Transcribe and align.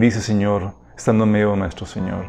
Bendice, 0.00 0.22
Señor, 0.22 0.72
estando 0.96 1.24
en 1.24 1.30
medio 1.30 1.54
nuestro, 1.56 1.84
Señor. 1.84 2.24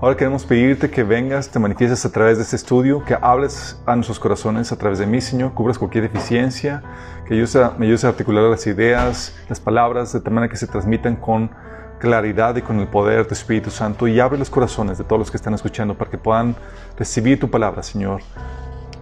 Ahora 0.00 0.16
queremos 0.16 0.44
pedirte 0.44 0.88
que 0.88 1.02
vengas, 1.02 1.48
te 1.48 1.58
manifiestes 1.58 2.04
a 2.06 2.12
través 2.12 2.36
de 2.36 2.44
este 2.44 2.54
estudio, 2.54 3.04
que 3.04 3.18
hables 3.20 3.76
a 3.86 3.96
nuestros 3.96 4.20
corazones 4.20 4.70
a 4.70 4.76
través 4.76 5.00
de 5.00 5.06
mí, 5.08 5.20
Señor, 5.20 5.52
cubras 5.52 5.80
cualquier 5.80 6.08
deficiencia, 6.08 6.80
que 7.26 7.34
me 7.34 7.86
ayudes 7.86 8.04
a 8.04 8.08
articular 8.08 8.44
las 8.44 8.64
ideas, 8.68 9.36
las 9.48 9.58
palabras, 9.58 10.12
de 10.12 10.20
tal 10.20 10.32
manera 10.32 10.48
que 10.48 10.56
se 10.56 10.68
transmitan 10.68 11.16
con 11.16 11.50
claridad 11.98 12.54
y 12.54 12.62
con 12.62 12.78
el 12.78 12.86
poder 12.86 13.18
de 13.18 13.24
tu 13.24 13.34
Espíritu 13.34 13.72
Santo 13.72 14.06
y 14.06 14.20
abre 14.20 14.38
los 14.38 14.48
corazones 14.48 14.96
de 14.96 15.02
todos 15.02 15.18
los 15.18 15.28
que 15.32 15.38
están 15.38 15.54
escuchando 15.54 15.98
para 15.98 16.12
que 16.12 16.18
puedan 16.18 16.54
recibir 16.96 17.40
tu 17.40 17.50
palabra, 17.50 17.82
Señor, 17.82 18.20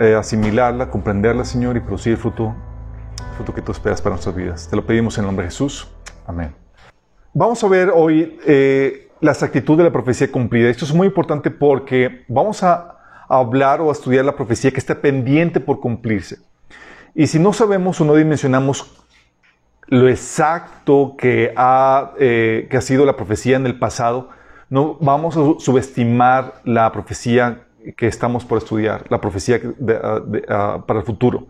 eh, 0.01 0.14
asimilarla, 0.14 0.91
comprenderla, 0.91 1.45
Señor, 1.45 1.77
y 1.77 1.80
producir 1.80 2.17
fruto, 2.17 2.55
fruto 3.37 3.53
que 3.53 3.61
tú 3.61 3.73
esperas 3.73 4.01
para 4.01 4.14
nuestras 4.14 4.34
vidas. 4.34 4.69
Te 4.70 4.75
lo 4.75 4.87
pedimos 4.87 5.19
en 5.19 5.25
el 5.25 5.27
nombre 5.27 5.45
de 5.45 5.51
Jesús. 5.51 5.87
Amén. 6.27 6.66
Vamos 7.39 7.62
a 7.62 7.69
ver 7.69 7.92
hoy 7.95 8.39
eh, 8.47 9.11
la 9.20 9.33
exactitud 9.33 9.77
de 9.77 9.84
la 9.84 9.92
profecía 9.92 10.33
cumplida. 10.33 10.70
Esto 10.70 10.87
es 10.87 10.95
muy 10.95 11.06
importante 11.06 11.51
porque 11.51 12.25
vamos 12.28 12.62
a, 12.62 12.95
hablar 13.28 13.83
o 13.83 13.91
a 13.91 13.93
estudiar 13.93 14.25
la 14.25 14.34
profecía 14.34 14.70
que 14.70 14.78
está 14.78 14.95
pendiente 14.95 15.61
por 15.61 15.78
cumplirse. 15.78 16.39
Y 17.15 17.27
si 17.27 17.39
no 17.39 17.53
sabemos 17.53 18.01
o 18.01 18.06
no 18.06 18.15
dimensionamos 18.15 18.91
lo 19.89 20.09
exacto 20.09 21.15
que 21.19 21.53
ha, 21.56 22.12
eh, 22.19 22.69
que 22.70 22.78
ha 22.78 22.81
sido 22.81 23.05
la 23.05 23.17
profecía 23.17 23.56
en 23.56 23.67
el 23.67 23.78
pasado, 23.78 24.31
no 24.71 24.97
vamos 25.03 25.37
a 25.37 25.61
subestimar 25.62 26.62
la 26.65 26.91
profecía 26.91 27.67
que 27.98 28.06
estamos 28.06 28.47
por 28.47 28.56
estudiar, 28.56 29.05
la 29.11 29.21
profecía 29.21 29.61
para 30.87 31.00
el 31.00 31.05
futuro. 31.05 31.48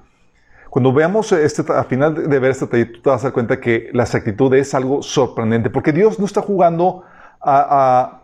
Cuando 0.71 0.93
veamos 0.93 1.33
este, 1.33 1.65
al 1.73 1.85
final 1.87 2.29
de 2.29 2.39
ver 2.39 2.51
este 2.51 2.67
taller, 2.67 2.93
tú 2.93 3.01
te 3.01 3.11
vas 3.11 3.23
a 3.23 3.25
dar 3.25 3.33
cuenta 3.33 3.61
que 3.61 3.91
la 3.93 4.03
exactitud 4.03 4.53
es 4.55 4.75
algo 4.75 5.03
sorprendente, 5.03 5.71
porque 5.71 5.93
Dios 5.93 6.19
no 6.19 6.27
está 6.27 6.43
jugando 6.43 7.05
a, 7.41 8.23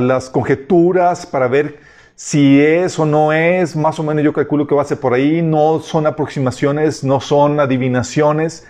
las 0.00 0.30
conjeturas 0.30 1.26
para 1.26 1.46
ver 1.46 1.80
si 2.14 2.60
es 2.60 2.98
o 2.98 3.04
no 3.04 3.32
es, 3.32 3.76
más 3.76 3.98
o 3.98 4.02
menos 4.02 4.24
yo 4.24 4.32
calculo 4.32 4.66
que 4.66 4.74
va 4.74 4.82
a 4.82 4.86
ser 4.86 4.98
por 4.98 5.12
ahí, 5.12 5.42
no 5.42 5.80
son 5.80 6.06
aproximaciones, 6.06 7.04
no 7.04 7.20
son 7.20 7.60
adivinaciones, 7.60 8.66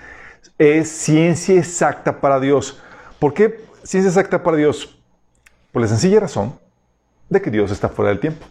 es 0.59 0.89
ciencia 0.89 1.57
exacta 1.59 2.21
para 2.21 2.41
Dios. 2.41 2.81
¿Por 3.19 3.35
qué 3.35 3.61
ciencia 3.83 4.09
exacta 4.09 4.43
para 4.43 4.57
Dios? 4.57 5.01
Por 5.73 5.83
la 5.83 5.89
sencilla 5.89 6.21
razón 6.21 6.55
de 7.29 7.41
que 7.41 7.51
Dios 7.51 7.71
está 7.71 7.89
fuera 7.89 8.11
del 8.11 8.21
tiempo. 8.21 8.47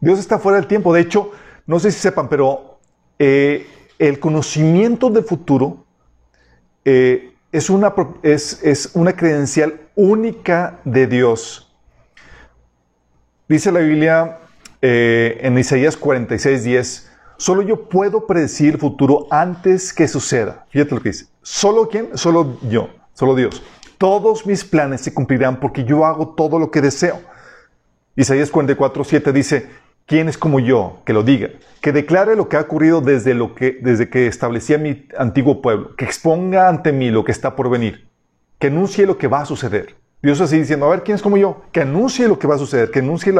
Dios 0.00 0.18
está 0.18 0.38
fuera 0.38 0.58
del 0.58 0.66
tiempo. 0.66 0.92
De 0.92 1.00
hecho, 1.00 1.32
no 1.66 1.78
sé 1.78 1.90
si 1.90 2.00
sepan, 2.00 2.28
pero 2.28 2.67
eh, 3.18 3.66
el 3.98 4.20
conocimiento 4.20 5.10
del 5.10 5.24
futuro 5.24 5.84
eh, 6.84 7.32
es, 7.52 7.68
una, 7.68 7.94
es, 8.22 8.90
una 8.94 9.14
credencial 9.14 9.80
única 9.94 10.80
de 10.84 11.06
Dios. 11.06 11.70
Dice 13.48 13.72
la 13.72 13.80
Biblia 13.80 14.38
eh, 14.82 15.38
en 15.42 15.58
Isaías 15.58 15.96
46, 15.96 16.64
10, 16.64 17.10
solo 17.36 17.62
yo 17.62 17.88
puedo 17.88 18.26
predecir 18.26 18.74
el 18.74 18.80
futuro 18.80 19.26
antes 19.30 19.92
que 19.92 20.06
suceda. 20.06 20.66
Fíjate 20.70 20.94
lo 20.94 21.00
que 21.00 21.08
dice. 21.10 21.26
¿Solo 21.42 21.88
quién? 21.88 22.16
Solo 22.16 22.58
yo, 22.68 22.90
solo 23.14 23.34
Dios. 23.34 23.62
Todos 23.96 24.46
mis 24.46 24.64
planes 24.64 25.00
se 25.00 25.12
cumplirán 25.12 25.58
porque 25.58 25.82
yo 25.82 26.04
hago 26.04 26.34
todo 26.34 26.58
lo 26.58 26.70
que 26.70 26.80
deseo. 26.80 27.20
Isaías 28.14 28.50
44, 28.50 29.02
7 29.02 29.32
dice, 29.32 29.68
¿Quién 30.08 30.30
es 30.30 30.38
como 30.38 30.58
yo 30.58 31.02
que 31.04 31.12
lo 31.12 31.22
diga? 31.22 31.50
Que 31.82 31.92
declare 31.92 32.34
lo 32.34 32.48
que 32.48 32.56
ha 32.56 32.62
ocurrido 32.62 33.02
desde, 33.02 33.34
lo 33.34 33.54
que, 33.54 33.78
desde 33.82 34.08
que 34.08 34.26
establecí 34.26 34.76
mi 34.78 35.06
antiguo 35.18 35.60
pueblo. 35.60 35.94
Que 35.96 36.06
exponga 36.06 36.66
ante 36.66 36.92
mí 36.92 37.10
lo 37.10 37.24
que 37.24 37.30
está 37.30 37.54
por 37.54 37.68
venir. 37.68 38.08
Que 38.58 38.68
anuncie 38.68 39.06
lo 39.06 39.18
que 39.18 39.28
va 39.28 39.42
a 39.42 39.44
suceder. 39.44 39.96
Dios 40.22 40.40
así 40.40 40.58
diciendo, 40.58 40.86
a 40.86 40.90
ver, 40.90 41.02
¿quién 41.02 41.16
es 41.16 41.22
como 41.22 41.36
yo? 41.36 41.60
Que 41.72 41.82
anuncie 41.82 42.26
lo 42.26 42.38
que 42.38 42.46
va 42.46 42.54
a 42.54 42.58
suceder. 42.58 42.90
Que 42.90 43.00
anuncie 43.00 43.34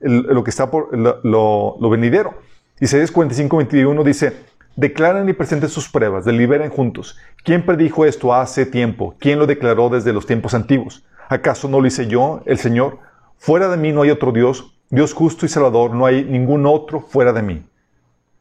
lo 0.00 0.44
que 0.44 0.50
está 0.50 0.70
por 0.70 0.96
lo, 0.96 1.76
lo 1.80 1.90
venidero. 1.90 2.34
Isaías 2.78 3.10
45, 3.10 3.56
21 3.56 4.04
dice, 4.04 4.32
declaren 4.76 5.28
y 5.28 5.32
presenten 5.32 5.68
sus 5.68 5.88
pruebas, 5.88 6.24
deliberen 6.24 6.70
juntos. 6.70 7.18
¿Quién 7.42 7.66
predijo 7.66 8.04
esto 8.04 8.32
hace 8.32 8.64
tiempo? 8.64 9.16
¿Quién 9.18 9.40
lo 9.40 9.46
declaró 9.48 9.88
desde 9.88 10.12
los 10.12 10.24
tiempos 10.26 10.54
antiguos? 10.54 11.04
¿Acaso 11.28 11.68
no 11.68 11.80
lo 11.80 11.86
hice 11.88 12.06
yo, 12.06 12.42
el 12.46 12.58
Señor? 12.58 12.98
Fuera 13.38 13.68
de 13.68 13.76
mí 13.76 13.90
no 13.90 14.02
hay 14.02 14.10
otro 14.10 14.30
Dios. 14.30 14.72
Dios 14.92 15.14
justo 15.14 15.46
y 15.46 15.48
salvador, 15.48 15.94
no 15.94 16.04
hay 16.04 16.22
ningún 16.22 16.66
otro 16.66 17.00
fuera 17.00 17.32
de 17.32 17.40
mí. 17.40 17.64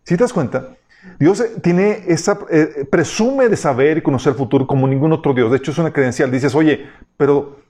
Si 0.03 0.17
te 0.17 0.23
das 0.25 0.33
cuenta, 0.33 0.75
Dios 1.17 1.39
eh, 1.39 1.53
tiene 1.63 2.03
esa, 2.07 2.39
eh, 2.49 2.85
presume 2.91 3.47
de 3.47 3.55
saber 3.55 3.99
y 3.99 4.01
conocer 4.01 4.33
el 4.33 4.37
futuro 4.37 4.67
como 4.67 4.85
ningún 4.85 5.13
otro 5.13 5.33
Dios. 5.33 5.49
De 5.49 5.55
hecho, 5.55 5.71
es 5.71 5.77
una 5.77 5.93
credencial. 5.93 6.29
Dices, 6.29 6.53
oye, 6.53 6.89
pero 7.15 7.61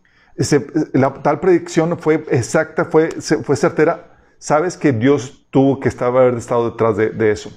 la 0.93 1.13
tal 1.13 1.39
predicción 1.39 1.95
fue 1.99 2.25
exacta, 2.31 2.85
fue, 2.85 3.09
fue 3.43 3.55
certera. 3.55 4.17
Sabes 4.39 4.77
que 4.77 4.91
Dios 4.91 5.45
tuvo 5.51 5.79
que 5.79 5.87
estar, 5.87 6.07
haber 6.07 6.33
estado 6.33 6.71
detrás 6.71 6.97
de, 6.97 7.31
eso. 7.31 7.51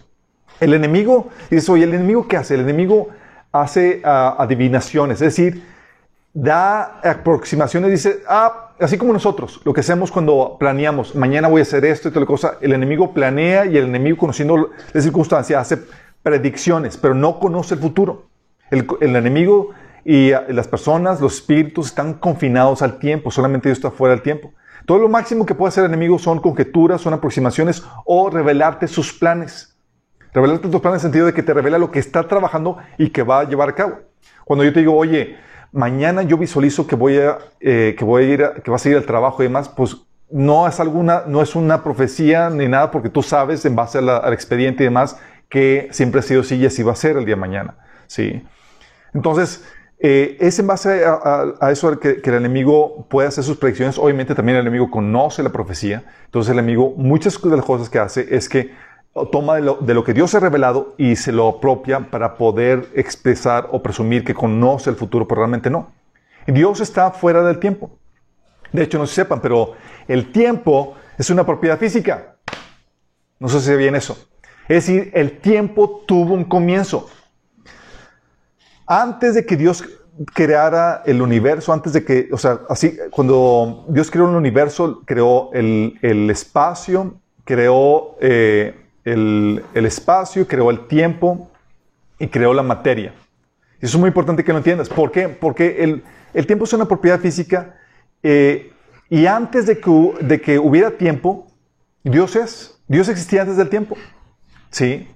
El 0.60 0.74
enemigo, 0.74 1.30
dices, 1.50 1.70
oye, 1.70 1.84
¿el 1.84 1.94
enemigo 1.94 2.28
qué 2.28 2.36
hace? 2.36 2.52
El 2.52 2.60
enemigo 2.60 3.08
hace 3.50 4.02
ah, 4.04 4.36
adivinaciones, 4.38 5.22
es 5.22 5.34
decir, 5.34 5.64
da 6.34 7.00
aproximaciones, 7.02 7.90
dice, 7.90 8.22
ah, 8.28 8.63
así 8.80 8.98
como 8.98 9.12
nosotros, 9.12 9.60
lo 9.64 9.72
que 9.72 9.80
hacemos 9.80 10.10
cuando 10.10 10.56
planeamos, 10.58 11.14
mañana 11.14 11.48
voy 11.48 11.60
a 11.60 11.62
hacer 11.62 11.84
esto 11.84 12.08
y 12.08 12.12
tal 12.12 12.26
cosa, 12.26 12.58
el 12.60 12.72
enemigo 12.72 13.12
planea 13.12 13.66
y 13.66 13.76
el 13.76 13.84
enemigo 13.84 14.16
conociendo 14.16 14.70
las 14.92 15.04
circunstancias 15.04 15.60
hace 15.60 15.84
predicciones, 16.22 16.96
pero 16.96 17.14
no 17.14 17.38
conoce 17.38 17.74
el 17.74 17.80
futuro. 17.80 18.28
El, 18.70 18.86
enemigo 19.00 19.70
y 20.04 20.30
las 20.48 20.66
personas, 20.66 21.20
los 21.20 21.34
espíritus 21.34 21.86
están 21.86 22.14
confinados 22.14 22.82
al 22.82 22.98
tiempo, 22.98 23.30
solamente 23.30 23.68
Dios 23.68 23.78
está 23.78 23.90
fuera 23.90 24.14
del 24.14 24.22
tiempo. 24.22 24.52
Todo 24.86 24.98
lo 24.98 25.08
máximo 25.08 25.46
que 25.46 25.54
puede 25.54 25.68
hacer 25.68 25.84
el 25.84 25.90
enemigo 25.90 26.18
son 26.18 26.40
conjeturas, 26.40 27.00
son 27.00 27.14
aproximaciones 27.14 27.84
o 28.04 28.30
revelarte 28.30 28.88
sus 28.88 29.12
planes. 29.12 29.76
Revelarte 30.32 30.68
tus 30.68 30.80
planes 30.80 31.02
en 31.02 31.06
el 31.06 31.12
sentido 31.12 31.26
de 31.26 31.34
que 31.34 31.42
te 31.42 31.54
revela 31.54 31.78
lo 31.78 31.90
que 31.90 32.00
está 32.00 32.26
trabajando 32.26 32.78
y 32.98 33.10
que 33.10 33.22
va 33.22 33.40
a 33.40 33.44
llevar 33.44 33.68
a 33.68 33.74
cabo. 33.74 33.98
Cuando 34.44 34.64
yo 34.64 34.72
te 34.72 34.80
digo, 34.80 34.94
oye, 34.96 35.36
mañana 35.74 36.22
yo 36.22 36.38
visualizo 36.38 36.86
que 36.86 36.94
voy 36.94 37.18
a, 37.18 37.38
eh, 37.60 37.94
que 37.98 38.04
voy 38.04 38.22
a 38.22 38.26
ir, 38.26 38.50
que 38.62 38.70
vas 38.70 38.86
a 38.86 38.88
ir 38.88 38.96
al 38.96 39.04
trabajo 39.04 39.42
y 39.42 39.46
demás, 39.46 39.68
pues 39.68 39.96
no 40.30 40.66
es 40.66 40.80
alguna, 40.80 41.24
no 41.26 41.42
es 41.42 41.54
una 41.54 41.82
profecía 41.82 42.48
ni 42.48 42.68
nada 42.68 42.90
porque 42.90 43.08
tú 43.08 43.22
sabes 43.22 43.64
en 43.64 43.76
base 43.76 43.98
al 43.98 44.32
expediente 44.32 44.84
y 44.84 44.86
demás 44.86 45.18
que 45.48 45.88
siempre 45.90 46.20
ha 46.20 46.22
sido 46.22 46.40
así 46.40 46.56
y 46.56 46.66
así 46.66 46.82
va 46.82 46.92
a 46.92 46.96
ser 46.96 47.16
el 47.16 47.24
día 47.24 47.34
de 47.34 47.40
mañana, 47.40 47.76
¿sí? 48.06 48.42
Entonces, 49.12 49.64
eh, 49.98 50.36
es 50.40 50.58
en 50.58 50.66
base 50.66 51.04
a, 51.04 51.70
eso 51.70 51.98
que, 51.98 52.20
que, 52.20 52.30
el 52.30 52.36
enemigo 52.36 53.06
puede 53.08 53.28
hacer 53.28 53.44
sus 53.44 53.56
predicciones. 53.56 53.98
Obviamente 53.98 54.34
también 54.34 54.58
el 54.58 54.62
enemigo 54.62 54.90
conoce 54.90 55.42
la 55.42 55.50
profecía. 55.50 56.04
Entonces 56.26 56.52
el 56.52 56.58
enemigo, 56.58 56.94
muchas 56.96 57.40
de 57.40 57.56
las 57.56 57.64
cosas 57.64 57.88
que 57.88 57.98
hace 57.98 58.26
es 58.34 58.48
que 58.48 58.72
toma 59.30 59.56
de 59.56 59.94
lo, 59.94 60.04
que 60.04 60.12
Dios 60.12 60.34
ha 60.34 60.40
revelado 60.40 60.94
y 60.98 61.14
se 61.16 61.30
lo 61.30 61.48
apropia 61.48 62.10
para 62.10 62.36
poder 62.36 62.88
expresar 62.94 63.68
o 63.70 63.82
presumir 63.82 64.24
que 64.24 64.34
conoce 64.34 64.90
el 64.90 64.96
futuro, 64.96 65.28
pero 65.28 65.42
realmente 65.42 65.70
no. 65.70 65.92
Dios 66.46 66.80
está 66.80 67.10
fuera 67.12 67.42
del 67.42 67.58
tiempo. 67.58 67.96
De 68.72 68.82
hecho, 68.82 68.98
no 68.98 69.06
se 69.06 69.14
sepan, 69.14 69.40
pero 69.40 69.74
el 70.08 70.32
tiempo 70.32 70.94
es 71.16 71.30
una 71.30 71.46
propiedad 71.46 71.78
física. 71.78 72.36
No 73.38 73.48
sé 73.48 73.60
si 73.60 73.76
bien 73.76 73.94
eso. 73.94 74.28
Es 74.68 74.86
decir, 74.86 75.12
el 75.14 75.38
tiempo 75.38 76.02
tuvo 76.06 76.34
un 76.34 76.44
comienzo. 76.44 77.08
Antes 78.86 79.34
de 79.34 79.46
que 79.46 79.56
Dios 79.56 79.84
creara 80.32 81.02
el 81.06 81.22
universo, 81.22 81.72
antes 81.72 81.92
de 81.92 82.04
que, 82.04 82.28
o 82.32 82.38
sea, 82.38 82.60
así, 82.68 82.96
cuando 83.10 83.84
Dios 83.88 84.10
creó 84.10 84.28
el 84.28 84.36
universo, 84.36 85.02
creó 85.04 85.50
el, 85.52 86.28
espacio, 86.30 87.14
creó 87.44 88.16
eh, 88.20 88.83
el, 89.04 89.62
espacio, 89.74 90.46
creó 90.46 90.70
el 90.70 90.86
tiempo 90.86 91.50
y 92.18 92.28
creó 92.28 92.54
la 92.54 92.62
materia. 92.62 93.14
Y 93.80 93.86
eso 93.86 93.96
es 93.96 94.00
muy 94.00 94.08
importante 94.08 94.44
que 94.44 94.52
lo 94.52 94.58
entiendas. 94.58 94.88
¿Por 94.88 95.10
qué? 95.10 95.28
Porque 95.28 96.02
el, 96.32 96.46
tiempo 96.46 96.64
es 96.64 96.72
una 96.72 96.86
propiedad 96.86 97.20
física 97.20 97.76
eh, 98.22 98.72
y 99.10 99.26
antes 99.26 99.66
de 99.66 99.78
que, 99.78 100.14
de 100.20 100.40
que 100.40 100.58
hubiera 100.58 100.92
tiempo, 100.92 101.46
Dios 102.02 102.36
es. 102.36 102.80
Dios 102.86 103.08
existía 103.08 103.42
antes 103.42 103.56
del 103.56 103.68
tiempo. 103.68 103.96
¿Sí? 104.70 105.08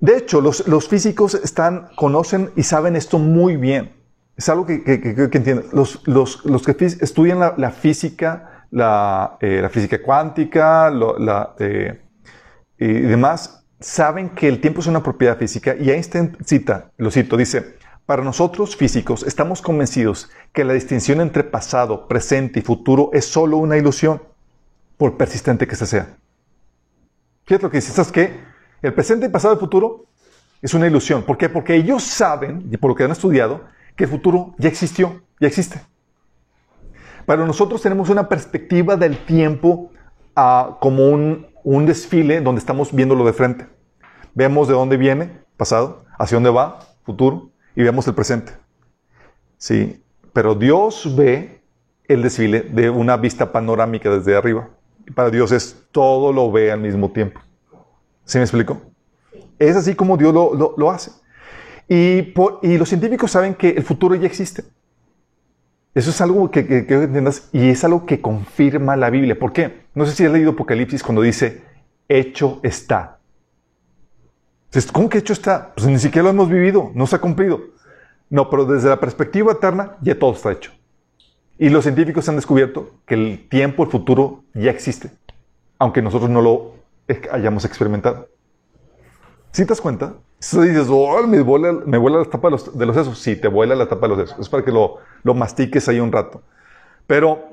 De 0.00 0.16
hecho, 0.16 0.40
los, 0.40 0.88
físicos 0.88 1.34
están, 1.34 1.88
conocen 1.94 2.50
y 2.56 2.62
saben 2.62 2.96
esto 2.96 3.18
muy 3.18 3.56
bien. 3.56 3.92
Es 4.36 4.48
algo 4.48 4.64
que, 4.64 4.82
que, 4.82 4.96
entienden. 5.36 5.66
Los, 5.72 5.98
que 5.98 6.86
estudian 7.02 7.38
la, 7.38 7.70
física, 7.70 8.66
la, 8.70 9.36
eh, 9.40 9.68
física 9.70 10.00
cuántica, 10.00 10.90
la, 10.90 11.54
eh, 11.58 12.00
y 12.80 12.92
demás 12.92 13.64
saben 13.78 14.30
que 14.30 14.48
el 14.48 14.60
tiempo 14.60 14.80
es 14.80 14.86
una 14.86 15.02
propiedad 15.02 15.38
física 15.38 15.76
y 15.78 15.90
Einstein 15.90 16.36
cita, 16.44 16.90
lo 16.96 17.10
cito, 17.10 17.36
dice, 17.36 17.76
para 18.06 18.24
nosotros 18.24 18.74
físicos 18.74 19.22
estamos 19.22 19.62
convencidos 19.62 20.30
que 20.52 20.64
la 20.64 20.72
distinción 20.72 21.20
entre 21.20 21.44
pasado, 21.44 22.08
presente 22.08 22.60
y 22.60 22.62
futuro 22.62 23.10
es 23.12 23.26
solo 23.26 23.58
una 23.58 23.76
ilusión, 23.76 24.22
por 24.96 25.16
persistente 25.16 25.66
que 25.66 25.76
se 25.76 25.86
sea. 25.86 26.16
Fíjate 27.46 27.64
lo 27.64 27.70
que 27.70 27.78
dice, 27.78 27.92
¿sabes 27.92 28.12
qué? 28.12 28.40
El 28.82 28.92
presente, 28.92 29.30
pasado 29.30 29.54
y 29.54 29.58
futuro 29.58 30.06
es 30.60 30.74
una 30.74 30.86
ilusión. 30.86 31.22
¿Por 31.22 31.38
qué? 31.38 31.48
Porque 31.48 31.74
ellos 31.74 32.02
saben, 32.02 32.68
y 32.70 32.76
por 32.76 32.90
lo 32.90 32.94
que 32.94 33.04
han 33.04 33.10
estudiado, 33.10 33.64
que 33.96 34.04
el 34.04 34.10
futuro 34.10 34.54
ya 34.58 34.68
existió, 34.68 35.22
ya 35.40 35.48
existe. 35.48 35.80
Pero 37.26 37.46
nosotros 37.46 37.80
tenemos 37.80 38.10
una 38.10 38.28
perspectiva 38.28 38.96
del 38.96 39.24
tiempo 39.24 39.90
ah, 40.36 40.76
como 40.80 41.08
un, 41.08 41.46
un 41.64 41.86
desfile 41.86 42.40
donde 42.40 42.58
estamos 42.58 42.94
viéndolo 42.94 43.24
de 43.24 43.32
frente. 43.32 43.66
Vemos 44.34 44.68
de 44.68 44.74
dónde 44.74 44.96
viene, 44.96 45.40
pasado, 45.56 46.04
hacia 46.18 46.36
dónde 46.36 46.50
va, 46.50 46.80
futuro, 47.04 47.50
y 47.74 47.82
vemos 47.82 48.06
el 48.06 48.14
presente. 48.14 48.52
Sí, 49.58 50.02
pero 50.32 50.54
Dios 50.54 51.14
ve 51.16 51.62
el 52.08 52.22
desfile 52.22 52.62
de 52.62 52.90
una 52.90 53.16
vista 53.16 53.52
panorámica 53.52 54.10
desde 54.10 54.36
arriba. 54.36 54.68
Y 55.06 55.12
para 55.12 55.30
Dios 55.30 55.52
es 55.52 55.84
todo 55.92 56.32
lo 56.32 56.50
ve 56.50 56.72
al 56.72 56.80
mismo 56.80 57.10
tiempo. 57.10 57.40
¿Sí 58.24 58.38
me 58.38 58.44
explico? 58.44 58.80
Es 59.58 59.76
así 59.76 59.94
como 59.94 60.16
Dios 60.16 60.32
lo, 60.32 60.74
lo, 60.76 60.90
hace. 60.90 61.10
Y, 61.88 62.32
y, 62.62 62.78
los 62.78 62.88
científicos 62.88 63.30
saben 63.30 63.54
que 63.54 63.70
el 63.70 63.82
futuro 63.82 64.14
ya 64.14 64.26
existe. 64.26 64.64
Eso 65.94 66.10
es 66.10 66.20
algo 66.20 66.50
que, 66.50 66.66
que, 66.66 66.86
que, 66.86 66.94
entiendas 66.94 67.48
y 67.52 67.68
es 67.68 67.82
algo 67.84 68.06
que 68.06 68.20
confirma 68.20 68.96
la 68.96 69.10
Biblia. 69.10 69.38
¿Por 69.38 69.52
qué? 69.52 69.86
No 69.94 70.06
sé 70.06 70.12
si 70.12 70.24
has 70.24 70.32
leído 70.32 70.52
Apocalipsis 70.52 71.02
cuando 71.02 71.22
dice, 71.22 71.62
hecho 72.08 72.60
está. 72.62 73.18
¿cómo 74.92 75.08
que 75.08 75.18
hecho 75.18 75.32
está? 75.32 75.72
Pues 75.74 75.86
ni 75.86 75.98
siquiera 75.98 76.24
lo 76.24 76.30
hemos 76.30 76.48
vivido, 76.48 76.92
no 76.94 77.06
se 77.06 77.16
ha 77.16 77.20
cumplido. 77.20 77.60
No, 78.28 78.48
pero 78.48 78.64
desde 78.64 78.88
la 78.88 79.00
perspectiva 79.00 79.52
eterna 79.52 79.96
ya 80.00 80.18
todo 80.18 80.32
está 80.32 80.52
hecho. 80.52 80.72
Y 81.58 81.68
los 81.68 81.84
científicos 81.84 82.28
han 82.28 82.36
descubierto 82.36 82.90
que 83.04 83.14
el 83.14 83.48
tiempo, 83.48 83.82
el 83.82 83.90
futuro 83.90 84.44
ya 84.54 84.70
existe, 84.70 85.10
aunque 85.78 86.00
nosotros 86.00 86.30
no 86.30 86.40
lo 86.40 86.74
hayamos 87.32 87.64
experimentado. 87.64 88.28
¿Sí 89.50 89.62
te 89.62 89.70
das 89.70 89.80
cuenta? 89.80 90.14
Si 90.40 90.58
dices, 90.60 90.88
oh, 90.90 91.26
me 91.26 91.42
vuela, 91.42 91.72
me 91.84 91.98
vuela 91.98 92.18
la 92.18 92.24
tapa 92.24 92.48
de 92.48 92.52
los, 92.52 92.78
de 92.78 92.86
los, 92.86 92.96
sesos. 92.96 93.18
Sí, 93.18 93.36
te 93.36 93.46
vuela 93.46 93.74
la 93.74 93.88
tapa 93.88 94.08
de 94.08 94.16
los 94.16 94.28
sesos. 94.28 94.40
Es 94.40 94.48
para 94.48 94.64
que 94.64 94.72
lo, 94.72 94.96
lo 95.22 95.34
mastiques 95.34 95.86
ahí 95.88 96.00
un 96.00 96.10
rato. 96.10 96.42
Pero 97.06 97.44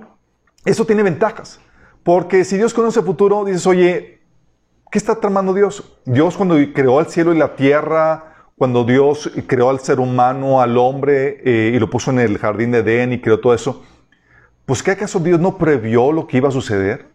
eso 0.63 0.85
tiene 0.85 1.03
ventajas. 1.03 1.59
Porque 2.03 2.45
si 2.45 2.57
Dios 2.57 2.73
conoce 2.73 3.01
el 3.01 3.05
futuro, 3.05 3.43
dices, 3.43 3.67
oye, 3.67 4.21
¿qué 4.89 4.97
está 4.97 5.19
tramando 5.19 5.53
Dios? 5.53 5.97
Dios 6.05 6.37
cuando 6.37 6.55
creó 6.73 7.01
el 7.01 7.07
cielo 7.07 7.33
y 7.33 7.37
la 7.37 7.57
tierra, 7.57 8.27
cuando 8.57 8.85
Dios 8.85 9.29
creó 9.45 9.69
al 9.69 9.79
ser 9.81 9.99
humano, 9.99 10.61
al 10.61 10.77
hombre, 10.77 11.41
eh, 11.43 11.73
y 11.75 11.79
lo 11.79 11.89
puso 11.89 12.11
en 12.11 12.19
el 12.19 12.37
jardín 12.37 12.71
de 12.71 12.79
Edén 12.79 13.11
y 13.11 13.19
creó 13.19 13.39
todo 13.41 13.53
eso, 13.53 13.83
pues 14.65 14.81
¿qué 14.81 14.91
acaso 14.91 15.19
Dios 15.19 15.39
no 15.39 15.57
previó 15.57 16.11
lo 16.11 16.25
que 16.25 16.37
iba 16.37 16.49
a 16.49 16.51
suceder? 16.51 17.07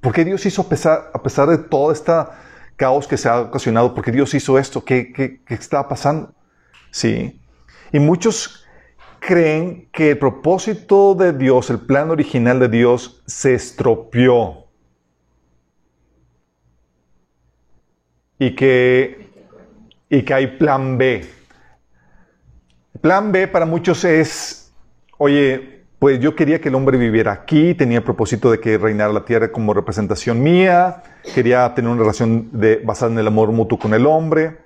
¿Por 0.00 0.12
qué 0.12 0.24
Dios 0.24 0.44
hizo, 0.46 0.68
pesar, 0.68 1.10
a 1.14 1.22
pesar 1.22 1.48
de 1.48 1.58
todo 1.58 1.92
este 1.92 2.12
caos 2.82 3.06
que 3.06 3.16
se 3.16 3.28
ha 3.28 3.42
ocasionado, 3.42 3.94
por 3.94 4.04
qué 4.04 4.10
Dios 4.10 4.34
hizo 4.34 4.58
esto? 4.58 4.84
¿Qué, 4.84 5.12
qué, 5.12 5.40
qué 5.46 5.54
estaba 5.54 5.88
pasando? 5.88 6.34
Sí. 6.90 7.40
Y 7.92 8.00
muchos 8.00 8.66
creen 9.20 9.88
que 9.92 10.10
el 10.10 10.18
propósito 10.18 11.14
de 11.14 11.32
Dios, 11.32 11.70
el 11.70 11.78
plan 11.78 12.10
original 12.10 12.58
de 12.58 12.68
Dios, 12.68 13.22
se 13.24 13.54
estropeó. 13.54 14.66
Y 18.40 18.56
que 18.56 19.30
y 20.10 20.22
que 20.22 20.34
hay 20.34 20.48
plan 20.58 20.98
B. 20.98 21.24
Plan 23.00 23.30
B 23.30 23.46
para 23.46 23.64
muchos 23.64 24.04
es, 24.04 24.74
oye, 25.18 25.71
pues 26.02 26.18
yo 26.18 26.34
quería 26.34 26.60
que 26.60 26.68
el 26.68 26.74
hombre 26.74 26.98
viviera 26.98 27.30
aquí, 27.30 27.74
tenía 27.74 27.98
el 27.98 28.02
propósito 28.02 28.50
de 28.50 28.58
que 28.58 28.76
reinara 28.76 29.12
la 29.12 29.24
tierra 29.24 29.52
como 29.52 29.72
representación 29.72 30.42
mía, 30.42 31.04
quería 31.32 31.72
tener 31.76 31.88
una 31.92 32.00
relación 32.00 32.50
basada 32.82 33.12
en 33.12 33.20
el 33.20 33.28
amor 33.28 33.52
mutuo 33.52 33.78
con 33.78 33.94
el 33.94 34.04
hombre, 34.04 34.58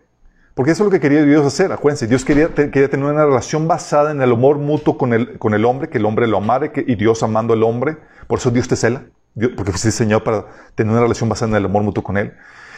porque 0.55 0.71
eso 0.71 0.83
es 0.83 0.87
lo 0.87 0.91
que 0.91 0.99
quería 0.99 1.23
Dios 1.25 1.45
hacer, 1.45 1.73
acuérdense, 1.73 2.07
Dios 2.07 2.25
quería, 2.25 2.49
quería 2.55 2.89
tener 2.89 3.05
una 3.05 3.27
relación 3.27 3.69
basada 3.69 4.13
en 4.13 4.23
el 4.23 4.33
amor 4.33 4.57
mutuo 4.57 4.97
con 4.97 5.13
el, 5.13 5.39
con 5.39 5.53
el 5.53 5.67
hombre, 5.67 5.91
que 5.91 5.99
el 5.99 6.07
hombre 6.07 6.27
lo 6.27 6.39
amara 6.39 6.73
y 6.75 6.95
Dios 6.95 7.23
amando 7.23 7.53
al 7.53 7.65
hombre, 7.65 7.99
por 8.29 8.39
eso 8.39 8.51
Dios 8.51 8.67
te 8.67 8.77
cela, 8.77 9.03
porque 9.35 9.73
fue 9.73 9.91
diseñado 9.91 10.25
para 10.25 10.47
tener 10.75 10.91
una 10.91 11.03
relación 11.03 11.29
basada 11.29 11.51
en 11.51 11.57
el 11.57 11.67
amor 11.67 11.83
mutuo 11.83 12.03
con 12.03 12.17
él. 12.17 12.33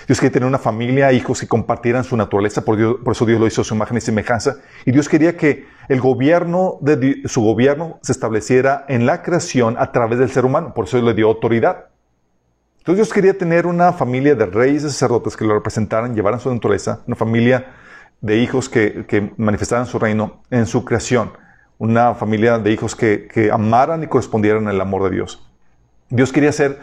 Dios 0.08 0.20
quería 0.20 0.32
tener 0.32 0.46
una 0.46 0.58
familia, 0.58 1.12
hijos 1.12 1.38
que 1.38 1.46
compartieran 1.46 2.02
su 2.02 2.16
naturaleza, 2.16 2.64
por, 2.64 2.78
Dios, 2.78 2.96
eso 3.12 3.26
Dios 3.26 3.38
lo 3.38 3.46
hizo 3.46 3.60
a 3.60 3.64
su 3.64 3.74
imagen 3.74 3.98
y 3.98 4.00
semejanza. 4.00 4.56
Y 4.86 4.90
Dios 4.90 5.06
quería 5.06 5.36
que 5.36 5.66
el 5.90 6.00
gobierno 6.00 6.78
de 6.80 7.20
su 7.26 7.42
gobierno 7.42 7.98
se 8.00 8.12
estableciera 8.12 8.86
en 8.88 9.04
la 9.04 9.22
creación 9.22 9.76
a 9.78 9.92
través 9.92 10.18
del 10.18 10.30
ser 10.30 10.46
humano, 10.46 10.72
por 10.72 10.86
eso 10.86 10.98
le 11.02 11.12
dio 11.12 11.28
autoridad. 11.28 11.88
Entonces 12.78 13.04
Dios 13.04 13.12
quería 13.12 13.36
tener 13.36 13.66
una 13.66 13.92
familia 13.92 14.34
de 14.34 14.46
reyes 14.46 14.82
y 14.82 14.88
sacerdotes 14.88 15.36
que 15.36 15.44
lo 15.44 15.52
representaran, 15.52 16.14
llevaran 16.14 16.40
su 16.40 16.50
naturaleza, 16.50 17.02
una 17.06 17.16
familia 17.16 17.66
de 18.22 18.38
hijos 18.38 18.70
que, 18.70 19.04
que 19.06 19.34
manifestaran 19.36 19.84
su 19.84 19.98
reino 19.98 20.42
en 20.50 20.64
su 20.64 20.86
creación, 20.86 21.32
una 21.76 22.14
familia 22.14 22.58
de 22.58 22.72
hijos 22.72 22.96
que, 22.96 23.28
que 23.30 23.52
amaran 23.52 24.02
y 24.02 24.06
correspondieran 24.06 24.68
al 24.68 24.80
amor 24.80 25.04
de 25.04 25.16
Dios. 25.16 25.46
Dios 26.08 26.32
quería 26.32 26.50
ser 26.52 26.78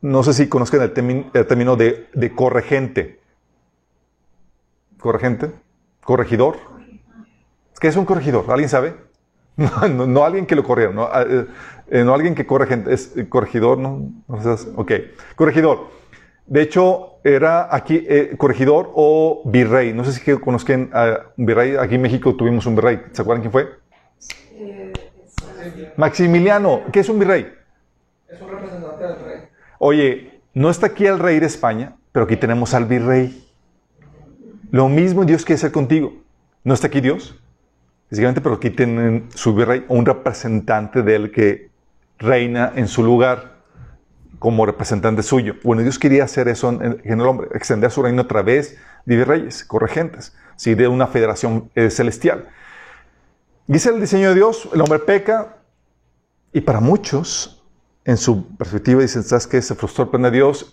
no 0.00 0.22
sé 0.22 0.32
si 0.32 0.48
conozcan 0.48 0.82
el, 0.82 0.92
término 0.92 1.76
de, 1.76 2.32
corregente. 2.34 3.20
¿Corregente? 4.98 5.50
¿Corregidor? 6.04 6.56
¿Qué 7.80 7.88
es 7.88 7.96
un 7.96 8.04
corregidor? 8.04 8.44
¿Alguien 8.48 8.68
sabe? 8.68 8.94
No, 9.56 10.24
alguien 10.24 10.46
que 10.46 10.56
lo 10.56 10.64
corriera, 10.64 10.92
no, 10.92 11.02
ah, 11.02 11.26
eh, 11.28 11.46
eh, 11.90 12.04
no 12.04 12.14
alguien 12.14 12.34
que 12.34 12.46
corre 12.46 12.66
gente, 12.66 12.94
es 12.94 13.12
corregidor, 13.28 13.76
¿no? 13.76 14.10
ok, 14.76 14.92
corregidor. 15.36 15.88
De 16.46 16.62
hecho, 16.62 17.18
era 17.24 17.74
aquí 17.74 18.04
eh, 18.08 18.34
corregidor 18.36 18.90
o 18.94 19.42
virrey. 19.44 19.92
No 19.92 20.04
sé 20.04 20.12
si 20.12 20.38
conozcan 20.38 20.90
a 20.92 21.32
un 21.36 21.46
virrey. 21.46 21.76
Aquí 21.76 21.94
en 21.94 22.02
México 22.02 22.34
tuvimos 22.34 22.66
un 22.66 22.74
virrey. 22.76 23.00
¿Se 23.12 23.22
acuerdan 23.22 23.42
quién 23.42 23.52
fue? 23.52 23.68
Maximiliano. 25.96 26.82
¿Qué 26.92 27.00
es 27.00 27.08
un 27.08 27.18
virrey? 27.18 27.52
Es 28.28 28.40
un. 28.40 28.48
Oye, 29.84 30.40
no 30.54 30.70
está 30.70 30.86
aquí 30.86 31.06
el 31.06 31.18
rey 31.18 31.40
de 31.40 31.46
España, 31.46 31.96
pero 32.12 32.26
aquí 32.26 32.36
tenemos 32.36 32.72
al 32.72 32.84
virrey. 32.84 33.44
Lo 34.70 34.88
mismo 34.88 35.24
Dios 35.24 35.44
quiere 35.44 35.56
hacer 35.56 35.72
contigo. 35.72 36.22
No 36.62 36.72
está 36.72 36.86
aquí 36.86 37.00
Dios, 37.00 37.34
físicamente, 38.08 38.40
pero 38.40 38.54
aquí 38.54 38.70
tienen 38.70 39.28
su 39.34 39.52
virrey, 39.52 39.84
un 39.88 40.06
representante 40.06 41.02
de 41.02 41.16
él 41.16 41.32
que 41.32 41.70
reina 42.16 42.72
en 42.76 42.86
su 42.86 43.02
lugar 43.02 43.56
como 44.38 44.66
representante 44.66 45.24
suyo. 45.24 45.56
Bueno, 45.64 45.82
Dios 45.82 45.98
quería 45.98 46.22
hacer 46.22 46.46
eso 46.46 46.68
en, 46.70 47.00
el 47.02 47.20
hombre, 47.22 47.48
extender 47.52 47.90
su 47.90 48.04
reino 48.04 48.22
a 48.22 48.28
través 48.28 48.78
de 49.04 49.16
virreyes, 49.16 49.64
corregentes, 49.64 50.32
¿sí? 50.54 50.76
de 50.76 50.86
una 50.86 51.08
federación 51.08 51.72
eh, 51.74 51.90
celestial. 51.90 52.50
Dice 53.66 53.88
el 53.88 54.00
diseño 54.00 54.28
de 54.28 54.36
Dios, 54.36 54.68
el 54.72 54.80
hombre 54.80 55.00
peca, 55.00 55.56
y 56.52 56.60
para 56.60 56.78
muchos 56.78 57.61
en 58.04 58.16
su 58.16 58.56
perspectiva 58.56 59.00
dicen, 59.00 59.22
¿sabes 59.22 59.46
qué? 59.46 59.62
Se 59.62 59.74
frustró 59.74 60.04
el 60.04 60.10
plan 60.10 60.22
de 60.22 60.30
Dios. 60.30 60.72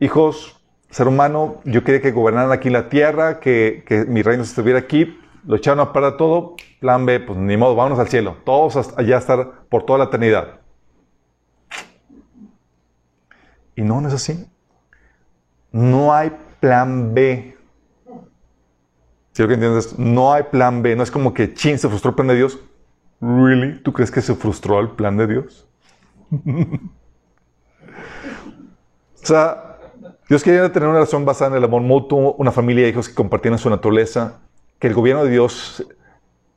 Hijos, 0.00 0.60
ser 0.90 1.08
humano, 1.08 1.60
yo 1.64 1.82
quería 1.84 2.02
que 2.02 2.12
gobernaran 2.12 2.52
aquí 2.52 2.70
la 2.70 2.88
tierra, 2.88 3.40
que, 3.40 3.84
que 3.86 4.04
mi 4.04 4.22
reino 4.22 4.42
estuviera 4.42 4.78
aquí. 4.78 5.18
Lo 5.46 5.56
echaron 5.56 5.80
a 5.80 5.92
parar 5.92 6.16
todo. 6.16 6.56
Plan 6.80 7.06
B, 7.06 7.20
pues 7.20 7.38
ni 7.38 7.56
modo, 7.56 7.74
vámonos 7.74 7.98
al 7.98 8.08
cielo. 8.08 8.36
Todos 8.44 8.92
allá 8.96 9.16
a 9.16 9.18
estar 9.18 9.52
por 9.68 9.86
toda 9.86 10.00
la 10.00 10.04
eternidad. 10.06 10.60
Y 13.74 13.82
no, 13.82 14.00
no 14.00 14.08
es 14.08 14.14
así. 14.14 14.46
No 15.70 16.12
hay 16.12 16.32
plan 16.60 17.14
B. 17.14 17.56
¿Sí 19.32 19.42
lo 19.42 19.48
que 19.48 19.54
entiendes? 19.54 19.98
No 19.98 20.32
hay 20.32 20.44
plan 20.44 20.82
B. 20.82 20.96
No 20.96 21.02
es 21.02 21.10
como 21.10 21.32
que, 21.34 21.52
chin, 21.54 21.78
se 21.78 21.88
frustró 21.88 22.10
el 22.10 22.14
plan 22.16 22.28
de 22.28 22.36
Dios. 22.36 22.58
¿Really? 23.20 23.82
¿Tú 23.82 23.92
crees 23.92 24.10
que 24.10 24.22
se 24.22 24.34
frustró 24.34 24.80
el 24.80 24.90
plan 24.90 25.16
de 25.16 25.26
Dios? 25.26 25.68
o 29.22 29.26
sea, 29.26 29.78
Dios 30.28 30.42
quería 30.42 30.72
tener 30.72 30.88
una 30.88 30.98
relación 30.98 31.24
basada 31.24 31.52
en 31.52 31.58
el 31.58 31.64
amor 31.64 31.82
mutuo, 31.82 32.34
una 32.38 32.50
familia 32.50 32.84
de 32.84 32.90
hijos 32.90 33.08
que 33.08 33.14
compartieran 33.14 33.58
su 33.58 33.70
naturaleza, 33.70 34.40
que 34.78 34.88
el 34.88 34.94
gobierno 34.94 35.24
de 35.24 35.30
Dios 35.30 35.86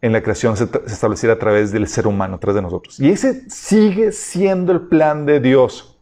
en 0.02 0.14
la 0.14 0.24
creación 0.24 0.56
se, 0.58 0.64
estableciera 0.88 1.36
a 1.36 1.40
través 1.40 1.72
del 1.72 1.88
ser 1.88 2.08
humano, 2.08 2.36
a 2.36 2.40
través 2.40 2.56
de 2.56 2.62
nosotros. 2.62 3.00
Y 3.00 3.10
ese 3.10 3.50
sigue 3.50 4.12
siendo 4.12 4.72
el 4.72 4.82
plan 4.82 5.26
de 5.26 5.40
Dios. 5.40 5.98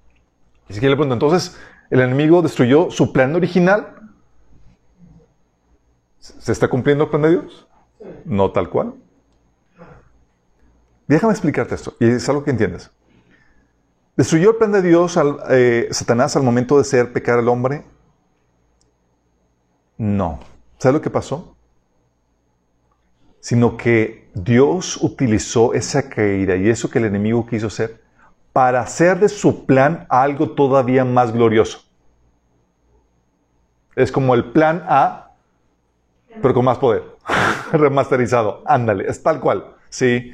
Y 0.69 0.73
si 0.73 0.81
le 0.81 0.89
pregunto, 0.89 1.13
entonces, 1.13 1.57
¿el 1.89 2.01
enemigo 2.01 2.41
destruyó 2.41 2.91
su 2.91 3.11
plan 3.11 3.35
original? 3.35 3.95
¿Se 6.19 6.51
está 6.51 6.67
cumpliendo 6.67 7.05
el 7.05 7.09
plan 7.09 7.21
de 7.23 7.29
Dios? 7.31 7.67
No 8.25 8.51
tal 8.51 8.69
cual. 8.69 8.93
Déjame 11.07 11.31
explicarte 11.31 11.75
esto, 11.75 11.95
y 11.99 12.05
es 12.05 12.27
algo 12.27 12.43
que 12.43 12.51
entiendes. 12.51 12.91
¿Destruyó 14.17 14.49
el 14.49 14.55
plan 14.55 14.71
de 14.71 14.81
Dios 14.81 15.15
al, 15.15 15.37
eh, 15.51 15.89
Satanás 15.91 16.35
al 16.35 16.41
momento 16.41 16.79
de 16.79 16.83
ser 16.83 17.13
pecar 17.13 17.37
al 17.37 17.47
hombre? 17.47 17.85
No. 19.95 20.39
¿Sabes 20.79 20.95
lo 20.95 21.01
que 21.01 21.11
pasó? 21.11 21.55
Sino 23.39 23.77
que 23.77 24.31
Dios 24.33 24.97
utilizó 25.03 25.75
esa 25.75 26.09
caída 26.09 26.55
y 26.55 26.67
eso 26.67 26.89
que 26.89 26.97
el 26.97 27.05
enemigo 27.05 27.45
quiso 27.45 27.67
hacer 27.67 28.01
para 28.53 28.81
hacer 28.81 29.19
de 29.19 29.29
su 29.29 29.67
plan 29.67 30.07
algo 30.09 30.49
todavía 30.49 31.05
más 31.05 31.31
glorioso. 31.31 31.83
Es 33.95 34.11
como 34.11 34.33
el 34.33 34.45
plan 34.45 34.83
A, 34.87 35.35
pero 36.41 36.55
con 36.55 36.65
más 36.65 36.79
poder. 36.79 37.03
Remasterizado. 37.71 38.63
Ándale, 38.65 39.07
es 39.07 39.21
tal 39.21 39.39
cual. 39.39 39.75
Sí. 39.89 40.33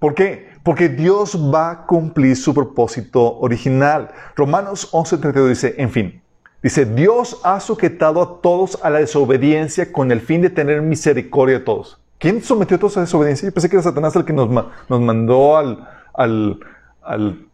¿Por 0.00 0.14
qué? 0.14 0.51
Porque 0.62 0.88
Dios 0.88 1.36
va 1.52 1.70
a 1.70 1.86
cumplir 1.86 2.36
su 2.36 2.54
propósito 2.54 3.38
original. 3.38 4.10
Romanos 4.36 4.92
11:32 4.92 5.48
dice, 5.48 5.74
en 5.78 5.90
fin, 5.90 6.22
dice, 6.62 6.84
Dios 6.84 7.40
ha 7.42 7.58
sujetado 7.60 8.22
a 8.22 8.40
todos 8.40 8.78
a 8.82 8.90
la 8.90 9.00
desobediencia 9.00 9.92
con 9.92 10.12
el 10.12 10.20
fin 10.20 10.40
de 10.42 10.50
tener 10.50 10.82
misericordia 10.82 11.58
de 11.58 11.64
todos. 11.64 11.98
¿Quién 12.18 12.42
sometió 12.42 12.76
a 12.76 12.80
todos 12.80 12.96
a 12.96 13.00
desobediencia? 13.00 13.48
Yo 13.48 13.52
pensé 13.52 13.68
que 13.68 13.76
era 13.76 13.82
Satanás 13.82 14.14
el 14.14 14.24
que 14.24 14.32
nos, 14.32 14.48
nos 14.48 15.00
mandó 15.00 15.56
al, 15.56 15.88
al, 16.14 16.60
al 17.02 17.46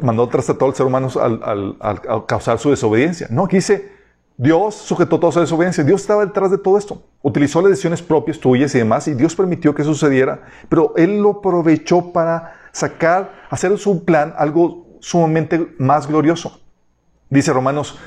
mandó 0.00 0.28
tras 0.28 0.48
a 0.50 0.56
todo 0.56 0.70
el 0.70 0.74
ser 0.74 0.86
humano 0.86 1.08
al, 1.20 1.76
al, 1.80 2.26
causar 2.26 2.58
su 2.58 2.70
desobediencia. 2.70 3.28
No, 3.30 3.44
aquí 3.44 3.56
dice, 3.56 3.92
Dios 4.36 4.74
sujetó 4.74 5.20
toda 5.20 5.32
su 5.32 5.40
desobediencia. 5.40 5.84
Dios 5.84 6.00
estaba 6.00 6.26
detrás 6.26 6.50
de 6.50 6.58
todo 6.58 6.76
esto. 6.76 7.02
Utilizó 7.22 7.60
las 7.60 7.70
decisiones 7.70 8.02
propias, 8.02 8.38
tuyas 8.38 8.74
y 8.74 8.78
demás, 8.78 9.06
y 9.06 9.14
Dios 9.14 9.34
permitió 9.36 9.74
que 9.74 9.84
sucediera, 9.84 10.42
pero 10.68 10.92
Él 10.96 11.20
lo 11.20 11.38
aprovechó 11.38 12.12
para 12.12 12.54
sacar, 12.72 13.46
hacer 13.48 13.76
su 13.78 14.04
plan 14.04 14.34
algo 14.36 14.98
sumamente 15.00 15.74
más 15.78 16.08
glorioso. 16.08 16.60
Dice 17.30 17.52
Romanos 17.52 17.98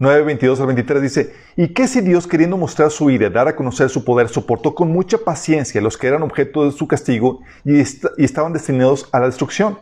9, 0.00 0.22
22 0.22 0.60
al 0.60 0.66
23 0.66 1.02
dice, 1.02 1.34
¿y 1.56 1.68
qué 1.68 1.88
si 1.88 2.00
Dios 2.00 2.26
queriendo 2.26 2.56
mostrar 2.56 2.90
su 2.90 3.10
ira, 3.10 3.30
dar 3.30 3.48
a 3.48 3.56
conocer 3.56 3.88
su 3.88 4.04
poder, 4.04 4.28
soportó 4.28 4.74
con 4.74 4.90
mucha 4.90 5.18
paciencia 5.18 5.80
los 5.80 5.96
que 5.96 6.06
eran 6.06 6.22
objeto 6.22 6.64
de 6.64 6.72
su 6.72 6.86
castigo 6.86 7.40
y, 7.64 7.78
y 7.80 8.24
estaban 8.24 8.52
destinados 8.52 9.08
a 9.12 9.20
la 9.20 9.26
destrucción? 9.26 9.78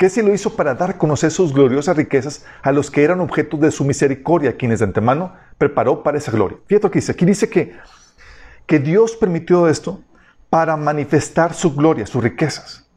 ¿Qué 0.00 0.08
si 0.08 0.22
lo 0.22 0.32
hizo 0.32 0.56
para 0.56 0.74
dar 0.74 0.88
a 0.88 0.96
conocer 0.96 1.30
sus 1.30 1.52
gloriosas 1.52 1.94
riquezas 1.94 2.46
a 2.62 2.72
los 2.72 2.90
que 2.90 3.04
eran 3.04 3.20
objeto 3.20 3.58
de 3.58 3.70
su 3.70 3.84
misericordia, 3.84 4.56
quienes 4.56 4.78
de 4.78 4.86
antemano 4.86 5.34
preparó 5.58 6.02
para 6.02 6.16
esa 6.16 6.32
gloria? 6.32 6.56
Fíjate 6.64 6.86
lo 6.86 6.90
que 6.90 7.00
dice. 7.00 7.12
Aquí 7.12 7.26
dice 7.26 7.50
que, 7.50 7.76
que 8.64 8.78
Dios 8.78 9.14
permitió 9.14 9.68
esto 9.68 10.02
para 10.48 10.78
manifestar 10.78 11.52
su 11.52 11.74
gloria, 11.74 12.06
sus 12.06 12.24
riquezas. 12.24 12.88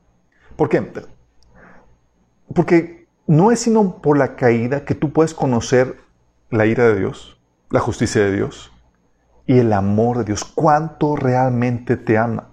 ¿Por 0.56 0.70
qué? 0.70 0.82
Porque 2.56 3.06
no 3.28 3.52
es 3.52 3.60
sino 3.60 4.02
por 4.02 4.18
la 4.18 4.38
caída 4.38 4.86
que 4.86 4.96
tú 4.96 5.12
puedes 5.12 5.34
conocer 5.34 5.98
la 6.52 6.66
ira 6.68 6.86
de 6.86 7.00
Dios, 7.00 7.38
la 7.70 7.82
justicia 7.82 8.24
de 8.24 8.32
Dios 8.32 8.72
y 9.46 9.60
el 9.60 9.74
amor 9.74 10.20
de 10.20 10.24
Dios. 10.24 10.46
¿Cuánto 10.46 11.18
realmente 11.18 11.98
te 11.98 12.18
ama? 12.18 12.52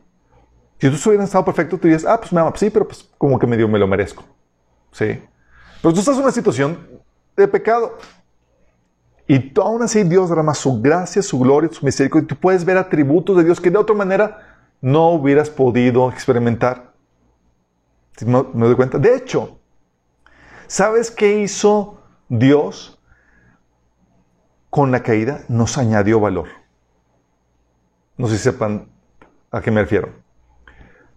Si 0.81 0.89
tú 0.89 0.97
estuvieras 0.97 1.23
en 1.23 1.27
estado 1.27 1.45
perfecto, 1.45 1.77
tú 1.79 1.83
dirías, 1.87 2.05
ah, 2.05 2.19
pues 2.19 2.33
me 2.33 2.41
ama, 2.41 2.53
sí, 2.57 2.69
pero 2.69 2.89
pues 2.89 3.09
como 3.17 3.39
que 3.39 3.47
medio 3.47 3.69
me 3.69 3.79
lo 3.79 3.87
merezco. 3.87 4.25
Sí. 4.93 5.23
Pero 5.83 5.95
tú 5.95 6.01
estás 6.01 6.17
en 6.17 6.23
una 6.23 6.33
situación 6.33 6.79
de 7.37 7.49
pecado. 7.49 7.99
Y 9.27 9.39
tú, 9.39 9.63
aún 9.63 9.83
así 9.83 10.03
Dios 10.03 10.29
derrama 10.29 10.55
su 10.55 10.81
gracia, 10.81 11.23
su 11.23 11.39
gloria, 11.39 11.71
su 11.73 11.85
misericordia. 11.85 12.25
Y 12.25 12.29
tú 12.29 12.37
puedes 12.37 12.65
ver 12.65 12.77
atributos 12.77 13.37
de 13.37 13.45
Dios 13.45 13.61
que 13.61 13.71
de 13.71 13.79
otra 13.79 13.95
manera 13.95 14.59
no 14.81 15.11
hubieras 15.11 15.51
podido 15.51 16.11
experimentar. 16.11 16.93
¿Me, 18.27 18.45
me 18.53 18.67
doy 18.67 18.75
cuenta? 18.75 18.99
De 18.99 19.15
hecho, 19.15 19.59
¿sabes 20.67 21.11
qué 21.11 21.41
hizo 21.41 22.01
Dios 22.29 23.01
con 24.71 24.93
la 24.93 25.03
caída 25.03 25.45
nos 25.49 25.77
añadió 25.77 26.21
valor. 26.21 26.49
No 28.17 28.29
sé 28.29 28.39
si 28.39 28.45
sepan 28.45 28.89
a 29.51 29.61
qué 29.61 29.71
me 29.71 29.83
refiero. 29.83 30.11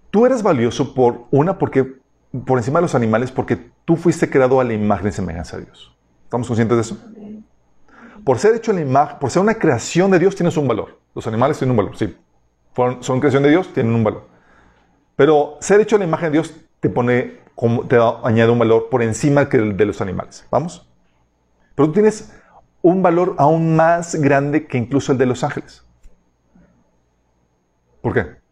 Tú 0.09 0.25
eres 0.25 0.41
valioso 0.41 0.93
por 0.93 1.25
una 1.31 1.57
porque 1.57 2.01
por 2.45 2.57
encima 2.57 2.79
de 2.79 2.83
los 2.83 2.95
animales 2.95 3.31
porque 3.31 3.57
tú 3.85 3.95
fuiste 3.95 4.29
creado 4.29 4.59
a 4.59 4.63
la 4.63 4.73
imagen 4.73 5.07
y 5.07 5.11
semejanza 5.11 5.57
de 5.57 5.65
Dios. 5.65 5.95
¿Estamos 6.23 6.47
conscientes 6.47 6.75
de 6.75 6.81
eso? 6.81 6.97
Por 8.25 8.39
ser 8.39 8.55
hecho 8.55 8.71
a 8.71 8.73
la 8.73 8.81
imagen, 8.81 9.19
por 9.19 9.29
ser 9.29 9.41
una 9.41 9.55
creación 9.55 10.09
de 10.09 10.19
Dios 10.19 10.35
tienes 10.35 10.57
un 10.57 10.67
valor. 10.67 10.99
Los 11.13 11.27
animales 11.27 11.59
tienen 11.59 11.71
un 11.71 11.77
valor, 11.77 11.97
sí. 11.97 12.17
Son 13.01 13.19
creación 13.19 13.43
de 13.43 13.49
Dios, 13.49 13.71
tienen 13.73 13.93
un 13.93 14.03
valor. 14.03 14.27
Pero 15.15 15.57
ser 15.59 15.79
hecho 15.79 15.97
a 15.97 15.99
la 15.99 16.05
imagen 16.05 16.31
de 16.31 16.39
Dios 16.39 16.55
te 16.79 16.89
pone, 16.89 17.39
te 17.87 17.97
añade 18.23 18.51
un 18.51 18.59
valor 18.59 18.89
por 18.89 19.03
encima 19.03 19.47
que 19.47 19.57
el 19.57 19.77
de 19.77 19.85
los 19.85 20.01
animales. 20.01 20.47
¿Vamos? 20.49 20.89
Pero 21.75 21.87
tú 21.87 21.93
tienes 21.93 22.33
un 22.81 23.03
valor 23.03 23.35
aún 23.37 23.75
más 23.75 24.15
grande 24.15 24.65
que 24.65 24.77
incluso 24.77 25.11
el 25.11 25.17
de 25.17 25.25
los 25.27 25.43
ángeles. 25.43 25.83
¿Por 28.01 28.13
qué? 28.13 28.42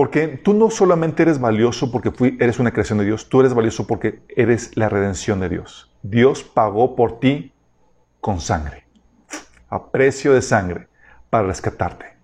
Porque 0.00 0.28
tú 0.28 0.54
no 0.54 0.70
solamente 0.70 1.24
eres 1.24 1.38
valioso 1.38 1.92
porque 1.92 2.10
eres 2.40 2.58
una 2.58 2.70
creación 2.70 2.96
de 3.00 3.04
Dios, 3.04 3.28
tú 3.28 3.40
eres 3.40 3.52
valioso 3.52 3.86
porque 3.86 4.22
eres 4.34 4.74
la 4.74 4.88
redención 4.88 5.40
de 5.40 5.50
Dios. 5.50 5.92
Dios 6.02 6.42
pagó 6.42 6.96
por 6.96 7.20
ti 7.20 7.52
con 8.18 8.40
sangre, 8.40 8.86
a 9.68 9.90
precio 9.90 10.32
de 10.32 10.40
sangre, 10.40 10.88
para 11.28 11.48
rescatarte. 11.48 12.16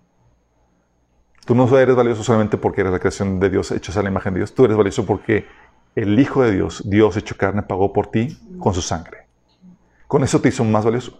Tú 1.45 1.53
no 1.53 1.77
eres 1.77 1.95
valioso 1.95 2.23
solamente 2.23 2.57
porque 2.57 2.81
eres 2.81 2.93
la 2.93 2.97
creación 2.97 3.39
de 3.39 3.51
Dios, 3.51 3.69
hecho 3.69 3.99
a 3.99 4.01
la 4.01 4.09
imagen 4.09 4.33
de 4.33 4.39
Dios, 4.39 4.55
tú 4.55 4.65
eres 4.65 4.75
valioso 4.75 5.05
porque 5.05 5.45
el 5.93 6.19
Hijo 6.19 6.41
de 6.41 6.53
Dios, 6.53 6.81
Dios 6.83 7.15
hecho 7.15 7.37
carne, 7.37 7.61
pagó 7.61 7.93
por 7.93 8.07
ti 8.07 8.39
con 8.57 8.73
su 8.73 8.81
sangre. 8.81 9.27
Con 10.07 10.23
eso 10.23 10.41
te 10.41 10.49
hizo 10.49 10.63
más 10.63 10.83
valioso. 10.83 11.19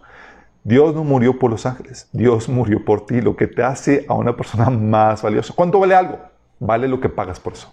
Dios 0.64 0.92
no 0.92 1.04
murió 1.04 1.38
por 1.38 1.52
los 1.52 1.66
ángeles, 1.66 2.08
Dios 2.12 2.48
murió 2.48 2.84
por 2.84 3.06
ti, 3.06 3.20
lo 3.20 3.36
que 3.36 3.46
te 3.46 3.62
hace 3.62 4.04
a 4.08 4.14
una 4.14 4.36
persona 4.36 4.68
más 4.70 5.22
valiosa. 5.22 5.54
¿Cuánto 5.54 5.78
vale 5.78 5.94
algo? 5.94 6.18
Vale 6.60 6.88
lo 6.88 7.00
que 7.00 7.08
pagas 7.08 7.38
por 7.40 7.52
eso. 7.52 7.72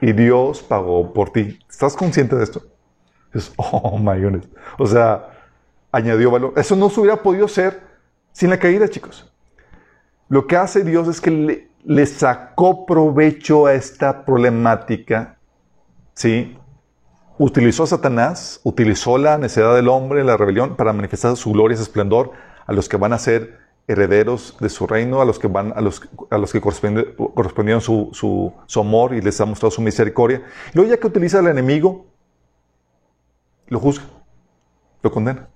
Y 0.00 0.12
Dios 0.12 0.62
pagó 0.62 1.12
por 1.12 1.30
ti. 1.30 1.58
¿Estás 1.68 1.94
consciente 1.96 2.36
de 2.36 2.44
esto? 2.44 2.62
Es, 3.32 3.52
oh 3.56 3.98
my 3.98 4.20
goodness. 4.20 4.48
O 4.78 4.86
sea, 4.86 5.28
añadió 5.90 6.30
valor. 6.30 6.54
Eso 6.56 6.76
no 6.76 6.90
se 6.90 7.00
hubiera 7.00 7.22
podido 7.22 7.46
ser 7.48 7.80
sin 8.32 8.50
la 8.50 8.58
caída, 8.58 8.88
chicos. 8.88 9.30
Lo 10.28 10.46
que 10.46 10.56
hace 10.56 10.82
Dios 10.82 11.08
es 11.08 11.20
que 11.20 11.68
le, 11.84 12.06
sacó 12.06 12.86
provecho 12.86 13.66
a 13.66 13.74
esta 13.74 14.24
problemática, 14.24 15.36
¿sí? 16.14 16.56
utilizó 17.38 17.82
a 17.82 17.88
Satanás, 17.88 18.60
utilizó 18.64 19.18
la 19.18 19.36
necedad 19.36 19.74
del 19.74 19.88
hombre, 19.88 20.24
la 20.24 20.36
rebelión, 20.36 20.76
para 20.76 20.92
manifestar 20.92 21.36
su 21.36 21.52
gloria 21.52 21.74
y 21.74 21.76
su 21.76 21.82
esplendor 21.82 22.32
a 22.66 22.72
los 22.72 22.88
que 22.88 22.96
van 22.96 23.12
a 23.12 23.18
ser 23.18 23.58
herederos 23.88 24.56
de 24.60 24.68
su 24.68 24.86
reino, 24.86 25.20
a 25.20 25.24
los 25.24 25.38
que 25.38 25.48
van, 25.48 25.72
a 25.76 25.80
los, 25.80 26.02
a 26.30 26.38
los 26.38 26.52
que 26.52 26.60
correspondieron 26.60 27.80
su, 27.80 28.10
su, 28.12 28.80
amor 28.80 29.14
y 29.14 29.20
les 29.20 29.40
ha 29.40 29.44
mostrado 29.44 29.70
su 29.70 29.82
misericordia. 29.82 30.42
Y 30.72 30.76
luego 30.76 30.90
ya 30.90 30.98
que 30.98 31.06
utiliza 31.06 31.40
al 31.40 31.48
enemigo, 31.48 32.06
lo 33.68 33.80
juzga, 33.80 34.04
lo 35.02 35.10
condena. 35.10 35.48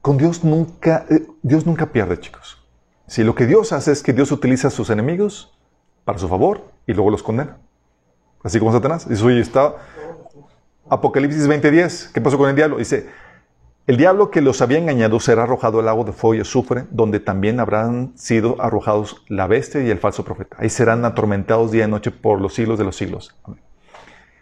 Con 0.00 0.16
Dios 0.16 0.44
nunca, 0.44 1.04
eh, 1.10 1.26
Dios 1.42 1.66
nunca 1.66 1.86
pierde, 1.92 2.18
chicos. 2.18 2.62
Si 3.06 3.22
lo 3.22 3.34
que 3.34 3.46
Dios 3.46 3.72
hace 3.72 3.92
es 3.92 4.02
que 4.02 4.12
Dios 4.12 4.32
utiliza 4.32 4.68
a 4.68 4.70
sus 4.70 4.90
enemigos 4.90 5.56
para 6.04 6.18
su 6.18 6.28
favor 6.28 6.72
y 6.86 6.92
luego 6.92 7.10
los 7.10 7.22
condena. 7.22 7.58
Así 8.42 8.58
como 8.58 8.72
Satanás. 8.72 9.06
Eso 9.10 9.28
ya 9.30 9.40
está 9.40 9.74
Apocalipsis 10.88 11.48
20:10. 11.48 12.12
¿Qué 12.12 12.20
pasó 12.20 12.38
con 12.38 12.48
el 12.48 12.56
diablo? 12.56 12.78
Dice, 12.78 13.08
el 13.86 13.96
diablo 13.96 14.32
que 14.32 14.40
los 14.40 14.62
había 14.62 14.78
engañado 14.78 15.20
será 15.20 15.44
arrojado 15.44 15.78
al 15.78 15.86
lago 15.86 16.02
de 16.02 16.12
fuego 16.12 16.34
y 16.34 16.40
azufre, 16.40 16.86
donde 16.90 17.20
también 17.20 17.60
habrán 17.60 18.12
sido 18.16 18.60
arrojados 18.60 19.24
la 19.28 19.46
bestia 19.46 19.80
y 19.80 19.90
el 19.90 19.98
falso 19.98 20.24
profeta. 20.24 20.56
Ahí 20.58 20.70
serán 20.70 21.04
atormentados 21.04 21.70
día 21.70 21.84
y 21.84 21.88
noche 21.88 22.10
por 22.10 22.40
los 22.40 22.52
siglos 22.52 22.78
de 22.78 22.84
los 22.84 22.96
siglos. 22.96 23.36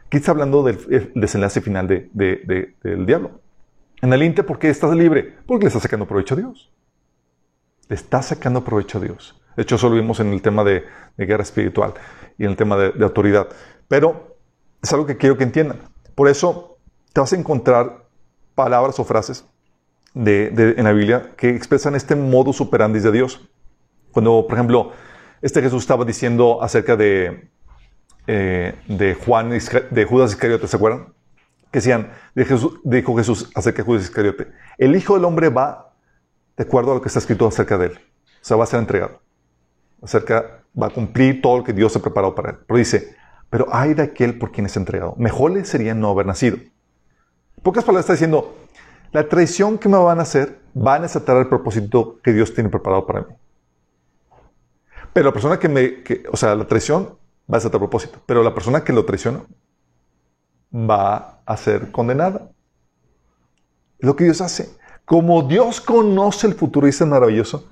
Aquí 0.06 0.16
está 0.16 0.30
hablando 0.30 0.62
del 0.62 1.12
desenlace 1.14 1.60
final 1.60 1.86
del 1.88 3.06
diablo. 3.06 3.42
En 4.00 4.12
el 4.14 4.22
Inte, 4.22 4.44
¿por 4.44 4.58
qué 4.58 4.70
estás 4.70 4.94
libre? 4.96 5.36
Porque 5.46 5.64
le 5.64 5.68
está 5.68 5.80
sacando 5.80 6.06
provecho 6.06 6.34
a 6.34 6.38
Dios. 6.38 6.72
Le 7.88 7.96
está 7.96 8.22
sacando 8.22 8.64
provecho 8.64 8.96
a 8.96 9.02
Dios. 9.02 9.38
De 9.56 9.62
hecho, 9.62 9.74
eso 9.74 9.90
lo 9.90 9.96
vimos 9.96 10.20
en 10.20 10.32
el 10.32 10.40
tema 10.40 10.64
de, 10.64 10.84
guerra 11.18 11.42
espiritual 11.42 11.92
y 12.38 12.44
en 12.44 12.50
el 12.50 12.56
tema 12.56 12.76
de 12.78 13.04
autoridad. 13.04 13.48
Pero 13.88 14.38
es 14.82 14.90
algo 14.92 15.04
que 15.04 15.18
quiero 15.18 15.36
que 15.36 15.44
entiendan. 15.44 15.80
Por 16.14 16.28
eso 16.28 16.78
te 17.12 17.20
vas 17.20 17.32
a 17.32 17.36
encontrar 17.36 18.03
palabras 18.54 18.99
o 18.99 19.04
frases 19.04 19.44
de, 20.14 20.75
en 20.76 20.84
la 20.84 20.92
Biblia 20.92 21.32
que 21.37 21.50
expresan 21.50 21.94
este 21.94 22.14
modus 22.14 22.61
operandi 22.61 23.00
de 23.00 23.12
Dios. 23.12 23.49
Cuando, 24.12 24.46
por 24.46 24.56
ejemplo, 24.56 24.92
este 25.42 25.61
Jesús 25.61 25.82
estaba 25.82 26.04
diciendo 26.04 26.62
acerca 26.62 26.96
de, 26.96 27.49
eh, 28.26 28.75
de 28.87 29.14
Juan, 29.14 29.50
de 29.50 30.04
Judas 30.04 30.32
Iscariote, 30.32 30.68
¿se 30.68 30.76
acuerdan? 30.76 31.12
Que 31.70 31.78
decían, 31.78 32.12
dijo 32.84 33.16
Jesús 33.16 33.50
acerca 33.54 33.78
de 33.78 33.87
Judas 33.87 34.04
Iscariote, 34.04 34.49
el 34.78 34.94
Hijo 34.94 35.14
del 35.14 35.25
Hombre 35.25 35.49
va 35.49 35.92
de 36.56 36.62
acuerdo 36.62 36.92
a 36.92 36.94
lo 36.94 37.02
que 37.02 37.08
está 37.08 37.18
escrito 37.18 37.46
acerca 37.46 37.76
de 37.76 37.87
él. 37.87 37.92
O 37.92 38.46
sea, 38.46 38.56
va 38.56 38.64
a 38.64 38.66
ser 38.68 38.78
entregado. 38.78 39.20
Acerca, 40.00 40.62
va 40.80 40.87
a 40.87 40.90
cumplir 40.90 41.42
todo 41.42 41.58
lo 41.58 41.64
que 41.64 41.73
Dios 41.73 41.96
ha 41.96 42.00
preparado 42.00 42.34
para 42.34 42.50
él. 42.50 42.58
Pero 42.66 42.78
dice, 42.78 43.16
pero 43.50 43.66
hay 43.73 43.94
de 43.94 44.02
aquel 44.02 44.38
por 44.38 44.52
quien 44.52 44.66
es 44.66 44.76
entregado. 44.76 45.14
Mejor 45.16 45.52
le 45.52 45.64
sería 45.64 45.94
no 45.94 46.11
haber 46.11 46.26
nacido. 46.26 46.58
Pocas 47.62 47.84
palabras 47.84 48.04
está 48.04 48.12
diciendo, 48.14 48.56
la 49.12 49.28
traición 49.28 49.78
que 49.78 49.88
me 49.88 49.96
van 49.96 50.18
a 50.18 50.23
hacer 50.23 50.61
va 50.76 50.94
a 50.94 51.00
desatar 51.00 51.37
el 51.37 51.49
propósito 51.49 52.18
que 52.23 52.32
Dios 52.32 52.52
tiene 52.52 52.68
preparado 52.68 53.06
para 53.06 53.20
mí. 53.20 53.34
Pero 55.12 55.26
la 55.26 55.32
persona 55.32 55.58
que 55.58 55.68
me, 55.68 56.02
o 56.32 56.37
sea, 56.37 56.54
la 56.54 56.66
traición 56.66 57.16
va 57.50 57.56
a 57.56 57.58
desatar 57.58 57.76
el 57.76 57.88
propósito, 57.88 58.18
pero 58.26 58.42
la 58.42 58.54
persona 58.54 58.82
que 58.82 58.92
lo 58.92 59.04
traiciona 59.04 59.42
va 60.75 61.40
a 61.46 61.56
ser 61.56 61.90
condenada. 61.92 62.50
lo 64.00 64.16
que 64.16 64.25
Dios 64.25 64.40
hace. 64.40 64.76
Como 65.04 65.42
Dios 65.42 65.80
conoce 65.80 66.46
el 66.46 66.54
futuro, 66.54 66.87
y 66.87 66.90
es 66.90 67.00
maravilloso, 67.02 67.68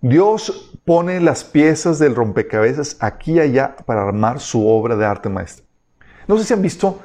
Dios 0.00 0.72
pone 0.84 1.20
las 1.20 1.44
piezas 1.44 1.98
del 1.98 2.14
rompecabezas 2.14 2.96
aquí 3.00 3.32
y 3.32 3.40
allá 3.40 3.76
para 3.84 4.02
armar 4.02 4.40
su 4.40 4.66
obra 4.66 4.96
de 4.96 5.04
arte 5.04 5.28
maestra. 5.28 5.66
No 6.26 6.38
sé 6.38 6.44
si 6.44 6.54
han 6.54 6.62
visto, 6.62 7.00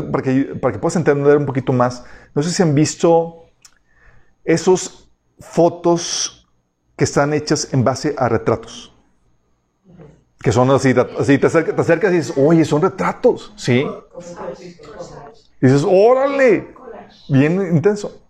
para 0.00 0.22
que, 0.22 0.44
para 0.60 0.72
que 0.72 0.78
puedas 0.78 0.96
entender 0.96 1.36
un 1.36 1.46
poquito 1.46 1.72
más, 1.72 2.04
no 2.34 2.42
sé 2.42 2.50
si 2.50 2.62
han 2.62 2.74
visto 2.74 3.44
esos 4.44 5.10
fotos 5.38 6.48
que 6.96 7.04
están 7.04 7.32
hechas 7.34 7.72
en 7.72 7.84
base 7.84 8.14
a 8.16 8.28
retratos. 8.28 8.94
Que 10.38 10.50
son 10.50 10.70
así, 10.70 10.94
así 11.18 11.38
te, 11.38 11.46
acercas, 11.46 12.12
y 12.12 12.16
dices, 12.16 12.34
oye, 12.36 12.64
son 12.64 12.82
retratos, 12.82 13.52
¿sí? 13.56 13.86
Y 15.60 15.66
dices, 15.66 15.84
órale, 15.86 16.74
bien 17.28 17.60
intenso. 17.74 18.22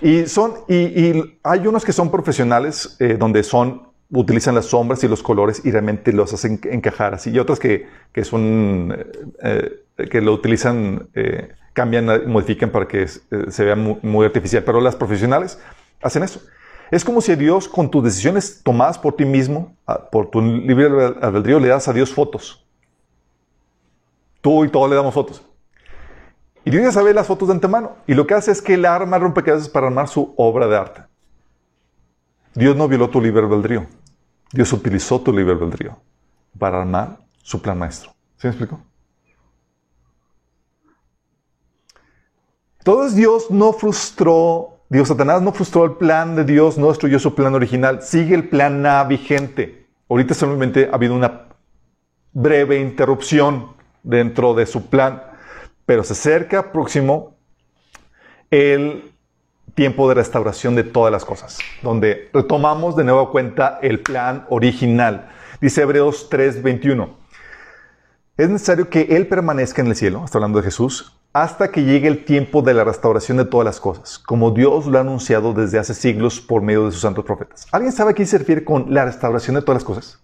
Y, 0.00 0.26
son, 0.26 0.54
y, 0.68 1.38
hay 1.42 1.66
unos 1.66 1.84
que 1.84 1.92
son 1.92 2.10
profesionales 2.10 2.96
eh, 3.00 3.16
donde 3.18 3.42
son, 3.42 3.88
utilizan 4.10 4.54
las 4.54 4.66
sombras 4.66 5.02
y 5.04 5.08
los 5.08 5.22
colores 5.22 5.62
y 5.64 5.70
realmente 5.70 6.12
los 6.12 6.32
hacen 6.32 6.60
encajar 6.64 7.14
así. 7.14 7.30
Y 7.30 7.38
otros 7.38 7.58
que, 7.58 7.88
que 8.12 8.24
son, 8.24 8.96
eh, 9.42 9.82
eh, 9.98 10.08
que 10.08 10.20
lo 10.20 10.32
utilizan, 10.32 11.08
cambian, 11.72 12.30
modifican 12.30 12.70
para 12.70 12.86
que 12.86 13.06
se 13.08 13.64
vea 13.64 13.76
muy, 13.76 14.26
artificial. 14.26 14.62
Pero 14.64 14.80
las 14.80 14.96
profesionales 14.96 15.58
hacen 16.02 16.22
eso. 16.22 16.40
Es 16.90 17.04
como 17.04 17.20
si 17.20 17.34
Dios, 17.34 17.68
con 17.68 17.90
tus 17.90 18.04
decisiones 18.04 18.60
tomadas 18.62 18.98
por 18.98 19.16
ti 19.16 19.24
mismo, 19.24 19.74
por 20.12 20.30
tu 20.30 20.40
libre 20.40 20.86
albedrío, 21.20 21.58
le 21.58 21.68
das 21.68 21.88
a 21.88 21.92
Dios 21.92 22.12
fotos. 22.12 22.64
Tú 24.40 24.64
y 24.64 24.68
todos 24.68 24.88
le 24.88 24.94
damos 24.94 25.12
fotos. 25.12 25.42
Y 26.66 26.70
Dios 26.70 26.82
ya 26.82 26.90
sabe 26.90 27.14
las 27.14 27.28
fotos 27.28 27.46
de 27.46 27.54
antemano. 27.54 27.96
Y 28.08 28.14
lo 28.14 28.26
que 28.26 28.34
hace 28.34 28.50
es 28.50 28.60
que 28.60 28.74
él 28.74 28.84
arma 28.84 29.18
rompecabezas 29.18 29.68
para 29.68 29.86
armar 29.86 30.08
su 30.08 30.34
obra 30.36 30.66
de 30.66 30.76
arte. 30.76 31.02
Dios 32.56 32.74
no 32.74 32.88
violó 32.88 33.08
tu 33.08 33.20
libre 33.20 33.42
albedrío. 33.42 33.86
Dios 34.52 34.72
utilizó 34.72 35.20
tu 35.20 35.32
libre 35.32 35.52
albedrío 35.52 35.98
para 36.58 36.80
armar 36.80 37.18
su 37.42 37.62
plan 37.62 37.78
maestro. 37.78 38.10
¿Sí 38.36 38.48
me 38.48 38.50
explico? 38.50 38.80
Entonces 42.78 43.14
Dios 43.14 43.50
no 43.50 43.72
frustró, 43.72 44.80
Dios 44.88 45.08
Satanás 45.08 45.42
no 45.42 45.52
frustró 45.52 45.84
el 45.84 45.92
plan 45.92 46.34
de 46.34 46.44
Dios, 46.44 46.78
no 46.78 46.88
destruyó 46.88 47.18
su 47.18 47.34
plan 47.34 47.54
original, 47.54 48.02
sigue 48.02 48.34
el 48.34 48.48
plan 48.48 48.84
A 48.86 49.04
vigente. 49.04 49.86
Ahorita 50.08 50.34
solamente 50.34 50.88
ha 50.90 50.94
habido 50.94 51.14
una 51.14 51.48
breve 52.32 52.80
interrupción 52.80 53.74
dentro 54.02 54.54
de 54.54 54.66
su 54.66 54.86
plan 54.86 55.22
pero 55.86 56.02
se 56.02 56.12
acerca 56.12 56.72
próximo 56.72 57.38
el 58.50 59.12
tiempo 59.76 60.08
de 60.08 60.14
restauración 60.14 60.74
de 60.74 60.82
todas 60.82 61.12
las 61.12 61.24
cosas, 61.24 61.58
donde 61.82 62.30
retomamos 62.32 62.96
de 62.96 63.04
nuevo 63.04 63.30
cuenta 63.30 63.78
el 63.82 64.00
plan 64.00 64.46
original. 64.48 65.28
Dice 65.60 65.82
Hebreos 65.82 66.28
3:21. 66.30 67.10
Es 68.36 68.48
necesario 68.48 68.90
que 68.90 69.02
Él 69.10 69.28
permanezca 69.28 69.82
en 69.82 69.88
el 69.88 69.94
cielo, 69.94 70.24
está 70.24 70.38
hablando 70.38 70.58
de 70.58 70.64
Jesús, 70.64 71.16
hasta 71.32 71.70
que 71.70 71.84
llegue 71.84 72.08
el 72.08 72.24
tiempo 72.24 72.62
de 72.62 72.74
la 72.74 72.84
restauración 72.84 73.36
de 73.36 73.44
todas 73.44 73.66
las 73.66 73.78
cosas, 73.78 74.18
como 74.18 74.50
Dios 74.50 74.86
lo 74.86 74.98
ha 74.98 75.02
anunciado 75.02 75.52
desde 75.52 75.78
hace 75.78 75.94
siglos 75.94 76.40
por 76.40 76.62
medio 76.62 76.86
de 76.86 76.92
sus 76.92 77.02
santos 77.02 77.24
profetas. 77.24 77.66
¿Alguien 77.70 77.92
sabe 77.92 78.12
a 78.12 78.14
qué 78.14 78.24
se 78.24 78.38
refiere 78.38 78.64
con 78.64 78.92
la 78.92 79.04
restauración 79.04 79.56
de 79.56 79.62
todas 79.62 79.82
las 79.82 79.84
cosas? 79.84 80.18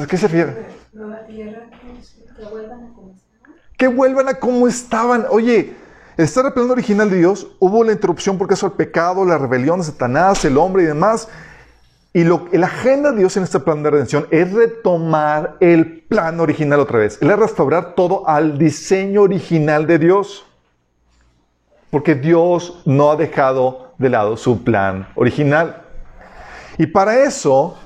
¿A 0.00 0.06
qué 0.06 0.16
se 0.16 0.28
refiere? 0.28 0.66
Que 0.92 2.44
vuelvan 2.44 2.80
a 2.80 2.96
que 3.76 3.88
vuelvan 3.88 4.28
a 4.28 4.34
como 4.34 4.66
estaban. 4.66 5.26
Oye, 5.30 5.74
está 6.16 6.40
el 6.40 6.52
plan 6.52 6.70
original 6.70 7.10
de 7.10 7.18
Dios, 7.18 7.46
hubo 7.58 7.84
la 7.84 7.92
interrupción 7.92 8.38
porque 8.38 8.54
eso 8.54 8.66
el 8.66 8.72
pecado, 8.72 9.24
la 9.24 9.38
rebelión 9.38 9.78
de 9.78 9.84
Satanás, 9.84 10.44
el 10.44 10.56
hombre 10.56 10.84
y 10.84 10.86
demás. 10.86 11.28
Y 12.12 12.24
lo, 12.24 12.48
la 12.52 12.66
agenda 12.66 13.12
de 13.12 13.18
Dios 13.18 13.36
en 13.36 13.42
este 13.42 13.60
plan 13.60 13.82
de 13.82 13.90
redención 13.90 14.26
es 14.30 14.50
retomar 14.50 15.58
el 15.60 16.00
plan 16.08 16.40
original 16.40 16.80
otra 16.80 17.00
vez. 17.00 17.18
Es 17.20 17.38
restaurar 17.38 17.94
todo 17.94 18.26
al 18.26 18.58
diseño 18.58 19.22
original 19.22 19.86
de 19.86 19.98
Dios. 19.98 20.46
Porque 21.90 22.14
Dios 22.14 22.80
no 22.86 23.10
ha 23.10 23.16
dejado 23.16 23.92
de 23.98 24.08
lado 24.08 24.38
su 24.38 24.64
plan 24.64 25.08
original. 25.14 25.82
Y 26.78 26.86
para 26.86 27.22
eso, 27.22 27.76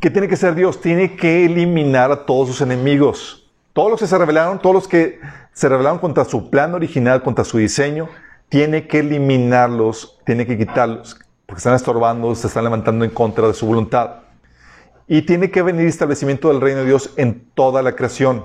¿qué 0.00 0.10
tiene 0.10 0.26
que 0.26 0.36
ser 0.36 0.56
Dios? 0.56 0.80
Tiene 0.80 1.14
que 1.14 1.44
eliminar 1.44 2.10
a 2.10 2.26
todos 2.26 2.48
sus 2.48 2.60
enemigos. 2.60 3.48
Todos 3.72 3.92
los 3.92 4.00
que 4.00 4.06
se 4.08 4.18
rebelaron, 4.18 4.58
todos 4.60 4.74
los 4.74 4.88
que 4.88 5.20
se 5.52 5.68
rebelaron 5.68 5.98
contra 5.98 6.24
su 6.24 6.50
plan 6.50 6.74
original, 6.74 7.22
contra 7.22 7.44
su 7.44 7.58
diseño, 7.58 8.08
tiene 8.48 8.86
que 8.86 9.00
eliminarlos, 9.00 10.18
tiene 10.24 10.46
que 10.46 10.58
quitarlos, 10.58 11.18
porque 11.46 11.58
están 11.58 11.74
estorbando, 11.74 12.34
se 12.34 12.46
están 12.46 12.64
levantando 12.64 13.04
en 13.04 13.10
contra 13.10 13.46
de 13.46 13.54
su 13.54 13.66
voluntad. 13.66 14.16
Y 15.08 15.22
tiene 15.22 15.50
que 15.50 15.62
venir 15.62 15.86
establecimiento 15.86 16.48
del 16.48 16.60
reino 16.60 16.80
de 16.80 16.86
Dios 16.86 17.10
en 17.16 17.46
toda 17.54 17.82
la 17.82 17.94
creación. 17.94 18.44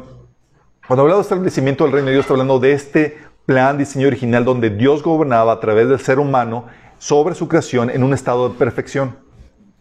Cuando 0.88 1.04
habla 1.04 1.16
de 1.16 1.22
establecimiento 1.22 1.84
del 1.84 1.94
reino 1.94 2.08
de 2.08 2.14
Dios, 2.14 2.24
está 2.24 2.34
hablando 2.34 2.60
de 2.60 2.74
este 2.74 3.18
plan, 3.46 3.78
diseño 3.78 4.08
original, 4.08 4.44
donde 4.44 4.70
Dios 4.70 5.04
gobernaba 5.04 5.54
a 5.54 5.60
través 5.60 5.88
del 5.88 6.00
ser 6.00 6.20
humano 6.20 6.66
sobre 6.98 7.36
su 7.36 7.48
creación 7.48 7.90
en 7.90 8.04
un 8.04 8.14
estado 8.14 8.50
de 8.50 8.56
perfección. 8.56 9.18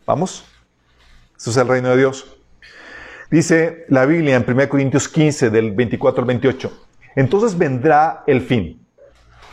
¿Vamos? 0.06 0.44
Eso 1.36 1.50
es 1.50 1.56
el 1.56 1.68
reino 1.68 1.90
de 1.90 1.96
Dios. 1.96 2.36
Dice 3.30 3.84
la 3.88 4.06
Biblia 4.06 4.36
en 4.36 4.44
1 4.48 4.68
Corintios 4.68 5.08
15, 5.08 5.50
del 5.50 5.72
24 5.72 6.22
al 6.22 6.26
28. 6.26 6.85
Entonces 7.16 7.58
vendrá 7.58 8.22
el 8.26 8.42
fin, 8.42 8.86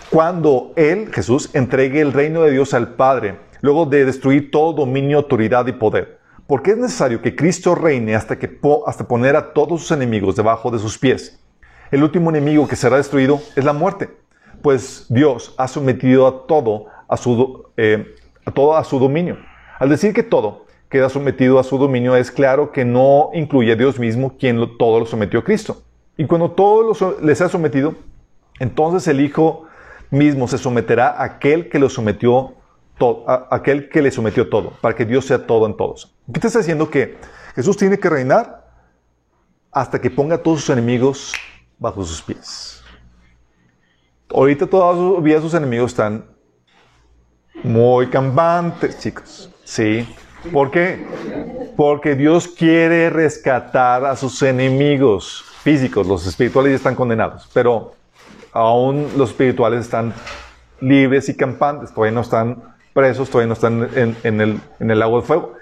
cuando 0.09 0.73
Él, 0.75 1.11
Jesús, 1.11 1.49
entregue 1.55 1.99
el 2.01 2.13
reino 2.13 2.43
de 2.43 2.51
Dios 2.51 2.75
al 2.75 2.89
Padre, 2.93 3.39
luego 3.61 3.87
de 3.87 4.05
destruir 4.05 4.51
todo 4.51 4.73
dominio, 4.73 5.17
autoridad 5.17 5.65
y 5.65 5.71
poder. 5.71 6.19
Porque 6.45 6.71
es 6.71 6.77
necesario 6.77 7.21
que 7.21 7.35
Cristo 7.35 7.73
reine 7.73 8.15
hasta, 8.15 8.37
que 8.37 8.59
hasta 8.85 9.07
poner 9.07 9.35
a 9.35 9.53
todos 9.53 9.81
sus 9.81 9.91
enemigos 9.91 10.35
debajo 10.35 10.69
de 10.69 10.77
sus 10.77 10.99
pies. 10.99 11.39
El 11.89 12.03
último 12.03 12.29
enemigo 12.29 12.67
que 12.67 12.75
será 12.75 12.97
destruido 12.97 13.39
es 13.55 13.63
la 13.63 13.73
muerte, 13.73 14.09
pues 14.61 15.07
Dios 15.09 15.55
ha 15.57 15.67
sometido 15.67 16.27
a 16.27 16.45
todo 16.45 16.87
a 17.07 17.17
su, 17.17 17.65
eh, 17.77 18.13
todo 18.53 18.75
a 18.75 18.83
su 18.83 18.99
dominio. 18.99 19.37
Al 19.79 19.89
decir 19.89 20.13
que 20.13 20.23
todo, 20.23 20.65
queda 20.89 21.09
sometido 21.09 21.59
a 21.59 21.63
su 21.63 21.77
dominio, 21.77 22.15
es 22.15 22.29
claro 22.29 22.71
que 22.71 22.85
no 22.85 23.31
incluye 23.33 23.71
a 23.71 23.75
Dios 23.75 23.97
mismo, 23.97 24.37
quien 24.37 24.77
todo 24.77 24.99
lo 24.99 25.05
sometió 25.05 25.39
a 25.39 25.43
Cristo. 25.43 25.81
Y 26.17 26.25
cuando 26.25 26.51
todo 26.51 27.17
les 27.21 27.41
ha 27.41 27.49
sometido, 27.49 27.95
entonces 28.59 29.07
el 29.07 29.19
Hijo 29.21 29.65
mismo 30.11 30.47
se 30.47 30.57
someterá 30.57 31.09
a 31.09 31.23
aquel 31.23 31.69
que 31.69 31.79
lo 31.79 31.89
sometió 31.89 32.55
a 33.27 33.47
aquel 33.51 33.89
que 33.89 34.01
le 34.01 34.11
sometió 34.11 34.49
todo, 34.49 34.73
para 34.81 34.95
que 34.95 35.05
Dios 35.05 35.25
sea 35.25 35.45
todo 35.45 35.65
en 35.65 35.75
todos. 35.75 36.15
¿Qué 36.31 36.39
te 36.39 36.47
está 36.47 36.59
diciendo? 36.59 36.89
Que 36.89 37.17
Jesús 37.55 37.75
tiene 37.75 37.99
que 37.99 38.09
reinar 38.09 38.63
hasta 39.71 39.99
que 39.99 40.09
ponga 40.09 40.35
a 40.35 40.37
todos 40.37 40.61
sus 40.61 40.69
enemigos 40.69 41.33
bajo 41.77 42.03
sus 42.03 42.21
pies. 42.21 42.83
Ahorita 44.29 44.67
todavía 44.67 45.41
sus 45.41 45.53
enemigos 45.53 45.91
están 45.91 46.25
muy 47.63 48.07
campantes, 48.07 48.99
chicos. 48.99 49.49
Sí. 49.63 50.07
¿Por 50.51 50.71
qué? 50.71 51.05
Porque 51.75 52.15
Dios 52.15 52.47
quiere 52.47 53.09
rescatar 53.09 54.05
a 54.05 54.15
sus 54.15 54.41
enemigos 54.41 55.45
físicos. 55.63 56.05
Los 56.05 56.27
espirituales 56.27 56.71
ya 56.71 56.75
están 56.75 56.95
condenados, 56.95 57.49
pero 57.53 57.93
aún 58.51 59.07
los 59.17 59.31
espirituales 59.31 59.81
están 59.81 60.13
libres 60.79 61.29
y 61.29 61.35
campantes. 61.35 61.93
Todavía 61.93 62.13
no 62.13 62.21
están 62.21 62.61
presos, 62.93 63.29
todavía 63.29 63.47
no 63.47 63.53
están 63.53 63.89
en, 63.95 64.41
el, 64.41 64.61
en 64.79 64.91
el 64.91 64.99
lago 64.99 65.19
de 65.19 65.25
fuego. 65.25 65.53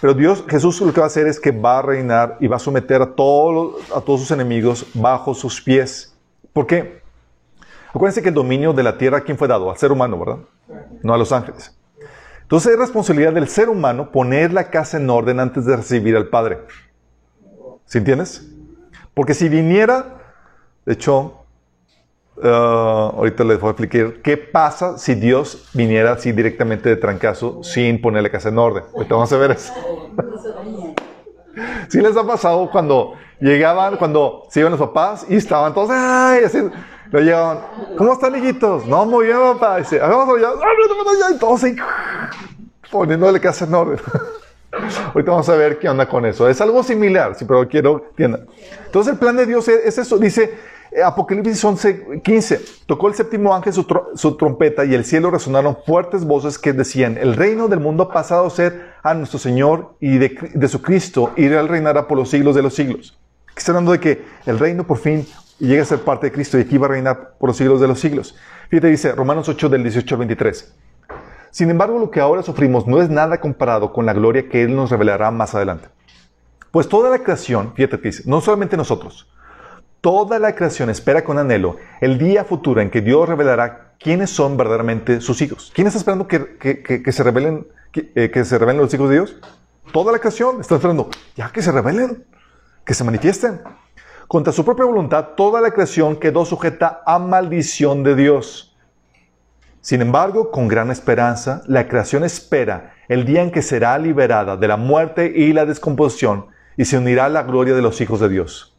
Pero 0.00 0.14
Dios, 0.14 0.44
Jesús 0.48 0.80
lo 0.80 0.92
que 0.92 1.00
va 1.00 1.06
a 1.06 1.08
hacer 1.08 1.26
es 1.26 1.38
que 1.38 1.52
va 1.52 1.78
a 1.78 1.82
reinar 1.82 2.36
y 2.40 2.46
va 2.48 2.56
a 2.56 2.58
someter 2.58 3.02
a 3.02 3.14
todos, 3.14 3.90
a 3.92 4.00
todos 4.00 4.20
sus 4.20 4.30
enemigos 4.30 4.86
bajo 4.94 5.34
sus 5.34 5.60
pies. 5.60 6.16
¿Por 6.52 6.66
qué? 6.66 7.02
Acuérdense 7.88 8.22
que 8.22 8.30
el 8.30 8.34
dominio 8.34 8.72
de 8.72 8.82
la 8.82 8.96
tierra, 8.96 9.18
¿a 9.18 9.20
quién 9.20 9.36
fue 9.36 9.46
dado? 9.46 9.70
Al 9.70 9.76
ser 9.76 9.92
humano, 9.92 10.18
¿verdad? 10.18 10.38
No 11.02 11.14
a 11.14 11.18
los 11.18 11.30
ángeles. 11.30 11.76
Entonces 12.42 12.72
es 12.72 12.78
responsabilidad 12.78 13.32
del 13.32 13.48
ser 13.48 13.68
humano 13.68 14.10
poner 14.10 14.52
la 14.52 14.70
casa 14.70 14.96
en 14.96 15.08
orden 15.08 15.40
antes 15.40 15.64
de 15.64 15.76
recibir 15.76 16.16
al 16.16 16.28
Padre. 16.28 16.58
¿Sí 17.86 17.98
entiendes? 17.98 18.51
Porque 19.14 19.34
si 19.34 19.48
viniera, 19.48 20.18
de 20.86 20.94
hecho, 20.94 21.44
uh, 22.36 22.46
ahorita 22.46 23.44
les 23.44 23.60
voy 23.60 23.68
a 23.68 23.70
explicar 23.72 24.14
qué 24.22 24.36
pasa 24.36 24.96
si 24.98 25.14
Dios 25.14 25.68
viniera 25.74 26.12
así 26.12 26.32
directamente 26.32 26.88
de 26.88 26.96
trancazo 26.96 27.62
sin 27.62 28.00
poner 28.00 28.22
la 28.22 28.30
casa 28.30 28.48
en 28.48 28.58
orden. 28.58 28.84
Ahorita 28.94 29.14
vamos 29.14 29.32
a 29.32 29.36
ver 29.36 29.50
eso. 29.52 29.72
¿Sí 31.88 32.00
les 32.00 32.16
ha 32.16 32.26
pasado 32.26 32.70
cuando 32.70 33.14
llegaban, 33.38 33.96
cuando 33.96 34.46
se 34.48 34.60
iban 34.60 34.72
los 34.72 34.80
papás 34.80 35.26
y 35.28 35.36
estaban 35.36 35.74
todos, 35.74 35.90
¡ay! 35.90 36.44
Así, 36.44 36.58
lo 37.10 37.20
llevaban, 37.20 37.58
¿cómo 37.98 38.14
están, 38.14 38.34
hijitos? 38.36 38.86
No, 38.86 39.04
muy 39.04 39.26
bien, 39.26 39.36
papá. 39.36 39.78
Y 39.78 39.82
dice, 39.82 39.98
vamos 39.98 40.34
allá, 40.38 40.54
y 41.34 41.38
todos 41.38 41.62
ahí, 41.64 41.76
poniéndole 42.90 43.38
casa 43.40 43.66
en 43.66 43.74
orden. 43.74 43.98
Ahorita 44.72 45.30
vamos 45.30 45.48
a 45.48 45.54
ver 45.56 45.78
qué 45.78 45.88
onda 45.88 46.08
con 46.08 46.24
eso. 46.26 46.48
Es 46.48 46.60
algo 46.60 46.82
similar, 46.82 47.34
sí, 47.34 47.44
pero 47.44 47.68
quiero 47.68 48.06
entiendan. 48.10 48.46
Entonces, 48.86 49.12
el 49.12 49.18
plan 49.18 49.36
de 49.36 49.46
Dios 49.46 49.68
es, 49.68 49.98
eso. 49.98 50.18
Dice, 50.18 50.50
Eh, 50.94 51.02
Apocalipsis 51.02 51.64
11, 51.64 52.20
15. 52.22 52.60
Tocó 52.86 53.08
el 53.08 53.14
séptimo 53.14 53.54
ángel 53.54 53.72
su, 53.72 53.84
tro- 53.86 54.08
su 54.14 54.36
trompeta 54.36 54.84
y 54.84 54.94
el 54.94 55.06
cielo 55.06 55.30
resonaron 55.30 55.78
fuertes 55.86 56.22
voces 56.26 56.58
que 56.58 56.74
decían, 56.74 57.16
el 57.16 57.34
reino 57.34 57.66
del 57.68 57.80
mundo 57.80 58.02
ha 58.02 58.12
pasado 58.12 58.44
a 58.46 58.50
ser 58.50 58.92
a 59.02 59.14
nuestro 59.14 59.38
Señor 59.38 59.94
y 60.00 60.18
de, 60.18 60.36
de 60.52 60.68
su 60.68 60.82
Cristo 60.82 61.32
y 61.34 61.46
él 61.46 61.66
reinará 61.66 62.06
por 62.06 62.18
los 62.18 62.28
siglos 62.28 62.54
de 62.54 62.60
los 62.60 62.74
siglos. 62.74 63.18
Aquí 63.48 63.56
está 63.60 63.72
hablando 63.72 63.92
de 63.92 64.00
que 64.00 64.22
el 64.44 64.58
reino 64.58 64.86
por 64.86 64.98
fin 64.98 65.26
llega 65.58 65.80
a 65.82 65.86
ser 65.86 66.00
parte 66.00 66.26
de 66.26 66.32
Cristo 66.32 66.58
y 66.58 66.60
aquí 66.60 66.76
va 66.76 66.88
a 66.88 66.90
reinar 66.90 67.36
por 67.38 67.48
los 67.48 67.56
siglos 67.56 67.80
de 67.80 67.88
los 67.88 67.98
siglos. 67.98 68.36
Fíjate, 68.68 68.88
dice 68.88 69.12
Romanos 69.12 69.48
8 69.48 69.70
del 69.70 69.82
18 69.84 70.14
al 70.14 70.18
23. 70.18 70.74
Sin 71.52 71.68
embargo, 71.68 71.98
lo 71.98 72.10
que 72.10 72.20
ahora 72.20 72.42
sufrimos 72.42 72.86
no 72.86 73.02
es 73.02 73.10
nada 73.10 73.38
comparado 73.38 73.92
con 73.92 74.06
la 74.06 74.14
gloria 74.14 74.48
que 74.48 74.62
Él 74.62 74.74
nos 74.74 74.90
revelará 74.90 75.30
más 75.30 75.54
adelante. 75.54 75.88
Pues 76.70 76.88
toda 76.88 77.10
la 77.10 77.18
creación, 77.18 77.74
fíjate 77.74 78.00
que 78.00 78.08
dice, 78.08 78.22
no 78.24 78.40
solamente 78.40 78.78
nosotros, 78.78 79.30
toda 80.00 80.38
la 80.38 80.54
creación 80.54 80.88
espera 80.88 81.22
con 81.22 81.38
anhelo 81.38 81.76
el 82.00 82.16
día 82.16 82.44
futuro 82.44 82.80
en 82.80 82.88
que 82.90 83.02
Dios 83.02 83.28
revelará 83.28 83.92
quiénes 84.00 84.30
son 84.30 84.56
verdaderamente 84.56 85.20
sus 85.20 85.42
hijos. 85.42 85.70
¿Quién 85.74 85.86
está 85.86 85.98
esperando 85.98 86.26
que, 86.26 87.12
se 87.12 87.22
revelen 87.22 87.66
eh, 87.92 88.30
que 88.32 88.44
se 88.46 88.56
revelen 88.58 88.80
los 88.80 88.94
hijos 88.94 89.10
de 89.10 89.16
Dios? 89.16 89.36
Toda 89.92 90.10
la 90.10 90.20
creación 90.20 90.58
está 90.58 90.76
esperando, 90.76 91.10
ya 91.36 91.50
que 91.50 91.60
se 91.60 91.70
revelen, 91.70 92.24
que 92.86 92.94
se 92.94 93.04
manifiesten. 93.04 93.60
Contra 94.26 94.54
su 94.54 94.64
propia 94.64 94.86
voluntad, 94.86 95.28
toda 95.36 95.60
la 95.60 95.70
creación 95.70 96.16
quedó 96.16 96.46
sujeta 96.46 97.02
a 97.04 97.18
maldición 97.18 98.02
de 98.04 98.14
Dios. 98.16 98.71
Sin 99.82 100.00
embargo, 100.00 100.52
con 100.52 100.68
gran 100.68 100.92
esperanza, 100.92 101.62
la 101.66 101.88
creación 101.88 102.22
espera 102.22 102.94
el 103.08 103.24
día 103.24 103.42
en 103.42 103.50
que 103.50 103.62
será 103.62 103.98
liberada 103.98 104.56
de 104.56 104.68
la 104.68 104.76
muerte 104.76 105.32
y 105.34 105.52
la 105.52 105.66
descomposición 105.66 106.46
y 106.76 106.84
se 106.84 106.96
unirá 106.96 107.24
a 107.24 107.28
la 107.28 107.42
gloria 107.42 107.74
de 107.74 107.82
los 107.82 108.00
hijos 108.00 108.20
de 108.20 108.28
Dios. 108.28 108.78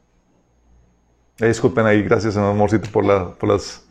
Eh, 1.40 1.48
disculpen 1.48 1.86
ahí, 1.86 2.04
gracias, 2.04 2.38
amorcito, 2.38 2.90
por, 2.90 3.04
la, 3.04 3.34
por 3.34 3.50
las... 3.50 3.86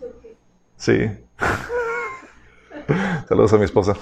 Sí. 0.79 1.11
Saludos 3.29 3.53
a 3.53 3.59
mi 3.59 3.67
esposa. 3.67 3.95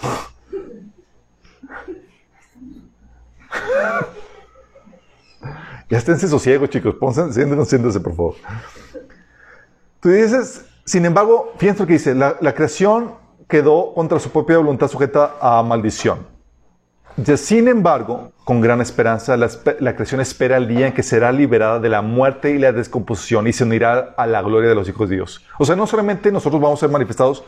Ya 5.90 5.98
esténse 5.98 6.28
sosiego, 6.28 6.68
chicos. 6.68 6.94
Pónganse, 6.94 7.42
siéntense, 7.64 7.98
por 7.98 8.14
favor. 8.14 8.34
Tú 9.98 10.10
dices, 10.10 10.64
sin 10.84 11.04
embargo, 11.04 11.52
fíjense 11.58 11.80
lo 11.82 11.86
que 11.86 11.92
dice, 11.94 12.14
la, 12.14 12.54
creación 12.54 13.14
quedó 13.48 13.94
contra 13.94 14.18
su 14.18 14.30
propia 14.30 14.58
voluntad 14.58 14.88
sujeta 14.88 15.34
a 15.40 15.62
maldición. 15.62 16.26
Dice, 17.16 17.36
sin 17.36 17.68
embargo, 17.68 18.32
con 18.44 18.60
gran 18.60 18.80
esperanza, 18.80 19.36
la, 19.36 19.46
espe- 19.46 19.76
la 19.80 19.94
creación 19.94 20.20
espera 20.20 20.56
el 20.56 20.68
día 20.68 20.86
en 20.86 20.92
que 20.92 21.02
será 21.02 21.32
liberada 21.32 21.78
de 21.80 21.88
la 21.88 22.02
muerte 22.02 22.52
y 22.52 22.58
la 22.58 22.72
descomposición 22.72 23.46
y 23.46 23.52
se 23.52 23.64
unirá 23.64 24.14
a 24.16 24.26
la 24.26 24.42
gloria 24.42 24.68
de 24.68 24.74
los 24.74 24.88
hijos 24.88 25.08
de 25.08 25.16
Dios. 25.16 25.44
O 25.58 25.64
sea, 25.64 25.76
no 25.76 25.86
solamente 25.86 26.30
nosotros 26.32 26.60
vamos 26.62 26.78
a 26.78 26.86
ser 26.86 26.90
manifestados 26.90 27.44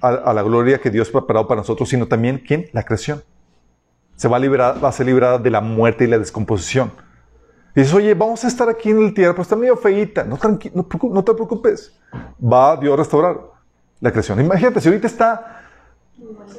a, 0.00 0.08
a 0.08 0.34
la 0.34 0.42
gloria 0.42 0.78
que 0.78 0.90
Dios 0.90 1.08
ha 1.08 1.12
preparado 1.12 1.46
para 1.46 1.60
nosotros, 1.60 1.88
sino 1.88 2.06
también, 2.06 2.42
¿quién? 2.46 2.66
La 2.72 2.82
creación. 2.84 3.22
Se 4.16 4.28
va 4.28 4.36
a, 4.36 4.40
liberar, 4.40 4.82
va 4.84 4.88
a 4.88 4.92
ser 4.92 5.06
liberada 5.06 5.38
de 5.38 5.50
la 5.50 5.60
muerte 5.60 6.04
y 6.04 6.06
la 6.08 6.18
descomposición. 6.18 6.92
Dices, 7.74 7.94
oye, 7.94 8.12
vamos 8.14 8.44
a 8.44 8.48
estar 8.48 8.68
aquí 8.68 8.90
en 8.90 9.02
el 9.02 9.14
tierra, 9.14 9.32
pero 9.32 9.42
está 9.42 9.56
medio 9.56 9.76
feíta. 9.76 10.24
No, 10.24 10.38
no, 10.74 10.86
no 11.10 11.24
te 11.24 11.34
preocupes. 11.34 11.98
Va 12.42 12.76
Dios 12.76 12.92
a 12.92 12.96
restaurar 12.96 13.40
la 14.00 14.10
creación. 14.10 14.40
Imagínate, 14.40 14.80
si 14.80 14.88
ahorita 14.88 15.06
está, 15.06 15.62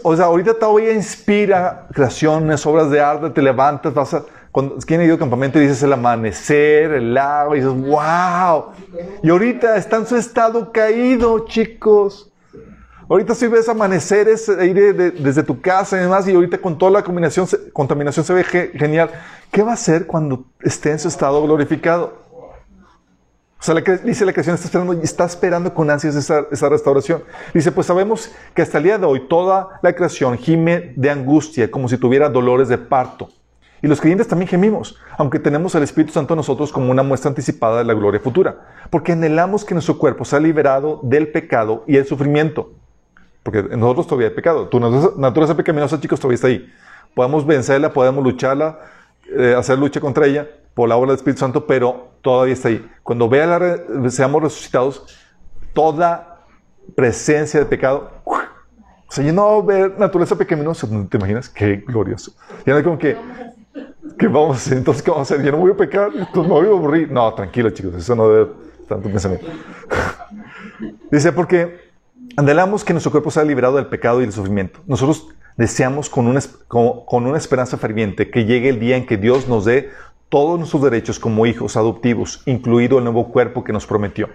o 0.01 0.15
sea, 0.15 0.25
ahorita 0.25 0.55
todavía 0.55 0.93
inspira 0.93 1.87
creaciones, 1.93 2.65
obras 2.65 2.89
de 2.89 2.99
arte, 2.99 3.29
te 3.29 3.41
levantas, 3.41 3.93
vas 3.93 4.13
a, 4.13 4.23
cuando, 4.51 4.77
¿quién 4.85 5.01
ha 5.01 5.03
ido 5.03 5.13
al 5.13 5.19
campamento 5.19 5.59
y 5.59 5.61
dices 5.61 5.83
el 5.83 5.93
amanecer, 5.93 6.91
el 6.93 7.17
agua, 7.17 7.57
y 7.57 7.61
dices, 7.61 7.75
wow. 7.75 8.65
Y 9.21 9.29
ahorita 9.29 9.77
está 9.77 9.97
en 9.97 10.07
su 10.07 10.15
estado 10.15 10.71
caído, 10.71 11.45
chicos. 11.45 12.32
Ahorita 13.09 13.35
si 13.35 13.47
ves 13.47 13.67
amaneceres 13.69 14.47
ahí 14.49 14.73
de- 14.73 14.93
de- 14.93 15.11
desde 15.11 15.43
tu 15.43 15.59
casa 15.61 15.97
y 15.97 16.01
demás, 16.01 16.27
y 16.27 16.33
ahorita 16.33 16.57
con 16.59 16.77
toda 16.77 16.91
la 16.91 17.03
combinación, 17.03 17.47
contaminación 17.73 18.25
se 18.25 18.33
ve 18.33 18.43
ge- 18.43 18.71
genial. 18.75 19.09
¿Qué 19.51 19.61
va 19.61 19.71
a 19.71 19.73
hacer 19.75 20.05
cuando 20.07 20.45
esté 20.61 20.91
en 20.91 20.99
su 20.99 21.07
estado 21.09 21.41
glorificado? 21.43 22.23
O 23.59 23.65
sea, 23.65 23.75
dice 23.75 24.25
la 24.25 24.33
creación 24.33 24.55
está 24.55 24.65
esperando, 24.67 24.93
está 25.01 25.25
esperando 25.25 25.73
con 25.73 25.89
ansias 25.89 26.15
esa, 26.15 26.45
esa 26.51 26.67
restauración. 26.67 27.23
Dice, 27.53 27.71
pues 27.71 27.87
sabemos 27.87 28.29
que 28.53 28.61
hasta 28.61 28.77
el 28.77 28.83
día 28.83 28.97
de 28.97 29.05
hoy 29.05 29.27
toda 29.29 29.79
la 29.81 29.93
creación 29.93 30.37
gime 30.37 30.91
de 30.97 31.09
angustia, 31.09 31.71
como 31.71 31.87
si 31.87 31.97
tuviera 31.97 32.27
dolores 32.29 32.67
de 32.67 32.77
parto. 32.77 33.29
Y 33.81 33.87
los 33.87 33.99
creyentes 34.01 34.27
también 34.27 34.47
gemimos, 34.49 34.97
aunque 35.17 35.39
tenemos 35.39 35.75
al 35.75 35.83
Espíritu 35.83 36.13
Santo 36.13 36.33
en 36.33 36.37
nosotros 36.37 36.71
como 36.71 36.89
una 36.91 37.03
muestra 37.03 37.29
anticipada 37.29 37.77
de 37.79 37.83
la 37.85 37.93
gloria 37.93 38.19
futura, 38.19 38.57
porque 38.89 39.11
anhelamos 39.13 39.63
que 39.65 39.73
nuestro 39.75 39.97
cuerpo 39.97 40.25
sea 40.25 40.39
liberado 40.39 40.99
del 41.03 41.29
pecado 41.31 41.83
y 41.87 41.97
el 41.97 42.05
sufrimiento. 42.05 42.71
Porque 43.43 43.59
en 43.59 43.79
nosotros 43.79 44.07
todavía 44.07 44.29
hay 44.29 44.33
pecado. 44.33 44.67
Tu 44.69 44.79
naturaleza, 44.79 45.55
pecaminosa, 45.55 45.99
chicos, 45.99 46.19
todavía 46.19 46.35
está 46.35 46.47
ahí. 46.47 46.71
Podemos 47.13 47.45
vencerla, 47.45 47.91
podemos 47.91 48.23
lucharla, 48.23 48.79
eh, 49.37 49.53
hacer 49.55 49.77
lucha 49.77 49.99
contra 49.99 50.25
ella 50.25 50.47
por 50.73 50.89
la 50.89 50.95
obra 50.95 51.09
del 51.11 51.17
Espíritu 51.17 51.41
Santo, 51.41 51.67
pero 51.67 52.13
todavía 52.21 52.53
está 52.53 52.69
ahí. 52.69 52.89
Cuando 53.03 53.29
vea 53.29 53.45
la 53.45 54.09
seamos 54.09 54.41
resucitados, 54.41 55.05
toda 55.73 56.39
presencia 56.95 57.59
de 57.59 57.65
pecado, 57.65 58.09
¡uf! 58.23 58.39
va 59.19 59.57
a 59.57 59.61
ver 59.61 59.99
naturaleza 59.99 60.35
pecaminosa. 60.35 60.87
¿Te 61.09 61.17
imaginas? 61.17 61.49
Qué 61.49 61.83
glorioso. 61.85 62.33
Ya 62.65 62.73
no 62.73 62.79
es 62.79 62.83
como 62.83 62.97
que, 62.97 63.15
¿qué 64.17 64.27
vamos 64.27 64.57
a 64.57 64.59
hacer? 64.59 64.77
Entonces, 64.77 65.03
¿qué 65.03 65.11
vamos 65.11 65.29
a 65.29 65.33
hacer? 65.33 65.45
Yo 65.45 65.51
no 65.51 65.57
voy 65.59 65.71
a 65.71 65.77
pecar, 65.77 66.11
entonces 66.13 66.43
me 66.43 66.49
voy 66.49 66.67
a 66.67 66.69
aburrir. 66.69 67.11
No, 67.11 67.31
tranquilo, 67.33 67.69
chicos, 67.69 67.93
eso 67.95 68.15
no 68.15 68.29
debe 68.29 68.51
tanto 68.87 69.09
pensamiento. 69.09 69.45
Dice, 71.11 71.31
porque 71.31 71.92
anhelamos 72.35 72.83
que 72.83 72.93
nuestro 72.93 73.11
cuerpo 73.11 73.31
sea 73.31 73.43
liberado 73.43 73.75
del 73.75 73.87
pecado 73.87 74.19
y 74.19 74.23
del 74.23 74.33
sufrimiento. 74.33 74.79
Nosotros 74.87 75.27
deseamos 75.57 76.09
con 76.09 76.27
una, 76.27 76.41
con, 76.67 77.25
una 77.25 77.37
esperanza 77.37 77.77
ferviente 77.77 78.29
que 78.29 78.45
llegue 78.45 78.69
el 78.69 78.79
día 78.79 78.97
en 78.97 79.05
que 79.05 79.17
Dios 79.17 79.47
nos 79.47 79.65
dé 79.65 79.91
todos 80.29 80.57
nuestros 80.57 80.81
derechos 80.81 81.19
como 81.19 81.45
hijos 81.45 81.77
adoptivos, 81.77 82.41
incluido 82.45 82.97
el 82.97 83.03
nuevo 83.03 83.31
cuerpo 83.31 83.63
que 83.63 83.71
nos 83.71 83.85
prometió. 83.85 84.29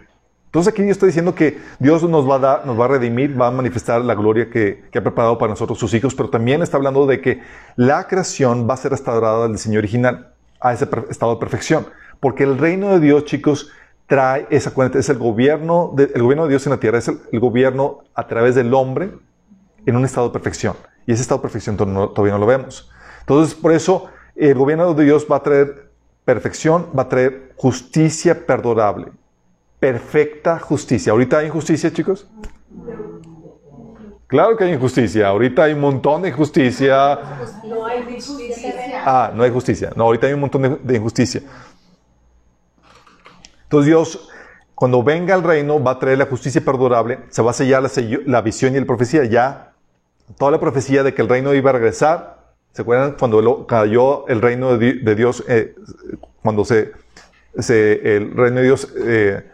Entonces 0.46 0.72
aquí 0.72 0.82
Dios 0.82 0.96
está 0.96 1.06
diciendo 1.06 1.34
que 1.34 1.58
Dios 1.78 2.02
nos 2.04 2.28
va 2.28 2.36
a 2.36 2.38
dar, 2.38 2.66
nos 2.66 2.78
va 2.78 2.86
a 2.86 2.88
redimir, 2.88 3.38
va 3.38 3.48
a 3.48 3.50
manifestar 3.50 4.00
la 4.00 4.14
gloria 4.14 4.48
que, 4.48 4.84
que 4.90 4.98
ha 4.98 5.02
preparado 5.02 5.36
para 5.36 5.50
nosotros 5.50 5.78
sus 5.78 5.92
hijos, 5.92 6.14
pero 6.14 6.30
también 6.30 6.62
está 6.62 6.76
hablando 6.76 7.06
de 7.06 7.20
que 7.20 7.42
la 7.76 8.06
creación 8.06 8.68
va 8.68 8.74
a 8.74 8.78
ser 8.78 8.92
restaurada 8.92 9.44
al 9.44 9.52
diseño 9.52 9.78
original, 9.78 10.32
a 10.60 10.72
ese 10.72 10.88
estado 11.10 11.34
de 11.34 11.40
perfección. 11.40 11.86
Porque 12.20 12.44
el 12.44 12.58
reino 12.58 12.90
de 12.90 13.00
Dios, 13.00 13.24
chicos, 13.24 13.70
trae 14.08 14.46
esa 14.50 14.72
cuenta, 14.72 14.98
es 14.98 15.08
el 15.10 15.18
gobierno, 15.18 15.92
de, 15.94 16.10
el 16.14 16.22
gobierno 16.22 16.44
de 16.44 16.50
Dios 16.50 16.66
en 16.66 16.70
la 16.72 16.80
tierra, 16.80 16.98
es 16.98 17.06
el, 17.06 17.20
el 17.30 17.38
gobierno 17.38 17.98
a 18.14 18.26
través 18.26 18.56
del 18.56 18.74
hombre 18.74 19.12
en 19.86 19.96
un 19.96 20.04
estado 20.04 20.28
de 20.28 20.32
perfección. 20.32 20.74
Y 21.06 21.12
ese 21.12 21.22
estado 21.22 21.38
de 21.38 21.42
perfección 21.42 21.76
no- 21.76 22.08
todavía 22.08 22.32
no 22.32 22.38
lo 22.40 22.46
vemos. 22.46 22.90
Entonces, 23.20 23.54
por 23.54 23.72
eso, 23.72 24.06
el 24.34 24.54
gobierno 24.56 24.92
de 24.94 25.04
Dios 25.04 25.26
va 25.30 25.36
a 25.36 25.42
traer 25.42 25.90
perfección, 26.24 26.86
va 26.98 27.02
a 27.04 27.08
traer 27.08 27.52
justicia 27.56 28.46
perdurable. 28.46 29.12
Perfecta 29.78 30.58
justicia. 30.58 31.12
¿Ahorita 31.12 31.38
hay 31.38 31.46
injusticia, 31.46 31.92
chicos? 31.92 32.26
Claro 34.26 34.56
que 34.56 34.64
hay 34.64 34.72
injusticia. 34.72 35.28
Ahorita 35.28 35.62
hay 35.64 35.72
un 35.72 35.80
montón 35.80 36.20
de 36.22 36.28
injusticia. 36.28 37.18
No 37.64 37.86
hay 37.86 38.02
justicia. 38.14 39.02
Ah, 39.06 39.32
no 39.34 39.42
hay 39.42 39.50
justicia. 39.50 39.90
No, 39.96 40.04
ahorita 40.04 40.26
hay 40.26 40.32
un 40.34 40.40
montón 40.40 40.62
de, 40.62 40.76
de 40.82 40.96
injusticia. 40.96 41.42
Entonces 43.68 43.86
Dios, 43.86 44.30
cuando 44.74 45.02
venga 45.02 45.34
el 45.34 45.42
reino, 45.42 45.82
va 45.82 45.90
a 45.92 45.98
traer 45.98 46.16
la 46.16 46.24
justicia 46.24 46.62
perdurable, 46.64 47.18
se 47.28 47.42
va 47.42 47.50
a 47.50 47.54
sellar 47.54 47.82
la, 48.24 48.40
visión 48.40 48.74
y 48.74 48.80
la 48.80 48.86
profecía. 48.86 49.24
Ya, 49.26 49.72
toda 50.38 50.50
la 50.52 50.58
profecía 50.58 51.02
de 51.02 51.12
que 51.12 51.20
el 51.20 51.28
reino 51.28 51.52
iba 51.52 51.68
a 51.68 51.74
regresar. 51.74 52.38
¿Se 52.72 52.80
acuerdan 52.82 53.16
cuando 53.18 53.66
cayó 53.66 54.26
el 54.28 54.40
reino 54.40 54.76
de, 54.76 54.78
Di- 54.94 55.00
de 55.02 55.14
Dios? 55.14 55.44
eh, 55.48 55.74
cuando 56.42 56.64
se, 56.64 56.92
se- 57.58 58.16
el 58.16 58.34
reino 58.34 58.56
de 58.56 58.62
Dios 58.62 58.88
eh, 59.04 59.50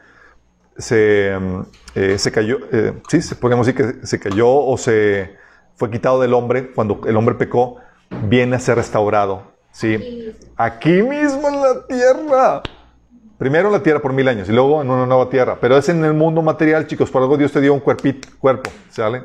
se, 0.79 1.37
mm, 1.41 1.61
eh, 1.97 2.19
se 2.19 2.31
cayó, 2.31 2.59
sí, 3.09 3.19
podemos 3.41 3.67
decir 3.67 3.99
que 4.01 4.07
se 4.07 4.21
cayó 4.21 4.49
o 4.49 4.77
se 4.79 5.37
fue 5.77 5.91
quitado 5.91 6.21
del 6.21 6.35
hombre 6.35 6.71
cuando 6.73 7.01
el 7.07 7.17
hombre 7.17 7.35
pecó, 7.35 7.79
viene 8.29 8.55
a 8.57 8.61
ser 8.61 8.77
restaurado. 8.77 9.43
¿sí? 9.73 10.35
Aquí 10.57 11.03
mismo 11.03 11.49
en 11.49 11.61
la 11.63 11.87
tierra. 11.89 12.63
Primero 13.39 13.69
en 13.69 13.73
la 13.73 13.83
tierra 13.83 14.01
por 14.01 14.13
mil 14.13 14.29
años 14.29 14.49
y 14.49 14.53
luego 14.53 14.81
en 14.81 14.91
una 14.91 15.07
nueva 15.07 15.29
tierra. 15.29 15.59
Pero 15.61 15.77
es 15.77 15.89
en 15.89 16.05
el 16.05 16.15
mundo 16.15 16.41
material, 16.43 16.87
chicos. 16.87 17.11
Por 17.11 17.23
algo 17.23 17.37
Dios 17.37 17.53
te 17.53 17.61
dio 17.61 17.75
un 17.75 17.81
cuerpito, 17.81 18.29
cuerpo, 18.39 18.71
¿sale? 18.91 19.23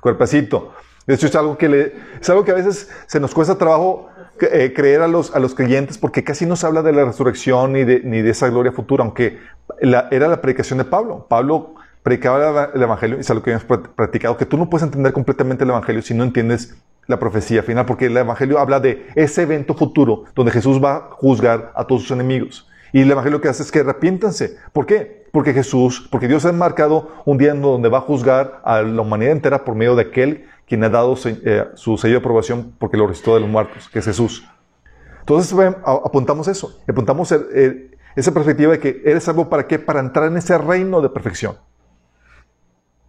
Cuerpecito. 0.00 0.72
De 1.06 1.14
hecho, 1.14 1.26
es 1.26 1.34
algo 1.36 1.58
que, 1.58 1.94
es 2.20 2.30
algo 2.30 2.44
que 2.44 2.52
a 2.52 2.54
veces 2.54 2.90
se 3.06 3.20
nos 3.20 3.34
cuesta 3.34 3.58
trabajo 3.58 4.08
eh, 4.40 4.72
creer 4.74 5.02
a 5.02 5.08
los, 5.08 5.34
a 5.34 5.38
los 5.38 5.54
creyentes 5.54 5.98
porque 5.98 6.24
casi 6.24 6.46
no 6.46 6.56
se 6.56 6.66
habla 6.66 6.82
de 6.82 6.92
la 6.92 7.04
resurrección 7.04 7.72
ni 7.72 7.84
de, 7.84 8.00
ni 8.00 8.22
de 8.22 8.30
esa 8.30 8.48
gloria 8.48 8.72
futura, 8.72 9.04
aunque 9.04 9.38
era 9.80 10.28
la 10.28 10.40
predicación 10.40 10.78
de 10.78 10.84
Pablo. 10.84 11.26
Pablo 11.28 11.74
predicaba 12.02 12.38
el 12.38 12.44
eva- 12.44 12.70
el 12.74 12.82
Evangelio, 12.82 13.16
y 13.16 13.20
es 13.20 13.30
algo 13.30 13.42
que 13.42 13.50
hemos 13.50 13.64
practicado, 13.64 14.36
que 14.36 14.46
tú 14.46 14.56
no 14.56 14.70
puedes 14.70 14.84
entender 14.84 15.12
completamente 15.12 15.64
el 15.64 15.70
Evangelio 15.70 16.02
si 16.02 16.14
no 16.14 16.24
entiendes 16.24 16.74
la 17.06 17.18
profecía 17.18 17.62
final, 17.62 17.84
porque 17.84 18.06
el 18.06 18.16
Evangelio 18.16 18.58
habla 18.58 18.80
de 18.80 19.06
ese 19.14 19.42
evento 19.42 19.74
futuro 19.74 20.24
donde 20.34 20.52
Jesús 20.52 20.82
va 20.82 20.96
a 20.96 21.00
juzgar 21.12 21.72
a 21.74 21.86
todos 21.86 22.02
sus 22.02 22.10
enemigos. 22.12 22.68
Y 22.94 23.00
el 23.00 23.10
Evangelio 23.10 23.38
lo 23.38 23.42
que 23.42 23.48
hace 23.48 23.64
es 23.64 23.72
que 23.72 23.80
arrepiéntanse. 23.80 24.56
¿Por 24.72 24.86
qué? 24.86 25.26
Porque 25.32 25.52
Jesús, 25.52 26.06
porque 26.12 26.28
Dios 26.28 26.44
ha 26.44 26.52
marcado 26.52 27.10
un 27.24 27.38
día 27.38 27.50
en 27.50 27.60
donde 27.60 27.88
va 27.88 27.98
a 27.98 28.02
juzgar 28.02 28.60
a 28.62 28.82
la 28.82 29.02
humanidad 29.02 29.32
entera 29.32 29.64
por 29.64 29.74
medio 29.74 29.96
de 29.96 30.02
aquel 30.02 30.44
quien 30.68 30.84
ha 30.84 30.88
dado 30.88 31.16
eh, 31.24 31.64
su 31.74 31.98
sello 31.98 32.14
de 32.14 32.18
aprobación 32.20 32.72
porque 32.78 32.96
lo 32.96 33.08
resucitó 33.08 33.34
de 33.34 33.40
los 33.40 33.50
muertos, 33.50 33.88
que 33.88 33.98
es 33.98 34.04
Jesús. 34.04 34.48
Entonces 35.18 35.52
apuntamos 35.84 36.46
eso, 36.46 36.78
apuntamos 36.88 37.34
esa 38.14 38.32
perspectiva 38.32 38.70
de 38.70 38.78
que 38.78 39.02
eres 39.04 39.28
algo 39.28 39.48
para 39.48 39.66
qué, 39.66 39.80
para 39.80 39.98
entrar 39.98 40.28
en 40.28 40.36
ese 40.36 40.56
reino 40.56 41.00
de 41.00 41.08
perfección. 41.08 41.56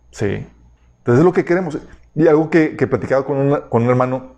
Sí. 0.10 0.48
Entonces 0.98 1.20
es 1.20 1.24
lo 1.24 1.32
que 1.32 1.46
queremos. 1.46 1.78
Y 2.16 2.28
algo 2.28 2.50
que, 2.50 2.76
que 2.76 2.88
platicaba 2.88 3.24
con, 3.24 3.62
con 3.70 3.84
un 3.84 3.90
hermano 3.90 4.36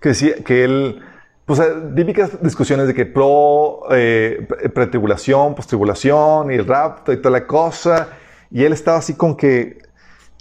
que 0.00 0.08
decía 0.08 0.36
que 0.42 0.64
él, 0.64 1.02
pues 1.46 1.62
típicas 1.94 2.42
discusiones 2.42 2.88
de 2.88 2.94
que 2.94 3.06
pro, 3.06 3.82
eh, 3.92 4.48
pretribulación, 4.74 5.54
postribulación 5.54 6.50
y 6.50 6.56
el 6.56 6.66
rapto 6.66 7.12
y 7.12 7.18
toda 7.18 7.30
la 7.30 7.46
cosa. 7.46 8.08
Y 8.50 8.64
él 8.64 8.72
estaba 8.72 8.98
así 8.98 9.14
con 9.14 9.36
que, 9.36 9.78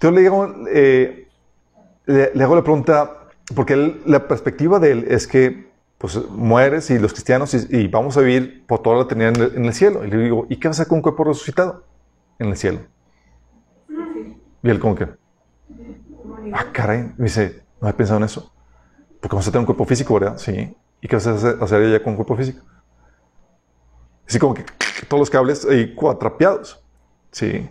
yo 0.02 0.10
le 0.10 0.22
digo, 0.22 0.52
eh, 0.68 1.28
le, 2.08 2.44
hago 2.44 2.56
la 2.56 2.63
pregunta, 2.63 3.28
porque 3.54 4.02
la 4.06 4.28
perspectiva 4.28 4.80
de 4.80 4.91
él 4.91 5.06
es 5.08 5.28
que 5.28 5.65
pues 6.00 6.20
mueres 6.30 6.89
y 6.89 7.00
los 7.00 7.13
cristianos 7.13 7.54
y, 7.54 7.88
vamos 7.88 8.18
a 8.18 8.22
vivir 8.22 8.65
por 8.65 8.82
toda 8.82 8.98
la 8.98 9.04
eternidad 9.04 9.38
en 9.38 9.41
el, 9.41 9.56
en 9.58 9.65
el, 9.65 9.74
cielo. 9.74 10.04
Y 10.04 10.10
le 10.10 10.18
digo, 10.18 10.48
¿y 10.50 10.58
qué 10.58 10.68
vas 10.68 10.84
con 10.88 10.98
un 10.98 11.02
cuerpo 11.04 11.24
resucitado 11.24 11.84
en 12.39 12.48
el 12.48 12.58
cielo? 12.58 12.80
Y 14.63 14.70
él 14.70 14.80
como 14.80 14.96
que, 14.96 15.08
ah, 16.52 16.65
caray, 16.74 17.13
me 17.18 17.26
dice, 17.26 17.63
no 17.80 17.88
he 17.88 17.94
pensado 17.94 18.18
en 18.18 18.24
eso. 18.24 18.52
Porque 19.22 19.36
vamos 19.36 19.48
a 19.48 19.52
tener 19.52 19.60
un 19.60 19.65
cuerpo 19.68 19.86
físico, 19.86 20.15
¿verdad? 20.15 20.38
Sí. 20.38 20.76
¿Y 21.06 21.08
qué 21.08 21.18
vas 21.18 21.28
a 21.28 21.34
hacer, 21.34 21.91
ya 21.91 22.02
con 22.02 22.15
cuerpo 22.15 22.36
físico? 22.36 22.65
Así 24.28 24.39
como 24.39 24.56
que 24.56 24.65
todos 25.08 25.20
los 25.20 25.30
cables 25.30 25.63
ahí 25.63 25.94
cuatrapeados. 25.94 26.84
Sí. 27.30 27.70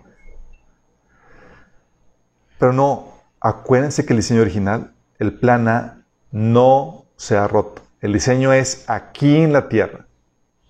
Pero 2.61 2.73
no, 2.73 3.09
acuérdense 3.41 4.07
que 4.07 4.13
el 4.13 4.21
diseño 4.21 4.41
original, 4.41 4.95
el 5.19 5.33
plan 5.33 5.67
A, 5.67 6.05
no 6.31 7.07
se 7.17 7.37
ha 7.37 7.49
roto. 7.49 7.83
El 8.01 8.13
diseño 8.13 8.53
es 8.53 8.89
aquí 8.89 9.39
en 9.39 9.53
la 9.53 9.69
tierra. 9.69 10.07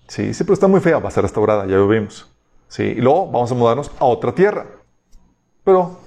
Sí, 0.07 0.33
sí, 0.33 0.43
pero 0.43 0.55
está 0.55 0.65
muy 0.65 0.79
fea, 0.79 0.97
va 0.97 1.09
a 1.09 1.11
ser 1.11 1.21
restaurada, 1.21 1.67
ya 1.67 1.75
lo 1.75 1.87
vimos. 1.87 2.33
Sí, 2.67 2.81
y 2.81 2.95
luego 2.95 3.27
vamos 3.27 3.51
a 3.51 3.53
mudarnos 3.53 3.91
a 3.99 4.05
otra 4.05 4.33
tierra. 4.33 4.65
Pero, 5.63 5.99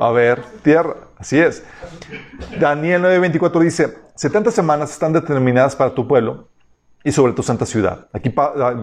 a 0.00 0.10
ver, 0.12 0.42
tierra, 0.62 0.96
así 1.18 1.38
es. 1.38 1.62
Daniel 2.58 3.02
9:24 3.02 3.60
dice, 3.60 4.01
70 4.14 4.50
semanas 4.50 4.90
están 4.90 5.12
determinadas 5.12 5.74
para 5.76 5.94
tu 5.94 6.06
pueblo 6.06 6.48
y 7.04 7.12
sobre 7.12 7.32
tu 7.32 7.42
santa 7.42 7.66
ciudad. 7.66 8.08
Aquí 8.12 8.32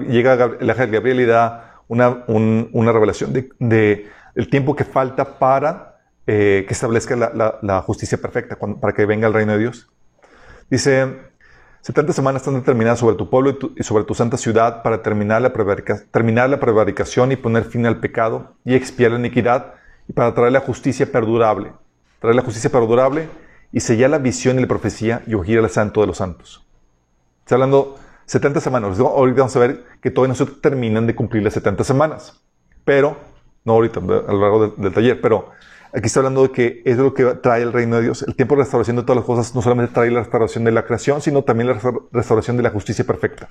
llega 0.07 0.33
el 0.59 0.69
ángel 0.69 0.91
Gabriel 0.91 1.19
y 1.19 1.25
da 1.25 1.81
una, 1.87 2.23
una 2.27 2.91
revelación 2.91 3.33
de, 3.33 4.09
tiempo 4.49 4.75
que 4.75 4.85
falta 4.85 5.39
para 5.39 5.97
eh, 6.27 6.65
que 6.67 6.73
establezca 6.73 7.15
la, 7.15 7.59
la, 7.61 7.81
justicia 7.81 8.17
perfecta, 8.19 8.57
para 8.57 8.93
que 8.93 9.05
venga 9.05 9.27
el 9.27 9.33
reino 9.33 9.53
de 9.53 9.59
Dios. 9.59 9.89
Dice, 10.69 11.29
70 11.81 12.13
semanas 12.13 12.41
están 12.41 12.55
determinadas 12.55 12.99
sobre 12.99 13.15
tu 13.15 13.29
pueblo 13.29 13.57
y, 13.75 13.83
sobre 13.83 14.03
tu 14.03 14.13
santa 14.13 14.37
ciudad 14.37 14.83
para 14.83 15.01
terminar 15.01 15.41
la, 15.41 15.53
terminar 16.11 16.49
la 16.49 16.59
prevaricación 16.59 17.31
y 17.31 17.35
poner 17.35 17.63
fin 17.63 17.85
al 17.85 17.99
pecado 17.99 18.55
y 18.65 18.75
expiar 18.75 19.11
la 19.11 19.19
iniquidad 19.19 19.73
y 20.07 20.13
para 20.13 20.33
traer 20.33 20.51
la 20.51 20.59
justicia 20.59 21.11
perdurable. 21.11 21.71
Traer 22.19 22.35
la 22.35 22.41
justicia 22.41 22.69
perdurable 22.69 23.29
y 23.71 23.79
sellar 23.79 24.09
la 24.09 24.17
visión 24.17 24.57
y 24.57 24.61
la 24.61 24.67
profecía 24.67 25.21
y 25.27 25.33
ungir 25.35 25.59
al 25.59 25.69
santo 25.69 26.01
de 26.01 26.07
los 26.07 26.17
santos. 26.17 26.65
Está 27.41 27.55
hablando 27.55 27.97
70 28.25 28.61
semanas. 28.61 28.99
Ahorita 28.99 29.39
vamos 29.39 29.55
a 29.55 29.59
ver 29.59 29.83
que 30.01 30.11
todavía 30.11 30.35
no 30.37 30.45
se 30.45 30.45
terminan 30.45 31.07
de 31.07 31.15
cumplir 31.15 31.43
las 31.43 31.53
70 31.53 31.83
semanas. 31.83 32.41
Pero, 32.83 33.17
no 33.63 33.73
ahorita, 33.73 33.99
a 33.99 34.03
lo 34.03 34.41
largo 34.41 34.67
del 34.69 34.93
taller, 34.93 35.21
pero 35.21 35.51
Aquí 35.91 36.05
está 36.05 36.19
hablando 36.19 36.43
de 36.43 36.51
que 36.51 36.83
es 36.85 36.97
lo 36.97 37.15
que 37.15 37.25
trae 37.35 37.63
el 37.63 37.73
reino 37.73 37.95
de 37.95 38.03
Dios. 38.03 38.21
El 38.21 38.35
tiempo 38.35 38.55
de 38.55 38.61
restauración 38.61 38.97
de 38.97 39.01
todas 39.01 39.17
las 39.17 39.25
cosas 39.25 39.55
no 39.55 39.61
solamente 39.61 39.91
trae 39.91 40.11
la 40.11 40.19
restauración 40.19 40.63
de 40.63 40.71
la 40.71 40.85
creación, 40.85 41.19
sino 41.19 41.43
también 41.43 41.67
la 41.67 41.81
restauración 42.11 42.57
de 42.57 42.63
la 42.63 42.69
justicia 42.69 43.05
perfecta. 43.05 43.49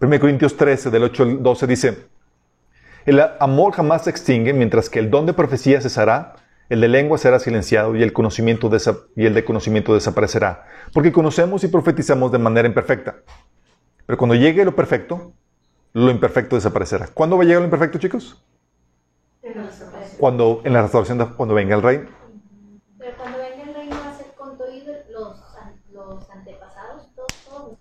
1 0.00 0.20
Corintios 0.20 0.56
13, 0.56 0.90
del 0.90 1.04
8 1.04 1.22
al 1.22 1.42
12 1.42 1.66
dice, 1.66 1.98
el 3.04 3.22
amor 3.40 3.74
jamás 3.74 4.04
se 4.04 4.10
extingue, 4.10 4.54
mientras 4.54 4.88
que 4.88 4.98
el 4.98 5.10
don 5.10 5.26
de 5.26 5.34
profecía 5.34 5.82
cesará, 5.82 6.36
el 6.74 6.80
de 6.80 6.88
lengua 6.88 7.18
será 7.18 7.38
silenciado 7.38 7.96
y 7.96 8.02
el, 8.02 8.12
conocimiento 8.12 8.70
y 9.16 9.26
el 9.26 9.34
de 9.34 9.44
conocimiento 9.44 9.94
desaparecerá, 9.94 10.66
porque 10.92 11.12
conocemos 11.12 11.64
y 11.64 11.68
profetizamos 11.68 12.30
de 12.32 12.38
manera 12.38 12.68
imperfecta. 12.68 13.16
Pero 14.06 14.18
cuando 14.18 14.34
llegue 14.34 14.64
lo 14.64 14.74
perfecto, 14.74 15.32
lo 15.92 16.10
imperfecto 16.10 16.56
desaparecerá. 16.56 17.08
¿Cuándo 17.14 17.36
va 17.36 17.44
a 17.44 17.46
llegar 17.46 17.62
lo 17.62 17.66
imperfecto, 17.66 17.98
chicos? 17.98 18.44
cuando 20.18 20.62
en 20.64 20.72
la 20.72 20.82
restauración 20.82 21.34
cuando 21.36 21.54
venga 21.54 21.76
el 21.76 21.82
reino. 21.82 22.08
Pero 22.98 23.16
cuando 23.18 23.38
venga 23.38 23.62
el 23.62 23.74
reino 23.74 23.96
va 23.96 24.10
a 24.10 24.16
ser 24.16 24.26
con 24.36 24.56
todos 24.56 24.72
los, 25.10 25.36
los 25.92 26.30
antepasados, 26.30 27.08
todos, 27.14 27.78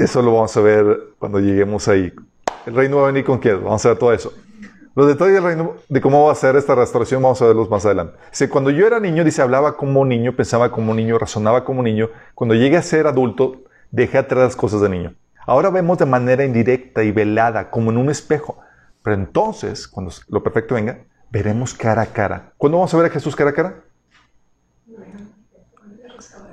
Eso 0.00 0.22
lo 0.22 0.34
vamos 0.34 0.56
a 0.56 0.60
ver 0.60 1.14
cuando 1.18 1.40
lleguemos 1.40 1.86
ahí. 1.88 2.12
El 2.66 2.74
reino 2.74 2.96
va 2.96 3.04
a 3.04 3.06
venir 3.06 3.24
con 3.24 3.38
quién, 3.38 3.62
vamos 3.62 3.84
a 3.86 3.90
ver 3.90 3.98
todo 3.98 4.12
eso. 4.12 4.32
Los 4.96 5.08
detalles 5.08 5.42
de 5.90 6.00
cómo 6.00 6.24
va 6.24 6.32
a 6.32 6.34
ser 6.34 6.56
esta 6.56 6.74
restauración, 6.74 7.22
vamos 7.22 7.42
a 7.42 7.46
verlos 7.46 7.68
más 7.68 7.84
adelante. 7.84 8.16
Cuando 8.48 8.70
yo 8.70 8.86
era 8.86 8.98
niño, 8.98 9.24
dice, 9.24 9.42
hablaba 9.42 9.76
como 9.76 10.06
niño, 10.06 10.34
pensaba 10.34 10.72
como 10.72 10.94
niño, 10.94 11.18
razonaba 11.18 11.64
como 11.64 11.82
niño. 11.82 12.08
Cuando 12.34 12.54
llegué 12.54 12.78
a 12.78 12.82
ser 12.82 13.06
adulto, 13.06 13.64
dejé 13.90 14.16
atrás 14.16 14.42
las 14.42 14.56
cosas 14.56 14.80
de 14.80 14.88
niño. 14.88 15.14
Ahora 15.46 15.68
vemos 15.68 15.98
de 15.98 16.06
manera 16.06 16.46
indirecta 16.46 17.04
y 17.04 17.12
velada, 17.12 17.68
como 17.68 17.90
en 17.90 17.98
un 17.98 18.08
espejo. 18.08 18.58
Pero 19.02 19.16
entonces, 19.16 19.86
cuando 19.86 20.14
lo 20.28 20.42
perfecto 20.42 20.76
venga, 20.76 21.00
veremos 21.30 21.74
cara 21.74 22.00
a 22.00 22.06
cara. 22.06 22.54
¿Cuándo 22.56 22.78
vamos 22.78 22.94
a 22.94 22.96
ver 22.96 23.06
a 23.06 23.10
Jesús 23.10 23.36
cara 23.36 23.50
a 23.50 23.52
cara? 23.52 23.82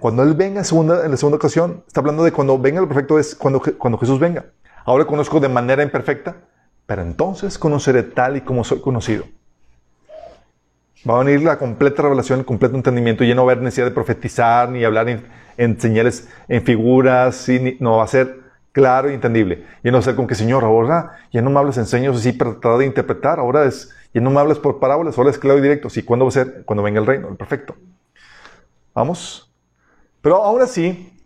Cuando 0.01 0.21
Él 0.21 0.33
venga 0.33 0.59
en, 0.59 0.65
segunda, 0.65 1.07
la 1.07 1.15
segunda 1.15 1.37
ocasión, 1.37 1.85
está 1.87 2.01
hablando 2.01 2.25
de 2.25 2.33
cuando 2.33 2.59
venga 2.59 2.81
lo 2.81 2.89
perfecto, 2.89 3.17
es 3.17 3.35
cuando, 3.35 3.61
cuando 3.77 3.97
Jesús 3.97 4.19
venga. 4.19 4.47
Ahora 4.83 5.05
conozco 5.05 5.39
de 5.39 5.47
manera 5.47 5.81
imperfecta, 5.81 6.35
pero 6.85 7.01
entonces 7.01 7.57
conoceré 7.57 8.03
tal 8.03 8.37
y 8.37 8.41
como 8.41 8.63
soy 8.63 8.81
conocido. 8.81 9.25
Va 11.09 11.19
a 11.19 11.23
venir 11.23 11.41
la 11.41 11.57
completa 11.57 12.01
revelación, 12.01 12.39
el 12.39 12.45
completo 12.45 12.75
entendimiento, 12.75 13.23
y 13.23 13.27
ya 13.27 13.35
no 13.35 13.45
va 13.45 13.51
a 13.51 13.53
haber 13.53 13.63
necesidad 13.63 13.87
de 13.87 13.91
profetizar, 13.91 14.69
ni 14.69 14.83
hablar 14.83 15.09
en, 15.57 15.79
señales, 15.79 16.29
en 16.47 16.63
figuras, 16.63 17.47
no 17.79 17.97
va 17.97 18.03
a 18.03 18.07
ser 18.07 18.39
claro 18.71 19.11
y 19.11 19.13
entendible. 19.13 19.65
Y 19.83 19.91
no 19.91 20.01
sé 20.01 20.15
con 20.15 20.27
qué, 20.27 20.35
Señor, 20.35 20.63
ahora 20.63 21.19
ya 21.31 21.41
no 21.41 21.49
me 21.49 21.59
hablas 21.59 21.77
en 21.77 21.85
señas 21.85 22.15
así 22.15 22.31
para 22.31 22.51
tratar 22.51 22.77
de 22.79 22.85
interpretar, 22.85 23.39
ahora 23.39 23.65
es, 23.65 23.93
ya 24.13 24.21
no 24.21 24.29
me 24.29 24.39
hablas 24.39 24.59
por 24.59 24.79
parábolas, 24.79 25.17
ahora 25.17 25.29
es 25.29 25.37
claro 25.37 25.59
y 25.59 25.61
directo. 25.61 25.89
Sí, 25.89 26.03
¿cuándo 26.03 26.25
va 26.25 26.29
a 26.29 26.31
ser? 26.31 26.63
Cuando 26.65 26.83
venga 26.83 26.99
el 26.99 27.05
reino, 27.05 27.27
el 27.29 27.35
perfecto. 27.35 27.75
¿Vamos? 28.93 29.51
Pero 30.21 30.43
ahora 30.43 30.67
sí, 30.67 31.19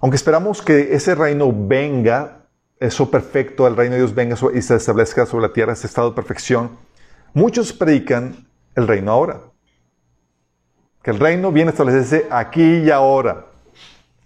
aunque 0.00 0.16
esperamos 0.16 0.60
que 0.60 0.94
ese 0.94 1.14
reino 1.14 1.50
venga, 1.50 2.43
eso 2.84 3.10
perfecto, 3.10 3.66
el 3.66 3.76
reino 3.76 3.94
de 3.94 4.00
Dios 4.00 4.14
venga 4.14 4.36
y 4.54 4.62
se 4.62 4.76
establezca 4.76 5.26
sobre 5.26 5.48
la 5.48 5.52
tierra, 5.52 5.72
ese 5.72 5.86
estado 5.86 6.10
de 6.10 6.16
perfección, 6.16 6.76
muchos 7.32 7.72
predican 7.72 8.46
el 8.74 8.86
reino 8.86 9.12
ahora. 9.12 9.40
Que 11.02 11.10
el 11.10 11.18
reino 11.18 11.52
viene 11.52 11.70
a 11.70 11.72
establecerse 11.72 12.26
aquí 12.30 12.78
y 12.78 12.90
ahora. 12.90 13.46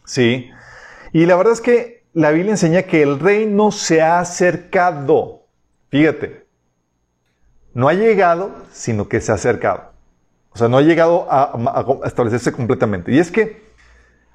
¿Sí? 0.04 0.50
Y 1.12 1.26
la 1.26 1.36
verdad 1.36 1.52
es 1.52 1.60
que 1.60 2.04
la 2.12 2.30
Biblia 2.30 2.52
enseña 2.52 2.82
que 2.82 3.02
el 3.02 3.18
reino 3.18 3.70
se 3.72 4.00
ha 4.00 4.20
acercado. 4.20 5.46
Fíjate, 5.90 6.46
no 7.74 7.88
ha 7.88 7.94
llegado, 7.94 8.50
sino 8.72 9.08
que 9.08 9.20
se 9.20 9.32
ha 9.32 9.36
acercado. 9.36 9.92
O 10.50 10.58
sea, 10.58 10.68
no 10.68 10.78
ha 10.78 10.82
llegado 10.82 11.26
a, 11.30 11.52
establecerse 12.04 12.52
completamente. 12.52 13.12
Y 13.12 13.18
es 13.18 13.30
que 13.30 13.67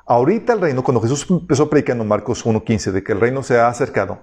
ahorita 0.06 0.54
el 0.54 0.62
reino, 0.62 0.84
cuando 0.84 1.02
Jesús 1.02 1.26
empezó 1.30 1.70
predicando 1.70 2.04
Marcos 2.04 2.46
1.15 2.46 2.92
de 2.92 3.04
que 3.04 3.12
el 3.12 3.20
reino 3.20 3.44
se 3.44 3.60
ha 3.60 3.68
acercado, 3.68 4.20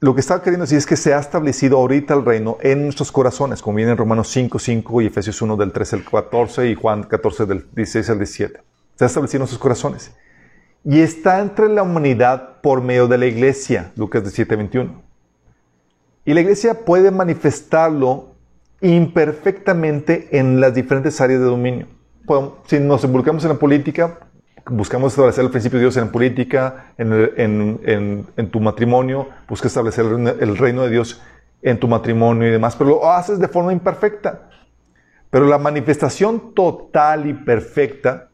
lo 0.00 0.14
que 0.14 0.20
está 0.20 0.40
queriendo 0.40 0.64
decir 0.64 0.78
es 0.78 0.86
que 0.86 0.96
se 0.96 1.12
ha 1.12 1.18
establecido 1.18 1.76
ahorita 1.76 2.14
el 2.14 2.24
reino 2.24 2.56
en 2.62 2.84
nuestros 2.84 3.12
corazones, 3.12 3.60
como 3.60 3.76
viene 3.76 3.92
en 3.92 3.98
Romanos 3.98 4.34
5.5 4.34 5.02
y 5.02 5.06
Efesios 5.06 5.42
1 5.42 5.56
del 5.56 5.72
13 5.72 5.96
al 5.96 6.04
14 6.04 6.70
y 6.70 6.74
Juan 6.74 7.02
14 7.02 7.44
del 7.44 7.66
16 7.74 8.08
al 8.08 8.18
17. 8.18 8.62
Se 8.96 9.04
ha 9.04 9.06
establecido 9.06 9.36
en 9.36 9.40
nuestros 9.40 9.60
corazones 9.60 10.12
y 10.84 11.00
está 11.00 11.40
entre 11.40 11.68
la 11.68 11.82
humanidad 11.82 12.60
por 12.62 12.80
medio 12.80 13.08
de 13.08 13.18
la 13.18 13.26
iglesia, 13.26 13.92
Lucas 13.96 14.22
17:21. 14.24 15.02
Y 16.24 16.32
la 16.32 16.40
iglesia 16.40 16.84
puede 16.84 17.10
manifestarlo 17.10 18.34
imperfectamente 18.80 20.38
en 20.38 20.60
las 20.60 20.74
diferentes 20.74 21.20
áreas 21.20 21.40
de 21.40 21.46
dominio. 21.46 21.86
Si 22.66 22.78
nos 22.78 23.04
involucramos 23.04 23.44
en 23.44 23.50
la 23.50 23.56
política, 23.56 24.18
buscamos 24.66 25.12
establecer 25.12 25.44
el 25.44 25.50
principio 25.50 25.78
de 25.78 25.84
Dios 25.84 25.96
en 25.96 26.06
la 26.06 26.12
política, 26.12 26.92
en, 26.96 28.50
tu 28.50 28.60
matrimonio, 28.60 29.28
busca 29.48 29.68
establecer 29.68 30.04
el 30.06 30.56
reino 30.56 30.82
de 30.82 30.90
Dios 30.90 31.20
en 31.62 31.78
tu 31.78 31.88
matrimonio 31.88 32.48
y 32.48 32.50
demás, 32.50 32.76
pero 32.76 32.90
lo 32.90 33.10
haces 33.10 33.38
de 33.38 33.48
forma 33.48 33.72
imperfecta. 33.72 34.48
Pero 35.30 35.46
la 35.46 35.58
manifestación 35.58 36.54
total 36.54 37.26
y 37.26 37.34
perfecta, 37.34 38.28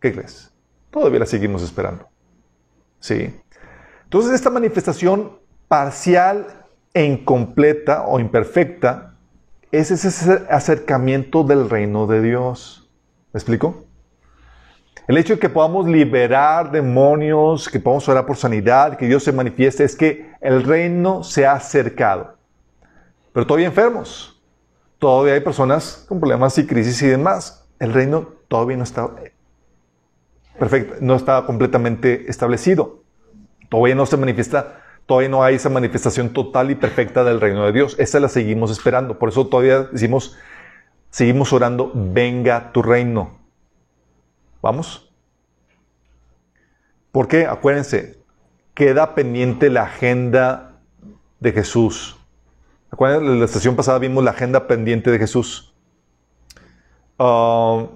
¿qué 0.00 0.12
crees? 0.12 0.50
Todavía 0.90 1.20
la 1.20 1.26
seguimos 1.26 1.62
esperando. 1.62 2.08
¿Sí? 2.98 3.34
Entonces, 4.04 4.32
esta 4.32 4.50
manifestación 4.50 5.38
parcial 5.68 6.46
e 6.92 7.04
incompleta 7.04 8.04
o 8.06 8.18
imperfecta 8.18 9.14
es 9.70 9.92
ese 9.92 10.46
acercamiento 10.50 11.44
del 11.44 11.70
reino 11.70 12.08
de 12.08 12.20
Dios. 12.22 12.79
¿Me 13.32 13.38
explico? 13.38 13.84
El 15.06 15.18
hecho 15.18 15.34
de 15.34 15.40
que 15.40 15.48
podamos 15.48 15.88
liberar 15.88 16.70
demonios, 16.70 17.68
que 17.68 17.80
podamos 17.80 18.08
orar 18.08 18.26
por 18.26 18.36
sanidad, 18.36 18.96
que 18.96 19.06
Dios 19.06 19.24
se 19.24 19.32
manifieste, 19.32 19.84
es 19.84 19.96
que 19.96 20.30
el 20.40 20.62
reino 20.62 21.24
se 21.24 21.46
ha 21.46 21.52
acercado. 21.52 22.36
Pero 23.32 23.46
todavía 23.46 23.66
enfermos. 23.66 24.40
Todavía 24.98 25.34
hay 25.34 25.40
personas 25.40 26.04
con 26.08 26.20
problemas 26.20 26.58
y 26.58 26.66
crisis 26.66 27.00
y 27.02 27.06
demás. 27.06 27.66
El 27.78 27.92
reino 27.92 28.28
todavía 28.48 28.76
no 28.76 28.84
está 28.84 29.08
perfecto, 30.58 30.96
no 31.00 31.16
está 31.16 31.44
completamente 31.46 32.30
establecido. 32.30 33.00
Todavía 33.68 33.94
no 33.94 34.04
se 34.04 34.16
manifiesta, 34.16 34.82
todavía 35.06 35.30
no 35.30 35.42
hay 35.42 35.54
esa 35.54 35.70
manifestación 35.70 36.32
total 36.32 36.70
y 36.70 36.74
perfecta 36.74 37.24
del 37.24 37.40
reino 37.40 37.64
de 37.64 37.72
Dios. 37.72 37.96
Esa 37.98 38.20
la 38.20 38.28
seguimos 38.28 38.70
esperando. 38.70 39.18
Por 39.18 39.30
eso 39.30 39.46
todavía 39.46 39.84
decimos, 39.84 40.36
seguimos 41.10 41.52
orando, 41.52 41.92
venga 41.94 42.72
tu 42.72 42.82
reino. 42.82 43.38
¿Vamos? 44.62 45.10
Porque, 47.12 47.46
acuérdense, 47.46 48.22
queda 48.74 49.14
pendiente 49.14 49.70
la 49.70 49.82
agenda 49.82 50.80
de 51.40 51.52
Jesús. 51.52 52.16
Acuérdense, 52.90 53.26
en 53.26 53.38
la 53.38 53.44
estación 53.44 53.76
pasada 53.76 53.98
vimos 53.98 54.22
la 54.22 54.30
agenda 54.30 54.66
pendiente 54.66 55.10
de 55.10 55.18
Jesús. 55.18 55.74
Ah, 57.18 57.86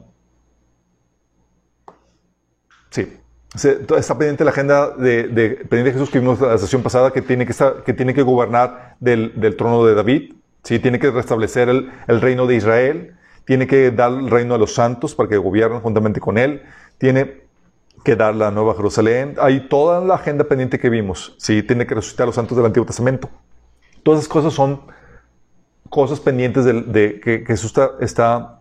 sí, 2.90 3.18
está 3.55 4.18
pendiente 4.18 4.44
la 4.44 4.50
agenda 4.50 4.90
de, 4.90 5.24
pendiente 5.68 5.85
de 5.85 5.92
Jesús 5.92 6.11
que 6.11 6.20
vimos 6.20 6.40
la 6.40 6.55
estación 6.55 6.83
pasada 6.83 7.12
que 7.12 7.22
tiene 7.22 7.46
que, 7.46 7.53
estar, 7.53 7.83
que, 7.85 7.92
tiene 7.92 8.14
que 8.14 8.22
gobernar 8.22 8.96
del, 9.00 9.33
del 9.40 9.57
trono 9.57 9.85
de 9.85 9.94
David. 9.94 10.35
¿Sí? 10.64 10.81
Tiene 10.81 10.98
que 10.98 11.11
restablecer 11.11 11.68
el, 11.68 11.92
el 12.09 12.20
reino 12.20 12.46
de 12.46 12.57
Israel 12.57 13.14
tiene 13.44 13.66
que 13.66 13.90
dar 13.90 14.12
el 14.12 14.31
reino 14.31 14.55
a 14.55 14.59
los 14.59 14.74
santos 14.74 15.14
para 15.14 15.29
que 15.29 15.37
gobiernen 15.37 15.81
juntamente 15.81 16.20
con 16.20 16.38
él, 16.38 16.62
tiene 16.98 17.42
que 18.05 18.16
dar 18.16 18.35
la 18.35 18.50
nueva 18.50 18.74
Jerusalén, 18.74 19.37
hay 19.40 19.68
toda 19.68 20.00
la 20.00 20.14
agenda 20.14 20.44
pendiente 20.44 20.79
que 20.79 20.90
vimos, 20.90 21.35
sí, 21.38 21.62
tiene 21.62 21.87
que 21.87 21.94
resucitar 21.94 22.24
a 22.24 22.27
los 22.27 22.35
santos 22.35 22.57
del 22.57 22.66
Antiguo 22.66 22.87
Testamento. 22.87 23.31
Todas 24.03 24.20
esas 24.20 24.29
cosas 24.29 24.53
son 24.53 24.83
cosas 25.88 26.20
pendientes 26.20 26.64
de, 26.64 27.20
que 27.22 27.44
Jesús 27.46 27.72
está, 28.00 28.61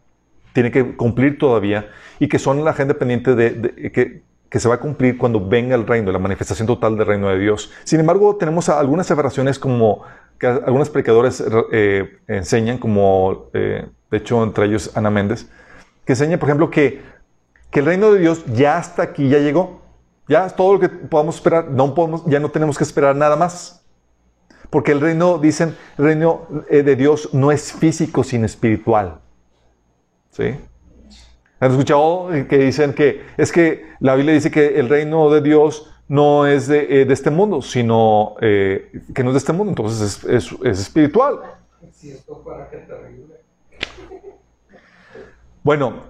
tiene 0.54 0.72
que 0.72 0.96
cumplir 0.96 1.38
todavía 1.38 1.90
y 2.20 2.28
que 2.28 2.40
son 2.40 2.64
la 2.64 2.72
agenda 2.72 2.94
pendiente 2.94 3.36
de, 3.36 3.92
que, 3.92 4.24
que 4.50 4.60
se 4.60 4.70
va 4.70 4.76
a 4.76 4.80
cumplir 4.80 5.18
cuando 5.18 5.46
venga 5.46 5.76
el 5.76 5.86
reino, 5.86 6.12
la 6.12 6.20
manifestación 6.20 6.68
total 6.68 6.96
del 6.96 7.08
reino 7.08 7.28
de 7.30 7.40
Dios. 7.40 7.72
Sin 7.84 8.00
embargo, 8.00 8.38
tenemos 8.38 8.70
algunas 8.70 9.08
separaciones 9.08 9.60
como 9.60 10.04
que 10.40 10.48
algunos 10.48 10.90
predicadores 10.90 11.44
eh, 11.72 12.20
enseñan, 12.28 12.78
como 12.78 13.50
eh, 13.54 13.88
de 14.12 14.18
hecho 14.18 14.44
entre 14.44 14.66
ellos 14.66 14.92
Ana 14.96 15.10
Méndez, 15.10 15.50
que 16.06 16.14
enseña, 16.14 16.38
por 16.38 16.50
ejemplo, 16.50 16.70
que, 16.70 17.02
que 17.72 17.80
el 17.80 17.86
reino 17.86 18.12
de 18.12 18.20
Dios 18.20 18.44
ya 18.48 18.80
está 18.80 19.04
aquí, 19.04 19.30
ya 19.30 19.40
llegó. 19.40 19.82
Ya 20.28 20.46
es 20.46 20.56
todo 20.56 20.74
lo 20.74 20.80
que 20.80 20.90
podamos 20.90 21.36
esperar, 21.36 21.70
no 21.70 21.94
podemos, 21.94 22.26
ya 22.26 22.40
no 22.40 22.50
tenemos 22.50 22.78
que 22.78 22.84
esperar 22.84 23.16
nada 23.16 23.36
más. 23.36 23.86
Porque 24.70 24.92
el 24.92 25.02
reino, 25.02 25.38
dicen, 25.38 25.76
el 25.98 26.06
reino 26.06 26.48
eh, 26.70 26.82
de 26.82 26.96
Dios 26.96 27.30
no 27.34 27.52
es 27.52 27.72
físico, 27.74 28.24
sino 28.24 28.46
espiritual. 28.46 29.20
¿Sí? 30.32 30.56
¿Han 31.60 31.72
escuchado 31.72 32.30
que 32.50 32.58
dicen 32.58 32.94
que 32.94 33.22
es 33.38 33.52
que 33.52 33.86
la 34.00 34.16
Biblia 34.16 34.34
dice 34.34 34.52
que 34.52 34.80
el 34.80 34.90
reino 34.90 35.30
de 35.30 35.42
Dios 35.42 35.93
no 36.08 36.46
es 36.46 36.68
de, 36.68 37.02
eh, 37.02 37.08
este 37.10 37.30
mundo, 37.30 37.62
sino 37.62 38.36
eh, 38.42 38.92
que 39.14 39.24
no 39.24 39.30
es 39.30 39.34
de 39.34 39.38
este 39.40 39.54
mundo, 39.54 39.72
entonces 39.72 40.24
es, 40.26 40.52
espiritual. 40.64 41.40
Bueno, 45.64 46.04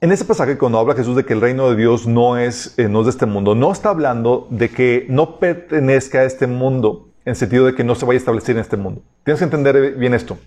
en 0.00 0.12
ese 0.12 0.24
pasaje 0.24 0.58
cuando 0.58 0.78
habla 0.78 0.94
Jesús 0.94 1.16
de 1.16 1.24
que 1.24 1.32
el 1.32 1.40
reino 1.40 1.70
de 1.70 1.76
Dios 1.76 2.06
no 2.06 2.38
es, 2.38 2.78
eh, 2.78 2.88
no 2.88 3.00
es 3.00 3.06
de 3.06 3.10
este 3.10 3.26
mundo, 3.26 3.54
no 3.54 3.72
está 3.72 3.90
hablando 3.90 4.46
de 4.50 4.68
que 4.68 5.06
no 5.08 5.38
pertenezca 5.38 6.20
a 6.20 6.24
este 6.24 6.46
mundo, 6.46 7.08
en 7.24 7.34
sentido 7.34 7.66
de 7.66 7.74
que 7.74 7.84
no 7.84 7.94
se 7.94 8.06
vaya 8.06 8.16
a 8.16 8.20
establecer 8.20 8.56
en 8.56 8.62
este 8.62 8.76
mundo. 8.76 9.02
Tienes 9.24 9.38
que 9.38 9.44
entender 9.44 9.94
bien 9.96 10.14
esto. 10.14 10.38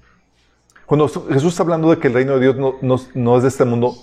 Cuando 0.85 1.07
Jesús 1.07 1.53
está 1.53 1.63
hablando 1.63 1.89
de 1.89 1.97
que 1.97 2.07
el 2.07 2.13
reino 2.13 2.37
de 2.37 2.39
Dios 2.39 2.55
no, 2.81 3.37
es 3.37 3.43
de 3.43 3.47
este 3.47 3.65
mundo, 3.65 3.95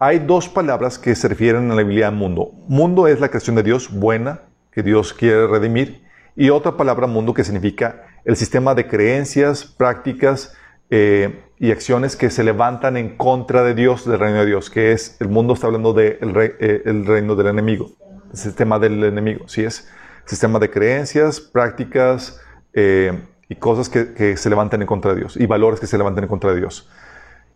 hay 0.00 0.18
dos 0.18 0.48
palabras 0.48 0.98
que 0.98 1.14
se 1.14 1.28
refieren 1.28 1.70
a 1.70 1.74
la 1.74 1.82
Biblia 1.82 2.10
mundo. 2.10 2.52
Mundo 2.66 3.06
es 3.06 3.20
la 3.20 3.28
creación 3.28 3.54
de 3.54 3.62
Dios, 3.62 3.92
buena, 3.92 4.40
que 4.72 4.82
Dios 4.82 5.12
quiere 5.12 5.46
redimir, 5.46 6.02
y 6.34 6.48
otra 6.48 6.76
palabra 6.76 7.06
mundo 7.06 7.34
que 7.34 7.44
significa 7.44 8.06
el 8.24 8.34
sistema 8.34 8.74
de 8.74 8.88
creencias, 8.88 9.64
prácticas 9.64 10.54
eh, 10.88 11.44
y 11.58 11.70
acciones 11.70 12.16
que 12.16 12.30
se 12.30 12.42
levantan 12.42 12.96
en 12.96 13.16
contra 13.18 13.62
de 13.62 13.74
Dios, 13.74 14.06
del 14.06 14.18
reino 14.18 14.38
de 14.38 14.46
Dios, 14.46 14.70
que 14.70 14.92
es, 14.92 15.18
el 15.20 15.28
mundo 15.28 15.52
está 15.52 15.66
hablando 15.66 15.92
del 15.92 16.32
de 16.32 16.56
eh, 16.58 16.82
el 16.86 17.04
reino 17.04 17.36
del 17.36 17.48
enemigo, 17.48 17.90
el 18.32 18.38
sistema 18.38 18.78
del 18.78 19.04
enemigo, 19.04 19.48
¿sí 19.48 19.64
es? 19.64 19.86
Sistema 20.24 20.58
de 20.58 20.70
creencias, 20.70 21.40
prácticas, 21.40 22.40
eh, 22.72 23.20
y 23.50 23.56
cosas 23.56 23.88
que, 23.88 24.36
se 24.36 24.48
levantan 24.48 24.80
en 24.80 24.86
contra 24.86 25.12
de 25.12 25.18
Dios 25.18 25.36
y 25.36 25.44
valores 25.44 25.80
que 25.80 25.88
se 25.88 25.98
levantan 25.98 26.24
en 26.24 26.28
contra 26.28 26.52
de 26.52 26.60
Dios. 26.60 26.88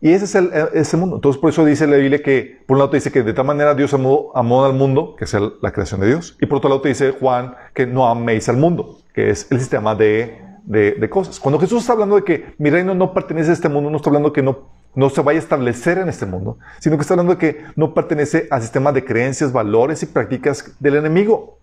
Y 0.04 0.12
ese 0.12 0.26
es 0.26 0.34
el 0.34 0.50
ese 0.74 0.98
mundo. 0.98 1.16
Entonces, 1.16 1.40
por 1.40 1.48
eso 1.48 1.64
dice 1.64 1.86
la 1.86 1.96
Biblia 1.96 2.22
que, 2.22 2.62
por 2.66 2.74
un 2.74 2.80
lado, 2.80 2.90
te 2.90 2.98
dice 2.98 3.10
que 3.10 3.22
de 3.22 3.32
tal 3.32 3.46
manera 3.46 3.74
Dios 3.74 3.94
amó, 3.94 4.32
amó 4.34 4.62
al 4.62 4.74
mundo, 4.74 5.16
que 5.16 5.24
es 5.24 5.34
la 5.62 5.72
creación 5.72 6.02
de 6.02 6.08
Dios, 6.08 6.36
y 6.42 6.44
por 6.44 6.58
otro 6.58 6.68
lado, 6.68 6.82
te 6.82 6.90
dice 6.90 7.12
Juan 7.12 7.54
que 7.72 7.86
no 7.86 8.06
améis 8.06 8.50
al 8.50 8.58
mundo, 8.58 8.98
que 9.14 9.30
es 9.30 9.50
el 9.50 9.60
sistema 9.60 9.94
de, 9.94 10.42
de, 10.66 11.08
cosas. 11.08 11.40
Cuando 11.40 11.58
Jesús 11.58 11.80
está 11.80 11.94
hablando 11.94 12.16
de 12.16 12.22
que 12.22 12.54
mi 12.58 12.68
reino 12.68 12.94
no 12.94 13.14
pertenece 13.14 13.48
a 13.48 13.52
este 13.54 13.70
mundo, 13.70 13.88
no 13.88 13.96
está 13.96 14.10
hablando 14.10 14.30
que 14.30 14.42
no, 14.42 14.68
no 14.94 15.08
se 15.08 15.22
vaya 15.22 15.38
a 15.38 15.42
establecer 15.42 15.96
en 15.96 16.10
este 16.10 16.26
mundo, 16.26 16.58
sino 16.80 16.98
que 16.98 17.00
está 17.00 17.14
hablando 17.14 17.36
de 17.36 17.38
que 17.38 17.64
no 17.74 17.94
pertenece 17.94 18.46
al 18.50 18.60
sistema 18.60 18.92
de 18.92 19.06
creencias, 19.06 19.52
valores 19.52 20.02
y 20.02 20.06
prácticas 20.06 20.76
del 20.80 20.96
enemigo. 20.96 21.56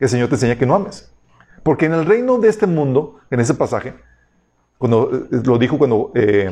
Que 0.00 0.06
el 0.06 0.10
Señor 0.10 0.28
te 0.30 0.34
enseña 0.34 0.58
que 0.58 0.66
no 0.66 0.74
ames. 0.74 1.12
Porque 1.62 1.86
en 1.86 1.92
el 1.92 2.06
reino 2.06 2.38
de 2.38 2.48
este 2.48 2.66
mundo, 2.66 3.20
en 3.30 3.38
ese 3.38 3.54
pasaje, 3.54 3.94
cuando 4.78 5.10
eh, 5.14 5.42
lo 5.44 5.58
dijo 5.58 5.78
cuando, 5.78 6.10
eh, 6.16 6.50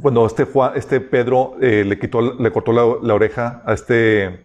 cuando 0.00 0.26
este, 0.26 0.46
este 0.74 1.00
Pedro 1.00 1.56
eh, 1.60 1.84
le, 1.84 1.98
quitó, 1.98 2.34
le 2.34 2.50
cortó 2.50 2.72
la, 2.72 3.14
oreja 3.14 3.62
a 3.64 3.74
este... 3.74 4.44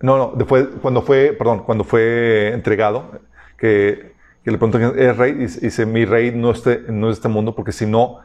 no, 0.00 0.34
no, 0.36 0.46
cuando 0.80 1.02
fue, 1.02 1.32
perdón, 1.32 1.64
cuando 1.64 1.84
fue 1.84 2.52
entregado, 2.52 3.20
que, 3.58 4.14
que 4.44 4.50
le 4.50 4.58
preguntó, 4.58 4.78
¿es 4.78 5.16
rey? 5.16 5.32
Y 5.32 5.46
dice, 5.46 5.86
mi 5.86 6.04
rey 6.04 6.32
no, 6.32 6.50
este, 6.50 6.84
no 6.88 7.10
es 7.10 7.16
este 7.16 7.28
mundo, 7.28 7.54
porque 7.54 7.72
si 7.72 7.86
no, 7.86 8.20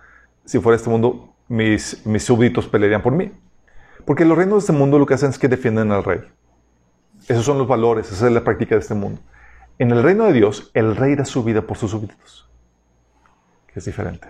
si 0.45 0.59
fuera 0.59 0.75
este 0.75 0.89
mundo, 0.89 1.33
mis, 1.47 2.05
mis 2.05 2.23
súbditos 2.23 2.67
pelearían 2.67 3.01
por 3.01 3.13
mí. 3.13 3.31
Porque 4.05 4.25
los 4.25 4.37
reinos 4.37 4.55
de 4.55 4.59
este 4.59 4.73
mundo 4.73 4.97
lo 4.97 5.05
que 5.05 5.13
hacen 5.13 5.29
es 5.29 5.39
que 5.39 5.47
defienden 5.47 5.91
al 5.91 6.03
rey. 6.03 6.21
Esos 7.27 7.45
son 7.45 7.57
los 7.57 7.67
valores, 7.67 8.11
esa 8.11 8.27
es 8.27 8.33
la 8.33 8.43
práctica 8.43 8.75
de 8.75 8.81
este 8.81 8.95
mundo. 8.95 9.21
En 9.77 9.91
el 9.91 10.03
reino 10.03 10.25
de 10.25 10.33
Dios, 10.33 10.71
el 10.73 10.95
rey 10.95 11.15
da 11.15 11.25
su 11.25 11.43
vida 11.43 11.61
por 11.61 11.77
sus 11.77 11.91
súbditos. 11.91 12.49
Que 13.67 13.79
es 13.79 13.85
diferente. 13.85 14.27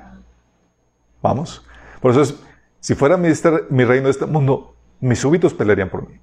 ¿Vamos? 1.22 1.66
Por 2.02 2.12
eso 2.12 2.22
es, 2.22 2.36
si 2.80 2.96
fuera 2.96 3.18
mi, 3.18 3.30
mi 3.70 3.86
reino 3.86 4.06
de 4.06 4.12
este 4.12 4.26
mundo, 4.26 4.76
mis 5.00 5.20
súbditos 5.20 5.54
pelearían 5.54 5.90
por 5.90 6.08
mí. 6.08 6.20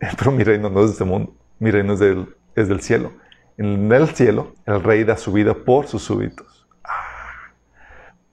Pero 0.18 0.32
mi 0.32 0.44
reino 0.44 0.70
no 0.70 0.80
es 0.80 0.86
de 0.86 0.92
este 0.92 1.04
mundo. 1.04 1.32
Mi 1.58 1.70
reino 1.70 1.94
es 1.94 2.00
del, 2.00 2.34
es 2.54 2.68
del 2.68 2.80
cielo. 2.80 3.12
En 3.56 3.90
el 3.90 4.08
cielo, 4.08 4.52
el 4.66 4.82
rey 4.82 5.04
da 5.04 5.16
su 5.16 5.32
vida 5.32 5.54
por 5.54 5.86
sus 5.86 6.02
súbditos. 6.02 6.66
Ah. 6.84 7.52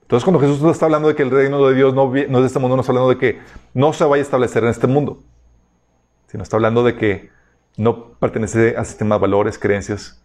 Entonces, 0.02 0.26
cuando 0.26 0.40
Jesús 0.40 0.62
está 0.70 0.86
hablando 0.86 1.08
de 1.08 1.16
que 1.16 1.24
el 1.24 1.32
reino 1.32 1.66
de 1.66 1.76
Dios 1.76 1.94
no, 1.94 2.08
no 2.08 2.14
es 2.14 2.44
de 2.44 2.48
este 2.48 2.60
mundo, 2.60 2.76
no 2.76 2.82
está 2.82 2.92
hablando 2.92 3.10
de 3.10 3.18
que 3.18 3.40
no 3.74 3.94
se 3.94 4.04
vaya 4.04 4.22
a 4.22 4.26
establecer 4.26 4.64
en 4.64 4.70
este 4.70 4.88
mundo, 4.88 5.24
sino 6.28 6.44
está 6.44 6.58
hablando 6.58 6.84
de 6.84 6.96
que 6.98 7.30
no 7.78 8.14
pertenece 8.20 8.76
al 8.76 8.86
sistema 8.86 9.16
de 9.16 9.22
valores, 9.22 9.58
creencias 9.58 10.22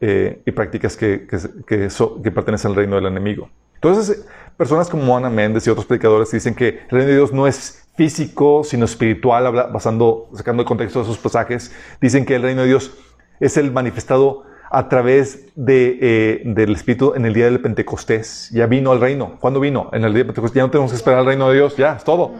eh, 0.00 0.42
y 0.46 0.52
prácticas 0.52 0.96
que, 0.96 1.26
que, 1.26 2.30
pertenecen 2.30 2.70
al 2.70 2.76
reino 2.76 2.96
del 2.96 3.06
enemigo. 3.06 3.50
Entonces, 3.80 4.26
personas 4.56 4.88
como 4.88 5.16
Ana 5.16 5.30
Méndez 5.30 5.66
y 5.66 5.70
otros 5.70 5.86
predicadores 5.86 6.30
dicen 6.32 6.54
que 6.54 6.68
el 6.68 6.90
reino 6.90 7.08
de 7.08 7.14
Dios 7.14 7.32
no 7.32 7.46
es 7.46 7.84
físico, 7.96 8.64
sino 8.64 8.84
espiritual, 8.84 9.52
basando, 9.72 10.28
sacando 10.34 10.62
el 10.62 10.68
contexto 10.68 10.98
de 10.98 11.04
esos 11.04 11.18
pasajes. 11.18 11.72
Dicen 12.00 12.24
que 12.24 12.34
el 12.34 12.42
reino 12.42 12.62
de 12.62 12.68
Dios 12.68 12.92
es 13.40 13.56
el 13.56 13.72
manifestado 13.72 14.44
a 14.70 14.88
través 14.88 15.46
eh, 15.66 16.42
del 16.44 16.74
Espíritu 16.74 17.14
en 17.14 17.24
el 17.24 17.34
día 17.34 17.46
del 17.46 17.60
Pentecostés. 17.60 18.50
Ya 18.52 18.66
vino 18.66 18.92
el 18.92 19.00
reino. 19.00 19.36
¿Cuándo 19.40 19.60
vino? 19.60 19.90
En 19.92 20.04
el 20.04 20.12
día 20.12 20.18
del 20.18 20.26
Pentecostés. 20.26 20.56
Ya 20.56 20.62
no 20.62 20.70
tenemos 20.70 20.90
que 20.90 20.96
esperar 20.96 21.20
al 21.20 21.26
reino 21.26 21.48
de 21.48 21.56
Dios. 21.56 21.76
Ya, 21.76 21.94
es 21.94 22.04
todo. 22.04 22.34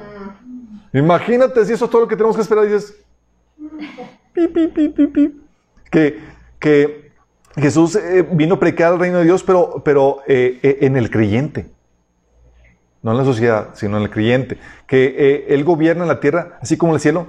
Imagínate 0.93 1.65
si 1.65 1.73
eso 1.73 1.85
es 1.85 1.91
todo 1.91 2.03
lo 2.03 2.09
que 2.09 2.17
tenemos 2.17 2.37
que 2.37 2.43
esperar. 2.43 2.65
Y 2.65 2.69
dices, 2.69 2.97
que, 5.91 6.19
que 6.59 7.08
Jesús 7.61 7.97
eh, 7.97 8.27
vino 8.31 8.57
a 8.57 8.61
predicar 8.61 8.93
el 8.93 8.99
reino 8.99 9.19
de 9.19 9.25
Dios, 9.25 9.43
pero, 9.43 9.83
pero 9.85 10.19
eh, 10.27 10.59
eh, 10.63 10.79
en 10.83 10.97
el 10.97 11.11
creyente. 11.11 11.67
No 13.03 13.13
en 13.13 13.19
la 13.19 13.25
sociedad, 13.25 13.69
sino 13.75 13.97
en 13.97 14.05
el 14.05 14.11
creyente. 14.11 14.59
Que 14.87 15.47
Él 15.49 15.65
gobierna 15.65 16.05
la 16.05 16.21
tierra, 16.21 16.59
así 16.61 16.77
como 16.77 16.95
el 16.95 17.01
cielo, 17.01 17.29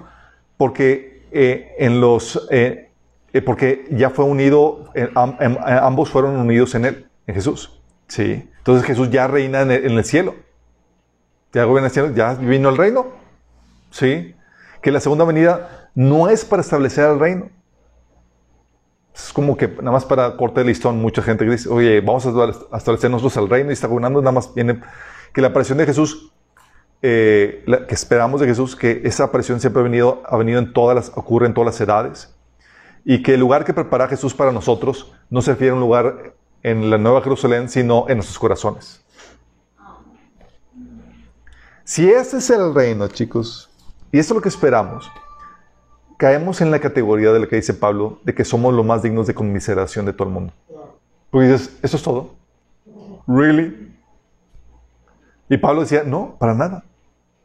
porque 0.57 1.23
en, 1.31 2.01
los, 2.01 2.49
porque 3.45 3.85
ya 3.91 4.09
fue 4.09 4.25
unido, 4.25 4.91
am- 5.13 5.37
ambos 5.63 6.09
fueron 6.09 6.35
unidos 6.37 6.73
en 6.73 6.85
Él, 6.85 7.07
en 7.27 7.35
Jesús. 7.35 7.79
¿sí? 8.07 8.49
Entonces 8.57 8.85
Jesús 8.85 9.11
ya 9.11 9.27
reina 9.27 9.61
en 9.61 9.69
el, 9.71 9.85
en 9.85 9.91
el 9.97 10.03
cielo. 10.03 10.35
Ya 11.53 11.65
gobierna 11.65 11.87
el 11.87 11.93
cielo, 11.93 12.15
ya 12.15 12.33
vino 12.33 12.69
el 12.69 12.77
reino. 12.77 13.05
¿Sí? 13.91 14.35
Que 14.81 14.91
la 14.91 14.99
segunda 14.99 15.23
venida 15.23 15.89
no 15.93 16.29
es 16.29 16.45
para 16.45 16.61
establecer 16.63 17.11
el 17.11 17.19
reino. 17.19 17.49
Es 19.25 19.33
como 19.33 19.57
que 19.57 19.67
nada 19.67 19.91
más 19.91 20.05
para 20.05 20.35
corte 20.37 20.61
de 20.61 20.67
listón, 20.67 21.01
mucha 21.01 21.21
gente 21.21 21.45
que 21.45 21.51
dice, 21.51 21.69
oye, 21.69 22.01
vamos 22.01 22.25
a 22.25 22.77
establecer 22.77 23.11
nosotros 23.11 23.35
el 23.37 23.49
reino 23.49 23.69
y 23.69 23.73
está 23.73 23.87
gobernando, 23.87 24.21
nada 24.21 24.31
más 24.31 24.53
viene 24.53 24.81
que 25.33 25.41
la 25.41 25.49
aparición 25.49 25.77
de 25.77 25.85
Jesús, 25.85 26.31
eh, 27.01 27.63
la- 27.67 27.85
que 27.85 27.95
esperamos 27.95 28.41
de 28.41 28.47
Jesús, 28.47 28.75
que 28.75 29.01
esa 29.03 29.25
aparición 29.25 29.59
siempre 29.59 29.81
ha 29.81 29.83
venido, 29.83 30.23
ha 30.25 30.37
venido 30.37 30.59
en 30.59 30.73
todas 30.73 30.95
las, 30.95 31.11
ocurre 31.17 31.47
en 31.47 31.53
todas 31.53 31.73
las 31.73 31.81
edades, 31.81 32.33
y 33.05 33.21
que 33.21 33.33
el 33.35 33.39
lugar 33.39 33.65
que 33.65 33.73
prepara 33.73 34.07
Jesús 34.07 34.33
para 34.33 34.51
nosotros 34.51 35.11
no 35.29 35.41
se 35.41 35.51
refiere 35.51 35.71
a 35.71 35.73
un 35.75 35.79
lugar 35.81 36.33
en 36.63 36.89
la 36.89 36.97
Nueva 36.97 37.21
Jerusalén, 37.21 37.69
sino 37.69 38.05
en 38.09 38.17
nuestros 38.17 38.39
corazones. 38.39 39.03
Si 41.83 42.09
ese 42.09 42.37
es 42.37 42.49
el 42.49 42.73
reino, 42.73 43.07
chicos, 43.07 43.69
y 44.11 44.19
esto 44.19 44.33
es 44.33 44.35
lo 44.35 44.41
que 44.41 44.49
esperamos, 44.49 45.09
caemos 46.19 46.59
en 46.59 46.69
la 46.69 46.79
categoría 46.79 47.31
de 47.31 47.39
lo 47.39 47.47
que 47.47 47.55
dice 47.55 47.73
Pablo, 47.73 48.19
de 48.25 48.35
que 48.35 48.43
somos 48.43 48.73
los 48.73 48.85
más 48.85 49.01
dignos 49.01 49.25
de 49.25 49.33
conmiseración 49.33 50.05
de 50.05 50.11
todo 50.11 50.27
el 50.27 50.33
mundo. 50.33 50.53
Porque 51.31 51.47
dices, 51.47 51.79
¿eso 51.81 51.95
es 51.95 52.03
todo? 52.03 52.35
¿Really? 53.25 53.95
Y 55.47 55.57
Pablo 55.57 55.79
decía, 55.79 56.03
no, 56.03 56.35
para 56.37 56.53
nada. 56.53 56.83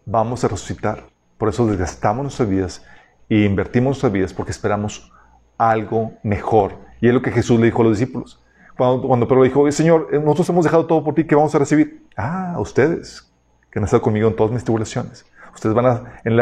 Vamos 0.05 0.43
a 0.43 0.49
resucitar. 0.49 1.05
Por 1.39 1.51
eso 1.51 1.65
desgastamos 1.69 2.25
nuestras 2.25 2.49
vidas 2.49 2.85
e 3.29 3.45
invertimos 3.45 3.91
nuestras 3.91 4.11
vidas 4.11 4.35
porque 4.35 4.51
esperamos 4.51 5.09
algo 5.57 6.15
mejor. 6.25 6.73
Y 7.01 7.07
es 7.07 7.15
lo 7.15 7.23
que 7.23 7.31
Jesús 7.31 7.61
le 7.61 7.67
dijo 7.67 7.83
a 7.83 7.85
los 7.85 7.97
discípulos. 7.97 8.43
Cuando, 8.77 9.07
cuando 9.07 9.29
Pedro 9.29 9.45
dijo, 9.45 9.61
"Oye, 9.61 9.71
Señor, 9.71 10.09
eh, 10.11 10.19
nosotros 10.19 10.49
hemos 10.49 10.65
dejado 10.65 10.85
todo 10.87 11.05
por 11.05 11.15
ti, 11.15 11.25
¿qué 11.25 11.37
vamos 11.37 11.55
a 11.55 11.61
recibir? 11.61 12.05
Ah, 12.17 12.57
ustedes, 12.59 13.33
que 13.71 13.79
han 13.79 13.85
estado 13.85 14.03
conmigo 14.03 14.27
en 14.27 14.35
todas 14.35 14.53
mis 14.53 14.65
tribulaciones. 14.65 15.25
Ustedes 15.55 15.75
van 15.75 15.87
a, 15.87 16.03
en, 16.25 16.39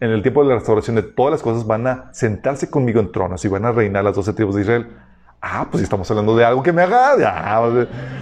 el, 0.00 0.22
tiempo 0.22 0.42
de 0.42 0.48
la 0.48 0.54
restauración 0.54 0.96
de 0.96 1.02
todas 1.02 1.32
las 1.32 1.42
cosas, 1.42 1.66
van 1.66 1.86
a 1.86 2.08
sentarse 2.12 2.70
conmigo 2.70 3.00
en 3.00 3.10
tronos 3.10 3.44
y 3.44 3.48
van 3.48 3.64
a 3.64 3.72
reinar 3.72 4.04
las 4.04 4.14
doce 4.14 4.32
tribus 4.32 4.54
de 4.54 4.62
Israel. 4.62 4.86
Ah, 5.40 5.66
pues 5.70 5.82
estamos 5.82 6.10
hablando 6.10 6.36
de 6.36 6.44
algo 6.44 6.62
que 6.62 6.72
me 6.72 6.82
haga. 6.82 7.18
Ya, 7.18 7.60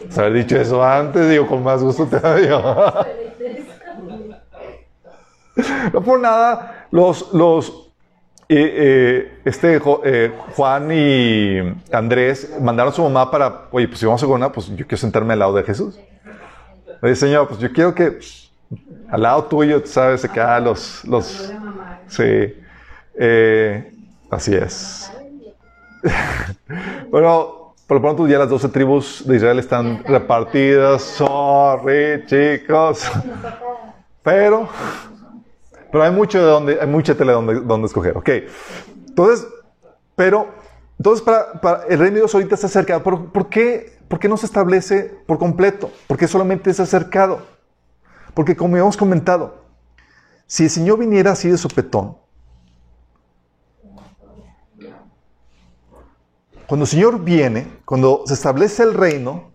pues, 0.03 0.19
haber 0.19 0.33
dicho 0.33 0.57
eso 0.57 0.83
antes, 0.83 1.29
digo, 1.29 1.47
con 1.47 1.63
más 1.63 1.83
gusto 1.83 2.07
te 2.07 2.41
digo. 2.41 2.61
No 5.93 6.01
por 6.03 6.19
nada, 6.19 6.89
los, 6.91 7.33
los 7.33 7.85
eh, 8.49 8.75
eh, 8.77 9.41
este, 9.45 9.81
eh, 10.05 10.33
Juan 10.57 10.91
y 10.93 11.59
Andrés 11.93 12.57
mandaron 12.61 12.93
a 12.93 12.97
su 12.97 13.03
mamá 13.03 13.31
para, 13.31 13.69
oye, 13.71 13.89
pues 13.89 14.01
si 14.01 14.07
vamos 14.07 14.23
a 14.23 14.27
gobernar, 14.27 14.53
pues 14.53 14.67
yo 14.69 14.85
quiero 14.85 14.97
sentarme 14.97 15.33
al 15.33 15.39
lado 15.39 15.55
de 15.55 15.63
Jesús. 15.63 15.99
Oye, 17.01 17.15
Señor, 17.15 17.49
pues 17.49 17.61
yo 17.61 17.73
quiero 17.73 17.95
que 17.95 18.19
al 19.11 19.23
lado 19.23 19.45
tuyo, 19.45 19.81
tú 19.83 19.89
sabes, 19.89 20.25
acá 20.25 20.59
los, 20.61 21.05
los, 21.05 21.53
sí, 22.09 22.55
Eh, 23.17 23.93
así 24.31 24.55
es. 24.55 25.11
bueno, 27.11 27.75
por 27.87 27.97
lo 27.97 28.01
pronto 28.03 28.27
ya 28.27 28.39
las 28.39 28.49
12 28.49 28.69
tribus 28.69 29.23
de 29.27 29.37
Israel 29.37 29.59
están 29.59 30.03
repartidas, 30.05 31.03
sorry, 31.03 32.25
chicos, 32.27 33.11
pero... 34.23 34.69
Pero 35.93 36.03
hay 36.03 36.11
mucho 36.11 36.39
de 36.41 36.45
donde, 36.45 36.79
hay 36.81 36.89
mucha 36.89 37.15
tela 37.15 37.35
donde, 37.35 37.61
donde 37.61 37.87
escoger. 37.87 38.17
Ok. 38.17 38.29
Entonces, 39.11 39.47
pero, 40.17 40.49
entonces 40.99 41.25
para, 41.25 41.53
para- 41.61 41.85
el 41.89 42.01
reino 42.01 42.15
de 42.15 42.21
Dios 42.23 42.35
ahorita 42.35 42.57
está 42.57 42.67
acercado. 42.67 43.01
¿Por, 43.05 43.27
por 43.31 43.49
qué, 43.49 43.97
¿Por 44.09 44.19
qué 44.19 44.29
no 44.29 44.37
se 44.37 44.47
establece 44.47 45.17
por 45.27 45.39
completo? 45.39 45.93
¿Por 46.09 46.17
qué 46.19 46.27
solamente 46.27 46.71
es 46.71 46.81
acercado? 46.81 47.43
Porque 48.35 48.57
como 48.57 48.77
hemos 48.77 48.97
comentado, 48.97 49.65
si 50.47 50.65
el 50.65 50.71
Señor 50.71 50.99
viniera 50.99 51.33
así 51.33 51.49
de 51.49 51.57
sopetón, 51.57 52.17
cuando 56.67 56.85
el 56.85 56.91
Señor 56.91 57.23
viene, 57.23 57.67
cuando 57.85 58.23
se 58.27 58.35
establece 58.35 58.83
el 58.83 58.95
reino, 58.95 59.53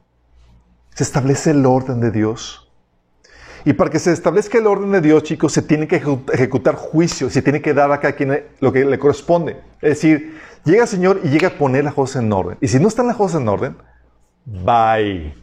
se 0.93 1.03
establece 1.03 1.51
el 1.51 1.65
orden 1.65 1.99
de 1.99 2.11
Dios. 2.11 2.71
Y 3.65 3.73
para 3.73 3.89
que 3.89 3.99
se 3.99 4.13
establezca 4.13 4.57
el 4.57 4.67
orden 4.67 4.91
de 4.91 5.01
Dios, 5.01 5.23
chicos, 5.23 5.51
se 5.51 5.61
tiene 5.61 5.88
que 5.88 6.01
ejecu- 6.01 6.32
ejecutar 6.34 6.75
juicio, 6.75 7.30
se 7.30 7.41
tiene 7.41 7.61
que 7.61 7.73
dar 7.73 7.91
a 7.91 7.99
cada 7.99 8.13
quien 8.13 8.45
lo 8.61 8.71
que 8.71 8.86
le 8.86 8.97
corresponde. 8.97 9.61
Es 9.82 9.89
decir, 9.89 10.39
llega 10.63 10.84
el 10.84 10.88
Señor 10.88 11.19
y 11.23 11.30
llega 11.30 11.49
a 11.49 11.57
poner 11.57 11.84
las 11.84 11.93
cosas 11.93 12.23
en 12.23 12.32
orden. 12.32 12.57
Y 12.61 12.67
si 12.69 12.80
no 12.80 12.88
están 12.88 13.07
las 13.07 13.17
cosas 13.17 13.41
en 13.41 13.47
orden, 13.49 13.77
bye. 14.45 15.34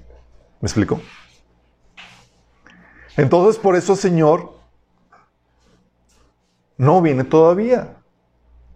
¿Me 0.61 0.67
explico? 0.67 1.01
Entonces, 3.17 3.59
por 3.59 3.77
eso 3.77 3.95
el 3.95 3.99
Señor 3.99 4.53
no 6.77 7.01
viene 7.03 7.25
todavía. 7.25 7.97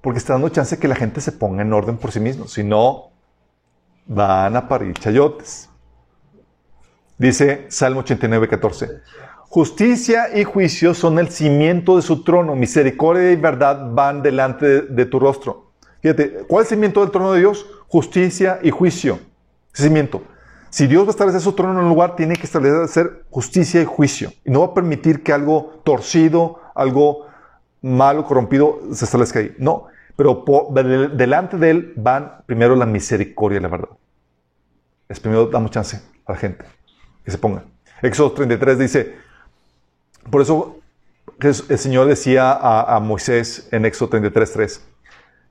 Porque 0.01 0.19
está 0.19 0.33
dando 0.33 0.49
chance 0.49 0.79
que 0.79 0.89
la 0.89 0.95
gente 0.95 1.21
se 1.21 1.33
ponga 1.33 1.63
en 1.63 1.73
orden 1.73 1.99
por 1.99 2.11
sí 2.11 2.21
mismo. 2.21 2.49
Si 2.49 2.65
no, 2.65 3.11
van 4.07 4.57
a 4.57 4.67
parir 4.67 4.95
chayotes. 4.95 5.69
Dice 7.19 7.67
Salmo 7.69 8.01
89, 8.01 8.49
14. 8.49 8.89
Justicia 9.51 10.35
y 10.35 10.45
juicio 10.45 10.95
son 10.95 11.19
el 11.19 11.29
cimiento 11.29 11.97
de 11.97 12.03
su 12.03 12.25
trono. 12.25 12.57
Misericordia 12.57 13.31
y 13.31 13.37
verdad 13.37 13.91
van 13.91 14.23
delante 14.23 14.67
de, 14.67 14.83
de 14.83 15.05
tu 15.05 15.19
rostro. 15.19 15.73
Fíjate, 16.01 16.45
¿cuál 16.49 16.65
es 16.65 16.73
el 16.73 16.77
cimiento 16.77 17.01
del 17.01 17.11
trono 17.11 17.33
de 17.33 17.41
Dios? 17.41 17.67
Justicia 17.89 18.59
y 18.63 18.71
juicio. 18.71 19.19
Cimiento. 19.75 20.23
Si 20.71 20.87
Dios 20.87 21.03
va 21.05 21.09
a 21.09 21.11
establecer 21.11 21.41
su 21.41 21.53
trono 21.53 21.79
en 21.79 21.85
un 21.85 21.89
lugar, 21.89 22.15
tiene 22.15 22.37
que 22.37 22.45
establecer 22.45 23.25
justicia 23.29 23.83
y 23.83 23.85
juicio. 23.85 24.33
Y 24.45 24.51
no 24.51 24.61
va 24.61 24.67
a 24.67 24.75
permitir 24.75 25.23
que 25.23 25.33
algo 25.33 25.81
torcido, 25.85 26.61
algo 26.75 27.27
malo, 27.83 28.25
corrompido, 28.25 28.79
se 28.93 29.05
establezca 29.05 29.41
ahí. 29.41 29.55
No. 29.59 29.87
Pero 30.15 30.45
delante 31.15 31.57
de 31.57 31.71
él 31.71 31.93
van 31.97 32.43
primero 32.47 32.77
la 32.77 32.87
misericordia 32.87 33.59
y 33.59 33.63
la 33.63 33.69
verdad. 33.69 33.89
Es 35.09 35.19
primero 35.19 35.47
damos 35.47 35.73
chance 35.73 36.01
a 36.25 36.33
la 36.33 36.39
gente 36.39 36.65
que 37.25 37.33
se 37.33 37.39
ponga. 37.39 37.65
Éxodo 38.01 38.33
33 38.33 38.79
dice, 38.79 39.17
por 40.31 40.41
eso 40.41 40.79
el 41.41 41.79
Señor 41.79 42.07
decía 42.07 42.53
a, 42.53 42.97
a 42.97 43.01
Moisés 43.01 43.69
en 43.73 43.85
Éxodo 43.87 44.11
33, 44.11 44.53
3, 44.53 44.85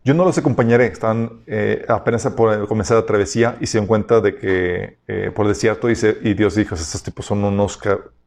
yo 0.04 0.14
no 0.14 0.24
los 0.24 0.38
acompañaré, 0.38 0.86
están 0.86 1.44
eh, 1.46 1.86
apenas 1.90 2.26
por 2.28 2.68
comenzar 2.68 2.98
la 2.98 3.06
travesía 3.06 3.58
y 3.60 3.68
se 3.68 3.78
dan 3.78 3.88
cuenta 3.88 4.22
de 4.22 4.36
que 4.36 4.98
eh, 5.08 5.32
por 5.36 5.48
desierto 5.48 5.88
dice, 5.88 6.18
y 6.22 6.34
Dios 6.34 6.56
dijo, 6.56 6.76
estos 6.76 7.04
tipos 7.04 7.26
son 7.26 7.44
unos 7.44 7.80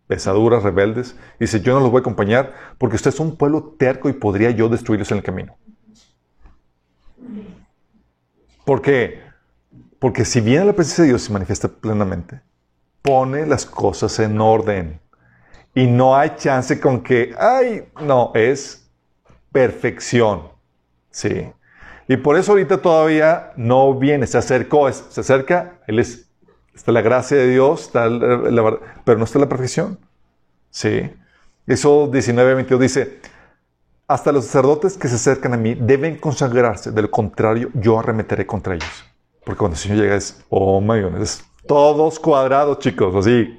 pesaduras, 0.07 0.63
rebeldes. 0.63 1.17
Dice, 1.41 1.61
yo 1.61 1.73
no 1.73 1.81
los 1.81 1.91
voy 1.91 2.01
a 2.01 2.03
acompañar 2.03 2.55
porque 2.77 2.97
ustedes 2.97 3.17
son 3.17 3.29
un 3.29 3.37
pueblo 3.37 3.75
terco 3.79 4.11
y 4.11 4.13
podría 4.13 4.51
yo 4.51 4.69
destruirlos 4.69 5.11
en 5.13 5.19
el 5.19 5.25
camino. 5.25 5.57
¿Por 8.65 8.83
qué? 8.83 9.23
Porque 9.99 10.25
si 10.25 10.41
viene 10.41 10.67
la 10.67 10.75
presencia 10.75 11.03
de 11.03 11.09
Dios 11.09 11.23
y 11.23 11.27
se 11.27 11.33
manifiesta 11.33 11.69
plenamente, 11.69 12.43
pone 13.01 13.47
las 13.47 13.65
cosas 13.65 14.19
en 14.19 14.41
orden. 14.41 15.01
Y 15.75 15.87
no 15.87 16.15
hay 16.15 16.35
chance 16.37 16.79
con 16.79 17.03
que, 17.03 17.35
ay, 17.39 17.89
no, 18.03 18.31
es 18.35 18.87
perfección. 19.51 20.49
Sí. 21.11 21.51
Y 22.09 22.17
por 22.17 22.37
eso 22.37 22.53
ahorita 22.53 22.79
todavía 22.79 23.53
no 23.57 23.95
viene, 23.95 24.27
se 24.27 24.39
acercó, 24.39 24.91
se 24.93 25.21
acerca, 25.21 25.79
él 25.87 25.99
es, 25.99 26.29
está 26.75 26.93
la 26.93 27.01
gracia 27.01 27.37
de 27.37 27.49
Dios, 27.49 27.83
está 27.83 28.09
pero 29.05 29.19
no 29.19 29.25
está 29.25 29.39
la 29.39 29.49
perfección. 29.49 29.99
Sí. 30.71 31.11
Eso 31.67 32.09
19, 32.13 32.55
22 32.55 32.81
dice, 32.81 33.21
hasta 34.09 34.33
los 34.33 34.47
sacerdotes 34.47 34.97
que 34.97 35.09
se 35.09 35.15
acercan 35.15 35.55
a 35.55 35.57
mí 35.57 35.75
deben 35.75 36.17
consagrarse, 36.19 36.91
de 36.91 37.03
lo 37.03 37.11
contrario 37.11 37.71
yo 37.75 37.99
arremeteré 37.99 38.47
contra 38.47 38.75
ellos. 38.75 39.05
Porque 39.45 39.59
cuando 39.59 39.75
el 39.75 39.81
Señor 39.81 39.99
llega 39.99 40.17
es, 40.17 40.45
oh 40.51 40.81
my 40.81 41.01
goodness, 41.01 41.23
es 41.23 41.45
todos 41.67 42.19
cuadrados, 42.19 42.79
chicos, 42.81 43.15
así. 43.15 43.59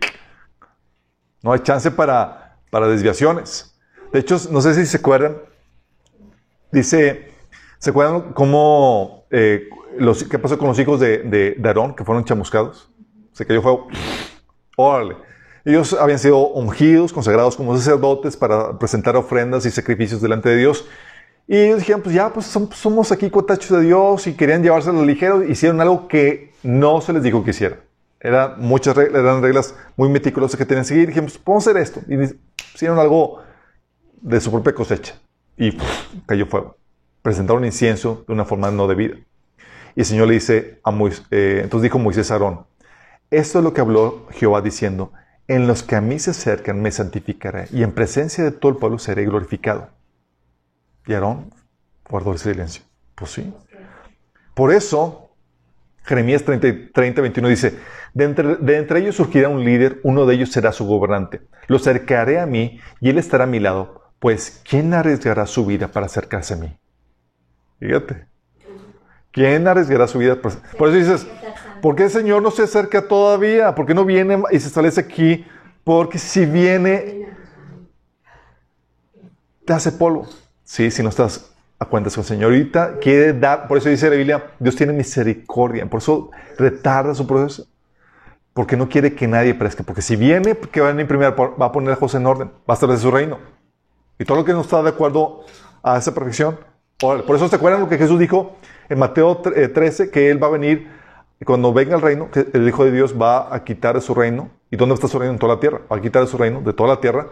No 1.42 1.54
hay 1.54 1.60
chance 1.60 1.90
para, 1.92 2.58
para 2.70 2.88
desviaciones. 2.88 3.74
De 4.12 4.20
hecho, 4.20 4.38
no 4.52 4.62
sé 4.62 4.76
si 4.76 4.86
se 4.86 4.98
acuerdan, 4.98 5.38
dice, 6.72 7.33
¿se 7.84 7.90
acuerdan 7.90 8.32
cómo, 8.32 9.26
eh, 9.30 9.68
los, 9.98 10.24
qué 10.24 10.40
pasó 10.40 10.58
con 10.58 10.70
los 10.70 10.80
hijos 10.80 11.02
de, 11.02 11.18
de, 11.18 11.56
de 11.58 11.68
Aarón 11.68 11.94
que 11.94 12.06
fueron 12.06 12.24
chamuscados? 12.24 12.90
Se 13.34 13.46
cayó 13.46 13.62
fuego. 13.62 13.88
Órale. 14.78 15.18
Ellos 15.66 15.92
habían 15.92 16.18
sido 16.18 16.48
ungidos, 16.48 17.12
consagrados 17.12 17.58
como 17.58 17.76
sacerdotes 17.76 18.38
para 18.38 18.80
presentar 18.80 19.18
ofrendas 19.18 19.66
y 19.66 19.72
sacrificios 19.72 20.22
delante 20.22 20.48
de 20.48 20.56
Dios. 20.56 20.86
Y 21.46 21.58
ellos 21.58 21.80
dijeron, 21.80 22.02
pues 22.02 22.16
ya, 22.16 22.32
pues 22.32 22.56
som- 22.56 22.72
somos 22.72 23.12
aquí 23.12 23.30
cuatachos 23.30 23.78
de 23.78 23.86
Dios 23.86 24.28
y 24.28 24.34
querían 24.34 24.64
llevárselo 24.64 25.04
ligero. 25.04 25.44
Hicieron 25.44 25.82
algo 25.82 26.08
que 26.08 26.54
no 26.64 27.02
se 27.02 27.12
les 27.12 27.22
dijo 27.22 27.44
que 27.44 27.50
hicieran. 27.50 27.80
Eran 28.22 28.62
muchas 28.62 28.96
reglas, 28.96 29.22
eran 29.22 29.42
reglas 29.42 29.76
muy 29.98 30.08
meticulosas 30.08 30.58
que 30.58 30.66
tenían 30.66 30.86
que 30.86 30.88
seguir. 30.88 31.08
Dijimos, 31.10 31.34
pues 31.34 31.44
vamos 31.46 31.68
a 31.68 31.72
hacer 31.72 31.82
esto. 31.82 32.00
Y 32.08 32.16
hicieron 32.74 32.98
algo 32.98 33.40
de 34.22 34.40
su 34.40 34.50
propia 34.52 34.74
cosecha. 34.74 35.16
Y 35.58 35.72
¡puf! 35.72 35.90
cayó 36.26 36.46
fuego. 36.46 36.78
Presentaron 37.24 37.66
incienso 37.66 38.24
de 38.28 38.34
una 38.34 38.46
forma 38.46 38.70
no 38.70 38.88
debida. 38.88 39.16
Y 39.96 40.02
el 40.02 40.06
Señor 40.06 40.28
le 40.28 40.36
dice 40.36 40.80
a 40.84 40.92
Moisés, 40.92 41.26
eh, 41.32 41.62
entonces 41.64 41.84
dijo 41.84 41.98
Moisés 41.98 42.30
a 42.30 42.36
Aarón, 42.36 42.68
esto 43.32 43.58
es 43.58 43.64
lo 43.64 43.74
que 43.74 43.82
habló 43.82 44.28
Jehová 44.30 44.62
diciendo, 44.62 45.12
en 45.48 45.66
los 45.66 45.84
que 45.84 45.96
a 45.96 46.02
mí 46.02 46.20
se 46.20 46.32
acercan 46.32 46.82
me 46.82 46.92
santificaré 46.92 47.68
y 47.72 47.82
en 47.82 47.94
presencia 47.94 48.44
de 48.44 48.52
todo 48.52 48.72
el 48.72 48.78
pueblo 48.78 49.00
seré 49.00 49.26
glorificado. 49.26 49.90
Y 51.08 51.14
Aarón 51.14 51.52
guardó 52.10 52.32
el 52.34 52.38
silencio. 52.38 52.84
Pues 53.16 53.32
sí. 53.32 53.54
Por 54.54 54.72
eso, 54.72 55.32
Jeremías 56.04 56.44
30, 56.44 56.92
30 56.94 57.22
21 57.22 57.48
dice, 57.48 57.80
de 58.14 58.26
entre, 58.26 58.56
de 58.58 58.78
entre, 58.78 59.00
ellos 59.00 59.16
surgirá 59.16 59.50
un 59.50 59.64
líder, 59.64 60.00
uno 60.04 60.26
de 60.26 60.36
ellos 60.36 60.52
será 60.52 60.72
su 60.72 60.86
gobernante. 60.86 61.42
Lo 61.68 61.78
acercaré 61.78 62.40
a 62.40 62.46
mí 62.46 62.80
y 63.00 63.10
él 63.10 63.18
estará 63.18 63.46
a 63.46 63.48
mi 63.48 63.60
lado, 63.60 64.12
pues 64.20 64.62
¿quién 64.68 64.94
arriesgará 64.94 65.48
su 65.48 65.66
vida 65.66 65.88
para 65.88 66.06
acercarse 66.06 66.54
a 66.54 66.58
mí? 66.58 66.78
Fíjate. 67.84 68.26
¿Quién 69.32 69.68
arriesgará 69.68 70.08
su 70.08 70.18
vida? 70.18 70.42
Por, 70.42 70.54
por 70.78 70.88
eso 70.88 70.98
dices, 70.98 71.28
¿por 71.82 71.98
qué 71.98 72.04
el 72.04 72.10
Señor 72.10 72.42
no 72.42 72.50
se 72.50 72.64
acerca 72.64 73.06
todavía? 73.10 73.76
¿Por 73.76 73.86
qué 73.86 73.94
no 73.94 74.06
viene 74.06 74.42
y 74.52 74.60
se 74.62 74.68
establece 74.68 75.02
aquí? 75.02 75.46
Porque 75.84 76.18
si 76.18 76.46
viene, 76.46 77.28
te 79.66 79.74
hace 79.74 79.92
polvo. 79.92 80.30
Sí, 80.64 80.92
si 80.92 81.04
no 81.04 81.10
estás 81.10 81.54
a 81.78 81.84
cuentas 81.84 82.16
con 82.16 82.22
el 82.22 82.28
Señor. 82.28 82.54
Ahorita 82.54 83.00
quiere 83.02 83.34
dar, 83.34 83.68
por 83.68 83.80
eso 83.80 83.90
dice 83.90 84.10
la 84.10 84.16
Biblia, 84.16 84.52
Dios 84.60 84.78
tiene 84.78 84.94
misericordia. 84.94 85.86
Por 85.86 86.00
eso 86.00 86.32
retarda 86.58 87.14
su 87.14 87.28
proceso. 87.28 87.68
Porque 88.54 88.78
no 88.78 88.88
quiere 88.88 89.14
que 89.14 89.28
nadie 89.28 89.56
perezca. 89.56 89.84
Porque 89.84 90.02
si 90.02 90.16
viene, 90.16 90.56
que 90.56 90.80
va 90.80 90.88
a 90.88 91.02
imprimir, 91.02 91.34
va 91.38 91.66
a 91.66 91.72
poner 91.74 91.92
a 91.92 91.96
José 91.98 92.16
en 92.16 92.28
orden. 92.28 92.48
Va 92.48 92.62
a 92.70 92.74
establecer 92.76 93.02
su 93.02 93.12
reino. 93.12 93.40
Y 94.18 94.24
todo 94.24 94.38
lo 94.38 94.46
que 94.46 94.54
no 94.54 94.62
está 94.62 94.82
de 94.82 94.90
acuerdo 94.90 95.42
a 95.82 95.98
esa 95.98 96.14
perfección. 96.14 96.58
Por 97.00 97.36
eso 97.36 97.48
se 97.48 97.56
acuerdan 97.56 97.82
lo 97.82 97.90
que 97.90 97.98
Jesús 97.98 98.18
dijo 98.18 98.56
en 98.90 99.00
Mateo 99.00 99.38
13, 99.38 100.10
que 100.10 100.30
Él 100.30 100.42
va 100.42 100.48
a 100.48 100.52
venir, 100.52 100.90
cuando 101.46 101.74
venga 101.74 101.96
el 101.96 102.02
reino, 102.02 102.32
que 102.32 102.48
el 102.54 102.68
Hijo 102.68 102.86
de 102.86 102.92
Dios 102.92 103.20
va 103.20 103.54
a 103.54 103.64
quitar 103.64 104.00
su 104.02 104.14
reino. 104.14 104.50
¿Y 104.72 104.78
dónde 104.78 104.96
está 104.96 105.08
su 105.08 105.20
reino? 105.20 105.34
En 105.34 105.40
toda 105.40 105.56
la 105.56 105.60
tierra. 105.60 105.82
Va 105.92 105.98
a 105.98 106.02
quitar 106.02 106.26
su 106.28 106.38
reino 106.38 106.62
de 106.62 106.74
toda 106.74 106.90
la 106.90 107.02
tierra 107.02 107.28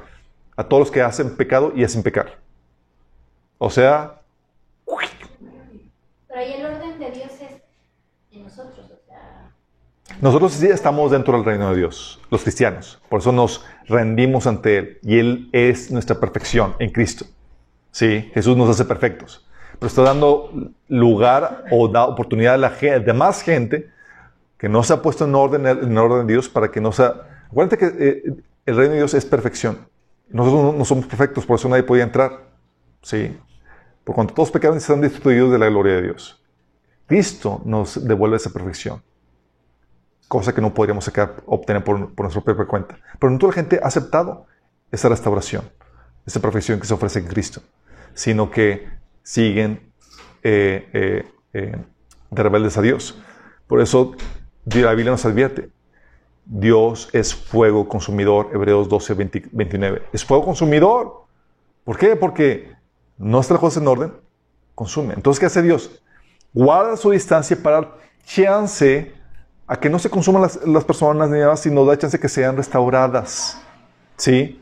a 0.58 0.64
todos 0.66 0.82
los 0.82 0.92
que 0.92 1.02
hacen 1.02 1.36
pecado 1.36 1.72
y 1.76 1.84
hacen 1.84 2.04
pecar. 2.04 2.38
O 3.58 3.70
sea... 3.70 4.22
Pero 4.86 6.40
ahí 6.40 6.54
el 6.54 6.66
orden 6.66 7.00
de 7.00 7.12
Dios 7.12 7.32
es 7.42 7.62
en 8.32 8.44
nosotros, 8.44 8.86
o 8.92 9.08
sea... 9.08 9.52
Nosotros 10.20 10.54
sí 10.54 10.68
estamos 10.68 11.12
dentro 11.12 11.34
del 11.34 11.46
reino 11.46 11.70
de 11.72 11.78
Dios, 11.78 12.20
los 12.30 12.44
cristianos. 12.44 13.02
Por 13.10 13.22
eso 13.22 13.32
nos 13.32 13.66
rendimos 13.88 14.46
ante 14.48 14.78
Él. 14.78 15.00
Y 15.04 15.20
Él 15.20 15.50
es 15.52 15.90
nuestra 15.92 16.20
perfección 16.20 16.76
en 16.80 16.92
Cristo. 16.92 17.26
Sí, 17.92 18.30
Jesús 18.34 18.56
nos 18.56 18.70
hace 18.70 18.86
perfectos. 18.86 19.46
Pero 19.82 19.88
está 19.88 20.04
dando 20.04 20.52
lugar 20.90 21.66
o 21.72 21.88
da 21.88 22.06
oportunidad 22.06 22.54
a 22.54 22.58
la 22.58 22.70
gente, 22.70 23.14
más 23.14 23.42
gente 23.42 23.90
que 24.60 24.70
no 24.70 24.84
se 24.84 24.94
ha 24.94 25.02
puesto 25.02 25.26
en 25.26 25.34
orden, 25.34 25.66
en 25.66 25.98
orden 25.98 26.28
de 26.28 26.34
Dios 26.34 26.48
para 26.48 26.70
que 26.70 26.80
no 26.80 26.92
sea... 26.92 27.48
Acuérdate 27.50 27.80
que 27.80 27.86
eh, 27.88 28.24
el 28.68 28.76
reino 28.76 28.92
de 28.92 28.98
Dios 28.98 29.16
es 29.16 29.26
perfección. 29.26 29.88
Nosotros 30.30 30.76
no, 30.76 30.86
somos 30.86 31.08
perfectos, 31.08 31.48
por 31.48 31.58
eso 31.58 31.68
nadie 31.68 31.82
podía 31.82 32.04
entrar. 32.04 32.44
Sí, 33.02 33.36
por 34.04 34.14
cuanto 34.14 34.36
todos 34.36 34.52
pecaron 34.52 34.78
y 34.78 34.78
están 34.78 35.02
destruidos 35.02 35.52
de 35.52 35.58
la 35.58 35.66
gloria 35.66 35.96
de 35.96 36.04
Dios. 36.04 36.40
Cristo 37.08 37.60
nos 37.66 38.08
devuelve 38.08 38.38
esa 38.38 38.52
perfección. 38.52 39.02
Cosa 40.28 40.54
que 40.54 40.62
no 40.62 40.76
podríamos 40.76 41.06
sacar, 41.06 41.38
obtener 41.48 41.84
por, 41.84 42.14
por 42.14 42.26
nuestra 42.26 42.44
propia 42.44 42.66
cuenta. 42.68 43.00
Pero 43.20 43.32
no 43.32 43.40
toda 43.40 43.50
la 43.50 43.56
gente 43.56 43.80
ha 43.82 43.88
aceptado 43.88 44.46
esa 44.92 45.10
restauración, 45.10 45.64
esa 46.24 46.40
perfección 46.40 46.80
que 46.80 46.86
se 46.86 46.94
ofrece 46.94 47.18
en 47.18 47.26
Cristo, 47.26 47.64
sino 48.14 48.52
que 48.52 49.01
siguen 49.24 49.92
eh, 50.44 50.90
eh, 50.94 51.26
eh, 51.54 51.76
de 52.30 52.44
rebeldes 52.44 52.78
a 52.78 52.82
Dios. 52.82 53.20
Por 53.68 53.82
eso 53.82 54.14
la 54.66 54.94
Biblia 54.94 55.12
nos 55.12 55.26
advierte, 55.26 55.70
Dios 56.46 57.10
es 57.14 57.34
fuego 57.34 57.88
consumidor, 57.88 58.50
Hebreos 58.54 58.90
12, 58.90 59.14
20, 59.14 59.44
29. 59.52 60.04
Es 60.12 60.26
fuego 60.26 60.46
consumidor. 60.46 61.26
¿Por 61.84 61.98
qué? 61.98 62.16
Porque 62.16 62.72
no 63.18 63.40
está 63.40 63.54
las 63.54 63.62
cosas 63.62 63.82
en 63.82 63.88
orden, 63.88 64.14
consume. 64.76 65.14
Entonces, 65.14 65.40
¿qué 65.40 65.46
hace 65.46 65.62
Dios? 65.62 66.02
Guarda 66.54 66.98
su 66.98 67.12
distancia 67.12 67.58
para 67.62 67.96
chance 68.26 69.14
a 69.68 69.80
que 69.80 69.90
no 69.90 70.00
se 70.00 70.10
consuman 70.10 70.42
las, 70.42 70.60
las 70.66 70.84
personas 70.84 71.30
ni 71.30 71.40
nada, 71.40 71.56
sino 71.56 71.86
da 71.86 71.98
chance 71.98 72.20
que 72.20 72.28
sean 72.28 72.58
restauradas. 72.58 73.58
¿Sí? 74.18 74.62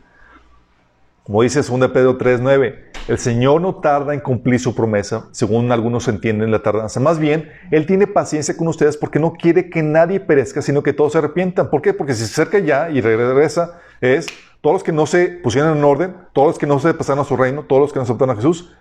Como 1.24 1.42
dice 1.42 1.62
2 1.62 1.90
Pedro 1.90 2.18
3:9, 2.18 2.89
el 3.08 3.18
Señor 3.18 3.60
no 3.60 3.76
tarda 3.76 4.14
en 4.14 4.20
cumplir 4.20 4.60
su 4.60 4.74
promesa, 4.74 5.28
según 5.32 5.72
algunos 5.72 6.06
entienden 6.08 6.50
la 6.50 6.62
tardanza. 6.62 7.00
Más 7.00 7.18
bien, 7.18 7.50
Él 7.70 7.86
tiene 7.86 8.06
paciencia 8.06 8.56
con 8.56 8.68
ustedes 8.68 8.96
porque 8.96 9.18
no 9.18 9.32
quiere 9.32 9.70
que 9.70 9.82
nadie 9.82 10.20
perezca, 10.20 10.62
sino 10.62 10.82
que 10.82 10.92
todos 10.92 11.12
se 11.12 11.18
arrepientan. 11.18 11.70
¿Por 11.70 11.82
qué? 11.82 11.92
Porque 11.92 12.14
si 12.14 12.24
se 12.24 12.32
acerca 12.32 12.58
ya 12.58 12.90
y 12.90 13.00
regresa, 13.00 13.80
es 14.00 14.26
todos 14.60 14.74
los 14.74 14.82
que 14.82 14.92
no 14.92 15.06
se 15.06 15.28
pusieron 15.28 15.76
en 15.76 15.84
orden, 15.84 16.16
todos 16.32 16.48
los 16.48 16.58
que 16.58 16.66
no 16.66 16.78
se 16.78 16.94
pasaron 16.94 17.22
a 17.22 17.24
su 17.24 17.36
reino, 17.36 17.64
todos 17.64 17.82
los 17.82 17.92
que 17.92 17.98
no 17.98 18.04
aceptaron 18.04 18.34
a 18.34 18.36
Jesús, 18.36 18.72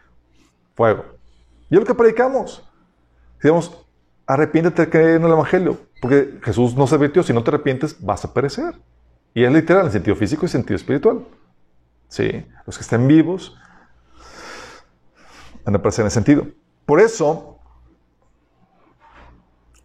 fuego. 0.75 1.05
Y 1.69 1.75
es 1.75 1.79
lo 1.79 1.85
que 1.85 1.95
predicamos. 1.95 2.67
Digamos, 3.41 3.85
arrepiéntete 4.25 4.85
de 4.85 4.89
creer 4.89 5.15
en 5.15 5.23
el 5.23 5.31
Evangelio, 5.31 5.77
porque 6.01 6.39
Jesús 6.43 6.75
no 6.75 6.87
se 6.87 6.95
advirtió, 6.95 7.23
si 7.23 7.33
no 7.33 7.43
te 7.43 7.51
arrepientes, 7.51 7.95
vas 7.99 8.25
a 8.25 8.33
perecer. 8.33 8.75
Y 9.33 9.43
es 9.43 9.51
literal 9.51 9.85
en 9.85 9.91
sentido 9.91 10.15
físico 10.15 10.45
y 10.45 10.49
sentido 10.49 10.75
espiritual. 10.75 11.25
Sí, 12.07 12.45
los 12.65 12.77
que 12.77 12.81
estén 12.81 13.07
vivos 13.07 13.55
a 15.75 15.81
perecer 15.81 16.05
en 16.05 16.11
sentido. 16.11 16.47
Por 16.85 16.99
eso, 16.99 17.59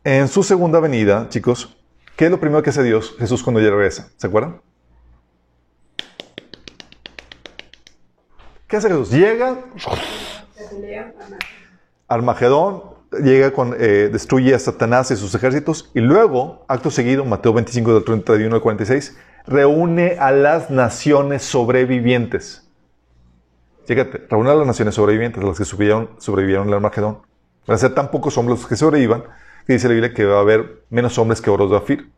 en 0.04 0.28
su 0.28 0.42
segunda 0.42 0.80
venida, 0.80 1.28
chicos, 1.28 1.76
¿qué 2.16 2.26
es 2.26 2.30
lo 2.30 2.40
primero 2.40 2.62
que 2.62 2.70
hace 2.70 2.82
Dios, 2.82 3.14
Jesús, 3.18 3.42
cuando 3.42 3.60
ya 3.60 3.70
regresa? 3.70 4.08
¿Se 4.16 4.26
acuerdan? 4.26 4.60
¿Qué 8.66 8.76
hace 8.76 8.88
Jesús? 8.88 9.10
Llega, 9.10 9.58
Armagedón, 12.08 12.82
llega 13.22 13.52
con, 13.52 13.74
eh, 13.78 14.08
destruye 14.12 14.54
a 14.54 14.58
Satanás 14.58 15.10
y 15.10 15.16
sus 15.16 15.34
ejércitos, 15.34 15.90
y 15.94 16.00
luego, 16.00 16.64
acto 16.68 16.90
seguido, 16.90 17.24
Mateo 17.24 17.52
25, 17.52 17.94
del 17.94 18.04
31 18.04 18.54
al 18.56 18.62
46, 18.62 19.16
reúne 19.46 20.16
a 20.18 20.32
las 20.32 20.70
naciones 20.70 21.42
sobrevivientes. 21.42 22.63
Fíjate, 23.86 24.26
reúne 24.30 24.50
a 24.50 24.54
las 24.54 24.66
naciones 24.66 24.94
sobrevivientes, 24.94 25.42
las 25.42 25.58
que 25.58 25.64
sobrevivieron, 25.64 26.10
sobrevivieron 26.18 26.68
al 26.68 26.74
Armagedón. 26.74 27.18
Van 27.66 27.74
a 27.74 27.78
ser 27.78 27.94
tan 27.94 28.10
pocos 28.10 28.36
hombres 28.38 28.60
los 28.60 28.68
que 28.68 28.76
sobrevivan, 28.76 29.24
que 29.66 29.74
dice 29.74 29.88
la 29.88 29.94
Biblia 29.94 30.14
que 30.14 30.24
va 30.24 30.38
a 30.38 30.40
haber 30.40 30.84
menos 30.90 31.18
hombres 31.18 31.40
que 31.40 31.50
oros 31.50 31.70
de 31.70 31.76
Afir. 31.76 32.10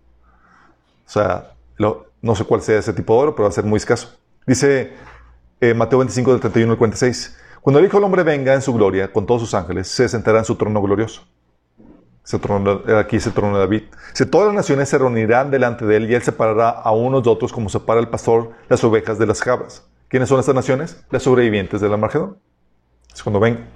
O 1.06 1.10
sea, 1.10 1.52
no 1.78 2.34
sé 2.34 2.44
cuál 2.44 2.62
sea 2.62 2.78
ese 2.78 2.92
tipo 2.92 3.14
de 3.14 3.20
oro, 3.20 3.34
pero 3.34 3.44
va 3.44 3.48
a 3.50 3.52
ser 3.52 3.64
muy 3.64 3.76
escaso. 3.76 4.16
Dice 4.46 4.92
eh, 5.60 5.74
Mateo 5.74 5.98
25, 6.00 6.32
del 6.32 6.40
31 6.40 6.72
al 6.72 6.78
46. 6.78 7.36
Cuando 7.60 7.80
el 7.80 7.86
Hijo 7.86 7.96
del 7.96 8.04
Hombre 8.04 8.22
venga 8.22 8.54
en 8.54 8.62
su 8.62 8.72
gloria 8.72 9.12
con 9.12 9.26
todos 9.26 9.40
sus 9.40 9.54
ángeles, 9.54 9.88
se 9.88 10.08
sentará 10.08 10.38
en 10.38 10.44
su 10.44 10.56
trono 10.56 10.80
glorioso. 10.80 11.26
Ese 12.24 12.38
trono, 12.40 12.82
aquí 12.98 13.16
es 13.16 13.26
el 13.26 13.32
trono 13.32 13.54
de 13.54 13.60
David. 13.60 13.82
Si 14.12 14.26
todas 14.26 14.48
las 14.48 14.54
naciones 14.56 14.88
se 14.88 14.98
reunirán 14.98 15.50
delante 15.50 15.86
de 15.86 15.96
él 15.96 16.10
y 16.10 16.14
él 16.14 16.22
separará 16.22 16.70
a 16.70 16.90
unos 16.92 17.22
de 17.22 17.30
otros 17.30 17.52
como 17.52 17.68
separa 17.68 18.00
el 18.00 18.08
pastor 18.08 18.50
las 18.68 18.82
ovejas 18.82 19.18
de 19.18 19.26
las 19.26 19.40
cabras. 19.40 19.84
¿Quiénes 20.16 20.30
son 20.30 20.40
estas 20.40 20.54
naciones? 20.54 21.04
Las 21.10 21.24
sobrevivientes 21.24 21.78
de 21.78 21.90
la 21.90 21.98
Margedón. 21.98 22.38
Es 23.14 23.22
cuando 23.22 23.38
venga. 23.38 23.66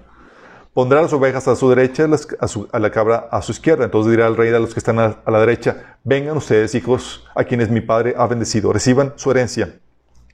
Pondrá 0.73 1.03
las 1.03 1.13
ovejas 1.13 1.47
a 1.49 1.55
su 1.55 1.69
derecha, 1.69 2.09
a, 2.41 2.49
su, 2.49 2.67
a, 2.73 2.79
la 2.79 2.91
cabra 2.91 3.29
a 3.31 3.43
su 3.43 3.53
izquierda. 3.53 3.85
Entonces 3.85 4.13
dirá 4.13 4.27
el 4.27 4.39
rey 4.39 4.49
a 4.49 4.59
los 4.59 4.73
que 4.73 4.81
están 4.81 4.99
a, 5.01 5.19
a 5.23 5.31
la 5.31 5.39
derecha, 5.39 5.99
vengan 6.03 6.39
ustedes, 6.39 6.75
hijos, 6.75 7.27
a 7.37 7.45
quienes 7.45 7.69
mi 7.69 7.83
padre 7.83 8.15
ha 8.17 8.27
bendecido, 8.27 8.73
reciban 8.73 9.13
su 9.17 9.31
herencia, 9.31 9.81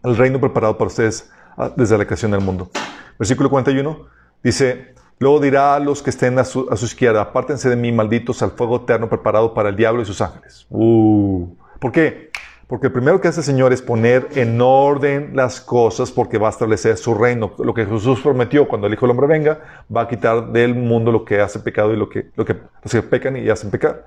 el 0.04 0.16
reino 0.16 0.38
preparado 0.38 0.78
para 0.78 0.86
ustedes 0.86 1.28
desde 1.74 1.98
la 1.98 2.04
creación 2.04 2.30
del 2.30 2.40
mundo. 2.40 2.70
Versículo 3.18 3.50
41 3.50 4.06
dice, 4.44 4.94
luego 5.18 5.40
dirá 5.40 5.74
a 5.74 5.80
los 5.80 6.04
que 6.04 6.10
estén 6.10 6.38
a 6.38 6.44
su, 6.44 6.68
a 6.70 6.76
su, 6.76 6.84
izquierda, 6.84 7.20
apártense 7.20 7.68
de 7.68 7.74
mí, 7.74 7.90
malditos, 7.90 8.44
al 8.44 8.52
fuego 8.52 8.76
eterno 8.76 9.08
preparado 9.08 9.52
para 9.54 9.70
el 9.70 9.74
diablo 9.74 10.02
y 10.02 10.04
sus 10.04 10.20
ángeles. 10.20 10.68
Uh, 10.70 11.48
¿Por 11.80 11.90
qué? 11.90 12.25
Porque 12.66 12.88
el 12.88 12.92
primero 12.92 13.20
que 13.20 13.28
hace 13.28 13.40
el 13.40 13.46
Señor 13.46 13.72
es 13.72 13.80
poner 13.80 14.28
en 14.34 14.60
orden 14.60 15.36
las 15.36 15.60
cosas 15.60 16.10
porque 16.10 16.36
va 16.36 16.48
a 16.48 16.50
establecer 16.50 16.96
su 16.96 17.14
reino. 17.14 17.52
Lo 17.58 17.72
que 17.72 17.86
Jesús 17.86 18.20
prometió 18.20 18.66
cuando 18.66 18.88
el 18.88 18.94
Hijo 18.94 19.06
del 19.06 19.12
Hombre 19.12 19.28
venga, 19.28 19.60
va 19.94 20.02
a 20.02 20.08
quitar 20.08 20.50
del 20.50 20.74
mundo 20.74 21.12
lo 21.12 21.24
que 21.24 21.40
hace 21.40 21.60
pecado 21.60 21.94
y 21.94 21.96
lo 21.96 22.08
que, 22.08 22.30
lo 22.34 22.44
que, 22.44 22.54
pecan 23.02 23.36
y 23.36 23.48
hacen 23.48 23.70
pecar. 23.70 24.04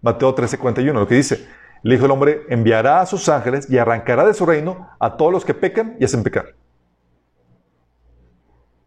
Mateo 0.00 0.34
13:41, 0.34 0.94
lo 0.94 1.06
que 1.06 1.16
dice, 1.16 1.46
el 1.84 1.92
Hijo 1.92 2.02
del 2.02 2.12
Hombre 2.12 2.42
enviará 2.48 3.02
a 3.02 3.06
sus 3.06 3.28
ángeles 3.28 3.68
y 3.68 3.76
arrancará 3.76 4.24
de 4.24 4.32
su 4.32 4.46
reino 4.46 4.88
a 4.98 5.16
todos 5.18 5.30
los 5.30 5.44
que 5.44 5.52
pecan 5.52 5.96
y 6.00 6.04
hacen 6.04 6.22
pecar. 6.22 6.54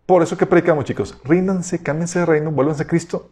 Por 0.08 0.24
eso 0.24 0.36
que 0.36 0.48
predicamos, 0.48 0.86
chicos, 0.86 1.18
ríndanse, 1.24 1.82
cámbiense 1.84 2.20
de 2.20 2.26
reino, 2.26 2.52
vuélvanse 2.52 2.84
a 2.84 2.88
Cristo. 2.88 3.30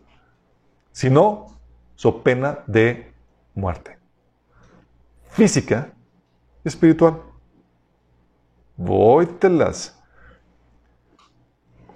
Si 0.92 1.10
no, 1.10 1.48
so 1.96 2.22
pena 2.22 2.60
de 2.68 3.12
muerte. 3.56 3.99
Física 5.30 5.94
y 6.64 6.68
espiritual. 6.68 7.22
Vóytelas. 8.78 10.00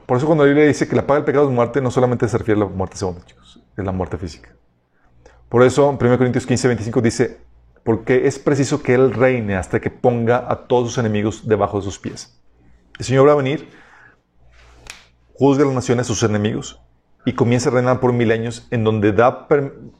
Por 0.06 0.18
eso 0.18 0.26
cuando 0.26 0.44
la 0.44 0.50
Biblia 0.50 0.68
dice 0.68 0.88
que 0.88 0.96
la 0.96 1.08
paga 1.08 1.20
del 1.20 1.26
pecado 1.26 1.48
es 1.48 1.54
muerte, 1.54 1.82
no 1.82 1.92
solamente 1.92 2.28
se 2.28 2.38
refiere 2.38 2.62
a 2.62 2.66
la 2.66 2.70
muerte 2.70 2.98
segunda, 2.98 3.26
chicos. 3.26 3.62
es 3.76 3.86
la 3.86 3.92
muerte 3.92 4.18
física. 4.18 4.50
Por 5.50 5.64
eso, 5.64 5.90
en 5.90 5.96
1 5.96 6.18
Corintios 6.18 6.46
15, 6.46 6.68
25 6.68 7.02
dice, 7.02 7.42
porque 7.84 8.28
es 8.28 8.40
preciso 8.40 8.82
que 8.82 8.96
Él 8.96 9.14
reine 9.14 9.56
hasta 9.56 9.80
que 9.80 9.90
ponga 9.90 10.46
a 10.52 10.68
todos 10.68 10.90
sus 10.90 10.98
enemigos 10.98 11.48
debajo 11.48 11.78
de 11.78 11.84
sus 11.84 12.00
pies. 12.00 12.40
El 13.00 13.06
Señor 13.06 13.28
va 13.28 13.34
a 13.34 13.36
venir, 13.36 13.70
juzga 15.34 15.64
a 15.64 15.68
las 15.68 15.76
naciones, 15.76 16.08
sus 16.08 16.24
enemigos, 16.24 16.82
y 17.26 17.34
comienza 17.34 17.70
a 17.70 17.74
reinar 17.74 18.00
por 18.00 18.14
milenios, 18.14 18.68
en 18.72 18.84
donde 18.84 19.12
da, 19.12 19.48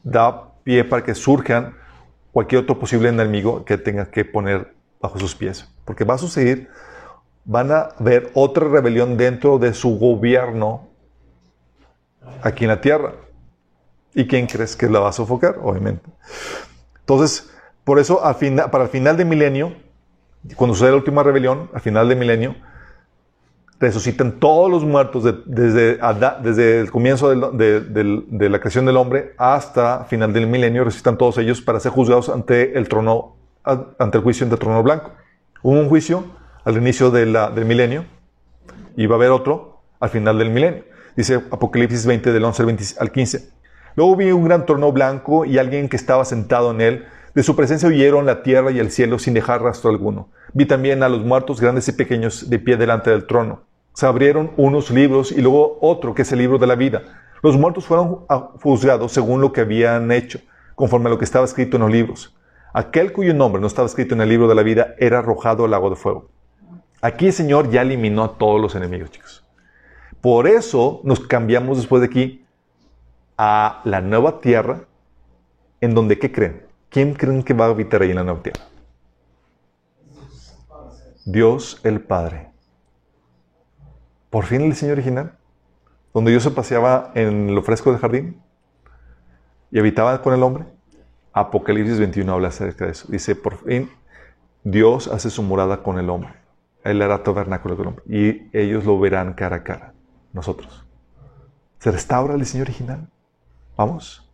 da 0.04 0.54
pie 0.64 0.84
para 0.84 1.04
que 1.04 1.16
surjan 1.16 1.76
cualquier 2.34 2.64
otro 2.64 2.78
posible 2.78 3.08
enemigo 3.08 3.64
que 3.64 3.78
tenga 3.78 4.10
que 4.10 4.26
poner 4.26 4.74
bajo 5.00 5.20
sus 5.20 5.36
pies. 5.36 5.70
Porque 5.86 6.04
va 6.04 6.16
a 6.16 6.18
suceder, 6.18 6.68
van 7.46 7.72
a 7.72 7.90
haber 8.00 8.32
otra 8.34 8.68
rebelión 8.68 9.16
dentro 9.16 9.60
de 9.60 9.74
su 9.74 9.98
gobierno 9.98 10.90
aquí 12.42 12.66
en 12.66 12.72
la 12.72 12.82
tierra. 12.82 13.14
¿Y 14.16 14.28
quién 14.28 14.48
crees 14.48 14.76
que 14.76 14.90
la 14.90 15.00
va 15.00 15.10
a 15.10 15.14
sofocar? 15.14 15.60
Obviamente. 15.62 16.10
Entonces, 17.00 17.50
por 17.84 18.00
eso, 18.00 18.26
al 18.26 18.36
final, 18.36 18.70
para 18.72 18.86
el 18.86 18.90
final 18.90 19.16
del 19.16 19.28
milenio, 19.28 19.74
cuando 20.56 20.74
sucede 20.74 20.92
la 20.92 20.98
última 20.98 21.22
rebelión, 21.24 21.70
al 21.74 21.82
final 21.82 22.10
del 22.10 22.18
milenio, 22.18 22.56
resucitan 23.80 24.40
todos 24.40 24.70
los 24.70 24.86
muertos 24.86 25.24
desde, 25.46 26.00
desde 26.42 26.80
el 26.80 26.92
comienzo 26.92 27.30
de, 27.52 28.50
la 28.50 28.60
creación 28.60 28.86
del 28.86 28.98
hombre 28.98 29.34
hasta 29.38 30.06
final 30.06 30.32
del 30.34 30.48
milenio, 30.48 30.84
resucitan 30.84 31.18
todos 31.18 31.38
ellos 31.38 31.62
para 31.62 31.80
ser 31.80 31.92
juzgados 31.92 32.30
ante 32.30 32.78
el 32.78 32.88
trono, 32.88 33.36
ante 33.64 34.18
el 34.18 34.24
juicio 34.24 34.46
ante 34.46 34.56
el 34.56 34.60
trono 34.60 34.84
blanco. 34.84 35.12
Hubo 35.62 35.80
un 35.80 35.90
juicio 35.90 36.26
al 36.64 36.78
inicio 36.78 37.12
del 37.12 37.66
milenio 37.66 38.06
y 38.96 39.06
va 39.06 39.16
a 39.16 39.18
haber 39.18 39.32
otro 39.32 39.82
al 40.00 40.10
final 40.10 40.38
del 40.38 40.50
milenio. 40.50 40.84
Dice 41.16 41.36
Apocalipsis 41.36 42.06
20 42.06 42.32
del 42.32 42.44
11 42.44 42.96
al 43.00 43.12
15. 43.12 43.54
Luego 43.96 44.16
vi 44.16 44.32
un 44.32 44.44
gran 44.44 44.66
trono 44.66 44.92
blanco 44.92 45.46
y 45.46 45.58
alguien 45.58 45.88
que 45.88 45.96
estaba 45.96 46.26
sentado 46.26 46.72
en 46.72 46.82
él. 46.82 47.06
De 47.36 47.42
su 47.42 47.56
presencia 47.56 47.90
huyeron 47.90 48.28
la 48.28 48.44
tierra 48.44 48.70
y 48.72 48.78
el 48.78 48.92
cielo 48.92 49.18
sin 49.18 49.34
dejar 49.34 49.64
rastro 49.64 49.90
alguno. 49.90 50.30
Vi 50.54 50.66
también 50.66 51.02
a 51.02 51.10
los 51.10 51.24
muertos 51.24 51.60
grandes 51.60 51.88
y 51.88 51.94
pequeños 51.94 52.50
de 52.50 52.60
pie 52.60 52.78
delante 52.78 53.10
del 53.10 53.26
trono. 53.26 53.64
Se 53.94 54.06
abrieron 54.06 54.52
unos 54.56 54.92
libros 54.92 55.32
y 55.32 55.42
luego 55.42 55.80
otro, 55.82 56.14
que 56.14 56.22
es 56.22 56.32
el 56.32 56.40
libro 56.40 56.60
de 56.60 56.68
la 56.68 56.76
vida. 56.76 57.02
Los 57.42 57.58
muertos 57.58 57.86
fueron 57.86 58.26
juzgados 58.62 59.12
según 59.12 59.42
lo 59.42 59.52
que 59.52 59.62
habían 59.62 60.12
hecho, 60.12 60.42
conforme 60.76 61.08
a 61.08 61.10
lo 61.10 61.18
que 61.18 61.26
estaba 61.26 61.46
escrito 61.46 61.78
en 61.78 61.84
los 61.84 61.92
libros. 61.92 62.36
Aquel 62.72 63.12
cuyo 63.12 63.34
nombre 63.34 63.60
no 63.60 63.68
estaba 63.68 63.88
escrito 63.88 64.14
en 64.14 64.22
el 64.22 64.30
libro 64.30 64.48
de 64.48 64.56
la 64.56 64.64
vida 64.64 64.96
era 65.00 65.20
arrojado 65.20 65.66
al 65.66 65.72
lago 65.72 65.90
de 65.90 65.96
fuego. 65.96 66.30
Aquí 67.02 67.28
el 67.28 67.34
Señor 67.34 67.70
ya 67.70 67.82
eliminó 67.82 68.24
a 68.24 68.38
todos 68.38 68.62
los 68.62 68.76
enemigos, 68.76 69.12
chicos. 69.12 69.44
Por 70.22 70.48
eso 70.48 71.02
nos 71.04 71.20
cambiamos 71.20 71.78
después 71.78 72.00
de 72.02 72.08
aquí 72.08 72.46
a 73.38 73.82
la 73.84 74.02
nueva 74.02 74.40
tierra, 74.40 74.86
en 75.82 75.94
donde, 75.96 76.18
¿qué 76.18 76.32
creen? 76.32 76.73
¿Quién 76.94 77.16
creen 77.16 77.42
que 77.42 77.56
va 77.56 77.66
a 77.66 77.70
habitar 77.70 78.04
ahí 78.04 78.12
en 78.12 78.18
la 78.18 78.24
nueva 78.24 78.44
tierra? 78.44 78.62
Dios 81.26 81.82
el 81.84 82.02
Padre. 82.02 82.52
Por 84.30 84.46
fin 84.46 84.62
el 84.62 84.70
diseño 84.70 84.92
original, 84.92 85.36
donde 86.14 86.30
Dios 86.30 86.44
se 86.44 86.52
paseaba 86.52 87.12
en 87.16 87.56
lo 87.56 87.64
fresco 87.64 87.90
del 87.92 88.00
jardín 88.00 88.40
y 89.72 89.80
habitaba 89.80 90.22
con 90.22 90.36
el 90.36 90.44
hombre. 90.44 90.66
Apocalipsis 91.34 91.98
21 91.98 92.32
habla 92.32 92.50
acerca 92.50 92.86
de 92.86 92.92
eso. 92.92 93.08
Dice, 93.10 93.36
por 93.36 93.58
fin 93.58 93.90
Dios 94.64 95.08
hace 95.08 95.32
su 95.32 95.42
morada 95.42 95.82
con 95.82 95.98
el 95.98 96.12
hombre. 96.12 96.36
Él 96.84 97.02
hará 97.02 97.24
tabernáculo 97.24 97.76
con 97.76 97.86
el 97.86 97.90
hombre. 97.90 98.06
Y 98.08 98.56
ellos 98.56 98.86
lo 98.86 99.00
verán 99.00 99.34
cara 99.34 99.56
a 99.56 99.64
cara. 99.64 99.94
Nosotros. 100.32 100.86
Se 101.80 101.90
restaura 101.90 102.36
el 102.36 102.42
diseño 102.42 102.62
original. 102.62 103.10
Vamos. 103.76 104.32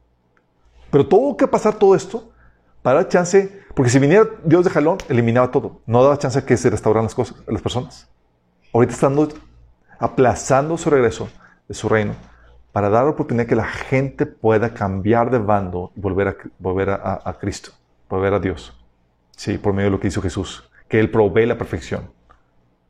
Pero 0.91 1.07
tuvo 1.07 1.38
que 1.38 1.47
pasar 1.47 1.76
todo 1.76 1.95
esto 1.95 2.34
para 2.82 3.01
dar 3.01 3.09
chance, 3.09 3.63
porque 3.75 3.89
si 3.89 3.99
viniera 3.99 4.27
Dios 4.43 4.63
de 4.63 4.69
jalón, 4.69 4.97
eliminaba 5.09 5.51
todo. 5.51 5.82
No 5.86 6.03
daba 6.03 6.17
chance 6.17 6.43
que 6.43 6.57
se 6.57 6.69
restauraran 6.69 7.05
las 7.05 7.15
cosas, 7.15 7.38
las 7.47 7.61
personas. 7.61 8.09
Ahorita 8.73 8.93
estando 8.93 9.27
aplazando 9.99 10.77
su 10.77 10.89
regreso 10.89 11.30
de 11.67 11.73
su 11.73 11.89
reino 11.89 12.15
para 12.71 12.89
dar 12.89 13.07
oportunidad 13.07 13.47
que 13.47 13.55
la 13.55 13.65
gente 13.65 14.25
pueda 14.25 14.73
cambiar 14.73 15.32
de 15.32 15.39
bando 15.39 15.91
y 15.95 15.99
volver 15.99 16.27
a, 16.30 16.38
volver 16.59 16.89
a, 16.89 17.38
Cristo, 17.39 17.71
volver 18.07 18.34
a 18.34 18.39
Dios. 18.39 18.75
Sí, 19.36 19.57
por 19.57 19.73
medio 19.73 19.88
de 19.88 19.91
lo 19.91 19.99
que 19.99 20.07
hizo 20.07 20.21
Jesús, 20.21 20.69
que 20.88 20.99
Él 20.99 21.09
provee 21.09 21.45
la 21.45 21.57
perfección, 21.57 22.11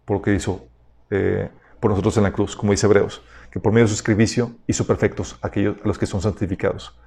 por 0.06 0.18
lo 0.18 0.22
que 0.22 0.34
hizo 0.34 0.66
eh, 1.10 1.50
por 1.80 1.92
nosotros 1.92 2.18
en 2.18 2.24
la 2.24 2.32
cruz, 2.32 2.56
como 2.56 2.72
dice 2.72 2.88
Hebreos, 2.88 3.22
que 3.52 3.60
por 3.60 3.72
medio 3.72 3.86
de 3.86 3.92
su 3.92 3.96
sacrificio 3.96 4.52
hizo 4.68 4.86
perfectos 4.86 5.40
a 5.42 5.48
aquellos 5.48 5.78
a 5.84 5.88
los 5.88 5.98
que 5.98 6.06
son 6.06 6.22
santificados. 6.22 6.98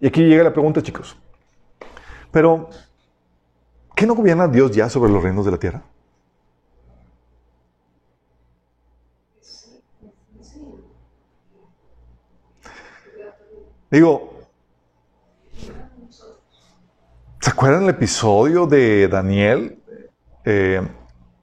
Y 0.00 0.06
aquí 0.06 0.22
llega 0.24 0.44
la 0.44 0.52
pregunta, 0.52 0.80
chicos. 0.82 1.16
Pero, 2.30 2.68
¿qué 3.94 4.06
no 4.06 4.14
gobierna 4.14 4.48
Dios 4.48 4.70
ya 4.72 4.88
sobre 4.88 5.12
los 5.12 5.22
reinos 5.22 5.44
de 5.44 5.50
la 5.50 5.58
tierra? 5.58 5.82
Digo, 13.90 14.34
¿se 17.40 17.50
acuerdan 17.50 17.84
el 17.84 17.88
episodio 17.88 18.66
de 18.66 19.08
Daniel? 19.08 19.78
Eh, 20.44 20.86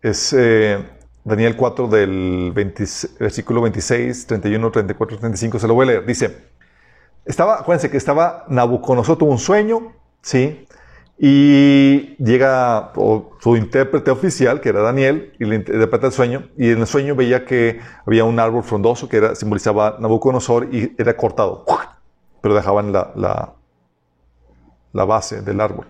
es 0.04 0.32
eh, 0.34 0.78
Daniel 1.24 1.56
4 1.56 1.88
del 1.88 2.52
versículo 2.54 3.62
26, 3.62 4.28
31, 4.28 4.72
34, 4.72 5.18
35, 5.18 5.58
se 5.58 5.68
lo 5.68 5.74
voy 5.74 5.86
a 5.86 5.88
leer. 5.88 6.06
Dice, 6.06 6.38
estaba, 7.26 7.60
acuérdense 7.60 7.90
que 7.90 7.98
estaba 7.98 8.46
Nabucodonosor, 8.48 9.18
tuvo 9.18 9.32
un 9.32 9.40
sueño, 9.40 9.94
¿sí? 10.22 10.68
Y 11.18 12.16
llega 12.18 12.92
su 13.40 13.56
intérprete 13.56 14.12
oficial, 14.12 14.60
que 14.60 14.70
era 14.70 14.82
Daniel, 14.82 15.34
y 15.40 15.46
le 15.46 15.56
interpreta 15.56 16.08
el 16.08 16.14
sueño. 16.14 16.50
Y 16.58 16.72
en 16.72 16.80
el 16.80 16.88
sueño 16.88 17.16
veía 17.16 17.46
que 17.46 17.80
había 18.06 18.26
un 18.26 18.40
árbol 18.40 18.64
frondoso 18.64 19.08
que 19.08 19.18
era, 19.18 19.36
simbolizaba 19.36 19.98
Nabucodonosor 20.00 20.74
y 20.74 20.94
era 20.98 21.16
cortado 21.16 21.66
pero 22.46 22.54
dejaban 22.54 22.92
la, 22.92 23.56
la, 24.94 25.06
base 25.06 25.42
del 25.42 25.60
árbol, 25.60 25.88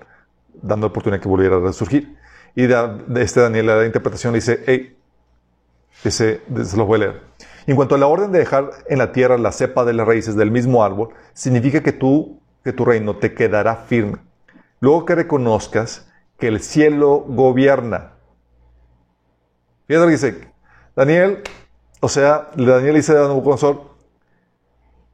dando 0.54 0.88
oportunidad 0.88 1.22
que 1.22 1.28
volviera 1.28 1.58
a 1.58 1.60
resurgir. 1.60 2.16
Y 2.56 2.66
de, 2.66 3.02
este 3.18 3.42
Daniel, 3.42 3.66
la 3.66 3.86
interpretación 3.86 4.32
le 4.32 4.38
dice, 4.38 4.64
hey, 4.66 4.98
ese, 6.06 6.44
se 6.64 6.78
los 6.78 6.88
voy 6.88 6.96
a 6.96 7.00
leer. 7.00 7.22
En 7.68 7.76
cuanto 7.76 7.96
a 7.96 7.98
la 7.98 8.08
orden 8.08 8.32
de 8.32 8.40
dejar 8.40 8.70
en 8.88 9.00
la 9.00 9.12
tierra 9.12 9.38
la 9.38 9.52
cepa 9.52 9.84
de 9.84 9.92
las 9.92 10.08
raíces 10.08 10.38
del 10.38 10.50
mismo 10.50 10.82
árbol, 10.82 11.10
significa 11.34 11.84
que 11.84 11.92
tú, 11.92 12.40
que 12.64 12.72
tu 12.72 12.86
reino 12.86 13.18
te 13.18 13.34
quedará 13.34 13.76
firme. 13.76 14.20
Luego 14.86 15.04
que 15.04 15.16
reconozcas 15.16 16.06
que 16.38 16.48
el 16.48 16.60
cielo 16.60 17.26
gobierna. 17.28 18.12
Fíjate 19.88 20.00
lo 20.00 20.06
que 20.06 20.12
dice 20.12 20.52
Daniel, 20.96 21.42
o 22.02 22.08
sea, 22.08 22.52
Daniel 22.56 22.94
dice 22.94 23.14
a 23.14 23.24
Nabucodonosor, 23.24 23.82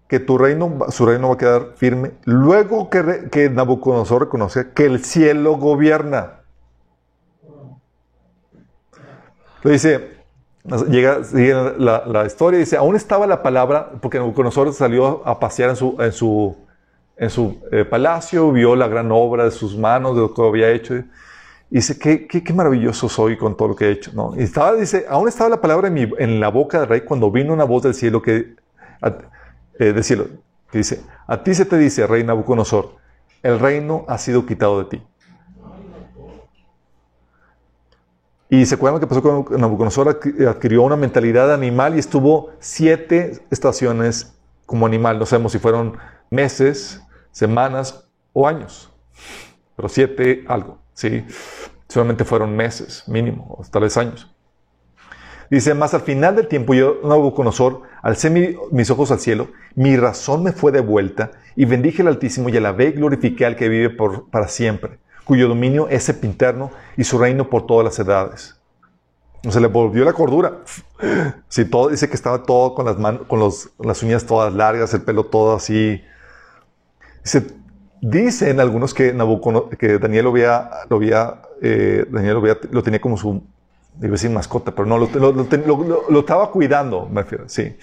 que 0.09 0.19
tu 0.19 0.37
reino, 0.37 0.77
su 0.89 1.05
reino 1.05 1.29
va 1.29 1.35
a 1.35 1.37
quedar 1.37 1.67
firme, 1.77 2.11
luego 2.25 2.89
que, 2.89 3.49
Nabucodonosor 3.49 4.23
reconoce 4.23 4.73
que 4.73 4.87
el 4.87 5.05
cielo 5.05 5.55
gobierna. 5.55 6.41
Le 9.63 9.71
dice, 9.71 10.17
llega, 10.89 11.23
sigue 11.23 11.53
la, 11.77 12.03
la, 12.05 12.25
historia 12.25 12.59
dice, 12.59 12.75
aún 12.75 12.97
estaba 12.97 13.25
la 13.25 13.41
palabra, 13.41 13.89
porque 14.01 14.17
Nabucodonosor 14.17 14.73
salió 14.73 15.25
a 15.25 15.39
pasear 15.39 15.69
en 15.69 15.75
su, 15.77 15.95
en 15.97 16.11
su, 16.11 16.57
en 17.21 17.29
su 17.29 17.59
eh, 17.71 17.85
palacio, 17.85 18.51
vio 18.51 18.75
la 18.75 18.87
gran 18.87 19.11
obra 19.11 19.43
de 19.45 19.51
sus 19.51 19.77
manos, 19.77 20.15
de 20.15 20.21
lo 20.21 20.33
que 20.33 20.41
había 20.41 20.71
hecho. 20.71 20.95
Y 20.95 21.05
dice, 21.75 21.99
qué, 21.99 22.25
qué, 22.25 22.43
qué, 22.43 22.51
maravilloso 22.51 23.07
soy 23.07 23.37
con 23.37 23.55
todo 23.55 23.67
lo 23.69 23.75
que 23.75 23.85
he 23.85 23.91
hecho. 23.91 24.11
¿no? 24.15 24.33
Y 24.35 24.41
estaba, 24.41 24.73
dice, 24.73 25.05
aún 25.07 25.27
estaba 25.27 25.51
la 25.51 25.61
palabra 25.61 25.89
en, 25.89 25.93
mi, 25.93 26.11
en 26.17 26.39
la 26.39 26.49
boca 26.49 26.79
del 26.79 26.89
rey 26.89 27.01
cuando 27.01 27.29
vino 27.29 27.53
una 27.53 27.63
voz 27.63 27.83
del 27.83 27.93
cielo 27.93 28.23
que 28.23 28.55
eh, 29.77 29.93
decirlo, 29.93 30.29
que 30.71 30.79
dice, 30.79 31.03
a 31.27 31.43
ti 31.43 31.53
se 31.53 31.65
te 31.65 31.77
dice, 31.77 32.07
rey 32.07 32.23
Nabucodonosor, 32.23 32.95
el 33.43 33.59
reino 33.59 34.03
ha 34.07 34.17
sido 34.17 34.47
quitado 34.47 34.79
de 34.83 34.85
ti. 34.85 35.03
Y 38.49 38.65
se 38.65 38.73
acuerdan 38.73 38.99
que 38.99 39.05
pasó 39.05 39.21
con 39.21 39.61
Nabucodonosor, 39.61 40.19
adquirió 40.49 40.81
una 40.81 40.95
mentalidad 40.95 41.53
animal 41.53 41.95
y 41.95 41.99
estuvo 41.99 42.49
siete 42.59 43.43
estaciones 43.51 44.33
como 44.65 44.87
animal. 44.87 45.19
No 45.19 45.27
sabemos 45.27 45.51
si 45.51 45.59
fueron 45.59 45.97
meses, 46.31 47.03
semanas 47.31 48.07
o 48.33 48.47
años, 48.47 48.91
pero 49.75 49.89
siete 49.89 50.45
algo, 50.47 50.79
¿sí? 50.93 51.25
Solamente 51.87 52.23
fueron 52.23 52.55
meses 52.55 53.03
mínimo, 53.07 53.55
o 53.57 53.63
tal 53.69 53.83
vez 53.83 53.97
años. 53.97 54.33
Dice, 55.49 55.73
más 55.73 55.93
al 55.93 56.01
final 56.01 56.37
del 56.37 56.47
tiempo 56.47 56.73
yo, 56.73 57.01
Nabucodonosor, 57.03 57.81
alcé 58.01 58.29
mis 58.71 58.89
ojos 58.89 59.11
al 59.11 59.19
cielo, 59.19 59.49
mi 59.75 59.97
razón 59.97 60.43
me 60.43 60.53
fue 60.53 60.71
devuelta 60.71 61.31
y 61.57 61.65
bendije 61.65 62.01
al 62.03 62.07
Altísimo 62.07 62.47
y 62.47 62.55
alabé 62.55 62.87
y 62.87 62.91
glorifiqué 62.93 63.45
al 63.45 63.57
que 63.57 63.67
vive 63.67 63.89
por, 63.89 64.29
para 64.29 64.47
siempre, 64.47 64.99
cuyo 65.25 65.49
dominio 65.49 65.89
es 65.89 66.03
sepinterno 66.03 66.71
y 66.95 67.03
su 67.03 67.17
reino 67.17 67.49
por 67.49 67.65
todas 67.65 67.83
las 67.83 67.99
edades. 67.99 68.61
Se 69.49 69.59
le 69.59 69.67
volvió 69.67 70.05
la 70.05 70.13
cordura. 70.13 70.59
Sí, 71.49 71.65
todo, 71.65 71.89
dice 71.89 72.07
que 72.07 72.15
estaba 72.15 72.43
todo 72.43 72.73
con 72.75 72.85
las, 72.85 72.95
con 73.25 73.39
las 73.39 74.03
uñas 74.03 74.25
todas 74.25 74.53
largas, 74.53 74.93
el 74.93 75.01
pelo 75.01 75.25
todo 75.25 75.55
así 75.55 76.01
Se 77.23 77.45
dicen 78.01 78.59
algunos 78.59 78.93
que, 78.93 79.13
que 79.77 79.99
Daniel 79.99 80.23
lo 80.25 80.31
había, 80.31 80.69
lo, 80.89 80.95
había, 80.97 81.41
eh, 81.61 82.05
Daniel 82.09 82.33
lo, 82.35 82.39
había- 82.39 82.57
lo 82.71 82.81
tenía 82.83 82.99
como 82.99 83.17
su, 83.17 83.43
iba 83.99 84.07
a 84.07 84.11
decir 84.11 84.29
mascota, 84.31 84.71
pero 84.73 84.85
no, 84.87 84.97
lo, 84.97 85.07
lo- 85.13 85.31
lo 85.31 86.03
lo- 86.09 86.19
estaba 86.19 86.49
cuidando, 86.51 87.07
me 87.07 87.21
refiero, 87.21 87.47
sí. 87.47 87.75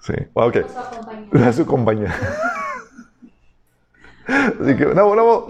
Sí, 0.00 0.12
ok. 0.34 0.56
Nos 0.56 0.76
acompañó. 0.76 1.44
A 1.48 1.52
su 1.52 1.66
compañía. 1.66 2.14
Así 4.26 4.76
que, 4.76 4.86
no, 4.94 5.14
no. 5.14 5.46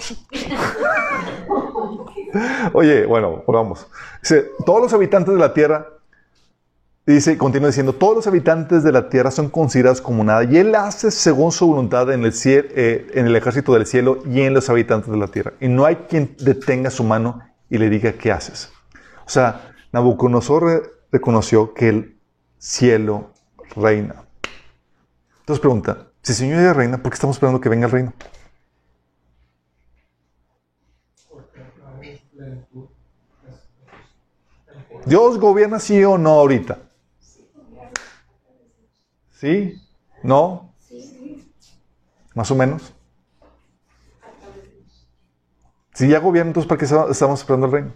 Oye, 2.72 3.04
bueno, 3.06 3.42
volvamos. 3.46 3.86
Dice, 4.22 4.50
todos 4.64 4.80
los 4.82 4.92
habitantes 4.94 5.34
de 5.34 5.40
la 5.40 5.52
tierra, 5.52 5.86
dice, 7.12 7.38
continúa 7.38 7.68
diciendo, 7.68 7.94
todos 7.94 8.16
los 8.16 8.26
habitantes 8.26 8.82
de 8.82 8.92
la 8.92 9.08
tierra 9.08 9.30
son 9.30 9.48
considerados 9.48 10.00
como 10.00 10.24
nada, 10.24 10.44
y 10.44 10.56
él 10.56 10.74
hace 10.74 11.10
según 11.10 11.52
su 11.52 11.66
voluntad 11.66 12.10
en 12.12 12.24
el, 12.24 12.32
cielo, 12.32 12.68
en 12.74 13.26
el 13.26 13.36
ejército 13.36 13.72
del 13.74 13.86
cielo 13.86 14.22
y 14.26 14.40
en 14.42 14.54
los 14.54 14.68
habitantes 14.68 15.10
de 15.10 15.16
la 15.16 15.28
tierra. 15.28 15.52
Y 15.60 15.68
no 15.68 15.84
hay 15.86 15.96
quien 16.08 16.36
detenga 16.38 16.90
su 16.90 17.04
mano 17.04 17.40
y 17.68 17.78
le 17.78 17.88
diga, 17.88 18.12
¿qué 18.12 18.32
haces? 18.32 18.70
O 19.26 19.30
sea, 19.30 19.72
Nabucodonosor 19.92 20.62
re- 20.64 20.82
reconoció 21.12 21.72
que 21.74 21.88
el 21.88 22.16
cielo 22.58 23.32
reina. 23.76 24.24
Entonces 25.40 25.60
pregunta, 25.60 26.08
si 26.22 26.32
el 26.32 26.36
Señor 26.36 26.62
ya 26.62 26.72
reina, 26.72 26.98
¿por 26.98 27.10
qué 27.10 27.14
estamos 27.14 27.36
esperando 27.36 27.60
que 27.60 27.68
venga 27.68 27.86
el 27.86 27.92
reino? 27.92 28.12
¿Dios 35.06 35.38
gobierna 35.38 35.78
sí 35.78 36.04
o 36.04 36.18
no 36.18 36.30
ahorita? 36.30 36.78
¿Sí? 39.40 39.80
¿No? 40.22 40.74
¿Más 42.34 42.50
o 42.50 42.54
menos? 42.54 42.92
Si 45.94 46.08
ya 46.08 46.18
gobierna, 46.18 46.50
entonces 46.50 46.68
¿para 46.68 46.78
qué 46.78 46.84
estamos 46.84 47.40
esperando 47.40 47.66
el 47.66 47.72
reino? 47.72 47.92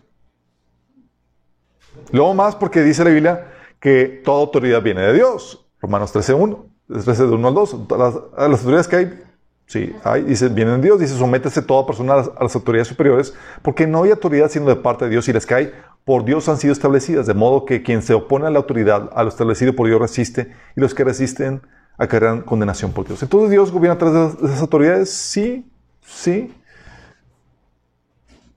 Luego 2.13 2.33
más 2.33 2.57
porque 2.57 2.83
dice 2.83 3.05
la 3.05 3.11
Biblia 3.11 3.53
que 3.79 4.23
toda 4.25 4.41
autoridad 4.41 4.83
viene 4.83 5.03
de 5.03 5.13
Dios. 5.13 5.67
Romanos 5.81 6.15
13.1. 6.15 6.65
13 7.05 7.27
de 7.27 7.33
1 7.33 7.49
al 7.49 7.55
2. 7.55 7.77
Las, 7.91 8.15
las 8.15 8.61
autoridades 8.61 8.89
que 8.89 8.97
hay, 8.97 9.23
sí, 9.67 9.95
hay, 10.03 10.23
dice, 10.23 10.49
vienen 10.49 10.81
de 10.81 10.87
Dios. 10.87 10.99
Dice, 10.99 11.15
sométese 11.15 11.61
toda 11.61 11.87
persona 11.87 12.15
a 12.15 12.17
las, 12.17 12.31
a 12.37 12.43
las 12.43 12.55
autoridades 12.57 12.89
superiores, 12.89 13.35
porque 13.61 13.87
no 13.87 14.03
hay 14.03 14.13
autoridad 14.13 14.51
sino 14.51 14.67
de 14.67 14.77
parte 14.77 15.05
de 15.05 15.11
Dios 15.11 15.29
y 15.29 15.35
las 15.35 15.45
que 15.45 15.55
hay 15.55 15.73
por 16.05 16.25
Dios 16.25 16.49
han 16.49 16.59
sido 16.59 16.73
establecidas. 16.73 17.27
De 17.27 17.35
modo 17.35 17.65
que 17.65 17.83
quien 17.83 18.03
se 18.03 18.15
opone 18.15 18.47
a 18.47 18.51
la 18.51 18.59
autoridad, 18.59 19.11
a 19.15 19.23
lo 19.23 19.29
establecido 19.29 19.75
por 19.75 19.87
Dios 19.87 20.01
resiste, 20.01 20.55
y 20.77 20.81
los 20.81 20.95
que 20.95 21.05
resisten 21.05 21.63
acarrean 21.97 22.43
condenación 22.43 22.93
por 22.93 23.07
Dios. 23.07 23.23
Entonces 23.23 23.51
Dios 23.51 23.71
gobierna 23.71 23.95
a 23.95 23.99
través 23.99 24.41
de 24.41 24.47
esas 24.47 24.61
autoridades, 24.61 25.11
sí, 25.11 25.71
sí. 26.03 26.55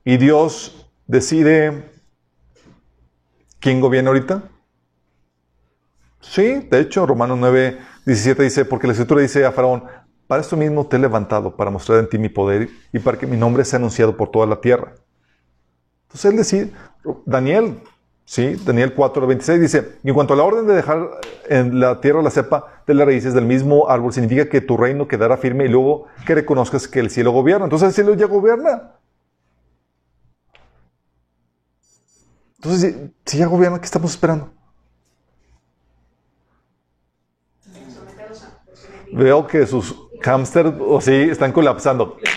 Y 0.04 0.18
Dios 0.18 0.90
decide 1.06 1.92
quién 3.60 3.82
gobierna 3.82 4.10
ahorita. 4.10 4.44
Sí, 6.20 6.68
de 6.70 6.80
hecho, 6.80 7.06
Romanos 7.06 7.38
9, 7.40 7.78
17 8.06 8.44
dice, 8.44 8.66
porque 8.66 8.88
la 8.88 8.94
escritura 8.94 9.22
dice 9.22 9.46
a 9.46 9.52
Faraón, 9.52 9.84
para 10.28 10.42
esto 10.42 10.58
mismo 10.58 10.86
te 10.86 10.98
he 10.98 11.00
levantado, 11.00 11.56
para 11.56 11.72
mostrar 11.72 12.00
en 12.00 12.10
ti 12.10 12.18
mi 12.18 12.30
poder 12.30 12.70
y 12.92 13.00
para 13.00 13.18
que 13.18 13.28
mi 13.28 13.38
nombre 13.38 13.64
sea 13.64 13.80
anunciado 13.80 14.18
por 14.18 14.30
toda 14.30 14.46
la 14.46 14.60
tierra. 14.60 14.96
Entonces 16.04 16.32
él 16.32 16.38
decide, 16.38 16.72
Daniel, 17.26 17.80
sí, 18.26 18.56
Daniel 18.66 18.94
4, 18.94 19.28
26 19.28 19.62
dice, 19.62 19.98
en 20.04 20.14
cuanto 20.14 20.34
a 20.34 20.38
la 20.38 20.44
orden 20.44 20.68
de 20.68 20.76
dejar 20.76 21.10
en 21.48 21.80
la 21.80 22.02
tierra 22.02 22.22
la 22.22 22.30
cepa 22.30 22.82
de 22.86 22.94
las 22.94 23.06
raíces 23.06 23.34
del 23.34 23.46
mismo 23.46 23.90
árbol, 23.90 24.14
significa 24.14 24.50
que 24.50 24.62
tu 24.62 24.78
reino 24.78 25.08
quedará 25.08 25.38
firme 25.38 25.66
y 25.66 25.70
luego 25.70 26.08
que 26.26 26.36
reconozcas 26.36 26.88
que 26.88 27.00
el 27.00 27.10
cielo 27.10 27.32
gobierna. 27.32 27.66
Entonces 27.66 27.90
el 27.90 27.94
cielo 27.96 28.14
ya 28.16 28.28
gobierna. 28.28 28.94
Entonces, 32.58 32.96
si, 33.26 33.38
ya 33.38 33.46
gobierna, 33.46 33.80
¿qué 33.80 33.86
estamos 33.86 34.12
esperando? 34.12 34.52
Veo 39.14 39.48
que 39.48 39.66
sus 39.66 39.96
hámsters, 40.22 40.74
o 40.80 41.00
sí, 41.00 41.14
están 41.14 41.52
colapsando. 41.52 42.18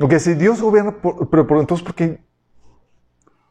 Ok, 0.00 0.14
si 0.18 0.34
Dios 0.34 0.60
gobierna, 0.60 0.92
por- 1.00 1.28
pero, 1.30 1.60
entonces, 1.60 1.84
¿por 1.84 1.94
qué? 1.94 2.20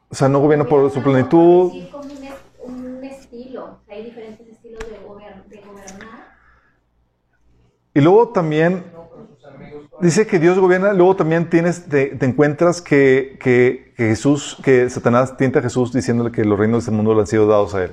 O 0.09 0.15
sea, 0.15 0.27
no 0.27 0.39
gobierna 0.39 0.67
por 0.67 0.89
su 0.91 1.01
plenitud. 1.01 1.71
Sí, 1.73 1.87
como 1.91 2.09
un, 2.09 2.23
es- 2.23 2.33
un 2.63 3.03
estilo. 3.03 3.81
Hay 3.87 4.03
diferentes 4.05 4.47
estilos 4.47 4.79
de, 4.89 4.99
gober- 5.05 5.45
de 5.47 5.57
gobernar. 5.61 6.37
Y 7.93 8.01
luego 8.01 8.29
también 8.29 8.83
dice 9.99 10.25
que 10.27 10.39
Dios 10.39 10.57
gobierna, 10.57 10.93
luego 10.93 11.15
también 11.15 11.49
tienes, 11.49 11.85
te, 11.85 12.07
te 12.15 12.25
encuentras 12.25 12.81
que, 12.81 13.37
que- 13.41 13.93
que 13.95 14.07
Jesús, 14.07 14.57
que 14.63 14.89
Satanás 14.89 15.37
tienta 15.37 15.59
a 15.59 15.61
Jesús 15.61 15.91
diciéndole 15.93 16.31
que 16.31 16.45
los 16.45 16.57
reinos 16.57 16.85
del 16.85 16.95
mundo 16.95 17.13
le 17.13 17.21
han 17.21 17.27
sido 17.27 17.47
dados 17.47 17.75
a 17.75 17.83
él. 17.83 17.91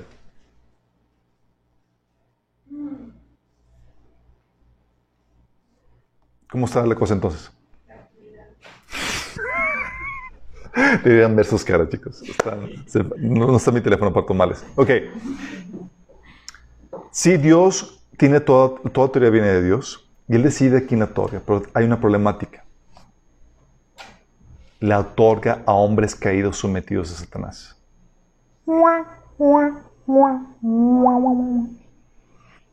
¿Cómo 6.49 6.65
está 6.65 6.85
la 6.85 6.95
cosa 6.95 7.13
entonces? 7.13 7.51
Deberían 11.03 11.35
ver 11.35 11.45
sus 11.45 11.63
caras, 11.63 11.89
chicos. 11.89 12.21
No, 13.17 13.57
está 13.57 13.71
mi 13.71 13.81
teléfono 13.81 14.13
para 14.13 14.25
tomarles. 14.25 14.63
Ok. 14.75 14.89
Si 17.11 17.37
Dios 17.37 18.03
tiene 18.17 18.39
toda, 18.39 18.79
toda 18.91 19.11
teoría 19.11 19.29
viene 19.29 19.47
de 19.47 19.63
Dios 19.63 20.07
y 20.27 20.35
Él 20.35 20.43
decide 20.43 20.85
quién 20.85 20.99
la 20.99 21.07
otorga, 21.07 21.41
pero 21.45 21.63
hay 21.73 21.85
una 21.85 21.99
problemática. 21.99 22.63
La 24.79 24.99
otorga 24.99 25.63
a 25.65 25.73
hombres 25.73 26.15
caídos 26.15 26.57
sometidos 26.57 27.11
a 27.11 27.15
Satanás. 27.15 27.75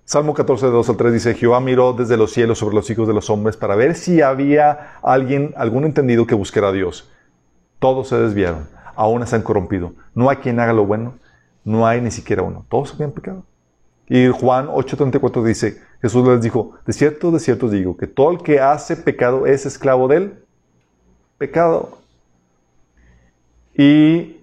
Salmo 0.04 0.34
14, 0.34 0.66
2 0.66 0.88
al 0.90 0.96
3 0.98 1.12
dice, 1.14 1.34
Jehová 1.34 1.60
miró 1.60 1.94
desde 1.94 2.18
los 2.18 2.32
cielos 2.32 2.58
sobre 2.58 2.74
los 2.74 2.90
hijos 2.90 3.08
de 3.08 3.14
los 3.14 3.30
hombres 3.30 3.56
para 3.56 3.74
ver 3.74 3.94
si 3.94 4.20
había 4.20 4.98
alguien, 5.02 5.54
algún 5.56 5.84
entendido 5.84 6.26
que 6.26 6.34
buscara 6.34 6.68
a 6.68 6.72
Dios. 6.72 7.10
Todos 7.84 8.08
se 8.08 8.16
desviaron, 8.16 8.66
aún 8.96 9.26
se 9.26 9.36
han 9.36 9.42
corrompido. 9.42 9.92
No 10.14 10.30
hay 10.30 10.38
quien 10.38 10.58
haga 10.58 10.72
lo 10.72 10.86
bueno, 10.86 11.18
no 11.64 11.86
hay 11.86 12.00
ni 12.00 12.10
siquiera 12.10 12.42
uno. 12.42 12.64
Todos 12.70 12.94
habían 12.94 13.12
pecado. 13.12 13.44
Y 14.08 14.28
Juan 14.28 14.68
8:34 14.68 15.44
dice, 15.44 15.82
Jesús 16.00 16.26
les 16.26 16.40
dijo, 16.40 16.78
de 16.86 16.94
cierto, 16.94 17.30
de 17.30 17.40
cierto 17.40 17.68
digo, 17.68 17.98
que 17.98 18.06
todo 18.06 18.30
el 18.30 18.38
que 18.38 18.58
hace 18.58 18.96
pecado 18.96 19.44
es 19.44 19.66
esclavo 19.66 20.08
del 20.08 20.42
pecado. 21.36 21.98
Y 23.74 24.40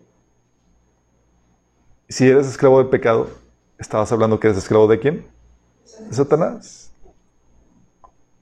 si 2.10 2.28
eres 2.28 2.46
esclavo 2.46 2.78
del 2.78 2.90
pecado, 2.90 3.28
estabas 3.80 4.12
hablando 4.12 4.40
que 4.40 4.50
eres 4.50 4.60
esclavo 4.60 4.86
de 4.86 5.00
quién? 5.00 5.26
Satanás. 6.12 6.92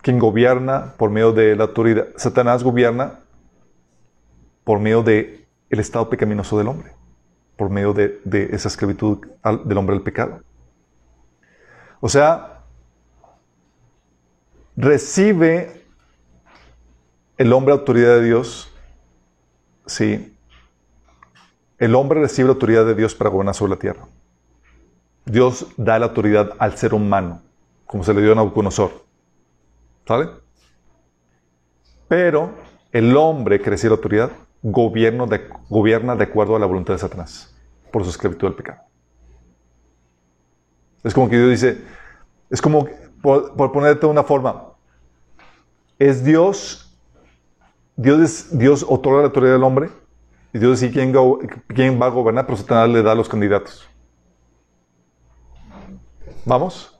Quien 0.01 0.19
gobierna 0.19 0.93
por 0.97 1.09
medio 1.09 1.31
de 1.31 1.55
la 1.55 1.63
autoridad. 1.63 2.07
Satanás 2.17 2.65
gobierna 2.65 3.19
por 4.69 4.79
medio 4.79 5.01
de 5.01 5.47
el 5.71 5.79
estado 5.79 6.11
pecaminoso 6.11 6.55
del 6.55 6.67
hombre, 6.67 6.91
por 7.57 7.71
medio 7.71 7.91
de, 7.91 8.49
esa 8.51 8.67
esclavitud 8.67 9.17
del 9.65 9.77
hombre 9.79 9.95
al 9.95 10.03
pecado. 10.03 10.43
O 11.99 12.07
sea, 12.07 12.61
recibe 14.77 15.81
el 17.35 17.51
hombre 17.51 17.73
autoridad 17.73 18.17
de 18.17 18.25
Dios, 18.25 18.71
sí. 19.87 20.37
El 21.79 21.95
hombre 21.95 22.21
recibe 22.21 22.49
la 22.49 22.53
autoridad 22.53 22.85
de 22.85 22.93
Dios 22.93 23.15
para 23.15 23.31
gobernar 23.31 23.55
sobre 23.55 23.71
la 23.71 23.79
tierra. 23.79 24.07
Dios 25.25 25.65
da 25.77 25.97
la 25.97 26.05
autoridad 26.05 26.51
al 26.59 26.77
ser 26.77 26.93
humano, 26.93 27.41
como 27.87 28.03
se 28.03 28.13
le 28.13 28.21
dio 28.21 28.33
a 28.33 28.35
Nabucodonosor. 28.35 29.03
¿Sale? 30.07 30.29
Pero 32.07 32.51
el 32.91 33.17
hombre 33.17 33.59
que 33.59 33.71
recibe 33.71 33.89
la 33.89 33.95
autoridad 33.95 34.29
gobierno 34.61 35.27
gobierna 35.69 36.15
de 36.15 36.23
acuerdo 36.25 36.55
a 36.55 36.59
la 36.59 36.65
voluntad 36.65 36.93
de 36.93 36.99
Satanás, 36.99 37.55
por 37.91 38.03
su 38.03 38.09
esclavitud 38.09 38.47
del 38.47 38.55
pecado. 38.55 38.81
Es 41.03 41.13
como 41.13 41.29
que 41.29 41.37
Dios 41.37 41.49
dice, 41.49 41.81
es 42.49 42.61
como, 42.61 42.87
por, 43.21 43.55
por 43.55 43.71
ponerte 43.71 44.05
una 44.05 44.23
forma, 44.23 44.73
es 45.97 46.23
Dios, 46.23 46.97
Dios, 47.95 48.19
es- 48.19 48.57
Dios 48.57 48.85
otorga 48.87 49.19
la 49.19 49.25
autoridad 49.27 49.53
del 49.53 49.63
hombre, 49.63 49.89
y 50.51 50.59
Dios 50.59 50.79
decide 50.79 50.93
quién, 50.93 51.13
quién 51.67 52.01
va 52.01 52.07
a 52.07 52.09
gobernar, 52.09 52.45
pero 52.45 52.57
Satanás 52.57 52.89
le 52.89 53.03
da 53.03 53.11
a 53.11 53.15
los 53.15 53.29
candidatos. 53.29 53.87
¿Vamos? 56.45 56.98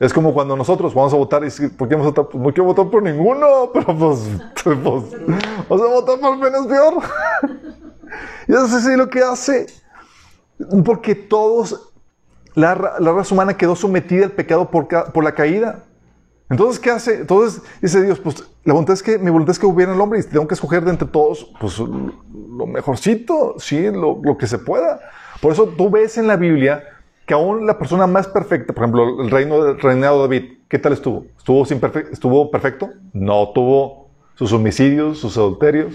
Es 0.00 0.14
como 0.14 0.32
cuando 0.32 0.56
nosotros 0.56 0.94
vamos 0.94 1.12
a 1.12 1.16
votar 1.16 1.42
y 1.42 1.44
decir, 1.44 1.76
¿por 1.76 1.86
vamos 1.86 2.06
a 2.06 2.08
votar? 2.08 2.28
Pues 2.28 2.42
no 2.42 2.48
quiero 2.48 2.64
votar 2.64 2.88
por 2.88 3.02
ninguno, 3.02 3.70
pero 3.74 3.94
pues, 3.96 4.20
pues 4.64 4.82
vamos 4.82 5.12
a 5.12 5.74
votar 5.76 6.18
por 6.18 6.34
el 6.34 6.40
menos 6.40 6.66
peor. 6.66 6.94
y 8.48 8.52
eso 8.52 8.78
es 8.78 8.86
lo 8.96 9.10
que 9.10 9.20
hace. 9.20 9.66
Porque 10.86 11.14
todos, 11.14 11.92
la, 12.54 12.74
raza 12.74 13.34
humana 13.34 13.58
quedó 13.58 13.76
sometida 13.76 14.24
al 14.24 14.32
pecado 14.32 14.70
por, 14.70 14.88
por 14.88 15.22
la 15.22 15.34
caída. 15.34 15.84
Entonces, 16.48 16.80
¿qué 16.80 16.90
hace? 16.90 17.16
Entonces 17.16 17.62
dice 17.82 18.02
Dios, 18.02 18.18
pues 18.20 18.42
la 18.64 18.72
voluntad 18.72 18.94
es 18.94 19.02
que, 19.02 19.18
mi 19.18 19.30
voluntad 19.30 19.52
es 19.52 19.58
que 19.58 19.66
hubiera 19.66 19.92
el 19.92 20.00
hombre 20.00 20.18
y 20.18 20.22
tengo 20.22 20.48
que 20.48 20.54
escoger 20.54 20.82
de 20.82 20.92
entre 20.92 21.08
todos, 21.08 21.52
pues 21.60 21.78
lo 21.78 22.66
mejorcito, 22.66 23.56
sí, 23.58 23.90
lo, 23.90 24.18
lo 24.22 24.38
que 24.38 24.46
se 24.46 24.58
pueda. 24.58 24.98
Por 25.42 25.52
eso 25.52 25.66
tú 25.68 25.90
ves 25.90 26.16
en 26.16 26.26
la 26.26 26.36
Biblia 26.36 26.82
que 27.30 27.34
aún 27.34 27.64
la 27.64 27.78
persona 27.78 28.08
más 28.08 28.26
perfecta, 28.26 28.72
por 28.72 28.82
ejemplo, 28.82 29.22
el 29.22 29.30
reino 29.30 29.62
del 29.62 29.78
reinado 29.78 30.16
de 30.16 30.22
David, 30.22 30.52
¿qué 30.66 30.80
tal 30.80 30.94
estuvo? 30.94 31.26
¿Estuvo, 31.38 31.64
sin 31.64 31.80
¿Estuvo 32.10 32.50
perfecto? 32.50 32.90
No, 33.12 33.50
tuvo 33.50 34.08
sus 34.34 34.52
homicidios, 34.52 35.20
sus 35.20 35.36
adulterios. 35.36 35.94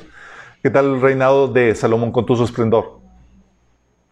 ¿Qué 0.63 0.69
tal 0.69 0.85
el 0.85 1.01
reinado 1.01 1.49
de 1.49 1.75
Salomón 1.75 2.13
con 2.13 2.25
todo 2.25 2.37
su 2.37 2.45
esplendor? 2.45 3.01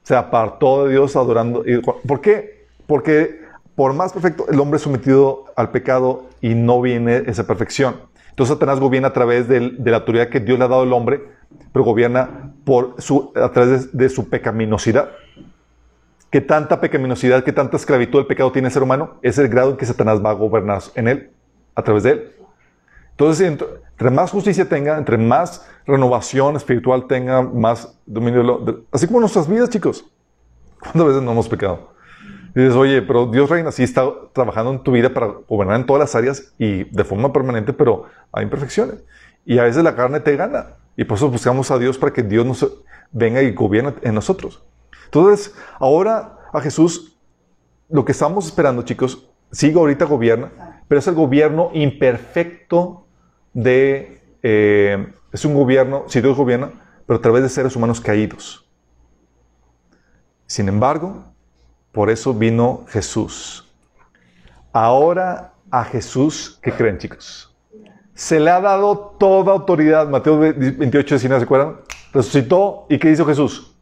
Se 0.01 0.17
apartó 0.17 0.83
de 0.83 0.91
Dios 0.91 1.15
adorando. 1.15 1.63
¿Por 2.05 2.19
qué? 2.19 2.67
Porque 2.87 3.39
por 3.73 3.93
más 3.93 4.11
perfecto, 4.11 4.45
el 4.51 4.59
hombre 4.59 4.75
es 4.75 4.83
sometido 4.83 5.45
al 5.55 5.71
pecado 5.71 6.25
y 6.41 6.55
no 6.55 6.81
viene 6.81 7.23
esa 7.27 7.47
perfección. 7.47 8.01
Entonces 8.31 8.53
Satanás 8.53 8.81
gobierna 8.81 9.07
a 9.07 9.13
través 9.13 9.47
de, 9.47 9.61
la 9.61 9.95
autoridad 9.95 10.27
que 10.27 10.41
Dios 10.41 10.59
le 10.59 10.65
ha 10.65 10.67
dado 10.67 10.81
al 10.81 10.91
hombre, 10.91 11.21
pero 11.71 11.85
gobierna 11.85 12.51
por 12.65 12.95
su, 12.97 13.31
a 13.33 13.49
través 13.53 13.95
de 13.95 14.09
su 14.09 14.27
pecaminosidad 14.27 15.11
que 16.33 16.41
tanta 16.41 16.81
pecaminosidad, 16.81 17.43
que 17.43 17.53
tanta 17.53 17.77
esclavitud 17.77 18.21
el 18.21 18.25
pecado 18.25 18.51
tiene 18.51 18.67
el 18.67 18.73
ser 18.73 18.81
humano, 18.81 19.19
es 19.21 19.37
el 19.37 19.49
grado 19.49 19.69
en 19.69 19.77
que 19.77 19.85
Satanás 19.85 20.19
va 20.19 20.31
a 20.31 20.33
gobernar 20.33 20.81
en 20.95 21.07
él, 21.07 21.29
a 21.75 21.83
través 21.83 22.01
de 22.01 22.09
él. 22.09 22.31
Entonces, 23.11 23.47
entre 23.47 24.09
más 24.09 24.31
justicia 24.31 24.67
tenga, 24.67 24.97
entre 24.97 25.19
más 25.19 25.63
renovación 25.85 26.55
espiritual 26.55 27.05
tenga, 27.05 27.43
más 27.43 27.99
dominio, 28.07 28.65
así 28.91 29.05
como 29.05 29.19
nuestras 29.19 29.47
vidas, 29.47 29.69
chicos. 29.69 30.05
¿Cuántas 30.79 31.05
veces 31.05 31.21
no 31.21 31.33
hemos 31.33 31.47
pecado? 31.47 31.93
Y 32.55 32.61
dices, 32.61 32.75
oye, 32.75 33.03
pero 33.03 33.27
Dios 33.27 33.47
reina, 33.47 33.71
sí 33.71 33.83
está 33.83 34.09
trabajando 34.33 34.71
en 34.71 34.81
tu 34.81 34.91
vida 34.91 35.13
para 35.13 35.27
gobernar 35.47 35.79
en 35.81 35.85
todas 35.85 35.99
las 35.99 36.15
áreas 36.15 36.55
y 36.57 36.85
de 36.85 37.03
forma 37.03 37.31
permanente, 37.31 37.73
pero 37.73 38.05
hay 38.31 38.45
imperfecciones. 38.45 39.03
Y 39.45 39.59
a 39.59 39.65
veces 39.65 39.83
la 39.83 39.95
carne 39.95 40.19
te 40.19 40.35
gana. 40.35 40.77
Y 40.97 41.03
por 41.03 41.17
eso 41.17 41.29
buscamos 41.29 41.69
a 41.69 41.77
Dios 41.77 41.99
para 41.99 42.11
que 42.11 42.23
Dios 42.23 42.43
nos 42.43 42.67
venga 43.11 43.43
y 43.43 43.51
gobierne 43.51 43.93
en 44.01 44.15
nosotros. 44.15 44.63
Entonces, 45.13 45.53
ahora 45.77 46.39
a 46.51 46.59
Jesús, 46.59 47.15
lo 47.87 48.03
que 48.03 48.13
estamos 48.13 48.47
esperando, 48.47 48.81
chicos, 48.81 49.29
sigue 49.51 49.77
ahorita 49.77 50.05
gobierna, 50.05 50.81
pero 50.87 50.97
es 50.97 51.05
el 51.05 51.13
gobierno 51.13 51.69
imperfecto 51.71 53.05
de... 53.53 54.23
Eh, 54.41 55.13
es 55.31 55.45
un 55.45 55.53
gobierno, 55.53 56.05
si 56.07 56.19
Dios 56.19 56.35
gobierna, 56.35 56.71
pero 57.05 57.19
a 57.19 57.21
través 57.21 57.43
de 57.43 57.49
seres 57.49 57.75
humanos 57.75 58.01
caídos. 58.01 58.67
Sin 60.47 60.67
embargo, 60.67 61.25
por 61.91 62.09
eso 62.09 62.33
vino 62.33 62.83
Jesús. 62.87 63.71
Ahora 64.71 65.53
a 65.69 65.83
Jesús, 65.83 66.57
¿qué 66.59 66.71
creen, 66.71 66.97
chicos? 66.97 67.55
Se 68.15 68.39
le 68.39 68.49
ha 68.49 68.59
dado 68.59 69.15
toda 69.19 69.53
autoridad. 69.53 70.09
Mateo 70.09 70.39
28, 70.39 71.15
19, 71.15 71.39
¿se 71.39 71.45
acuerdan? 71.45 71.75
Resucitó 72.11 72.87
y 72.89 72.97
¿qué 72.97 73.11
hizo 73.11 73.27
Jesús? 73.27 73.72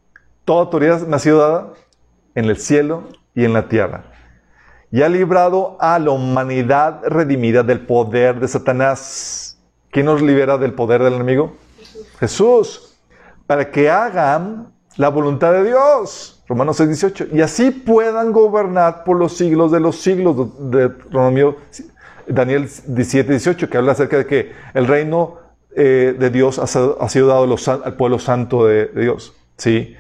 Toda 0.46 0.62
autoridad 0.62 1.02
me 1.02 1.16
ha 1.16 1.20
sido 1.20 1.40
dada 1.40 1.74
en 2.36 2.46
el 2.46 2.58
cielo 2.58 3.04
y 3.36 3.46
en 3.46 3.54
la 3.54 3.68
tierra. 3.68 4.04
Y 4.92 5.02
ha 5.04 5.10
librado 5.10 5.78
a 5.80 6.00
la 6.00 6.12
humanidad 6.12 7.02
redimida 7.06 7.64
del 7.64 7.86
poder 7.86 8.40
de 8.40 8.48
Satanás. 8.48 9.58
¿Quién 9.90 10.06
nos 10.08 10.22
libera 10.22 10.58
del 10.58 10.74
poder 10.74 11.04
del 11.04 11.14
enemigo? 11.14 11.56
Jesús. 12.20 12.98
Para 13.48 13.72
que 13.72 13.90
hagan 13.90 14.74
la 14.98 15.10
voluntad 15.10 15.54
de 15.54 15.64
Dios. 15.64 16.44
Romanos 16.48 16.78
6, 16.78 16.90
18. 16.90 17.28
Y 17.34 17.42
así 17.42 17.72
puedan 17.72 18.32
gobernar 18.32 19.04
por 19.04 19.18
los 19.18 19.38
siglos 19.38 19.72
de 19.72 19.80
los 19.80 19.98
siglos. 19.98 20.36
De 20.70 20.92
Daniel 22.28 22.68
17, 22.88 23.30
18, 23.30 23.70
que 23.70 23.78
habla 23.78 23.94
acerca 23.94 24.18
de 24.18 24.26
que 24.26 24.52
el 24.74 24.88
reino 24.88 25.38
eh, 25.76 26.16
de 26.18 26.30
Dios 26.30 26.60
ha, 26.60 26.68
sido 26.68 27.28
dado 27.28 27.56
al 27.84 27.96
pueblo 27.96 28.20
santo 28.20 28.66
de, 28.66 28.88
de 28.88 29.02
Dios. 29.02 29.34
¿Sí? 29.58 29.96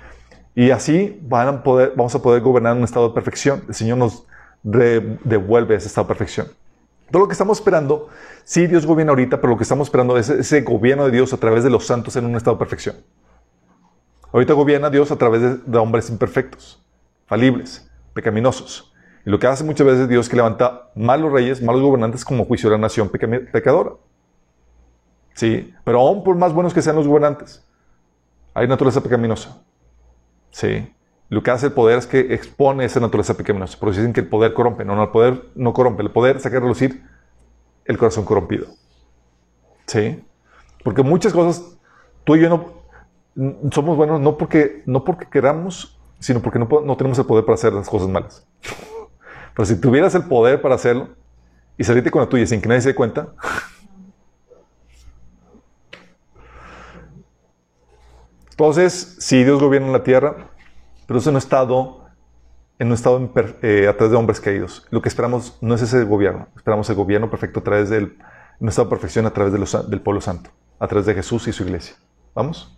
Y 0.54 0.72
así 0.72 1.20
vamos 1.24 2.16
a 2.16 2.22
poder 2.22 2.41
gobernar 2.41 2.74
en 2.74 2.80
un 2.80 2.84
estado 2.84 3.08
de 3.08 3.14
perfección. 3.14 3.64
El 3.68 3.74
Señor 3.74 3.97
nos 3.97 4.26
devuelve 4.64 5.76
ese 5.76 5.88
estado 5.88 6.06
de 6.06 6.10
perfección. 6.10 6.47
Todo 7.10 7.24
lo 7.24 7.28
que 7.28 7.34
estamos 7.34 7.58
esperando, 7.58 8.08
sí, 8.43 8.68
Dios 8.68 8.86
gobierna 8.86 9.12
ahorita, 9.12 9.41
pero 9.41 9.52
lo 9.52 9.58
que 9.58 9.64
estamos 9.64 9.88
esperando 9.88 10.18
es 10.18 10.30
ese 10.30 10.62
gobierno 10.62 11.06
de 11.06 11.12
Dios 11.12 11.34
a 11.34 11.38
través 11.38 11.64
de 11.64 11.70
los 11.70 11.86
santos 11.86 12.16
en 12.16 12.26
un 12.26 12.36
estado 12.36 12.56
de 12.56 12.60
perfección. 12.60 12.95
Ahorita 14.32 14.54
gobierna 14.54 14.89
Dios 14.89 15.12
a 15.12 15.18
través 15.18 15.41
de, 15.66 15.78
hombres 15.78 16.10
imperfectos, 16.10 16.82
falibles, 17.26 17.89
pecaminosos. 18.14 18.93
Y 19.26 19.30
lo 19.30 19.39
que 19.39 19.47
hace 19.47 19.64
muchas 19.66 19.86
veces 19.86 20.08
Dios 20.08 20.26
es 20.26 20.30
que 20.30 20.38
levanta 20.38 20.89
malos 20.95 21.34
reyes, 21.34 21.62
malos 21.62 21.82
gobernantes 21.82 22.24
como 22.24 22.45
juicio 22.45 22.70
de 22.70 22.78
la 22.78 22.82
nación 22.82 23.10
pecadora. 23.10 23.91
Sí, 25.34 25.74
pero 25.84 25.99
aún 25.99 26.24
por 26.24 26.38
más 26.38 26.54
buenos 26.54 26.74
que 26.74 26.82
sean 26.82 26.95
los 26.95 27.08
gobernantes, 27.08 27.66
hay 28.54 28.68
naturaleza 28.68 29.02
pecaminosa. 29.02 29.62
Sí. 30.52 30.93
Lo 31.30 31.43
que 31.43 31.52
hace 31.52 31.68
el 31.68 31.72
poder 31.74 31.97
es 31.97 32.08
que 32.08 32.34
expone 32.34 32.86
esa 32.86 32.99
naturaleza 32.99 33.36
pecaminosa. 33.36 33.80
Por 33.80 33.89
eso 33.89 33.99
dicen 33.99 34.14
que 34.14 34.22
el 34.22 34.28
poder 34.28 34.54
corrompe. 34.54 34.84
No, 34.86 34.95
no, 34.95 35.04
el 35.04 35.10
poder 35.10 35.45
no 35.56 35.74
corrompe. 35.74 36.04
El 36.04 36.12
poder 36.12 36.39
saca 36.39 36.58
a 36.58 36.60
relucir 36.60 37.04
el 37.86 37.97
corazón 37.97 38.26
corrompido. 38.26 38.68
¿Sí? 39.88 40.24
Porque 40.84 41.04
muchas 41.04 41.34
cosas, 41.34 41.78
tú 42.24 42.36
y 42.36 42.41
yo 42.41 42.49
no 42.49 42.82
somos 43.72 43.95
buenos 43.95 44.20
no 44.20 44.38
porque, 44.38 44.84
no 44.86 45.04
porque 45.04 45.26
queramos, 45.26 45.99
sino 46.20 46.41
porque 46.41 46.60
no, 46.60 46.68
no 46.86 46.97
tenemos 46.97 47.18
el 47.20 47.26
poder 47.26 47.45
para 47.45 47.56
hacer 47.56 47.74
las 47.74 47.89
cosas 47.89 48.10
malas. 48.10 48.45
Pero 49.56 49.66
si 49.66 49.80
tuvieras 49.80 50.16
el 50.16 50.24
poder 50.24 50.62
para 50.62 50.76
hacerlo 50.76 51.10
y 51.78 51.84
salirte 51.84 52.12
con 52.12 52.22
la 52.22 52.30
tuya 52.30 52.45
sin 52.45 52.62
que 52.62 52.68
nadie 52.68 52.82
se 52.82 52.89
dé 52.89 52.95
cuenta, 52.95 53.30
Entonces, 58.62 59.16
si 59.18 59.43
Dios 59.43 59.59
gobierna 59.59 59.88
en 59.88 59.93
la 59.93 60.03
tierra, 60.03 60.36
pero 61.07 61.18
eso 61.18 61.32
no 61.32 61.38
ha 61.38 61.39
estado, 61.39 62.05
en 62.78 62.89
un 62.89 62.93
estado 62.93 63.20
eh, 63.64 63.88
a 63.88 63.97
través 63.97 64.12
de 64.12 64.18
hombres 64.18 64.39
caídos. 64.39 64.86
Lo 64.91 65.01
que 65.01 65.09
esperamos 65.09 65.57
no 65.62 65.74
es 65.74 65.82
ese 65.82 66.03
gobierno, 66.03 66.47
esperamos 66.55 66.88
el 66.91 66.95
gobierno 66.95 67.28
perfecto 67.28 67.62
a 67.62 67.64
través 67.64 67.89
del, 67.89 68.20
estado 68.62 68.86
de 68.86 68.89
perfección 68.91 69.26
a 69.26 69.32
través 69.32 69.51
del 69.89 70.01
pueblo 70.01 70.22
santo, 70.22 70.51
a 70.78 70.88
través 70.88 71.07
de 71.07 71.16
Jesús 71.16 71.47
y 71.47 71.53
su 71.53 71.64
iglesia. 71.64 71.95
¿Vamos? 72.36 72.78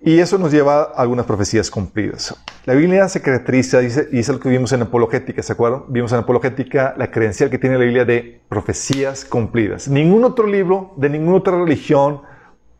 Y 0.00 0.18
eso 0.18 0.38
nos 0.38 0.50
lleva 0.50 0.80
a 0.80 1.02
algunas 1.02 1.26
profecías 1.26 1.70
cumplidas. 1.70 2.34
La 2.64 2.72
Biblia 2.72 3.10
se 3.10 3.20
caracteriza, 3.20 3.80
dice, 3.80 4.08
y 4.10 4.20
es 4.20 4.28
lo 4.30 4.40
que 4.40 4.48
vimos 4.48 4.72
en 4.72 4.80
Apologética, 4.80 5.42
¿se 5.42 5.52
acuerdan? 5.52 5.82
Vimos 5.88 6.12
en 6.12 6.20
Apologética 6.20 6.94
la 6.96 7.10
credencial 7.10 7.50
que 7.50 7.58
tiene 7.58 7.76
la 7.76 7.84
Biblia 7.84 8.06
de 8.06 8.40
profecías 8.48 9.26
cumplidas. 9.26 9.86
Ningún 9.86 10.24
otro 10.24 10.46
libro 10.46 10.94
de 10.96 11.10
ninguna 11.10 11.36
otra 11.36 11.58
religión 11.62 12.31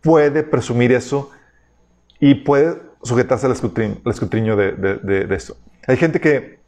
puede 0.02 0.42
presumir 0.42 0.92
eso 0.92 1.30
y 2.20 2.34
puede 2.34 2.76
sujetarse 3.02 3.46
al 3.46 3.52
escrutinio, 3.52 4.56
de, 4.56 4.72
de. 4.72 5.38
Hay 5.86 5.96
gente 5.96 6.20
que, 6.20 6.58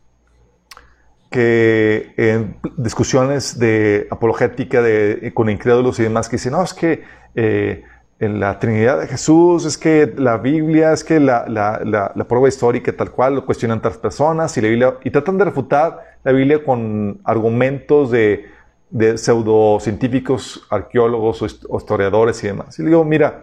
que 1.30 2.12
en 2.16 2.57
discusiones 2.76 3.59
de 3.59 4.09
apologética 4.11 4.82
de, 4.82 5.30
con 5.35 5.49
incrédulos 5.49 5.99
y 6.01 6.05
demás, 6.05 6.28
que 6.28 6.37
dicen, 6.37 6.53
no, 6.53 6.62
es 6.62 6.74
que 6.74 7.05
eh, 7.35 7.85
en 8.18 8.41
la 8.41 8.59
Trinidad 8.59 9.01
de 9.01 9.07
Jesús, 9.07 9.64
es 9.64 9.76
que 9.76 10.12
la 10.16 10.39
Biblia, 10.39 10.93
es 10.93 11.05
que 11.05 11.20
la, 11.20 11.47
la, 11.49 11.80
la, 12.14 12.24
prueba 12.24 12.49
histórica 12.49 12.93
tal 12.97 13.11
cual 13.11 13.35
lo 13.35 13.47
cuestionan 13.47 13.78
otras 13.78 13.99
personas 13.99 14.57
y 14.57 14.61
la 14.61 14.68
Biblia, 14.68 14.95
y 15.05 15.11
tratan 15.11 15.39
de 15.39 15.45
refutar 15.45 16.16
la 16.22 16.32
Biblia 16.32 16.64
con 16.64 17.20
argumentos 17.24 18.11
de 18.11 18.47
de 18.95 19.18
pseudocientíficos, 19.18 20.68
arqueólogos 20.70 21.42
o 21.68 21.78
historiadores 21.78 22.45
y 22.45 22.47
demás. 22.47 22.78
Y 22.78 22.82
le 22.82 22.90
digo, 22.90 23.03
mira, 23.05 23.42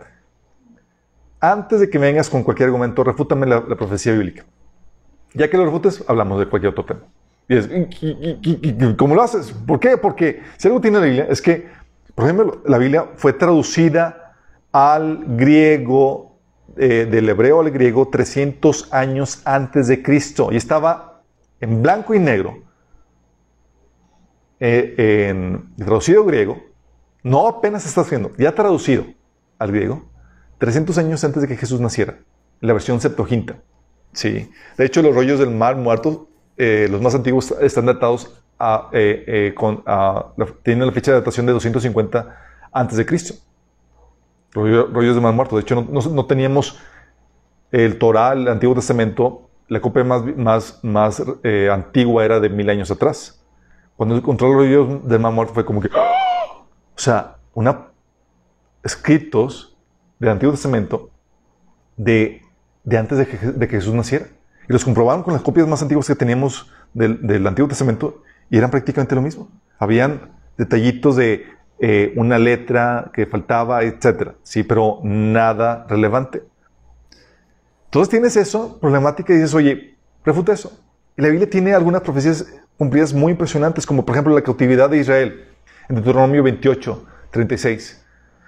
antes 1.42 1.82
de 1.82 1.90
que 1.90 2.00
me 2.00 2.06
vengas 2.06 2.30
con 2.30 2.42
cualquier 2.42 2.68
argumento, 2.68 3.04
refútame 3.04 3.46
la, 3.46 3.62
profecía 3.66 4.14
bíblica. 4.14 4.46
Ya 5.34 5.50
que 5.50 5.58
lo 5.58 5.66
refutes, 5.66 6.06
hablamos 6.08 6.40
de 6.40 6.46
cualquier 6.46 6.72
otro 6.72 6.86
tema. 6.86 7.02
Y 7.50 7.58
es, 7.58 7.70
¿cómo 8.98 9.14
lo 9.14 9.22
haces? 9.22 9.52
¿Por 9.52 9.82
qué? 9.82 9.98
Porque 9.98 10.42
si 10.56 10.70
algo 10.70 10.80
tiene 10.80 11.00
la 11.00 11.06
Biblia 11.06 11.28
es 11.30 11.42
que, 11.42 11.68
por 12.16 12.24
ejemplo, 12.24 12.62
la 12.66 12.78
Biblia 12.78 13.10
fue 13.18 13.34
traducida 13.34 14.38
al 14.72 15.26
griego, 15.36 16.38
eh, 16.78 17.10
del 17.12 17.28
hebreo 17.28 17.60
al 17.60 17.72
griego, 17.72 18.08
300 18.08 18.94
años 18.94 19.42
antes 19.44 19.90
de 19.90 20.02
Cristo. 20.02 20.48
Y 20.50 20.56
estaba 20.56 21.24
en 21.60 21.82
blanco 21.82 22.16
y 22.16 22.20
negro 22.20 22.71
eh, 24.62 25.28
en 25.30 25.76
traducido 25.76 26.24
griego, 26.24 26.62
no 27.24 27.48
apenas 27.50 27.86
está 27.86 28.02
haciendo, 28.02 28.32
ya 28.38 28.56
traducido 28.56 29.04
al 29.60 29.72
griego, 29.72 30.06
300 30.60 30.98
años 30.98 31.24
antes 31.26 31.42
de 31.42 31.48
que 31.50 31.58
Jesús 31.58 31.82
naciera, 31.82 32.20
en 32.62 32.68
la 32.68 32.74
versión 32.74 33.02
Septuaginta. 33.02 33.58
Sí. 34.14 34.50
De 34.78 34.86
hecho, 34.86 35.02
los 35.02 35.14
rollos 35.14 35.40
del 35.40 35.52
mar 35.52 35.76
muerto 35.76 36.30
eh, 36.58 36.88
los 36.92 37.02
más 37.02 37.16
antiguos 37.16 37.52
están 37.62 37.88
datados 37.88 38.44
a, 38.60 38.90
eh, 38.94 39.54
con, 39.56 39.82
a, 39.88 40.28
la- 40.38 40.46
tienen 40.64 40.86
la 40.86 40.92
fecha 40.94 41.12
de 41.12 41.18
datación 41.20 41.46
de 41.48 41.54
250 41.54 42.38
antes 42.72 42.98
de 42.98 43.06
Cristo. 43.06 43.34
Rollo- 44.54 44.88
Rollos 44.94 45.16
de 45.16 45.22
Mar 45.22 45.34
Muerto. 45.34 45.56
De 45.56 45.62
hecho, 45.64 45.76
no, 45.90 46.26
teníamos 46.26 46.78
el 47.72 47.98
Torah, 47.98 48.34
el 48.34 48.48
Antiguo 48.48 48.76
Testamento, 48.76 49.50
la 49.70 49.80
copia 49.80 50.04
más, 50.04 50.24
más, 50.38 50.80
más 50.84 51.24
antigua 51.72 52.26
era 52.26 52.40
de 52.40 52.50
mil 52.50 52.70
años 52.70 52.92
atrás. 52.92 53.41
Cuando 54.02 54.18
encontró 54.18 54.48
los 54.48 54.58
rollos 54.58 55.08
del 55.08 55.20
Mar 55.20 55.32
Muerto 55.32 55.54
fue 55.54 55.64
como 55.64 55.80
que... 55.80 55.88
¡ah! 55.94 56.64
O 56.64 57.00
sea, 57.00 57.36
una, 57.54 57.90
escritos 58.84 59.78
del 60.18 60.32
Antiguo 60.32 60.54
Testamento 60.54 61.12
de, 61.98 62.42
de 62.84 62.98
antes 62.98 63.20
de 63.20 63.28
que, 63.28 63.38
de 63.38 63.68
que 63.68 63.76
Jesús 63.76 63.94
naciera. 63.94 64.26
Y 64.68 64.74
los 64.74 64.84
comprobaron 64.84 65.22
con 65.22 65.34
las 65.34 65.44
copias 65.44 65.68
más 65.68 65.84
antiguas 65.84 66.08
que 66.08 66.16
teníamos 66.16 66.68
del, 66.96 67.28
del 67.28 67.46
Antiguo 67.46 67.70
Testamento 67.70 68.24
y 68.50 68.58
eran 68.58 68.72
prácticamente 68.72 69.14
lo 69.14 69.22
mismo. 69.22 69.50
Habían 69.78 70.32
detallitos 70.58 71.16
de 71.16 71.46
eh, 71.78 72.12
una 72.16 72.40
letra 72.40 73.12
que 73.14 73.28
faltaba, 73.28 73.84
etcétera. 73.84 74.34
Sí, 74.42 74.64
pero 74.64 75.00
nada 75.04 75.86
relevante. 75.88 76.42
Entonces 77.86 78.10
tienes 78.10 78.36
eso, 78.36 78.80
problemática, 78.80 79.32
y 79.32 79.36
dices, 79.36 79.54
oye, 79.54 79.96
refuta 80.26 80.54
eso. 80.54 80.72
Y 81.16 81.22
la 81.22 81.28
Biblia 81.28 81.48
tiene 81.48 81.76
algunas 81.76 82.02
profecías 82.02 82.48
cumplidas 82.82 83.14
muy 83.14 83.34
impresionantes, 83.34 83.86
como 83.86 84.04
por 84.04 84.16
ejemplo 84.16 84.34
la 84.34 84.42
cautividad 84.42 84.90
de 84.90 84.98
Israel, 84.98 85.46
en 85.88 85.98
Deuteronomio 85.98 86.42
28, 86.42 87.06
36, 87.30 88.04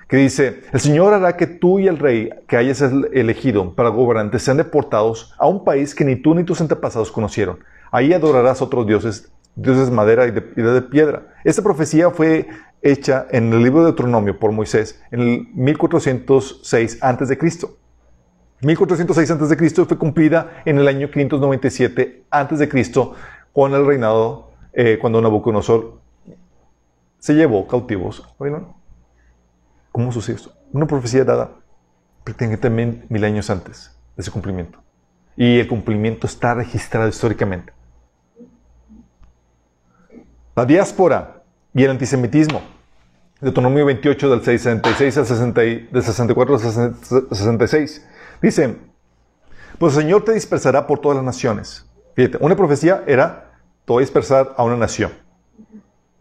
que 0.08 0.18
dice, 0.18 0.62
el 0.72 0.80
Señor 0.80 1.14
hará 1.14 1.38
que 1.38 1.46
tú 1.46 1.78
y 1.78 1.88
el 1.88 2.00
rey 2.00 2.32
que 2.48 2.58
hayas 2.58 2.82
elegido 2.82 3.76
para 3.76 3.90
gobernantes 3.90 4.42
sean 4.42 4.58
deportados 4.58 5.36
a 5.38 5.46
un 5.46 5.64
país 5.64 5.94
que 5.94 6.04
ni 6.04 6.16
tú 6.16 6.34
ni 6.34 6.44
tus 6.44 6.62
antepasados 6.62 7.12
conocieron. 7.12 7.60
Ahí 7.92 8.12
adorarás 8.12 8.60
a 8.60 8.66
otros 8.66 8.88
dioses, 8.88 9.32
dioses 9.56 9.92
de 9.92 9.96
madera 9.96 10.26
y 10.26 10.32
de, 10.32 10.82
piedra. 10.82 11.28
Esta 11.44 11.62
profecía 11.62 12.10
fue 12.10 12.48
hecha 12.82 13.28
en 13.30 13.54
el 13.54 13.62
libro 13.62 13.82
de 13.82 13.92
Deuteronomio 13.92 14.40
por 14.40 14.52
Moisés 14.52 15.00
en 15.12 15.20
el 15.20 15.48
1406 15.54 16.98
antes 17.04 17.30
de 17.30 17.38
Cristo. 17.38 17.78
1406 18.64 19.30
a.C. 19.30 19.86
fue 19.86 19.98
cumplida 19.98 20.64
en 20.66 20.80
el 20.80 20.88
año 20.88 21.12
597 21.12 22.24
a.C. 22.32 22.70
con 23.54 23.74
el 23.74 23.86
reinado, 23.86 24.52
eh, 24.74 24.98
cuando 25.00 25.22
Nabucodonosor 25.22 26.00
se 27.20 27.34
llevó 27.36 27.68
cautivos 27.68 28.22
a. 28.40 28.74
¿Cómo 29.92 30.12
sucedió 30.12 30.38
esto? 30.38 30.54
Una 30.74 30.88
profecía 30.88 31.24
dada 31.24 31.52
prácticamente 32.24 32.70
mil, 32.70 33.24
años 33.24 33.50
antes 33.50 33.96
de 34.18 34.24
su 34.24 34.32
cumplimiento. 34.32 34.80
Y 35.38 35.60
el 35.60 35.68
cumplimiento 35.68 36.26
está 36.28 36.54
registrado 36.56 37.08
históricamente. 37.08 37.72
La 40.56 40.66
diáspora 40.66 41.44
y 41.74 41.84
el 41.84 41.92
antisemitismo. 41.92 42.62
Deuteronomio 43.42 43.86
28 43.86 44.30
del 44.30 44.44
66 44.44 45.18
al 45.18 45.26
60, 45.26 45.66
y- 45.66 45.88
del 45.92 46.04
64 46.04 46.56
al 46.56 46.62
66. 46.62 48.08
Dice, 48.42 48.78
pues 49.78 49.96
el 49.98 50.04
Señor 50.04 50.24
te 50.24 50.34
dispersará 50.34 50.88
por 50.88 51.00
todas 51.00 51.18
las 51.18 51.26
naciones. 51.26 51.86
Fíjate, 52.16 52.38
una 52.42 52.56
profecía 52.56 53.04
era, 53.08 53.52
te 53.86 53.94
voy 53.94 54.02
a 54.02 54.06
dispersar 54.06 54.54
a 54.56 54.64
una 54.64 54.78
nación. 54.78 55.12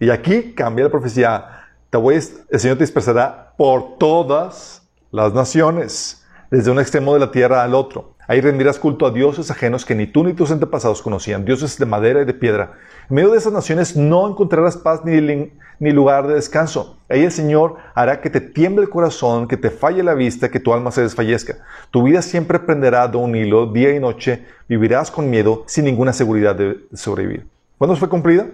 Y 0.01 0.11
aquí 0.11 0.53
cambia 0.55 0.87
la 0.87 0.91
profecía, 0.91 1.69
te 1.91 1.99
voy 1.99 2.17
el 2.17 2.61
Señor 2.61 2.77
te 2.77 2.85
dispersará 2.85 3.55
por 3.57 3.99
todas 3.99 4.89
las 5.11 5.33
naciones, 5.35 6.27
desde 6.51 6.71
un 6.71 6.81
extremo 6.81 7.15
de 7.15 7.21
la 7.21 7.31
tierra 7.31 7.63
al 7.63 7.75
otro. 7.75 8.12
Ahí 8.29 8.41
rendirás 8.41 8.79
culto 8.79 9.05
a 9.05 9.11
dioses 9.11 9.51
ajenos 9.51 9.85
que 9.85 9.95
ni 9.95 10.07
tú 10.07 10.23
ni 10.25 10.33
tus 10.33 10.51
antepasados 10.51 11.03
conocían, 11.03 11.45
dioses 11.45 11.77
de 11.79 11.87
madera 11.87 12.23
y 12.23 12.25
de 12.25 12.35
piedra. 12.35 12.75
En 13.11 13.17
medio 13.17 13.31
de 13.31 13.39
esas 13.39 13.53
naciones 13.53 13.97
no 13.97 14.29
encontrarás 14.29 14.77
paz 14.77 15.05
ni, 15.05 15.51
ni 15.81 15.91
lugar 15.91 16.29
de 16.29 16.35
descanso. 16.35 16.99
Ahí 17.09 17.25
el 17.25 17.33
Señor 17.33 17.77
hará 17.95 18.21
que 18.21 18.31
te 18.31 18.41
tiemble 18.41 18.85
el 18.85 18.91
corazón, 18.91 19.49
que 19.49 19.57
te 19.57 19.71
falle 19.71 20.03
la 20.03 20.15
vista, 20.15 20.51
que 20.51 20.61
tu 20.61 20.73
alma 20.73 20.93
se 20.93 21.03
desfallezca. 21.03 21.57
Tu 21.91 22.03
vida 22.05 22.23
siempre 22.23 22.61
prenderá 22.61 23.09
de 23.09 23.17
un 23.17 23.35
hilo, 23.35 23.67
día 23.67 23.95
y 23.95 23.99
noche. 23.99 24.47
Vivirás 24.69 25.11
con 25.11 25.29
miedo, 25.29 25.65
sin 25.67 25.85
ninguna 25.85 26.13
seguridad 26.13 26.55
de 26.55 26.79
sobrevivir. 26.95 27.47
¿Cuándo 27.77 27.97
fue 27.97 28.09
cumplida? 28.09 28.47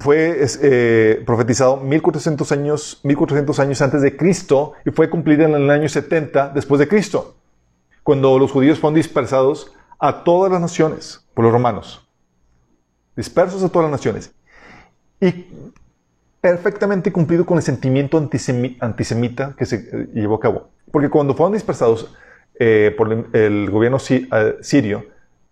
Fue 0.00 0.42
eh, 0.62 1.22
profetizado 1.26 1.76
1400 1.76 2.50
años, 2.52 3.00
1400 3.04 3.60
años 3.60 3.82
antes 3.82 4.02
de 4.02 4.16
Cristo 4.16 4.72
y 4.84 4.90
fue 4.90 5.08
cumplida 5.10 5.44
en 5.44 5.54
el 5.54 5.70
año 5.70 5.88
70 5.88 6.48
después 6.48 6.78
de 6.78 6.88
Cristo, 6.88 7.36
cuando 8.02 8.38
los 8.38 8.50
judíos 8.50 8.78
fueron 8.80 8.94
dispersados 8.96 9.72
a 9.98 10.24
todas 10.24 10.50
las 10.50 10.60
naciones 10.60 11.24
por 11.34 11.44
los 11.44 11.52
romanos. 11.52 12.06
Dispersos 13.14 13.62
a 13.62 13.68
todas 13.68 13.90
las 13.90 14.00
naciones. 14.00 14.32
Y 15.20 15.46
perfectamente 16.40 17.12
cumplido 17.12 17.44
con 17.44 17.58
el 17.58 17.62
sentimiento 17.62 18.18
antisemi- 18.18 18.78
antisemita 18.80 19.54
que 19.56 19.66
se 19.66 19.76
eh, 19.76 20.08
llevó 20.14 20.36
a 20.36 20.40
cabo. 20.40 20.70
Porque 20.90 21.10
cuando 21.10 21.34
fueron 21.34 21.52
dispersados 21.52 22.14
eh, 22.58 22.94
por 22.96 23.12
el, 23.34 23.70
gobierno 23.70 23.98
si- 23.98 24.28
sirio, 24.62 25.04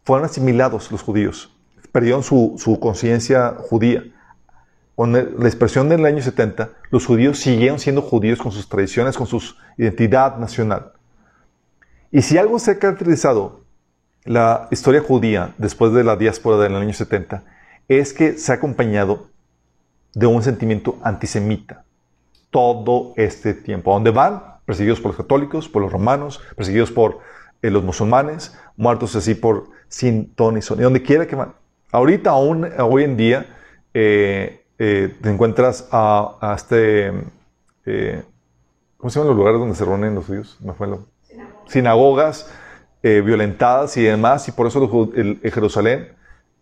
fueron 0.05 0.25
asimilados 0.25 0.91
los 0.91 1.03
judíos. 1.03 1.55
Perdieron 1.93 2.23
su, 2.23 2.55
su 2.57 2.81
conciencia 2.81 3.55
judía. 3.59 4.05
Con 4.99 5.13
la 5.13 5.23
dispersión 5.23 5.89
del 5.89 6.05
año 6.05 6.21
70, 6.21 6.71
los 6.91 7.07
judíos 7.07 7.39
siguieron 7.39 7.79
siendo 7.79 8.03
judíos 8.03 8.41
con 8.41 8.51
sus 8.51 8.69
tradiciones, 8.69 9.17
con 9.17 9.29
su 9.29 9.41
identidad 9.77 10.39
nacional. 10.39 10.91
Y 12.11 12.23
si 12.23 12.37
algo 12.37 12.59
se 12.59 12.73
ha 12.73 12.79
caracterizado 12.81 13.61
la 14.25 14.67
historia 14.73 15.01
judía 15.01 15.55
después 15.57 15.93
de 15.93 16.03
la 16.03 16.17
diáspora 16.17 16.57
del 16.57 16.75
año 16.75 16.93
70, 16.93 17.45
es 17.87 18.13
que 18.13 18.39
se 18.39 18.51
ha 18.51 18.57
acompañado 18.57 19.29
de 20.15 20.27
un 20.27 20.43
sentimiento 20.43 20.99
antisemita 21.05 21.85
todo 22.51 23.13
este 23.15 23.55
tiempo. 23.55 23.93
¿A 23.93 23.95
dónde 23.95 24.11
van? 24.11 24.43
Perseguidos 24.65 24.99
por 24.99 25.11
los 25.11 25.17
católicos, 25.17 25.69
por 25.69 25.81
los 25.81 25.93
romanos, 25.93 26.41
perseguidos 26.57 26.91
por 26.91 27.21
eh, 27.63 27.71
los 27.71 27.85
musulmanes, 27.85 28.59
muertos 28.77 29.15
así 29.15 29.37
por 29.37 29.69
sin 29.87 30.35
ton 30.35 30.57
ni 30.57 30.61
son, 30.61 30.81
y 30.81 30.83
donde 30.83 31.05
quiera 31.05 31.29
que 31.29 31.37
van. 31.37 31.55
Ahorita, 31.93 32.31
aún 32.31 32.69
hoy 32.81 33.05
en 33.05 33.17
día, 33.17 33.47
eh, 33.95 34.65
eh, 34.79 35.17
te 35.21 35.31
encuentras 35.31 35.89
a, 35.91 36.37
a 36.41 36.55
este. 36.55 37.13
eh, 37.87 38.23
¿Cómo 38.97 39.11
se 39.11 39.19
llaman 39.19 39.29
los 39.29 39.37
lugares 39.37 39.61
donde 39.61 39.77
se 39.77 39.85
reúnen 39.85 40.15
los 40.15 40.27
judíos? 40.27 40.57
Me 40.61 40.73
fue 40.73 40.87
lo- 40.89 41.07
Sinagogas 41.67 42.51
eh, 43.03 43.21
violentadas 43.21 43.97
y 43.97 44.03
demás, 44.03 44.49
y 44.49 44.53
por 44.53 44.67
eso 44.67 44.81
los 44.81 45.15
el- 45.17 45.39
el 45.43 45.53
Jerusalén 45.53 46.09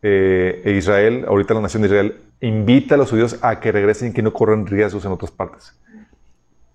eh, 0.02 0.62
e 0.64 0.72
Israel, 0.72 1.24
ahorita 1.28 1.54
la 1.54 1.60
nación 1.62 1.82
de 1.82 1.88
Israel, 1.88 2.20
invita 2.40 2.94
a 2.94 2.98
los 2.98 3.10
judíos 3.10 3.38
a 3.42 3.60
que 3.60 3.72
regresen 3.72 4.10
y 4.10 4.12
que 4.12 4.22
no 4.22 4.32
corran 4.32 4.66
riesgos 4.66 5.04
en 5.06 5.12
otras 5.12 5.30
partes. 5.30 5.74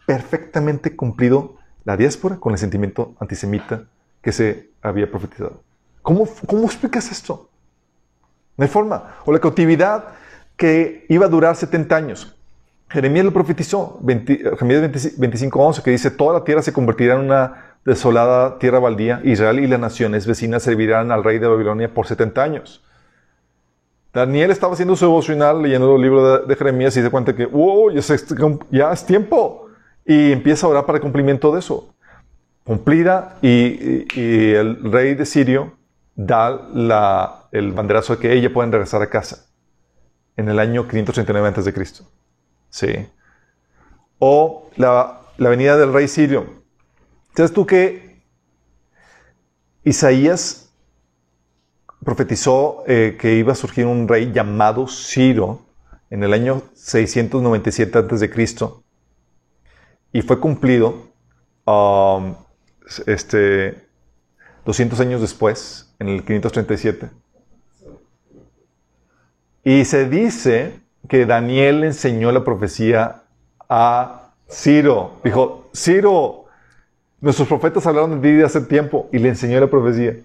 Perfectamente 0.05 0.95
cumplido 0.95 1.55
la 1.83 1.95
diáspora 1.97 2.37
con 2.37 2.53
el 2.53 2.59
sentimiento 2.59 3.13
antisemita 3.19 3.83
que 4.21 4.31
se 4.31 4.69
había 4.81 5.09
profetizado. 5.09 5.61
¿Cómo, 6.01 6.27
cómo 6.47 6.65
explicas 6.65 7.11
esto? 7.11 7.49
No 8.57 8.63
hay 8.63 8.69
forma. 8.69 9.15
O 9.25 9.31
la 9.31 9.39
cautividad 9.39 10.05
que 10.57 11.05
iba 11.09 11.25
a 11.25 11.29
durar 11.29 11.55
70 11.55 11.95
años. 11.95 12.35
Jeremías 12.91 13.25
lo 13.25 13.31
profetizó, 13.31 13.97
20 14.01 14.57
Jeremías 14.57 15.17
25.11, 15.17 15.81
que 15.81 15.91
dice, 15.91 16.11
toda 16.11 16.33
la 16.33 16.43
tierra 16.43 16.61
se 16.61 16.73
convertirá 16.73 17.15
en 17.15 17.21
una 17.21 17.77
desolada 17.85 18.59
tierra 18.59 18.79
baldía. 18.79 19.21
Israel 19.23 19.59
y 19.59 19.67
las 19.67 19.79
naciones 19.79 20.27
vecinas 20.27 20.63
servirán 20.63 21.11
al 21.11 21.23
rey 21.23 21.39
de 21.39 21.47
Babilonia 21.47 21.93
por 21.93 22.05
70 22.05 22.43
años. 22.43 22.83
Daniel 24.13 24.51
estaba 24.51 24.73
haciendo 24.73 24.95
su 24.97 25.05
devocional, 25.05 25.61
leyendo 25.61 25.95
el 25.95 26.01
libro 26.01 26.45
de, 26.45 26.55
Jeremías 26.55 26.95
y 26.97 27.01
se 27.01 27.09
cuenta 27.09 27.33
que, 27.33 27.45
wow, 27.45 27.91
ya, 28.69 28.91
es 28.91 29.05
tiempo. 29.05 29.67
Y 30.05 30.33
empieza 30.33 30.67
a 30.67 30.69
orar 30.69 30.85
para 30.85 30.97
el 30.97 31.01
cumplimiento 31.01 31.53
de 31.53 31.59
eso. 31.59 31.93
Cumplida 32.65 33.37
y, 33.41 34.05
el 34.53 34.91
rey 34.91 35.15
de 35.15 35.25
Sirio 35.25 35.77
da 36.13 37.47
el 37.53 37.71
banderazo 37.71 38.17
de 38.17 38.21
que 38.21 38.33
ella 38.33 38.51
pueden 38.51 38.71
regresar 38.71 39.01
a 39.01 39.07
casa 39.07 39.50
en 40.37 40.49
el 40.49 40.59
año 40.59 40.87
539 40.87 41.47
a.C. 41.49 42.03
Sí. 42.69 43.07
O 44.19 44.69
la, 44.75 45.21
la 45.37 45.49
venida 45.49 45.77
del 45.77 45.93
rey 45.93 46.07
sirio. 46.07 46.61
¿Sabes 47.35 47.53
tú 47.53 47.65
que 47.65 48.21
Isaías 49.83 50.71
profetizó 52.03 52.83
eh, 52.87 53.17
que 53.19 53.35
iba 53.35 53.53
a 53.53 53.55
surgir 53.55 53.85
un 53.85 54.07
rey 54.07 54.31
llamado 54.31 54.87
Ciro 54.87 55.61
en 56.09 56.23
el 56.23 56.33
año 56.33 56.63
697 56.73 57.97
a.C. 57.97 58.29
y 60.13 60.21
fue 60.21 60.39
cumplido 60.39 61.07
um, 61.65 62.35
este, 63.05 63.87
200 64.65 64.99
años 64.99 65.21
después, 65.21 65.93
en 65.99 66.09
el 66.09 66.25
537? 66.25 67.09
Y 69.63 69.85
se 69.85 70.09
dice 70.09 70.79
que 71.07 71.25
Daniel 71.25 71.83
enseñó 71.83 72.31
la 72.31 72.43
profecía 72.43 73.23
a 73.69 74.31
Ciro. 74.49 75.19
Dijo, 75.23 75.69
Ciro, 75.75 76.45
nuestros 77.19 77.47
profetas 77.47 77.85
hablaron 77.85 78.21
de 78.21 78.37
ti 78.37 78.43
hace 78.43 78.61
tiempo 78.61 79.07
y 79.11 79.19
le 79.19 79.29
enseñó 79.29 79.59
la 79.59 79.67
profecía. 79.67 80.15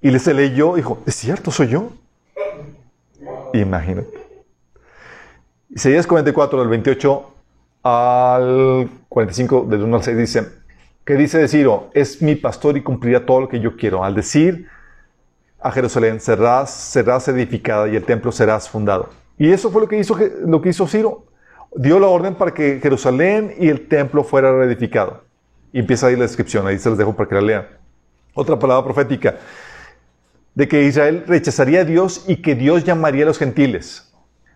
Y 0.00 0.10
le 0.10 0.18
se 0.18 0.34
leyó, 0.34 0.74
dijo, 0.74 1.00
es 1.06 1.14
cierto, 1.14 1.50
soy 1.50 1.68
yo. 1.68 1.92
Imagínate. 3.54 4.10
Isaías 5.70 6.06
44, 6.06 6.58
del 6.60 6.68
28 6.68 7.34
al 7.84 8.90
45, 9.08 9.66
del 9.70 9.82
1 9.82 9.96
al 9.96 10.02
6, 10.02 10.16
dice, 10.16 10.48
¿qué 11.04 11.14
dice 11.14 11.38
de 11.38 11.48
Ciro? 11.48 11.90
Es 11.94 12.20
mi 12.20 12.34
pastor 12.34 12.76
y 12.76 12.82
cumplirá 12.82 13.24
todo 13.24 13.42
lo 13.42 13.48
que 13.48 13.60
yo 13.60 13.76
quiero. 13.76 14.04
Al 14.04 14.14
decir 14.14 14.66
a 15.62 15.70
Jerusalén, 15.70 16.20
serás, 16.20 17.28
edificada 17.28 17.88
y 17.88 17.96
el 17.96 18.04
templo 18.04 18.32
serás 18.32 18.68
fundado. 18.68 19.10
Y 19.38 19.50
eso 19.50 19.70
fue 19.70 19.82
lo 19.82 19.88
que 19.88 19.98
hizo, 19.98 20.18
lo 20.46 20.60
que 20.60 20.70
hizo 20.70 20.86
Ciro. 20.86 21.24
Dio 21.74 21.98
la 21.98 22.08
orden 22.08 22.34
para 22.34 22.52
que 22.52 22.80
Jerusalén 22.82 23.54
y 23.58 23.68
el 23.68 23.88
templo 23.88 24.24
fuera 24.24 24.52
reedificado. 24.52 25.24
Y 25.72 25.78
empieza 25.78 26.08
ahí 26.08 26.16
la 26.16 26.22
descripción, 26.22 26.66
ahí 26.66 26.78
se 26.78 26.88
los 26.90 26.98
dejo 26.98 27.16
para 27.16 27.28
que 27.28 27.34
la 27.36 27.40
lean. 27.40 27.66
Otra 28.34 28.58
palabra 28.58 28.84
profética, 28.84 29.36
de 30.54 30.68
que 30.68 30.84
Israel 30.84 31.24
rechazaría 31.26 31.80
a 31.80 31.84
Dios 31.84 32.24
y 32.28 32.36
que 32.36 32.54
Dios 32.54 32.84
llamaría 32.84 33.24
a 33.24 33.26
los 33.26 33.38
gentiles 33.38 34.12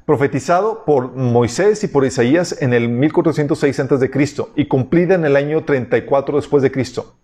profetizado 0.06 0.84
por 0.84 1.12
Moisés 1.14 1.82
y 1.82 1.88
por 1.88 2.04
Isaías 2.06 2.62
en 2.62 2.72
el 2.72 2.88
1406 2.88 3.80
a.C. 3.80 4.46
y 4.54 4.66
cumplida 4.66 5.16
en 5.16 5.24
el 5.24 5.36
año 5.36 5.64
34 5.64 6.36
después 6.36 6.62
de 6.62 6.70
Cristo. 6.70 7.16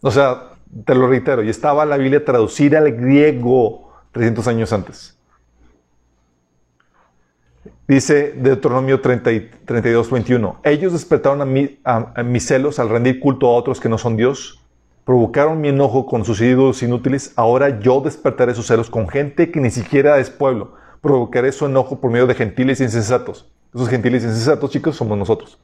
O 0.00 0.10
sea, 0.10 0.55
te 0.84 0.94
lo 0.94 1.08
reitero, 1.08 1.42
y 1.42 1.48
estaba 1.48 1.84
la 1.86 1.96
Biblia 1.96 2.24
traducida 2.24 2.78
al 2.78 2.92
griego 2.92 3.92
300 4.12 4.48
años 4.48 4.72
antes. 4.72 5.16
Dice 7.88 8.32
Deuteronomio 8.36 9.00
30, 9.00 9.30
32, 9.64 10.10
21. 10.10 10.60
Ellos 10.64 10.92
despertaron 10.92 11.40
a, 11.84 12.12
a 12.14 12.22
mis 12.22 12.46
celos 12.46 12.78
al 12.78 12.88
rendir 12.88 13.20
culto 13.20 13.46
a 13.46 13.52
otros 13.52 13.80
que 13.80 13.88
no 13.88 13.96
son 13.96 14.16
Dios 14.16 14.60
provocaron 15.06 15.60
mi 15.60 15.68
enojo 15.68 16.04
con 16.04 16.24
sus 16.24 16.40
ídolos 16.40 16.82
inútiles, 16.82 17.32
ahora 17.36 17.78
yo 17.78 18.00
despertaré 18.00 18.54
sus 18.54 18.66
celos 18.66 18.90
con 18.90 19.08
gente 19.08 19.52
que 19.52 19.60
ni 19.60 19.70
siquiera 19.70 20.18
es 20.18 20.30
pueblo. 20.30 20.74
Provocaré 21.00 21.52
su 21.52 21.66
enojo 21.66 22.00
por 22.00 22.10
medio 22.10 22.26
de 22.26 22.34
gentiles 22.34 22.80
insensatos. 22.80 23.48
Esos 23.72 23.88
gentiles 23.88 24.24
insensatos, 24.24 24.68
chicos, 24.68 24.96
somos 24.96 25.16
nosotros. 25.16 25.58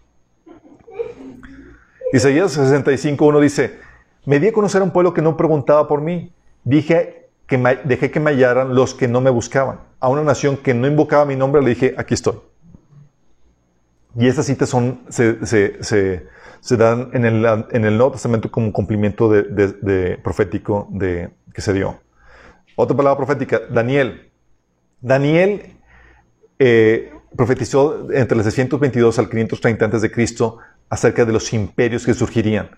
Isaías 2.12 2.57
65.1 2.57 3.40
dice, 3.40 3.80
me 4.24 4.38
di 4.38 4.48
a 4.48 4.52
conocer 4.52 4.80
a 4.80 4.84
un 4.84 4.90
pueblo 4.90 5.12
que 5.12 5.22
no 5.22 5.36
preguntaba 5.36 5.88
por 5.88 6.00
mí. 6.00 6.32
Dije 6.64 7.28
que 7.46 7.58
dejé 7.84 8.10
que 8.10 8.20
me 8.20 8.30
hallaran 8.30 8.74
los 8.74 8.94
que 8.94 9.08
no 9.08 9.20
me 9.20 9.30
buscaban. 9.30 9.80
A 10.00 10.08
una 10.08 10.22
nación 10.22 10.56
que 10.56 10.74
no 10.74 10.86
invocaba 10.86 11.24
mi 11.24 11.36
nombre 11.36 11.62
le 11.62 11.70
dije, 11.70 11.94
aquí 11.96 12.14
estoy. 12.14 12.36
Y 14.16 14.26
estas 14.26 14.46
citas 14.46 14.68
son, 14.68 15.00
se, 15.08 15.44
se 15.46 16.26
se 16.62 16.76
dan 16.76 17.10
en 17.12 17.24
el, 17.24 17.44
en 17.72 17.84
el 17.84 17.96
Nuevo 17.96 18.12
Testamento 18.12 18.48
como 18.48 18.72
cumplimiento 18.72 19.28
de, 19.28 20.16
profético 20.22 20.86
de, 20.92 21.30
que 21.52 21.60
se 21.60 21.72
dio. 21.72 22.00
Otra 22.76 22.96
palabra 22.96 23.16
profética, 23.16 23.60
Daniel. 23.68 24.30
Daniel 25.00 25.74
eh, 26.60 27.12
profetizó 27.36 28.08
entre 28.12 28.38
el 28.38 28.44
622 28.44 29.18
al 29.18 29.28
530 29.28 29.86
a.C. 29.86 30.10
acerca 30.88 31.24
de 31.24 31.32
los 31.32 31.52
imperios 31.52 32.06
que 32.06 32.14
surgirían. 32.14 32.70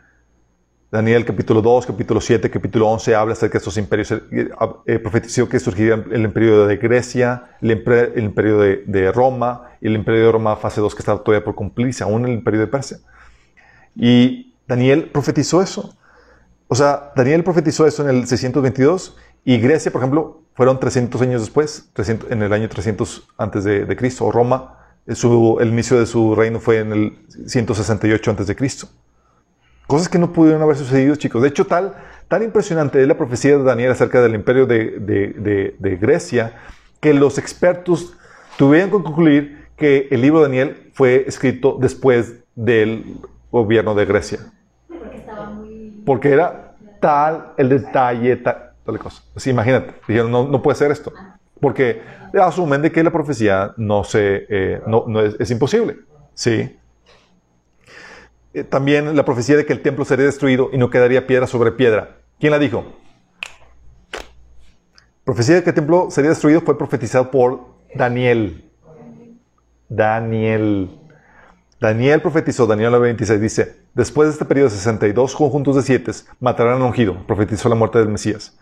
Daniel 0.95 1.25
capítulo 1.25 1.61
2, 1.61 1.87
capítulo 1.87 2.21
7, 2.21 2.49
capítulo 2.49 2.87
11 2.87 3.17
habla 3.17 3.33
acerca 3.33 3.55
de 3.55 3.59
estos 3.59 3.77
imperios. 3.79 4.13
Eh, 4.13 4.49
eh, 4.87 5.01
profetizó 5.01 5.49
que 5.49 5.59
surgiría 5.59 5.95
el 5.95 6.23
imperio 6.23 6.69
de 6.69 6.77
Grecia, 6.77 7.57
el, 7.61 7.73
imperio, 7.73 8.61
de, 8.61 9.11
Roma 9.13 9.73
el 9.81 9.97
imperio 9.97 10.27
de 10.27 10.31
Roma 10.31 10.55
fase 10.55 10.81
2 10.81 10.95
que 10.95 11.01
estaba 11.01 11.19
todavía 11.21 11.45
por 11.45 11.57
cumplirse, 11.57 12.05
aún 12.05 12.25
el 12.27 12.33
imperio 12.35 12.61
de 12.61 12.69
Persia. 12.69 12.99
Y 13.97 14.55
Daniel 14.69 15.11
profetizó 15.13 15.63
eso. 15.63 15.97
O 16.69 16.77
sea, 16.77 17.13
Daniel 17.17 17.43
profetizó 17.43 17.89
eso 17.89 18.09
en 18.09 18.17
el 18.17 18.29
622 18.29 19.17
y 19.45 19.59
Grecia, 19.59 19.91
por 19.91 20.01
ejemplo, 20.01 20.43
fueron 20.55 20.79
300 20.79 21.21
años 21.23 21.41
después, 21.41 21.91
en 22.31 22.41
el 22.41 22.53
año 22.53 22.69
300 22.69 23.31
antes 23.37 23.65
de, 23.65 23.97
Cristo. 23.97 24.31
Roma, 24.31 24.79
el 25.07 25.69
inicio 25.69 25.99
de 25.99 26.07
su 26.07 26.37
reino 26.37 26.61
fue 26.61 26.79
en 26.79 26.93
el 26.93 27.19
168 27.49 28.31
antes 28.31 28.47
de 28.47 28.55
Cristo. 28.55 28.87
Cosas 29.95 30.09
que 30.09 30.19
no 30.19 30.33
pudieron 30.33 30.61
haber 30.61 30.75
sucedido, 30.75 31.15
chicos. 31.15 31.41
De 31.41 31.47
hecho, 31.47 31.67
tal, 31.67 31.95
tan 32.27 32.43
impresionante 32.43 33.01
es 33.01 33.07
la 33.07 33.17
profecía 33.17 33.57
de 33.57 33.63
Daniel 33.63 33.93
acerca 33.93 34.21
del 34.21 34.35
imperio 34.35 34.67
de, 34.67 34.99
de 35.79 35.97
Grecia 35.97 36.53
que 36.99 37.15
los 37.15 37.39
expertos 37.39 38.13
tuvieron 38.57 38.91
que 38.91 39.05
concluir 39.05 39.69
que 39.77 40.09
el 40.11 40.21
libro 40.21 40.41
de 40.41 40.47
Daniel 40.47 40.91
fue 40.95 41.25
escrito 41.29 41.79
después 41.81 42.43
del 42.57 43.21
gobierno 43.53 43.95
de 43.95 44.05
Grecia. 44.05 44.41
Porque 44.89 45.17
estaba 45.19 45.51
muy... 45.51 46.03
Porque 46.05 46.33
era 46.33 46.75
tal 47.01 47.53
el 47.57 47.69
detalle, 47.69 48.35
tal, 48.39 48.73
tal 48.85 48.99
cosa. 48.99 49.23
Así, 49.37 49.51
imagínate, 49.51 49.95
dijeron, 50.09 50.33
no, 50.33 50.49
no 50.49 50.61
puede 50.61 50.77
ser 50.77 50.91
esto. 50.91 51.13
Porque 51.61 52.03
asumen 52.33 52.83
de 52.83 52.91
que 52.91 53.05
la 53.05 53.13
profecía 53.13 53.73
no, 53.77 54.03
se, 54.03 54.45
eh, 54.49 54.83
no, 54.89 55.05
no 55.07 55.21
es, 55.21 55.37
es, 55.39 55.53
imposible. 55.53 55.99
¿sí? 56.35 56.77
Eh, 58.55 58.63
también 58.63 59.17
la 59.17 59.25
profecía 59.25 59.57
de 59.57 59.67
que 59.67 59.73
el 59.73 59.83
templo 59.83 60.05
sería 60.05 60.27
destruido 60.27 60.71
y 60.73 60.79
no 60.79 60.89
quedaría 60.89 61.27
piedra 61.27 61.47
sobre 61.47 61.73
piedra. 61.73 62.17
¿Quién 62.39 62.53
la 62.53 62.59
dijo? 62.59 62.85
profecía 65.25 65.55
de 65.55 65.63
que 65.63 65.71
el 65.71 65.75
templo 65.75 66.09
sería 66.11 66.31
destruido 66.31 66.61
fue 66.61 66.77
profetizado 66.77 67.31
por 67.31 67.61
Daniel. 67.95 68.71
Daniel. 69.89 71.01
Daniel 71.81 72.21
profetizó, 72.21 72.67
Daniel 72.67 72.99
26 72.99 73.41
dice, 73.41 73.77
después 73.95 74.29
de 74.29 74.33
este 74.35 74.45
periodo 74.45 74.69
de 74.69 74.77
62 74.77 75.35
conjuntos 75.35 75.77
de 75.77 75.83
siete, 75.83 76.13
matarán 76.41 76.81
a 76.81 76.85
ungido, 76.85 77.27
profetizó 77.27 77.69
la 77.69 77.75
muerte 77.75 77.99
del 77.99 78.09
Mesías, 78.09 78.57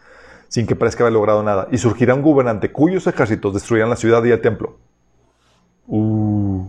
sin 0.48 0.66
que 0.66 0.77
parezca 0.77 1.05
haber 1.05 1.12
logrado 1.12 1.43
nada, 1.43 1.69
y 1.70 1.78
surgirá 1.78 2.14
un 2.14 2.23
gobernante 2.23 2.73
cuyos 2.73 3.06
ejércitos 3.06 3.55
destruirán 3.55 3.90
la 3.90 3.97
ciudad 3.97 4.24
y 4.24 4.31
el 4.31 4.40
templo. 4.40 4.78
Uh. 5.86 6.69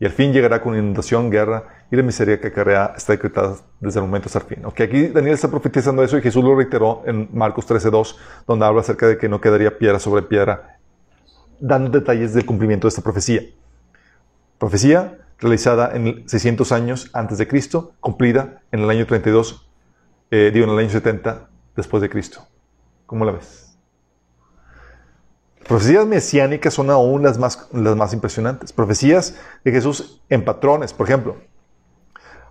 Y 0.00 0.06
al 0.06 0.12
fin 0.12 0.32
llegará 0.32 0.60
con 0.60 0.74
inundación, 0.74 1.30
guerra 1.30 1.83
y 1.94 1.96
la 1.96 2.02
miseria 2.02 2.40
que 2.40 2.48
acarrea 2.48 2.92
está 2.96 3.12
decretada 3.12 3.56
desde 3.80 4.00
el 4.00 4.06
momento 4.06 4.26
hasta 4.26 4.40
el 4.40 4.44
fin. 4.44 4.66
Okay, 4.66 4.86
aquí 4.86 5.06
Daniel 5.08 5.34
está 5.34 5.48
profetizando 5.48 6.02
eso 6.02 6.18
y 6.18 6.22
Jesús 6.22 6.44
lo 6.44 6.54
reiteró 6.54 7.02
en 7.06 7.28
Marcos 7.32 7.66
13.2, 7.68 8.16
donde 8.46 8.66
habla 8.66 8.80
acerca 8.80 9.06
de 9.06 9.16
que 9.16 9.28
no 9.28 9.40
quedaría 9.40 9.78
piedra 9.78 9.98
sobre 9.98 10.22
piedra, 10.22 10.78
dando 11.60 11.90
detalles 11.90 12.34
del 12.34 12.44
cumplimiento 12.44 12.86
de 12.86 12.90
esta 12.90 13.02
profecía. 13.02 13.42
Profecía 14.58 15.18
realizada 15.38 15.94
en 15.94 16.28
600 16.28 16.72
años 16.72 17.10
antes 17.12 17.38
de 17.38 17.46
Cristo, 17.46 17.94
cumplida 18.00 18.62
en 18.72 18.80
el 18.80 18.90
año 18.90 19.06
32, 19.06 19.68
eh, 20.30 20.50
digo, 20.52 20.66
en 20.66 20.72
el 20.72 20.78
año 20.78 20.90
70 20.90 21.48
después 21.76 22.02
de 22.02 22.10
Cristo. 22.10 22.46
¿Cómo 23.06 23.24
la 23.24 23.32
ves? 23.32 23.76
Profecías 25.66 26.06
mesiánicas 26.06 26.74
son 26.74 26.90
aún 26.90 27.22
las 27.22 27.38
más, 27.38 27.68
las 27.72 27.96
más 27.96 28.12
impresionantes. 28.12 28.72
Profecías 28.72 29.36
de 29.64 29.72
Jesús 29.72 30.20
en 30.28 30.44
patrones, 30.44 30.92
por 30.92 31.06
ejemplo. 31.06 31.36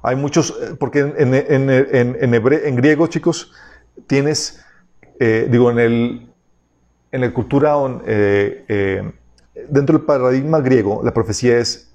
Hay 0.03 0.15
muchos, 0.15 0.51
eh, 0.61 0.75
porque 0.77 0.99
en, 0.99 1.33
en, 1.33 1.69
en, 1.69 2.35
en 2.35 2.75
griego, 2.75 3.07
chicos, 3.07 3.51
tienes, 4.05 4.63
eh, 5.19 5.47
digo, 5.49 5.71
en 5.71 5.79
el, 5.79 6.29
en 7.11 7.21
la 7.21 7.33
cultura, 7.33 7.75
dentro 9.69 9.97
del 9.97 10.05
paradigma 10.05 10.59
griego, 10.61 11.01
la 11.03 11.13
profecía 11.13 11.57
es 11.57 11.93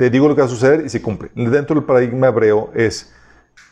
te 0.00 0.08
digo 0.08 0.28
lo 0.28 0.34
que 0.34 0.40
va 0.40 0.46
a 0.46 0.50
suceder 0.50 0.86
y 0.86 0.88
se 0.88 1.02
cumple. 1.02 1.30
Dentro 1.34 1.74
del 1.76 1.84
paradigma 1.84 2.28
hebreo 2.28 2.70
es, 2.74 3.12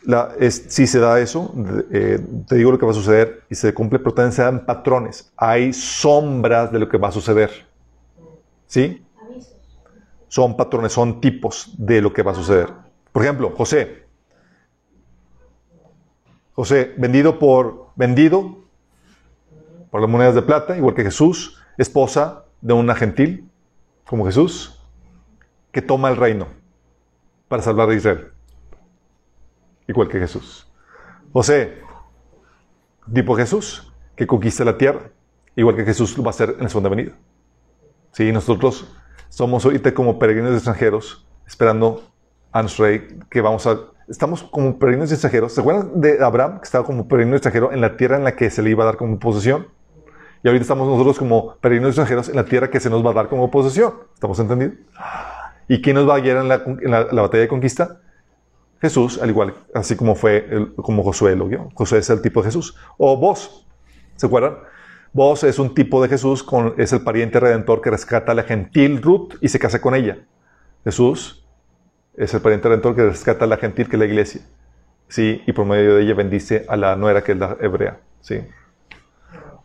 la, 0.03 0.35
es 0.39 0.63
si 0.67 0.85
se 0.85 0.99
da 0.99 1.19
eso, 1.19 1.51
eh, 1.91 2.19
te 2.47 2.53
digo 2.53 2.71
lo 2.71 2.77
que 2.77 2.85
va 2.85 2.91
a 2.91 2.93
suceder 2.93 3.41
y 3.49 3.55
se 3.55 3.73
cumple, 3.73 3.97
pero 3.97 4.13
también 4.13 4.33
se 4.33 4.43
dan 4.43 4.63
patrones. 4.63 5.31
Hay 5.35 5.73
sombras 5.73 6.71
de 6.71 6.77
lo 6.77 6.87
que 6.87 6.99
va 6.99 7.07
a 7.07 7.11
suceder. 7.11 7.49
¿Sí? 8.67 9.03
Son 10.27 10.55
patrones, 10.55 10.93
son 10.93 11.19
tipos 11.19 11.73
de 11.79 11.99
lo 11.99 12.13
que 12.13 12.21
va 12.21 12.33
a 12.33 12.35
suceder. 12.35 12.69
Por 13.11 13.23
ejemplo, 13.23 13.53
José. 13.55 14.05
José, 16.53 16.93
vendido 16.97 17.39
por, 17.39 17.87
vendido 17.95 18.57
por 19.89 20.01
las 20.01 20.09
monedas 20.09 20.35
de 20.35 20.41
plata, 20.41 20.77
igual 20.77 20.93
que 20.93 21.03
Jesús, 21.03 21.61
esposa 21.77 22.45
de 22.61 22.73
una 22.73 22.95
gentil, 22.95 23.49
como 24.05 24.25
Jesús 24.25 24.75
que 25.71 25.81
toma 25.81 26.09
el 26.09 26.17
reino 26.17 26.47
para 27.47 27.61
salvar 27.61 27.89
a 27.89 27.93
Israel. 27.93 28.31
Igual 29.87 30.07
que 30.07 30.19
Jesús. 30.19 30.67
José, 31.31 31.81
tipo 33.13 33.35
Jesús, 33.35 33.91
que 34.15 34.27
conquista 34.27 34.63
la 34.65 34.77
tierra, 34.77 35.11
igual 35.55 35.75
que 35.75 35.85
Jesús 35.85 36.17
lo 36.17 36.23
va 36.23 36.29
a 36.29 36.31
hacer 36.31 36.55
en 36.57 36.63
la 36.63 36.69
segunda 36.69 36.89
venida. 36.89 37.13
Sí, 38.11 38.31
nosotros 38.31 38.87
somos 39.29 39.63
ahorita 39.65 39.93
como 39.93 40.17
peregrinos 40.17 40.53
extranjeros, 40.53 41.25
esperando 41.45 42.03
a 42.51 42.61
nuestro 42.61 42.85
rey, 42.85 43.07
que 43.29 43.41
vamos 43.41 43.65
a... 43.67 43.79
Estamos 44.07 44.41
como 44.43 44.79
peregrinos 44.79 45.11
extranjeros. 45.11 45.53
¿Se 45.53 45.61
acuerdan 45.61 46.01
de 46.01 46.23
Abraham, 46.23 46.59
que 46.59 46.63
estaba 46.63 46.83
como 46.83 47.07
peregrino 47.07 47.35
extranjero 47.35 47.71
en 47.71 47.79
la 47.79 47.95
tierra 47.95 48.17
en 48.17 48.23
la 48.23 48.35
que 48.35 48.49
se 48.49 48.63
le 48.63 48.71
iba 48.71 48.83
a 48.83 48.87
dar 48.87 48.97
como 48.97 49.19
posesión? 49.19 49.67
Y 50.43 50.47
ahorita 50.47 50.63
estamos 50.63 50.87
nosotros 50.87 51.19
como 51.19 51.55
peregrinos 51.55 51.89
extranjeros 51.89 52.29
en 52.29 52.35
la 52.35 52.45
tierra 52.45 52.69
que 52.69 52.79
se 52.79 52.89
nos 52.89 53.05
va 53.05 53.11
a 53.11 53.13
dar 53.13 53.27
como 53.27 53.51
posesión. 53.51 53.93
¿Estamos 54.13 54.39
entendidos? 54.39 54.75
¿Y 55.67 55.81
quién 55.81 55.95
nos 55.95 56.09
va 56.09 56.15
a 56.15 56.19
guiar 56.19 56.37
en 56.37 56.47
la, 56.47 57.21
batalla 57.21 57.41
de 57.41 57.47
conquista? 57.47 57.99
Jesús, 58.81 59.19
al 59.21 59.29
igual, 59.29 59.53
así 59.75 59.95
como 59.95 60.15
fue, 60.15 60.71
como 60.77 61.03
Josué 61.03 61.35
lo 61.35 61.47
vio. 61.47 61.69
Josué 61.75 61.99
es 61.99 62.09
el 62.09 62.21
tipo 62.21 62.41
de 62.41 62.45
Jesús. 62.45 62.75
O 62.97 63.17
vos, 63.17 63.67
¿se 64.15 64.25
acuerdan? 64.25 64.57
Vos 65.13 65.43
es 65.43 65.59
un 65.59 65.75
tipo 65.75 66.01
de 66.01 66.07
Jesús, 66.07 66.41
con, 66.41 66.73
es 66.77 66.93
el 66.93 67.01
pariente 67.01 67.39
redentor 67.39 67.81
que 67.81 67.91
rescata 67.91 68.31
a 68.31 68.35
la 68.35 68.43
gentil 68.43 69.01
Ruth 69.01 69.35
y 69.41 69.49
se 69.49 69.59
casa 69.59 69.81
con 69.81 69.93
ella. 69.93 70.19
Jesús 70.83 71.45
es 72.19 72.33
el 72.33 72.41
pariente 72.41 72.67
redentor 72.67 72.95
que 72.95 73.05
rescata 73.05 73.45
a 73.45 73.47
la 73.47 73.57
gentil, 73.57 73.87
que 73.87 73.95
es 73.95 73.99
la 73.99 74.05
iglesia. 74.05 74.41
¿Sí? 75.07 75.41
Y 75.47 75.53
por 75.53 75.65
medio 75.65 75.95
de 75.95 76.03
ella 76.03 76.13
bendice 76.13 76.65
a 76.67 76.75
la 76.75 76.95
nuera, 76.95 77.23
que 77.23 77.31
es 77.31 77.37
la 77.37 77.57
hebrea. 77.61 77.97
¿Sí? 78.21 78.41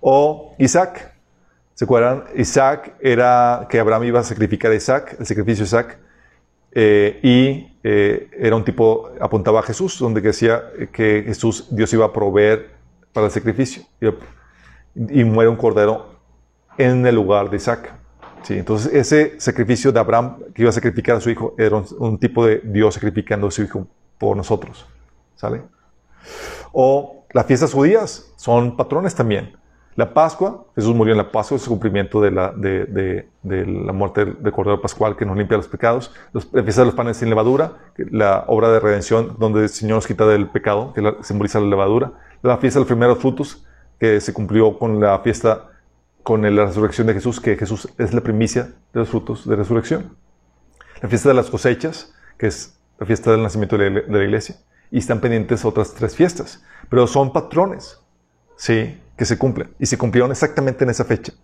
O 0.00 0.54
Isaac. 0.58 1.12
¿Se 1.74 1.84
acuerdan? 1.84 2.24
Isaac 2.36 2.94
era 3.00 3.66
que 3.68 3.80
Abraham 3.80 4.04
iba 4.04 4.20
a 4.20 4.22
sacrificar 4.22 4.70
a 4.70 4.76
Isaac, 4.76 5.16
el 5.18 5.26
sacrificio 5.26 5.64
de 5.64 5.66
Isaac. 5.66 5.98
eh, 6.76 7.20
y 7.22 7.76
eh, 7.82 8.30
era 8.38 8.56
un 8.56 8.64
tipo, 8.64 9.10
apuntaba 9.20 9.60
a 9.60 9.62
Jesús, 9.62 9.98
donde 9.98 10.20
decía 10.20 10.62
que 10.92 11.24
Jesús, 11.26 11.68
Dios 11.70 11.92
iba 11.92 12.06
a 12.06 12.12
proveer 12.12 12.70
para 13.12 13.26
el 13.26 13.32
sacrificio. 13.32 13.82
Y, 14.00 15.20
y 15.20 15.24
muere 15.24 15.50
un 15.50 15.56
cordero 15.56 16.20
en 16.78 17.04
el 17.04 17.16
lugar 17.16 17.50
de 17.50 17.56
Isaac. 17.56 18.03
Sí, 18.44 18.58
entonces 18.58 18.92
ese 18.92 19.40
sacrificio 19.40 19.90
de 19.90 19.98
Abraham 19.98 20.36
que 20.54 20.62
iba 20.62 20.68
a 20.68 20.72
sacrificar 20.72 21.16
a 21.16 21.20
su 21.20 21.30
hijo 21.30 21.54
era 21.56 21.82
un, 21.98 22.18
tipo 22.18 22.44
de 22.44 22.60
Dios 22.62 22.94
sacrificando 22.94 23.46
a 23.46 23.50
su 23.50 23.62
hijo 23.62 23.86
por 24.18 24.36
nosotros. 24.36 24.86
¿Sale? 25.34 25.62
O 26.72 27.24
las 27.32 27.46
fiestas 27.46 27.72
judías 27.72 28.32
son 28.36 28.76
patrones 28.76 29.14
también. 29.14 29.56
La 29.96 30.12
Pascua, 30.12 30.66
Jesús 30.74 30.94
murió 30.94 31.12
en 31.12 31.18
la 31.18 31.30
Pascua, 31.30 31.56
es 31.56 31.62
el 31.62 31.68
cumplimiento 31.68 32.20
de 32.20 32.32
la, 32.32 32.52
de, 32.52 32.84
de- 32.86 33.66
la 33.66 33.92
muerte 33.92 34.24
del, 34.24 34.52
Cordero 34.52 34.80
Pascual 34.80 35.16
que 35.16 35.24
nos 35.24 35.36
limpia 35.36 35.56
los 35.56 35.68
pecados. 35.68 36.12
La 36.32 36.62
fiesta 36.64 36.82
de 36.82 36.86
los 36.86 36.94
panes 36.94 37.16
sin 37.16 37.30
levadura, 37.30 37.74
la 37.96 38.44
obra 38.48 38.70
de 38.72 38.80
redención 38.80 39.36
donde 39.38 39.62
el 39.62 39.68
Señor 39.68 39.96
nos 39.96 40.06
quita 40.06 40.26
del 40.26 40.48
pecado, 40.48 40.92
que 40.92 41.14
simboliza 41.22 41.60
la 41.60 41.66
levadura. 41.66 42.12
La 42.42 42.58
fiesta 42.58 42.78
de 42.78 42.82
los 42.82 42.88
primeros 42.88 43.18
frutos, 43.18 43.64
que 43.98 44.20
se 44.20 44.34
cumplió 44.34 44.78
con 44.78 45.00
la 45.00 45.18
fiesta, 45.20 45.68
con 46.24 46.42
la 46.42 46.64
resurrección 46.64 47.06
de 47.06 47.14
Jesús, 47.14 47.38
que 47.38 47.56
Jesús 47.56 47.88
es 47.98 48.12
la 48.14 48.22
primicia 48.22 48.72
de 48.92 49.00
los 49.00 49.10
frutos 49.10 49.46
de 49.46 49.54
resurrección. 49.54 50.16
La 51.02 51.08
fiesta 51.08 51.28
de 51.28 51.34
las 51.34 51.50
cosechas, 51.50 52.14
que 52.38 52.46
es 52.46 52.80
la 52.98 53.06
fiesta 53.06 53.30
del 53.30 53.42
nacimiento 53.42 53.76
de 53.76 53.90
la, 53.90 54.24
iglesia. 54.24 54.56
Y 54.90 54.98
están 54.98 55.20
pendientes 55.20 55.66
otras 55.66 55.92
tres 55.92 56.16
fiestas. 56.16 56.64
Pero 56.88 57.06
son 57.06 57.32
patrones, 57.32 58.00
¿sí? 58.56 59.00
Que 59.18 59.26
se 59.26 59.36
cumplen. 59.36 59.70
Y 59.78 59.86
se 59.86 59.98
cumplieron 59.98 60.30
exactamente 60.30 60.84
en 60.84 60.90
esa 60.90 61.04
fecha. 61.04 61.34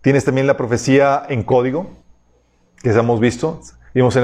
Tienes 0.00 0.24
también 0.24 0.46
la 0.46 0.56
profecía 0.56 1.24
en 1.28 1.42
código, 1.42 1.90
que 2.82 2.92
ya 2.92 3.00
hemos 3.00 3.18
visto. 3.18 3.60
Vimos 3.94 4.14
en 4.16 4.22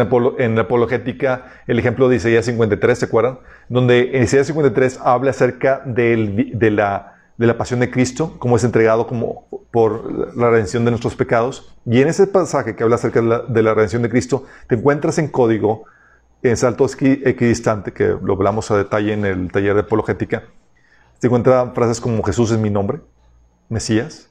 la, 0.55 0.63
apologética 0.63 1.47
el 1.67 1.81
ejemplo 1.81 2.09
de 2.09 2.17
Isaías 2.17 2.47
53, 2.47 2.99
¿se 2.99 3.05
acuerdan? 3.07 3.41
Donde 3.69 4.17
en 4.17 4.23
Isaías 4.23 4.47
53 4.47 5.01
habla 5.03 5.31
acerca 5.31 5.83
de, 5.85 6.57
la, 6.71 7.18
de 7.39 7.47
la 7.47 7.57
pasión 7.57 7.81
de 7.81 7.91
Cristo, 7.91 8.35
cómo 8.39 8.57
es 8.57 8.65
entregado 8.65 9.07
como 9.07 9.47
por 9.71 10.37
la 10.37 10.51
redención 10.51 10.85
de 10.85 10.91
nuestros 10.91 11.15
pecados. 11.15 11.75
Y 11.87 12.03
en 12.03 12.09
ese 12.09 12.27
pasaje 12.27 12.75
que 12.75 12.83
habla 12.83 12.97
acerca 12.97 13.23
de 13.23 13.29
la, 13.29 13.39
de 13.41 13.63
la 13.63 13.75
redención 13.75 14.03
de 14.03 14.11
Cristo, 14.11 14.45
te 14.67 14.75
encuentras 14.75 15.19
en 15.19 15.29
código, 15.29 15.85
en 16.43 16.57
salto 16.57 16.87
equidistante, 17.01 17.93
que 17.93 18.17
lo 18.21 18.35
hablamos 18.35 18.71
a 18.71 18.77
detalle 18.77 19.13
en 19.13 19.25
el 19.25 19.51
taller 19.53 19.75
de 19.75 19.81
apologética, 19.81 20.45
te 21.21 21.29
encuentran 21.29 21.75
frases 21.75 22.01
como 22.01 22.23
Jesús 22.23 22.51
es 22.51 22.59
mi 22.59 22.71
nombre, 22.71 23.01
Mesías, 23.69 24.31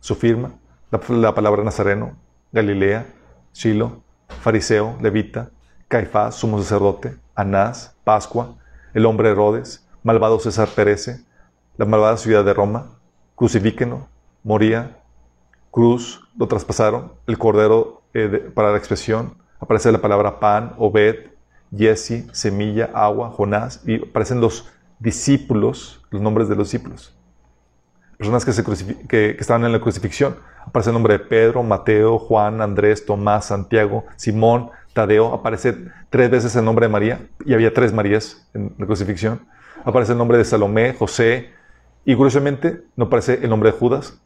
su 0.00 0.14
firma, 0.14 0.54
la, 0.90 1.00
la 1.08 1.34
palabra 1.34 1.62
Nazareno, 1.62 2.16
Galilea, 2.52 3.06
Shiloh, 3.52 4.02
Fariseo, 4.40 4.96
Levita, 5.00 5.50
Caifás, 5.88 6.34
sumo 6.34 6.58
sacerdote, 6.60 7.16
Anás, 7.34 7.96
Pascua, 8.04 8.56
el 8.94 9.04
hombre 9.06 9.30
Herodes, 9.30 9.86
malvado 10.02 10.38
César 10.38 10.68
perece, 10.74 11.25
la 11.76 11.84
malvada 11.84 12.16
ciudad 12.16 12.44
de 12.44 12.54
Roma, 12.54 12.98
crucifíquenlo, 13.34 14.08
moría, 14.42 14.98
cruz, 15.70 16.26
lo 16.36 16.46
traspasaron, 16.48 17.12
el 17.26 17.38
cordero 17.38 18.02
eh, 18.14 18.50
para 18.54 18.72
la 18.72 18.78
expresión, 18.78 19.34
aparece 19.60 19.92
la 19.92 20.00
palabra 20.00 20.40
pan, 20.40 20.74
Obed, 20.78 21.30
Jesse, 21.76 22.24
semilla, 22.32 22.90
agua, 22.94 23.30
Jonás, 23.30 23.82
y 23.86 24.02
aparecen 24.02 24.40
los 24.40 24.70
discípulos, 24.98 26.02
los 26.10 26.22
nombres 26.22 26.48
de 26.48 26.56
los 26.56 26.70
discípulos. 26.70 27.14
Personas 28.16 28.44
que, 28.46 28.52
se 28.52 28.64
que 29.06 29.36
estaban 29.38 29.64
en 29.64 29.72
la 29.72 29.80
crucifixión. 29.80 30.36
Aparece 30.64 30.88
el 30.88 30.94
nombre 30.94 31.18
de 31.18 31.18
Pedro, 31.18 31.62
Mateo, 31.62 32.18
Juan, 32.18 32.62
Andrés, 32.62 33.04
Tomás, 33.04 33.46
Santiago, 33.46 34.04
Simón, 34.16 34.70
Tadeo. 34.94 35.34
Aparece 35.34 35.76
tres 36.08 36.30
veces 36.30 36.56
el 36.56 36.64
nombre 36.64 36.86
de 36.86 36.92
María, 36.92 37.28
y 37.44 37.52
había 37.52 37.74
tres 37.74 37.92
Marías 37.92 38.48
en 38.54 38.74
la 38.78 38.86
crucifixión. 38.86 39.40
Aparece 39.84 40.12
el 40.12 40.18
nombre 40.18 40.38
de 40.38 40.44
Salomé, 40.44 40.94
José, 40.94 41.50
y 42.06 42.14
curiosamente 42.14 42.84
no 42.94 43.06
aparece 43.06 43.40
el 43.42 43.50
nombre 43.50 43.72
de 43.72 43.76
Judas, 43.76 44.18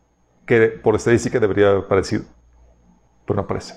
que 0.46 0.68
por 0.68 0.94
estadística 0.94 1.40
debería 1.40 1.70
haber 1.70 1.84
aparecido, 1.84 2.24
pero 3.24 3.36
no 3.36 3.42
aparece. 3.42 3.74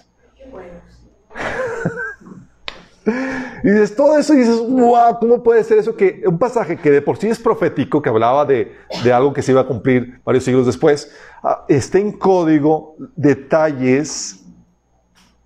Y 3.63 3.69
dices 3.69 3.95
todo 3.95 4.17
eso 4.17 4.33
y 4.33 4.39
dices, 4.39 4.59
wow, 4.59 5.19
¿cómo 5.19 5.41
puede 5.41 5.63
ser 5.63 5.77
eso? 5.77 5.95
Que 5.95 6.21
un 6.25 6.37
pasaje 6.37 6.75
que 6.75 6.91
de 6.91 7.01
por 7.01 7.15
sí 7.15 7.29
es 7.29 7.39
profético, 7.39 8.01
que 8.01 8.09
hablaba 8.09 8.43
de, 8.43 8.75
de 9.05 9.13
algo 9.13 9.31
que 9.31 9.41
se 9.41 9.53
iba 9.53 9.61
a 9.61 9.65
cumplir 9.65 10.19
varios 10.25 10.43
siglos 10.43 10.65
después, 10.65 11.09
ah, 11.41 11.63
está 11.69 11.97
en 11.97 12.11
código 12.11 12.97
detalles 13.15 14.43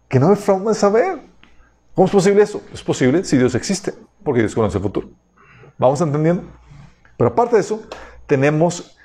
que 0.08 0.20
no 0.20 0.30
hay 0.30 0.36
forma 0.36 0.72
de 0.72 0.76
saber. 0.76 1.20
¿Cómo 1.94 2.08
es 2.08 2.12
posible 2.12 2.42
eso? 2.42 2.64
Es 2.74 2.82
posible 2.82 3.24
si 3.24 3.38
Dios 3.38 3.54
existe, 3.54 3.94
porque 4.24 4.40
Dios 4.40 4.56
conoce 4.56 4.78
el 4.78 4.84
futuro. 4.84 5.10
¿Vamos 5.78 6.02
entendiendo? 6.02 6.42
Pero 7.18 7.30
aparte 7.30 7.56
de 7.56 7.62
eso, 7.62 7.84
tenemos 8.28 8.98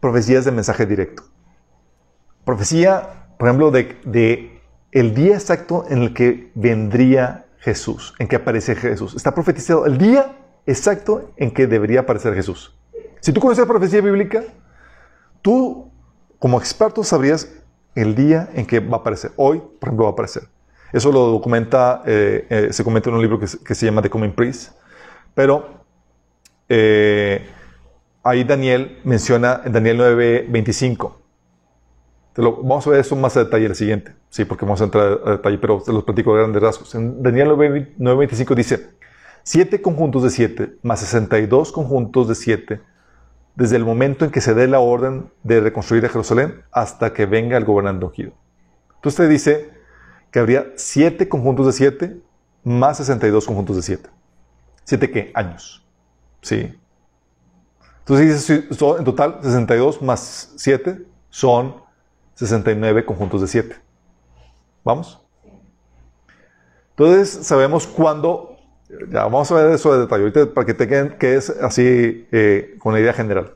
profecías 0.00 0.44
de 0.44 0.52
mensaje 0.52 0.86
directo. 0.86 1.24
Profecía, 2.44 3.26
por 3.38 3.48
ejemplo, 3.48 3.70
de, 3.70 3.98
de 4.04 4.60
el 4.92 5.14
día 5.14 5.34
exacto 5.34 5.84
en 5.88 6.02
el 6.02 6.14
que 6.14 6.50
vendría 6.54 7.46
Jesús, 7.58 8.14
en 8.18 8.28
que 8.28 8.36
aparece 8.36 8.76
Jesús. 8.76 9.14
Está 9.14 9.34
profetizado 9.34 9.86
el 9.86 9.98
día 9.98 10.36
exacto 10.66 11.32
en 11.36 11.50
que 11.50 11.66
debería 11.66 12.00
aparecer 12.00 12.34
Jesús. 12.34 12.78
Si 13.20 13.32
tú 13.32 13.40
conoces 13.40 13.62
la 13.62 13.68
profecía 13.68 14.00
bíblica, 14.00 14.44
tú 15.42 15.90
como 16.38 16.58
experto 16.58 17.02
sabrías 17.02 17.48
el 17.94 18.14
día 18.14 18.48
en 18.54 18.64
que 18.64 18.80
va 18.80 18.98
a 18.98 19.00
aparecer. 19.00 19.32
Hoy, 19.36 19.58
por 19.58 19.88
ejemplo, 19.88 20.04
va 20.04 20.10
a 20.10 20.12
aparecer. 20.12 20.44
Eso 20.92 21.10
lo 21.10 21.26
documenta, 21.26 22.02
eh, 22.06 22.46
eh, 22.48 22.68
se 22.72 22.84
comenta 22.84 23.10
en 23.10 23.16
un 23.16 23.22
libro 23.22 23.38
que, 23.38 23.46
que 23.64 23.74
se 23.74 23.86
llama 23.86 24.00
The 24.00 24.08
Coming 24.08 24.32
Priest. 24.32 24.72
Pero 25.34 25.84
eh, 26.68 27.46
ahí 28.22 28.44
Daniel 28.44 28.98
menciona 29.04 29.62
en 29.64 29.72
Daniel 29.72 29.96
9:25. 29.98 31.20
Te 32.34 32.42
lo- 32.42 32.56
vamos 32.62 32.86
a 32.86 32.90
ver 32.90 33.00
eso 33.00 33.16
más 33.16 33.36
a 33.36 33.44
detalle 33.44 33.66
el 33.66 33.74
siguiente. 33.74 34.14
Sí, 34.30 34.44
porque 34.44 34.64
vamos 34.64 34.80
a 34.80 34.84
entrar 34.84 35.20
a 35.24 35.30
detalle, 35.32 35.58
pero 35.58 35.82
te 35.82 35.92
los 35.92 36.04
platico 36.04 36.34
a 36.34 36.38
grandes 36.38 36.62
rasgos. 36.62 36.94
En 36.94 37.22
Daniel 37.22 37.48
9, 37.48 37.94
9:25 37.98 38.54
dice: 38.54 38.90
Siete 39.42 39.80
conjuntos 39.82 40.22
de 40.22 40.30
siete, 40.30 40.76
más 40.82 41.00
62 41.00 41.72
conjuntos 41.72 42.28
de 42.28 42.34
siete, 42.34 42.80
desde 43.56 43.76
el 43.76 43.84
momento 43.84 44.24
en 44.24 44.30
que 44.30 44.40
se 44.40 44.54
dé 44.54 44.68
la 44.68 44.80
orden 44.80 45.30
de 45.42 45.60
reconstruir 45.60 46.04
a 46.06 46.08
Jerusalén 46.10 46.62
hasta 46.72 47.12
que 47.14 47.26
venga 47.26 47.56
el 47.56 47.64
gobernante 47.64 48.06
ungido. 48.06 48.32
Entonces 48.96 49.16
te 49.18 49.28
dice 49.28 49.70
que 50.32 50.40
habría 50.40 50.66
siete 50.76 51.28
conjuntos 51.28 51.66
de 51.66 51.72
siete, 51.72 52.16
más 52.64 52.98
62 52.98 53.46
conjuntos 53.46 53.76
de 53.76 53.82
siete. 53.82 54.10
¿Siete 54.84 55.10
qué? 55.10 55.32
Años. 55.34 55.86
Sí. 56.42 56.77
Entonces 58.08 58.48
en 58.50 59.04
total, 59.04 59.38
62 59.42 60.00
más 60.00 60.52
7 60.56 61.02
son 61.28 61.74
69 62.36 63.04
conjuntos 63.04 63.42
de 63.42 63.48
7. 63.48 63.76
¿Vamos? 64.82 65.20
Entonces 66.90 67.46
sabemos 67.46 67.86
cuándo, 67.86 68.56
ya 69.10 69.24
vamos 69.24 69.52
a 69.52 69.56
ver 69.56 69.70
eso 69.72 69.92
de 69.92 70.00
detalle, 70.00 70.22
ahorita 70.22 70.54
para 70.54 70.66
que 70.66 70.72
te 70.72 70.88
queden, 70.88 71.18
que 71.18 71.36
es 71.36 71.50
así 71.50 72.26
eh, 72.32 72.76
con 72.78 72.94
la 72.94 73.00
idea 73.00 73.12
general. 73.12 73.52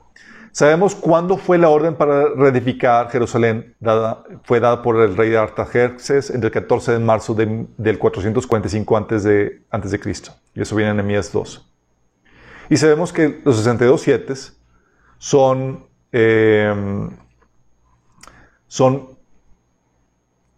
Sabemos 0.52 0.94
cuándo 0.94 1.38
fue 1.38 1.56
la 1.56 1.70
orden 1.70 1.94
para 1.94 2.28
reedificar 2.36 3.08
Jerusalén, 3.10 3.74
fue 4.44 4.60
dada 4.60 4.82
por 4.82 5.00
el 5.00 5.16
rey 5.16 5.34
Artajerjes 5.34 6.28
entre 6.28 6.48
el 6.48 6.52
14 6.52 6.92
de 6.92 6.98
marzo 6.98 7.32
de- 7.32 7.66
del 7.78 7.98
445 7.98 8.96
antes 8.98 9.24
de, 9.24 9.62
antes 9.70 9.92
de 9.92 9.98
Cristo. 9.98 10.32
Y 10.54 10.60
eso 10.60 10.76
viene 10.76 10.90
en 10.90 10.98
Nehemías 10.98 11.32
2. 11.32 11.71
Y 12.72 12.78
sabemos 12.78 13.12
que 13.12 13.42
los 13.44 13.58
62 13.58 14.00
siete 14.00 14.32
son, 15.18 15.84
eh, 16.10 17.10
son, 18.66 19.08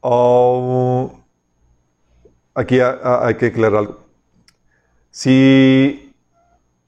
oh, 0.00 1.24
aquí 2.54 2.78
ha- 2.78 3.00
ha- 3.02 3.26
hay 3.26 3.34
que 3.34 3.46
aclarar 3.46 3.80
algo. 3.80 4.04
Si 5.10 6.14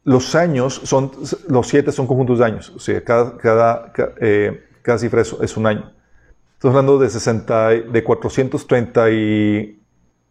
los 0.05 0.32
años 0.36 0.81
son, 0.85 1.11
los 1.48 1.66
siete 1.66 1.90
son 1.90 2.07
conjuntos 2.07 2.39
de 2.39 2.44
años, 2.44 2.70
o 2.70 2.78
sea, 2.78 3.03
cada, 3.03 3.36
cada, 3.36 3.93
ca- 3.93 4.12
eh, 4.20 4.65
cada 4.82 4.98
cifra 4.98 5.23
es, 5.23 5.35
es 5.43 5.57
un 5.57 5.66
año. 5.66 5.93
Estamos 6.55 6.77
hablando 6.77 7.01
de 7.01 7.11
60, 7.11 7.74
y- 7.74 7.81
de 7.82 8.05
430 8.05 9.11
y 9.11 9.82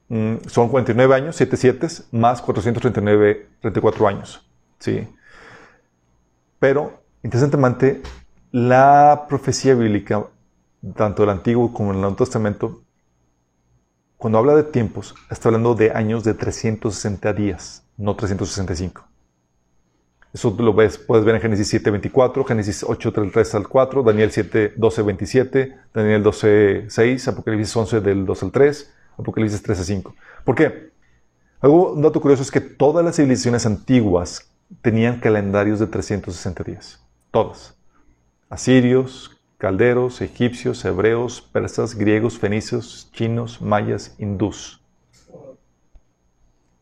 mm, 0.07 0.35
son 0.47 0.69
49 0.69 1.13
años, 1.15 1.35
7 1.35 1.57
7 1.57 1.85
más 2.13 2.41
439, 2.41 3.49
34 3.59 4.07
años. 4.07 4.41
¿Sí? 4.80 5.07
Pero, 6.60 7.03
interesantemente, 7.23 8.02
la 8.52 9.26
profecía 9.27 9.76
bíblica, 9.76 10.26
tanto 10.95 11.23
del 11.23 11.31
Antiguo 11.31 11.73
como 11.73 11.91
del 11.91 12.02
Nuevo 12.02 12.15
Testamento, 12.15 12.84
cuando 14.18 14.39
habla 14.39 14.56
de 14.56 14.64
tiempos, 14.64 15.14
está 15.30 15.49
hablando 15.49 15.76
de 15.76 15.91
años 15.91 16.23
de 16.23 16.34
360 16.34 17.34
días, 17.34 17.85
no 17.97 18.15
365. 18.15 19.06
Eso 20.34 20.56
lo 20.60 20.73
ves, 20.73 20.97
puedes 20.97 21.23
ver 21.23 21.35
en 21.35 21.41
Génesis 21.41 21.69
7, 21.69 21.91
24, 21.91 22.43
Génesis 22.43 22.84
8, 22.84 23.14
3 23.31 23.56
al 23.56 23.68
4, 23.68 24.03
Daniel 24.03 24.31
7, 24.31 24.73
12, 24.76 25.02
27, 25.02 25.77
Daniel 25.93 26.23
12, 26.23 26.85
6, 26.89 27.27
Apocalipsis 27.30 27.76
11, 27.76 28.02
del 28.02 28.26
2 28.26 28.43
al 28.43 28.52
3, 28.52 28.93
Apocalipsis 29.18 29.61
13, 29.61 29.84
5. 29.84 30.15
¿Por 30.43 30.56
qué? 30.56 30.89
Algo, 31.61 31.93
un 31.93 32.02
dato 32.02 32.19
curioso 32.19 32.43
es 32.43 32.52
que 32.52 32.60
todas 32.60 33.06
las 33.06 33.15
civilizaciones 33.15 33.65
antiguas 33.65 34.52
tenían 34.81 35.19
calendarios 35.19 35.79
de 35.79 35.87
360 35.87 36.63
días. 36.63 37.03
Todas. 37.31 37.75
Asirios, 38.49 39.35
calderos, 39.57 40.21
egipcios, 40.21 40.83
hebreos, 40.85 41.41
persas, 41.41 41.95
griegos, 41.95 42.37
fenicios, 42.37 43.09
chinos, 43.13 43.61
mayas, 43.61 44.15
hindús. 44.17 44.81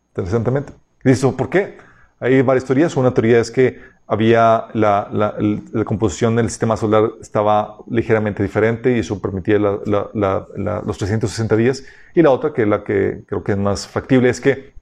Interesantemente. 0.10 0.74
Dice, 1.04 1.28
¿por 1.30 1.50
qué? 1.50 1.78
Hay 2.20 2.42
varias 2.42 2.66
teorías. 2.66 2.96
Una 2.96 3.14
teoría 3.14 3.40
es 3.40 3.52
que 3.52 3.82
había 4.06 4.68
la, 4.74 5.10
la, 5.12 5.86
composición 5.86 6.36
del 6.36 6.50
sistema 6.50 6.76
solar 6.78 7.12
estaba 7.22 7.78
ligeramente 7.90 8.44
diferente 8.44 8.96
y 8.96 9.00
eso 9.00 9.22
permitía 9.22 9.60
los 9.60 10.98
360 10.98 11.56
días. 11.56 11.84
Y 12.14 12.22
la 12.22 12.30
otra, 12.30 12.54
que 12.54 12.66
la 12.66 12.84
que 12.84 13.24
creo 13.26 13.44
que 13.44 13.54
es 13.54 13.58
más 13.58 13.88
factible, 13.88 14.30
es 14.30 14.40
que 14.42 14.74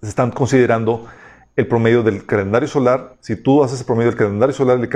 se 0.00 0.08
están 0.08 0.30
considerando 0.30 1.06
el 1.58 1.66
promedio 1.66 2.02
del 2.04 2.24
calendario 2.24 2.68
solar. 2.68 3.16
Si 3.18 3.34
tú 3.34 3.64
haces 3.64 3.80
el 3.80 3.86
promedio 3.86 4.12
del 4.12 4.18
calendario 4.18 4.54
solar 4.54 4.78
y 4.78 4.82
el 4.82 4.88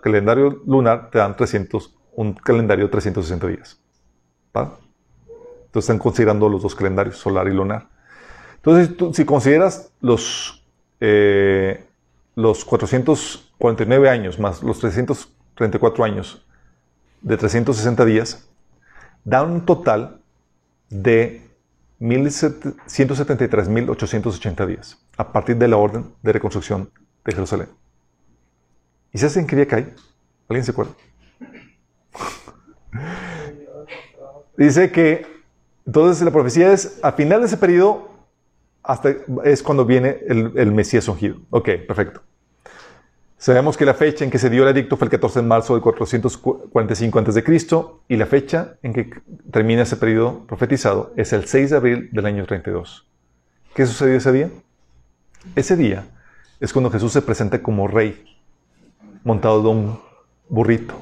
calendario 0.00 0.62
lunar, 0.64 1.10
te 1.10 1.18
dan 1.18 1.36
300, 1.36 1.96
un 2.14 2.34
calendario 2.34 2.84
de 2.84 2.92
360 2.92 3.48
días. 3.48 3.80
¿va? 4.56 4.78
Entonces 5.64 5.90
están 5.90 5.98
considerando 5.98 6.48
los 6.48 6.62
dos 6.62 6.76
calendarios, 6.76 7.16
solar 7.16 7.48
y 7.48 7.50
lunar. 7.50 7.88
Entonces, 8.54 8.90
si 9.16 9.24
consideras 9.24 9.90
los, 10.00 10.64
eh, 11.00 11.84
los 12.36 12.64
449 12.64 14.08
años 14.08 14.38
más 14.38 14.62
los 14.62 14.78
334 14.78 16.04
años 16.04 16.46
de 17.20 17.36
360 17.36 18.04
días, 18.04 18.48
dan 19.24 19.50
un 19.50 19.66
total 19.66 20.20
de 20.88 21.42
173.880 21.98 24.66
días 24.66 25.04
a 25.16 25.32
partir 25.32 25.56
de 25.56 25.68
la 25.68 25.76
orden 25.76 26.04
de 26.22 26.32
reconstrucción 26.32 26.90
de 27.24 27.32
Jerusalén. 27.32 27.68
¿Y 29.12 29.18
se 29.18 29.26
hacen 29.26 29.46
qué 29.46 29.56
día 29.56 29.66
cae? 29.66 29.94
¿Alguien 30.48 30.64
se 30.64 30.70
acuerda? 30.70 30.92
Dice 34.56 34.90
que 34.90 35.26
entonces 35.86 36.24
la 36.24 36.30
profecía 36.30 36.72
es 36.72 36.98
a 37.02 37.12
final 37.12 37.40
de 37.40 37.46
ese 37.46 37.56
periodo 37.56 38.10
hasta 38.82 39.14
es 39.44 39.62
cuando 39.62 39.84
viene 39.84 40.18
el, 40.26 40.52
el 40.56 40.72
Mesías 40.72 41.08
ungido. 41.08 41.36
Ok, 41.50 41.70
perfecto. 41.86 42.22
Sabemos 43.38 43.76
que 43.76 43.84
la 43.84 43.94
fecha 43.94 44.24
en 44.24 44.30
que 44.30 44.38
se 44.38 44.48
dio 44.48 44.62
el 44.62 44.74
edicto 44.74 44.96
fue 44.96 45.06
el 45.06 45.10
14 45.10 45.40
de 45.40 45.46
marzo 45.46 45.74
de 45.74 45.82
445 45.82 47.18
a.C. 47.18 47.66
y 48.08 48.16
la 48.16 48.26
fecha 48.26 48.76
en 48.82 48.94
que 48.94 49.10
termina 49.50 49.82
ese 49.82 49.96
periodo 49.96 50.46
profetizado 50.46 51.12
es 51.16 51.32
el 51.32 51.46
6 51.46 51.70
de 51.70 51.76
abril 51.76 52.08
del 52.12 52.26
año 52.26 52.46
32. 52.46 53.06
¿Qué 53.74 53.84
sucedió 53.84 54.16
ese 54.16 54.32
día? 54.32 54.50
Ese 55.54 55.76
día 55.76 56.06
es 56.60 56.72
cuando 56.72 56.90
Jesús 56.90 57.12
se 57.12 57.22
presenta 57.22 57.62
como 57.62 57.88
rey, 57.88 58.38
montado 59.24 59.62
de 59.62 59.68
un 59.68 60.00
burrito. 60.48 60.94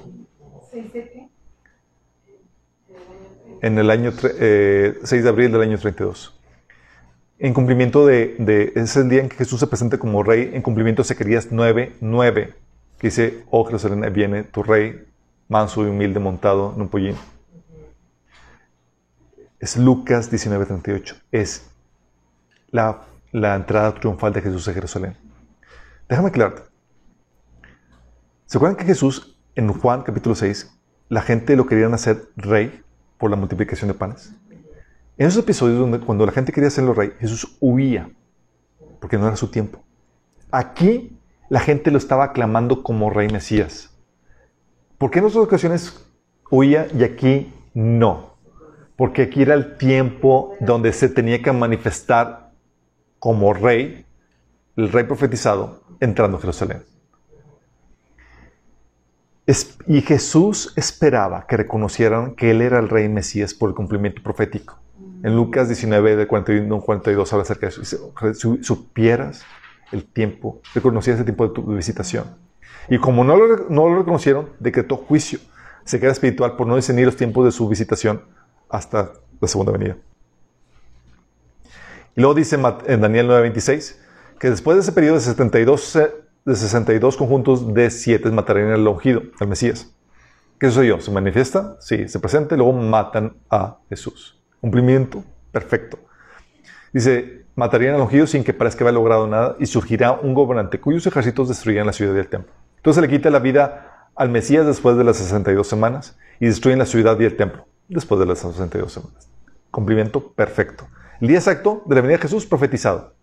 En 3.63 3.79
el 3.79 3.91
año 3.91 4.13
6 4.13 4.33
eh, 4.41 4.95
de 5.11 5.29
abril 5.29 5.51
del 5.51 5.63
año 5.63 5.79
32 5.79 6.35
en 7.39 7.53
cumplimiento 7.53 8.07
de, 8.07 8.37
de, 8.39 8.73
es 8.75 9.09
día 9.09 9.21
en 9.21 9.29
que 9.29 9.37
Jesús 9.37 9.61
se 9.61 9.67
presenta 9.67 9.99
como 9.99 10.23
rey, 10.23 10.51
en 10.55 10.63
cumplimiento 10.63 11.03
de 11.03 11.09
Zacarías 11.09 11.49
9, 11.51 11.97
9, 12.01 12.55
que 12.99 13.07
dice, 13.09 13.45
oh 13.51 13.65
Jerusalén, 13.65 14.11
viene 14.13 14.45
tu 14.45 14.63
rey, 14.63 15.05
manso 15.49 15.85
y 15.85 15.89
humilde, 15.89 16.21
montado 16.21 16.73
en 16.75 16.83
un 16.83 16.89
pollín. 16.89 17.17
Es 19.59 19.77
Lucas 19.77 20.31
19, 20.31 20.67
38. 20.67 21.17
Es 21.33 21.67
la, 22.71 23.03
la 23.35 23.57
entrada 23.57 23.93
triunfal 23.97 24.33
de 24.33 24.41
Jesús 24.41 24.69
a 24.69 24.73
Jerusalén. 24.73 25.17
Déjame 26.09 26.29
aclararte. 26.29 26.63
¿Se 28.47 28.59
acuerdan 28.59 28.77
que 28.77 28.85
Jesús, 28.85 29.37
en 29.57 29.73
Juan 29.73 30.03
capítulo 30.03 30.37
6, 30.37 30.73
la 31.09 31.21
gente 31.21 31.57
lo 31.57 31.67
querían 31.67 31.95
hacer 31.95 32.29
rey 32.37 32.81
por 33.19 33.33
la 33.33 33.37
multiplicación 33.37 33.89
de 33.89 33.95
panes? 33.95 34.33
En 35.19 35.27
esos 35.27 35.43
episodios 35.43 35.81
donde 35.81 35.99
cuando 35.99 36.25
la 36.25 36.31
gente 36.31 36.53
quería 36.53 36.69
hacerlo 36.69 36.95
rey, 36.95 37.11
Jesús 37.19 37.57
huía, 37.59 38.09
porque 39.01 39.19
no 39.19 39.27
era 39.27 39.35
su 39.35 39.49
tiempo. 39.49 39.83
Aquí 40.53 41.19
la 41.49 41.59
gente 41.59 41.91
lo 41.91 41.99
estaba 41.99 42.27
aclamando 42.27 42.85
como 42.85 43.11
rey 43.11 43.29
Mesías. 43.31 43.91
¿Por 44.97 45.11
qué 45.11 45.19
en 45.19 45.25
otras 45.25 45.43
ocasiones 45.43 46.07
huía 46.53 46.87
y 46.97 47.03
aquí 47.03 47.53
no? 47.75 48.37
Porque 48.95 49.23
aquí 49.23 49.43
era 49.43 49.55
el 49.55 49.77
tiempo 49.77 50.55
donde 50.61 50.93
se 50.93 51.09
tenía 51.09 51.43
que 51.43 51.51
manifestar 51.51 52.44
como 53.25 53.55
rey, 53.55 54.05
el 54.77 54.93
rey 54.93 55.05
profetizado, 55.05 55.81
entrando 55.99 56.37
a 56.37 56.41
Jerusalén. 56.41 56.83
y 59.87 60.03
Jesús 60.03 60.75
esperaba 60.77 61.47
que 61.47 61.57
reconocieran 61.57 62.35
que 62.35 62.51
Él 62.51 62.61
era 62.61 62.79
el 62.79 62.91
rey 62.91 63.09
Mesías 63.09 63.55
por 63.55 63.71
el 63.71 63.75
cumplimiento 63.75 64.23
profético. 64.23 64.79
En 65.23 65.35
Lucas 65.37 65.69
19, 65.69 66.17
de 66.17 66.27
41 66.27 66.81
42, 66.83 67.33
habla 67.33 67.45
acerca 67.45 67.69
de 67.69 67.73
eso. 67.73 68.13
si 68.35 68.63
supieras 68.63 69.43
el 69.91 70.05
tiempo, 70.05 70.61
reconocieras 70.75 71.21
el 71.21 71.25
tiempo 71.25 71.49
de 71.49 71.55
tu 71.55 71.63
visitación. 71.63 72.27
Y 72.91 72.99
como 72.99 73.25
no 73.25 73.37
lo, 73.37 73.71
no 73.71 73.89
lo 73.89 74.01
reconocieron, 74.01 74.51
decretó 74.61 74.99
juicio. 74.99 75.39
Se 75.87 75.99
queda 75.99 76.13
espiritual 76.13 76.57
por 76.57 76.67
no 76.67 76.77
discernir 76.77 77.07
los 77.07 77.17
tiempos 77.17 77.47
de 77.47 77.53
su 77.53 77.67
visitación 77.71 78.21
hasta 78.69 79.13
la 79.41 79.49
segunda 79.49 79.73
venida. 79.73 79.97
Y 82.17 82.21
luego 82.21 82.35
dice 82.35 82.57
en 82.87 83.01
Daniel 83.01 83.29
9:26 83.29 83.97
que 84.39 84.51
después 84.51 84.77
de 84.77 84.83
ese 84.83 84.93
periodo 84.93 85.17
de 85.17 85.21
72, 85.21 85.99
de 86.45 86.55
62 86.55 87.17
conjuntos 87.17 87.75
de 87.75 87.91
7 87.91 88.31
matarían 88.31 88.71
al 88.71 88.87
ungido, 88.87 89.23
al 89.41 89.49
Mesías. 89.49 89.95
¿Qué 90.59 90.69
sucedió? 90.69 91.01
Se 91.01 91.11
manifiesta, 91.11 91.77
sí, 91.81 92.09
se 92.09 92.19
presenta 92.21 92.55
y 92.55 92.59
luego 92.59 92.73
matan 92.73 93.37
a 93.51 93.79
Jesús. 93.89 94.41
Cumplimiento 94.61 95.25
perfecto. 95.51 95.99
Dice, 96.93 97.45
matarían 97.57 97.97
al 97.97 98.03
ungido 98.03 98.27
sin 98.27 98.45
que 98.45 98.55
parezca 98.55 98.85
haber 98.85 98.95
logrado 98.95 99.27
nada 99.27 99.57
y 99.59 99.67
surgirá 99.67 100.13
un 100.13 100.35
gobernante 100.35 100.81
cuyos 100.81 101.07
ejércitos 101.07 101.49
destruirán 101.49 101.87
la 101.87 101.93
ciudad 101.93 102.15
y 102.15 102.19
el 102.19 102.29
templo. 102.29 102.53
Entonces 102.77 103.03
le 103.03 103.09
quita 103.09 103.31
la 103.31 103.41
vida 103.41 104.11
al 104.15 104.29
Mesías 104.29 104.65
después 104.67 104.97
de 104.97 105.05
las 105.05 105.17
62 105.17 105.67
semanas 105.67 106.17
y 106.39 106.47
destruyen 106.47 106.79
la 106.79 106.87
ciudad 106.87 107.19
y 107.19 107.25
el 107.25 107.37
templo 107.37 107.67
después 107.89 108.21
de 108.21 108.27
las 108.27 108.39
62 108.39 108.93
semanas. 108.93 109.29
Cumplimiento 109.71 110.33
perfecto. 110.33 110.87
El 111.21 111.29
día 111.29 111.39
exacto 111.39 111.83
de 111.87 111.95
la 111.95 112.01
venida 112.01 112.17
de 112.17 112.23
Jesús 112.23 112.47
profetizado. 112.47 113.15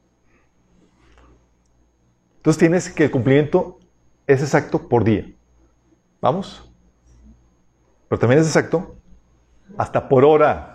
Entonces 2.37 2.59
tienes 2.59 2.89
que 2.89 3.05
el 3.05 3.11
cumplimiento 3.11 3.79
es 4.27 4.41
exacto 4.41 4.87
por 4.87 5.03
día. 5.03 5.31
¿Vamos? 6.21 6.71
Pero 8.09 8.19
también 8.19 8.41
es 8.41 8.47
exacto 8.47 8.95
hasta 9.77 10.07
por 10.09 10.25
hora 10.25 10.71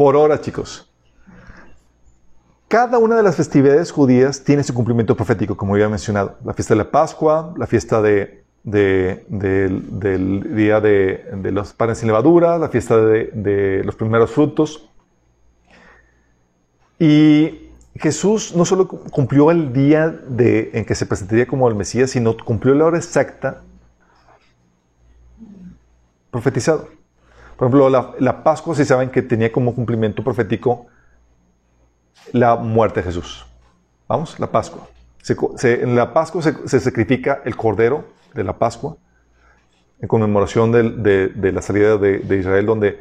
por 0.00 0.16
hora, 0.16 0.40
chicos. 0.40 0.90
Cada 2.68 2.96
una 2.96 3.16
de 3.16 3.22
las 3.22 3.36
festividades 3.36 3.92
judías 3.92 4.42
tiene 4.42 4.62
su 4.62 4.72
cumplimiento 4.72 5.14
profético, 5.14 5.58
como 5.58 5.76
ya 5.76 5.90
mencionado. 5.90 6.38
La 6.42 6.54
fiesta 6.54 6.72
de 6.72 6.78
la 6.78 6.90
Pascua, 6.90 7.52
la 7.58 7.66
fiesta 7.66 8.00
de, 8.00 8.46
del 8.62 10.56
día 10.56 10.80
de, 10.80 11.50
los 11.52 11.74
panes 11.74 11.98
sin 11.98 12.06
levadura, 12.06 12.56
la 12.56 12.70
fiesta 12.70 12.96
de, 12.96 13.82
los 13.84 13.94
primeros 13.94 14.30
frutos. 14.30 14.89
Y 17.00 17.70
Jesús 17.96 18.54
no 18.54 18.66
solo 18.66 18.86
cumplió 18.86 19.50
el 19.50 19.72
día 19.72 20.08
de, 20.08 20.70
en 20.74 20.84
que 20.84 20.94
se 20.94 21.06
presentaría 21.06 21.46
como 21.46 21.66
el 21.66 21.74
Mesías, 21.74 22.10
sino 22.10 22.36
cumplió 22.36 22.74
la 22.74 22.84
hora 22.84 22.98
exacta 22.98 23.62
profetizado. 26.30 26.88
Por 27.56 27.68
ejemplo, 27.68 27.88
la, 28.18 28.42
Pascua, 28.44 28.74
si 28.74 28.84
saben 28.84 29.10
que 29.10 29.22
tenía 29.22 29.50
como 29.50 29.74
cumplimiento 29.74 30.22
profético 30.22 30.86
la 32.32 32.56
muerte 32.56 33.00
de 33.00 33.06
Jesús. 33.06 33.46
Vamos, 34.06 34.38
la 34.38 34.46
Pascua. 34.46 34.86
en 35.62 35.96
la 35.96 36.12
Pascua 36.12 36.42
se, 36.42 36.80
sacrifica 36.80 37.40
el 37.46 37.56
cordero 37.56 38.04
de 38.34 38.44
la 38.44 38.58
Pascua 38.58 38.98
en 40.00 40.08
conmemoración 40.08 40.72
de, 40.72 41.52
la 41.52 41.62
salida 41.62 41.98
de, 41.98 42.36
Israel, 42.38 42.64
donde 42.64 43.00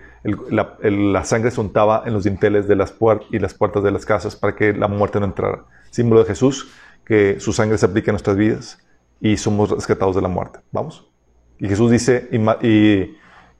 la, 0.49 1.23
sangre 1.23 1.49
se 1.49 1.61
untaba 1.61 2.03
en 2.05 2.13
los 2.13 2.25
dinteles 2.25 2.67
de 2.67 2.75
las 2.75 2.91
puertas 2.91 3.27
y 3.31 3.39
las 3.39 3.53
puertas 3.53 3.83
de 3.83 3.91
las 3.91 4.05
casas 4.05 4.35
para 4.35 4.55
que 4.55 4.73
la 4.73 4.87
muerte 4.87 5.19
no 5.19 5.25
entrara. 5.25 5.63
Símbolo 5.91 6.21
de 6.21 6.27
Jesús, 6.27 6.71
que 7.05 7.39
su 7.39 7.53
sangre 7.53 7.77
se 7.77 7.85
aplica 7.85 8.11
en 8.11 8.13
nuestras 8.13 8.35
vidas 8.35 8.79
y 9.21 9.37
somos 9.37 9.69
rescatados 9.69 10.15
de 10.15 10.21
la 10.21 10.27
muerte. 10.27 10.59
¿Vamos? 10.71 11.09
Y 11.57 11.69
Jesús 11.69 11.89
dice, 11.89 12.29
y, 12.61 13.17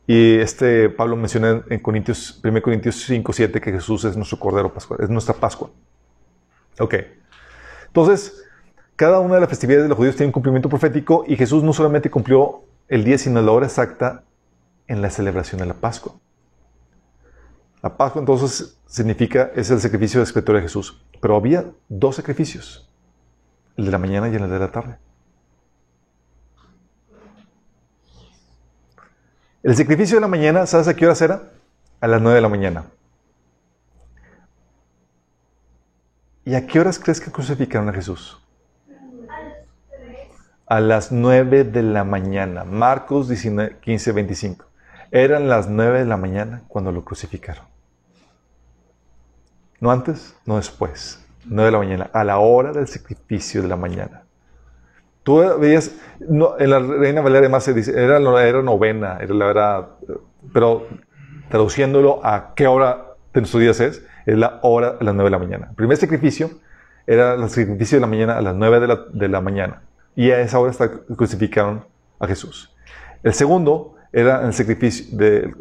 este 0.08 0.90
Pablo 0.90 1.16
menciona 1.16 1.64
en 1.70 1.80
Corintios, 1.80 2.42
1 2.44 2.62
Corintios 2.62 2.96
5, 3.06 3.32
7 3.32 3.62
que 3.62 3.72
Jesús 3.72 4.06
es 4.06 4.18
nuestro 4.18 4.40
Cordero 4.40 4.74
Pascual, 4.74 5.00
es 5.04 5.10
nuestra 5.10 5.36
Pascua. 5.36 5.70
Ok. 6.80 6.96
Entonces, 7.88 8.44
cada 8.96 9.20
una 9.20 9.36
de 9.36 9.42
las 9.42 9.50
festividades 9.50 9.84
de 9.84 9.90
los 9.90 9.98
judíos 9.98 10.16
tiene 10.16 10.28
un 10.28 10.34
cumplimiento 10.34 10.68
profético 10.68 11.24
y 11.28 11.36
Jesús 11.36 11.64
no 11.64 11.74
solamente 11.74 12.10
cumplió 12.10 12.64
el 12.90 13.04
día, 13.04 13.18
sino 13.18 13.42
la 13.42 13.52
hora 13.52 13.68
exacta 13.68 14.24
en 14.88 15.02
la 15.02 15.10
celebración 15.10 15.62
de 15.62 15.68
la 15.68 15.76
Pascua. 15.76 16.16
La 17.82 17.96
Pascua 17.96 18.20
entonces 18.20 18.78
significa, 18.88 19.52
es 19.56 19.70
el 19.70 19.80
sacrificio 19.80 20.20
expiatorio 20.22 20.60
de 20.62 20.68
Jesús. 20.68 21.06
Pero 21.22 21.36
había 21.36 21.72
dos 21.88 22.16
sacrificios, 22.16 22.90
el 23.78 23.86
de 23.86 23.92
la 23.92 24.00
mañana 24.00 24.28
y 24.28 24.36
el 24.36 24.50
de 24.50 24.60
la 24.60 24.72
tarde. 24.72 24.98
El 29.62 29.76
sacrificio 29.76 30.18
de 30.18 30.22
la 30.22 30.28
mañana, 30.28 30.66
¿sabes 30.66 30.88
a 30.88 30.96
qué 30.96 31.06
hora 31.06 31.18
era? 31.22 31.44
A 32.02 32.08
las 32.08 32.22
nueve 32.22 32.36
de 32.36 32.42
la 32.42 32.50
mañana. 32.50 32.86
¿Y 36.46 36.56
a 36.56 36.66
qué 36.66 36.80
horas 36.80 36.98
crees 36.98 37.22
que 37.22 37.32
crucificaron 37.32 37.90
a 37.90 37.94
Jesús? 37.94 38.42
A 40.70 40.80
las 40.80 41.12
9 41.12 41.64
de 41.64 41.82
la 41.82 42.04
mañana. 42.04 42.64
Marcos 42.64 43.28
15, 43.28 44.12
25. 44.12 44.66
Eran 45.10 45.50
las 45.50 45.68
9 45.68 46.00
de 46.00 46.06
la 46.06 46.16
mañana 46.16 46.62
cuando 46.68 46.92
lo 46.92 47.04
crucificaron. 47.04 47.66
No 49.80 49.90
antes, 49.92 50.36
no 50.46 50.58
después. 50.58 51.26
9 51.46 51.66
de 51.66 51.72
la 51.72 51.78
mañana, 51.80 52.10
a 52.14 52.24
la 52.24 52.38
hora 52.38 52.72
del 52.72 52.88
sacrificio 52.88 53.64
de 53.64 53.68
la 53.68 53.78
mañana. 53.78 54.24
Tú 55.24 55.42
veías, 55.60 55.92
en 56.20 56.70
la 56.70 56.80
Reina 56.80 57.22
Valeria 57.22 57.40
además 57.40 57.64
se 57.64 57.74
dice, 57.74 57.92
era, 57.92 58.18
era 58.18 58.62
novena, 58.62 59.18
era 59.20 59.34
la 59.34 59.46
hora, 59.48 59.90
pero 60.54 60.88
traduciéndolo 61.50 62.24
a 62.24 62.54
qué 62.56 62.68
hora 62.68 63.16
de 63.34 63.42
nuestros 63.42 63.62
días 63.62 63.80
es, 63.80 64.06
es 64.28 64.38
la 64.38 64.60
hora 64.62 64.98
a 65.00 65.04
las 65.04 65.16
9 65.16 65.24
de 65.24 65.32
la 65.32 65.40
mañana. 65.40 65.68
El 65.70 65.76
primer 65.76 65.98
sacrificio 65.98 66.52
era 67.08 67.34
el 67.34 67.50
sacrificio 67.50 67.98
de 67.98 68.02
la 68.02 68.08
mañana 68.08 68.38
a 68.38 68.42
las 68.42 68.56
9 68.56 68.80
de 68.80 68.88
la, 68.88 69.00
de 69.12 69.28
la 69.28 69.42
mañana. 69.42 69.82
Y 70.20 70.32
a 70.32 70.42
esa 70.42 70.60
hora 70.60 70.74
crucificaron 71.16 71.86
a 72.20 72.28
Jesús. 72.28 72.76
El 73.24 73.34
segundo 73.34 73.96
era 74.12 74.46
el 74.46 74.54
sacrificio, 74.54 75.18
de, 75.18 75.54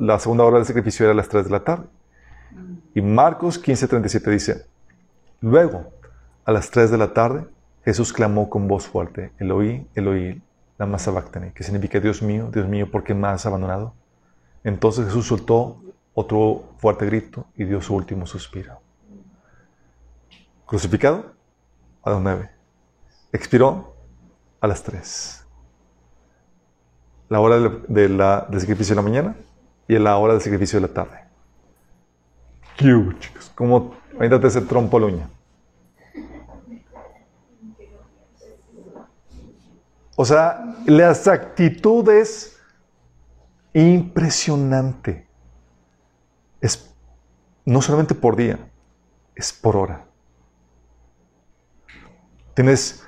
la 0.00 0.18
segunda 0.18 0.42
hora 0.42 0.56
del 0.56 0.64
sacrificio 0.64 1.04
era 1.04 1.12
a 1.12 1.14
las 1.14 1.28
3 1.28 1.44
de 1.44 1.50
la 1.50 1.62
tarde. 1.62 1.84
Y 2.94 3.02
Marcos 3.02 3.62
15:37 3.62 4.30
dice, 4.30 4.64
luego, 5.42 5.92
a 6.46 6.52
las 6.52 6.70
3 6.70 6.92
de 6.92 6.96
la 6.96 7.12
tarde, 7.12 7.44
Jesús 7.84 8.14
clamó 8.14 8.48
con 8.48 8.66
voz 8.68 8.86
fuerte, 8.86 9.32
Eloí, 9.38 9.86
Eloí, 9.94 10.40
lama 10.78 10.98
sabactani, 10.98 11.50
que 11.50 11.62
significa, 11.62 12.00
Dios 12.00 12.22
mío, 12.22 12.48
Dios 12.50 12.66
mío, 12.66 12.90
¿por 12.90 13.04
qué 13.04 13.12
me 13.12 13.28
has 13.28 13.44
abandonado? 13.44 13.92
Entonces 14.64 15.04
Jesús 15.04 15.26
soltó 15.26 15.82
otro 16.14 16.70
fuerte 16.78 17.04
grito 17.04 17.44
y 17.54 17.64
dio 17.64 17.82
su 17.82 17.94
último 17.94 18.26
suspiro. 18.26 18.80
Crucificado 20.64 21.34
a 22.02 22.12
las 22.12 22.22
9. 22.22 22.50
Expiró 23.30 23.95
a 24.60 24.66
las 24.66 24.82
3. 24.82 25.44
La 27.28 27.40
hora 27.40 27.58
de 27.88 28.08
la, 28.08 28.46
del 28.48 28.60
sacrificio 28.60 28.94
de 28.94 29.02
la 29.02 29.08
mañana 29.08 29.36
y 29.88 29.98
la 29.98 30.16
hora 30.16 30.34
del 30.34 30.42
sacrificio 30.42 30.80
de 30.80 30.86
la 30.88 30.94
tarde. 30.94 31.20
chicos. 32.76 33.50
Como, 33.54 33.94
imagínate 34.12 34.46
ese 34.46 34.60
trompo 34.60 34.98
luña. 34.98 35.28
O 40.16 40.24
sea, 40.24 40.76
las 40.86 41.28
actitudes 41.28 42.56
impresionante. 43.74 45.26
Es 46.60 46.94
no 47.66 47.82
solamente 47.82 48.14
por 48.14 48.34
día, 48.36 48.58
es 49.34 49.52
por 49.52 49.76
hora. 49.76 50.06
Tienes 52.54 53.04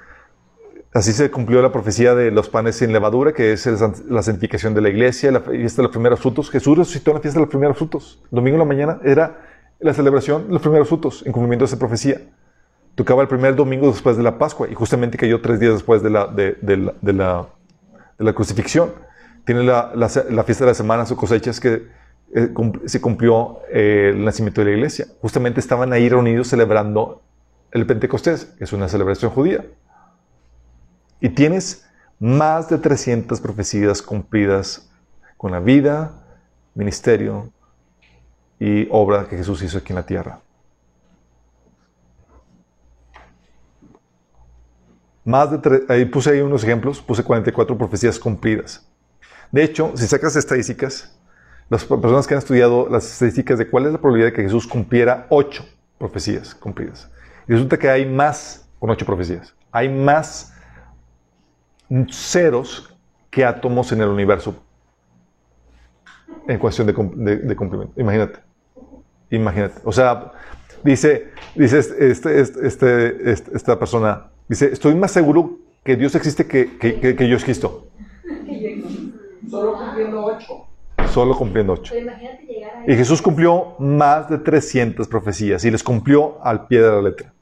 Así 0.99 1.13
se 1.13 1.31
cumplió 1.31 1.63
la 1.63 1.71
profecía 1.71 2.17
de 2.17 2.33
los 2.33 2.49
panes 2.49 2.75
sin 2.75 2.93
levadura, 2.93 3.33
que 3.33 3.53
es 3.53 3.69
la 4.09 4.21
santificación 4.21 4.75
de 4.75 4.81
la 4.81 4.89
iglesia, 4.89 5.31
la 5.31 5.43
fiesta 5.43 5.81
de 5.81 5.85
los 5.85 5.93
primeros 5.93 6.19
frutos. 6.19 6.51
Jesús 6.51 6.77
resucitó 6.77 7.13
en 7.13 7.19
la 7.19 7.21
fiesta 7.21 7.39
de 7.39 7.45
los 7.45 7.51
primeros 7.51 7.79
frutos. 7.79 8.21
Domingo 8.33 8.57
en 8.57 8.59
la 8.59 8.65
mañana 8.65 8.99
era 9.05 9.41
la 9.79 9.95
celebración 9.95 10.49
de 10.49 10.55
los 10.55 10.61
primeros 10.61 10.89
frutos, 10.89 11.23
en 11.25 11.31
cumplimiento 11.31 11.65
de 11.65 11.69
esa 11.69 11.79
profecía. 11.79 12.21
Tocaba 12.97 13.23
el 13.23 13.29
primer 13.29 13.55
domingo 13.55 13.87
después 13.87 14.17
de 14.17 14.25
la 14.25 14.39
Pascua 14.39 14.67
y 14.69 14.75
justamente 14.75 15.17
cayó 15.17 15.41
tres 15.41 15.61
días 15.61 15.75
después 15.75 16.03
de 16.03 16.11
la, 16.11 17.47
crucifixión. 18.35 18.91
Tiene 19.45 19.63
la, 19.63 20.09
fiesta 20.45 20.65
de 20.65 20.71
la 20.73 20.75
semana, 20.75 21.07
su 21.07 21.15
cosechas, 21.15 21.61
que 21.61 21.87
eh, 22.35 22.49
se 22.87 23.01
cumplió 23.01 23.61
eh, 23.73 24.15
el 24.17 24.25
nacimiento 24.25 24.63
de 24.63 24.65
la 24.65 24.73
iglesia. 24.73 25.07
Justamente 25.23 25.61
estaban 25.61 25.93
ahí 25.93 26.09
reunidos 26.09 26.49
celebrando 26.49 27.23
el 27.71 27.87
Pentecostés, 27.87 28.47
que 28.59 28.65
es 28.65 28.73
una 28.73 28.89
celebración 28.89 29.31
judía. 29.31 29.65
Y 31.21 31.29
tienes 31.31 31.89
más 32.19 32.69
de 32.69 32.79
300 32.79 33.41
profecías 33.41 34.03
cumplidas 34.03 34.91
con 35.37 35.53
la 35.53 35.61
vida, 35.61 36.13
ministerio 36.75 37.53
y 38.59 38.89
obra 38.91 39.27
que 39.29 39.37
Jesús 39.37 39.63
hizo 39.63 39.79
aquí 39.79 39.93
en 39.93 39.97
la 39.97 40.07
tierra. 40.07 40.41
Más 45.25 45.51
de 45.51 45.85
ahí 45.89 46.07
puse 46.07 46.31
ahí 46.31 46.41
unos 46.41 46.65
ejemplos, 46.65 47.01
puse 47.03 47.23
44 47.23 47.77
profecías 47.77 48.19
cumplidas. 48.19 48.89
De 49.53 49.63
hecho, 49.63 49.93
si 49.95 50.07
sacas 50.07 50.37
estadísticas, 50.37 51.15
las 51.69 51.85
personas 51.85 52.27
que 52.27 52.35
han 52.35 52.39
estudiado 52.39 52.89
las 52.89 53.13
estadísticas 53.13 53.59
de 53.59 53.69
cuál 53.69 53.87
es 53.87 53.93
la 53.93 53.99
probabilidad 53.99 54.31
de 54.31 54.37
que 54.37 54.43
Jesús 54.43 54.67
cumpliera 54.67 55.27
ocho 55.29 55.67
profecías 55.99 56.55
cumplidas. 56.55 57.11
Y 57.47 57.53
resulta 57.53 57.79
que 57.79 57.91
hay 57.91 58.07
más 58.07 58.67
con 58.79 58.89
ocho 58.91 59.05
profecías. 59.05 59.55
Hay 59.71 59.89
más 59.89 60.55
ceros 62.11 62.95
que 63.31 63.45
átomos 63.45 63.93
en 63.93 64.01
el 64.01 64.09
universo 64.09 64.55
en 66.47 66.59
cuestión 66.59 66.87
de, 66.87 66.95
cumplimiento. 66.95 68.01
Imagínate. 68.01 68.41
Imagínate. 69.31 69.81
O 69.85 69.93
sea, 69.93 70.33
dice, 70.83 71.31
dice 71.55 71.79
este, 71.79 72.11
este, 72.11 72.41
este, 72.41 73.31
este, 73.31 73.57
esta 73.57 73.79
persona, 73.79 74.29
dice, 74.49 74.73
estoy 74.73 74.95
más 74.95 75.13
seguro 75.13 75.59
que 75.85 75.97
Dios 75.97 76.15
existe 76.15 76.47
que, 76.47 76.79
que, 76.79 77.17
que, 77.17 77.29
yo 77.29 77.37
existo. 77.37 77.87
Solo 79.49 79.79
cumpliendo 79.79 80.25
ocho. 80.25 80.67
Solo 81.11 81.37
cumpliendo 81.37 81.73
ocho. 81.75 81.95
Y 82.87 82.95
Jesús 82.95 83.23
cumplió 83.23 83.75
más 83.79 84.29
de 84.29 84.39
300 84.39 85.07
profecías 85.09 85.65
y 85.65 85.71
les 85.71 85.83
cumplió 85.83 86.43
al 86.43 86.67
pie 86.67 86.81
de 86.81 86.91
la 86.91 87.03
letra. 87.03 87.33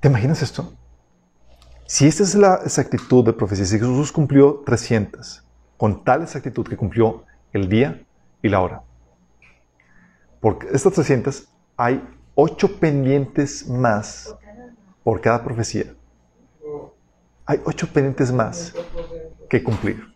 ¿Te 0.00 0.06
imaginas 0.06 0.42
esto? 0.42 0.72
Si 1.84 2.06
esta 2.06 2.22
es 2.22 2.36
la 2.36 2.60
exactitud 2.64 3.24
de 3.24 3.32
profecía, 3.32 3.64
si 3.64 3.78
Jesús 3.78 4.12
cumplió 4.12 4.62
300, 4.64 5.42
con 5.76 6.04
tal 6.04 6.22
exactitud 6.22 6.64
que 6.66 6.76
cumplió 6.76 7.24
el 7.52 7.68
día 7.68 8.04
y 8.40 8.48
la 8.48 8.60
hora. 8.60 8.82
Por 10.40 10.58
estas 10.72 10.92
300 10.92 11.48
hay 11.76 12.00
ocho 12.36 12.78
pendientes 12.78 13.66
más 13.66 14.36
por 15.02 15.20
cada 15.20 15.42
profecía. 15.42 15.94
Hay 17.44 17.60
ocho 17.64 17.88
pendientes 17.92 18.30
más 18.30 18.72
que 19.50 19.64
cumplir. 19.64 20.14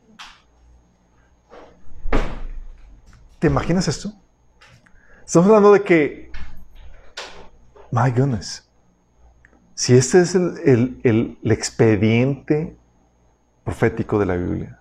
¿Te 3.40 3.48
imaginas 3.48 3.88
esto? 3.88 4.12
Estamos 5.26 5.48
hablando 5.48 5.72
de 5.72 5.82
que, 5.82 6.30
my 7.90 8.10
goodness, 8.10 8.68
si 9.74 9.97
este 9.97 10.20
es 10.20 10.35
el, 10.35 11.39
expediente 11.44 12.77
profético 13.65 14.19
de 14.19 14.27
la 14.27 14.36
Biblia, 14.36 14.78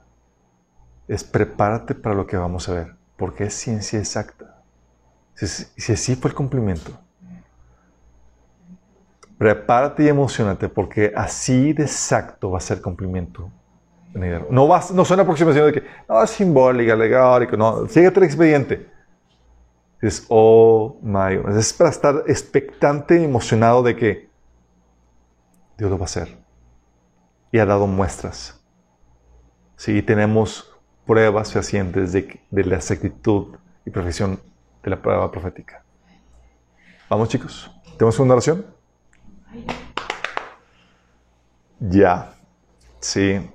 es 1.08 1.24
prepárate 1.24 1.96
para 1.96 2.16
lo 2.16 2.28
que 2.28 2.38
vamos 2.38 2.68
a 2.70 2.74
ver, 2.74 2.96
porque 3.18 3.46
es 3.46 3.54
ciencia 3.54 4.00
exacta. 4.00 4.62
Si, 5.36 5.92
así 5.92 6.16
fue 6.16 6.30
el 6.30 6.36
cumplimiento, 6.36 6.92
prepárate 9.38 10.04
y 10.04 10.08
emocionate, 10.08 10.70
porque 10.70 11.14
así 11.16 11.74
de 11.74 11.84
exacto 11.84 12.52
va 12.52 12.58
a 12.58 12.62
ser 12.62 12.78
el 12.78 12.84
cumplimiento. 12.84 13.50
No, 14.14 14.68
va, 14.68 14.84
no 14.94 15.06
son 15.06 15.22
aproximaciones 15.22 15.74
de 15.74 15.82
que, 15.82 15.88
no, 16.08 16.22
es 16.22 16.30
simbólica, 16.32 16.94
alegórico, 16.94 17.56
no, 17.56 17.88
síguete 17.88 18.20
el 18.20 18.26
expediente. 18.26 18.92
Es, 20.02 20.26
oh 20.28 20.98
my. 21.02 21.40
Es 21.58 21.72
para 21.74 21.90
estar 21.92 22.24
expectante 22.28 23.22
y 23.22 23.24
emocionado 23.24 23.84
de 23.84 23.96
que 23.96 24.31
Dios 25.77 25.89
lo 25.89 25.98
va 25.98 26.03
a 26.03 26.06
hacer. 26.06 26.38
Y 27.52 27.60
ha 27.60 27.65
dado 27.65 27.88
muestras. 27.88 28.64
Sí, 29.76 30.02
tenemos 30.02 30.73
pruebas 31.06 31.52
fehacientes 31.52 32.14
de, 32.14 32.39
de 32.49 32.64
la 32.64 32.76
exactitud 32.76 33.57
y 33.85 33.89
perfección 33.89 34.39
de 34.84 34.89
la 34.89 35.02
prueba 35.02 35.31
profética. 35.31 35.84
Vamos 37.10 37.30
chicos, 37.30 37.69
¿tenemos 37.98 38.18
una 38.19 38.34
oración? 38.34 38.65
Ya, 41.80 42.34
sí. 42.99 43.49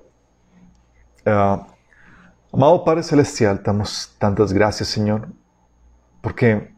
Ah, 1.25 1.67
amado 2.53 2.85
Padre 2.85 3.03
Celestial, 3.03 3.63
damos 3.65 4.15
tantas 4.19 4.53
gracias, 4.53 4.89
Señor, 4.89 5.29
porque 6.21 6.76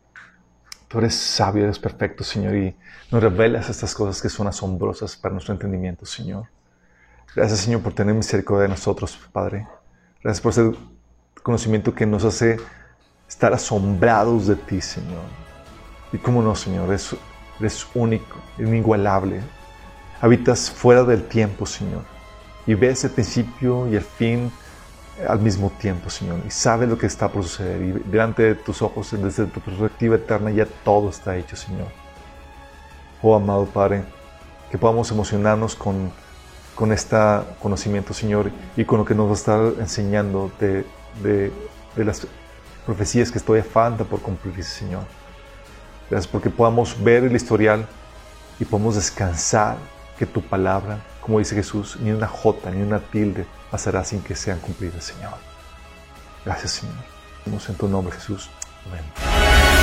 tú 0.88 0.98
eres 0.98 1.14
sabio, 1.14 1.64
eres 1.64 1.78
perfecto, 1.78 2.24
Señor, 2.24 2.56
y 2.56 2.76
nos 3.10 3.22
revelas 3.22 3.68
estas 3.68 3.94
cosas 3.94 4.20
que 4.20 4.28
son 4.28 4.48
asombrosas 4.48 5.16
para 5.16 5.32
nuestro 5.34 5.52
entendimiento, 5.52 6.06
Señor. 6.06 6.46
Gracias, 7.36 7.60
Señor, 7.60 7.82
por 7.82 7.92
tener 7.92 8.14
misericordia 8.14 8.62
de 8.62 8.68
nosotros, 8.70 9.18
Padre. 9.30 9.68
Gracias 10.22 10.40
por 10.40 10.52
ese 10.52 10.72
conocimiento 11.42 11.94
que 11.94 12.06
nos 12.06 12.24
hace 12.24 12.56
estar 13.28 13.52
asombrados 13.52 14.46
de 14.46 14.56
ti, 14.56 14.80
Señor. 14.80 15.22
Y 16.12 16.18
cómo 16.18 16.42
no, 16.42 16.54
Señor, 16.54 16.88
eres, 16.88 17.86
único, 17.94 18.38
inigualable. 18.58 19.42
Habitas 20.20 20.70
fuera 20.70 21.04
del 21.04 21.24
tiempo, 21.24 21.66
Señor. 21.66 22.02
Y 22.66 22.74
ves 22.74 23.04
el 23.04 23.10
principio 23.10 23.86
y 23.88 23.96
el 23.96 24.02
fin 24.02 24.50
al 25.26 25.40
mismo 25.40 25.70
tiempo, 25.70 26.10
Señor. 26.10 26.40
Y 26.46 26.50
sabes 26.50 26.88
lo 26.88 26.96
que 26.98 27.06
está 27.06 27.28
por 27.28 27.42
suceder. 27.42 27.82
Y 27.82 27.92
delante 28.10 28.42
de 28.42 28.54
tus 28.54 28.82
ojos, 28.82 29.10
desde 29.20 29.46
tu 29.46 29.60
perspectiva 29.60 30.16
eterna, 30.16 30.50
ya 30.50 30.66
todo 30.84 31.10
está 31.10 31.36
hecho, 31.36 31.56
Señor. 31.56 31.88
Oh, 33.22 33.34
amado 33.34 33.66
Padre, 33.66 34.04
que 34.70 34.78
podamos 34.78 35.10
emocionarnos 35.10 35.74
con, 35.74 36.12
con 36.74 36.92
este 36.92 37.16
conocimiento, 37.60 38.14
Señor, 38.14 38.50
y 38.76 38.84
con 38.84 38.98
lo 38.98 39.04
que 39.04 39.14
nos 39.14 39.26
va 39.26 39.32
a 39.32 39.34
estar 39.34 39.60
enseñando 39.80 40.52
de, 40.60 40.84
de, 41.22 42.04
las 42.04 42.26
profecías 42.86 43.32
que 43.32 43.38
estoy 43.38 43.62
falta 43.62 44.04
por 44.04 44.20
cumplirse, 44.20 44.62
Señor. 44.62 45.02
Gracias 46.08 46.30
porque 46.30 46.48
podamos 46.48 47.02
ver 47.02 47.24
el 47.24 47.34
historial 47.34 47.86
y 48.60 48.64
podamos 48.64 48.94
descansar 48.94 49.76
que 50.16 50.26
tu 50.26 50.40
palabra, 50.40 51.00
como 51.20 51.40
dice 51.40 51.56
Jesús, 51.56 51.98
ni 52.00 52.12
una 52.12 52.28
jota, 52.28 52.70
ni 52.70 52.82
una 52.82 53.00
tilde 53.00 53.46
pasará 53.70 54.04
sin 54.04 54.22
que 54.22 54.34
sean 54.34 54.58
cumplidas, 54.60 55.04
Señor. 55.04 55.34
Gracias, 56.44 56.72
Señor. 56.72 56.94
En 57.46 57.74
tu 57.76 57.88
nombre, 57.88 58.14
Jesús. 58.14 58.50
Amén. 58.86 59.77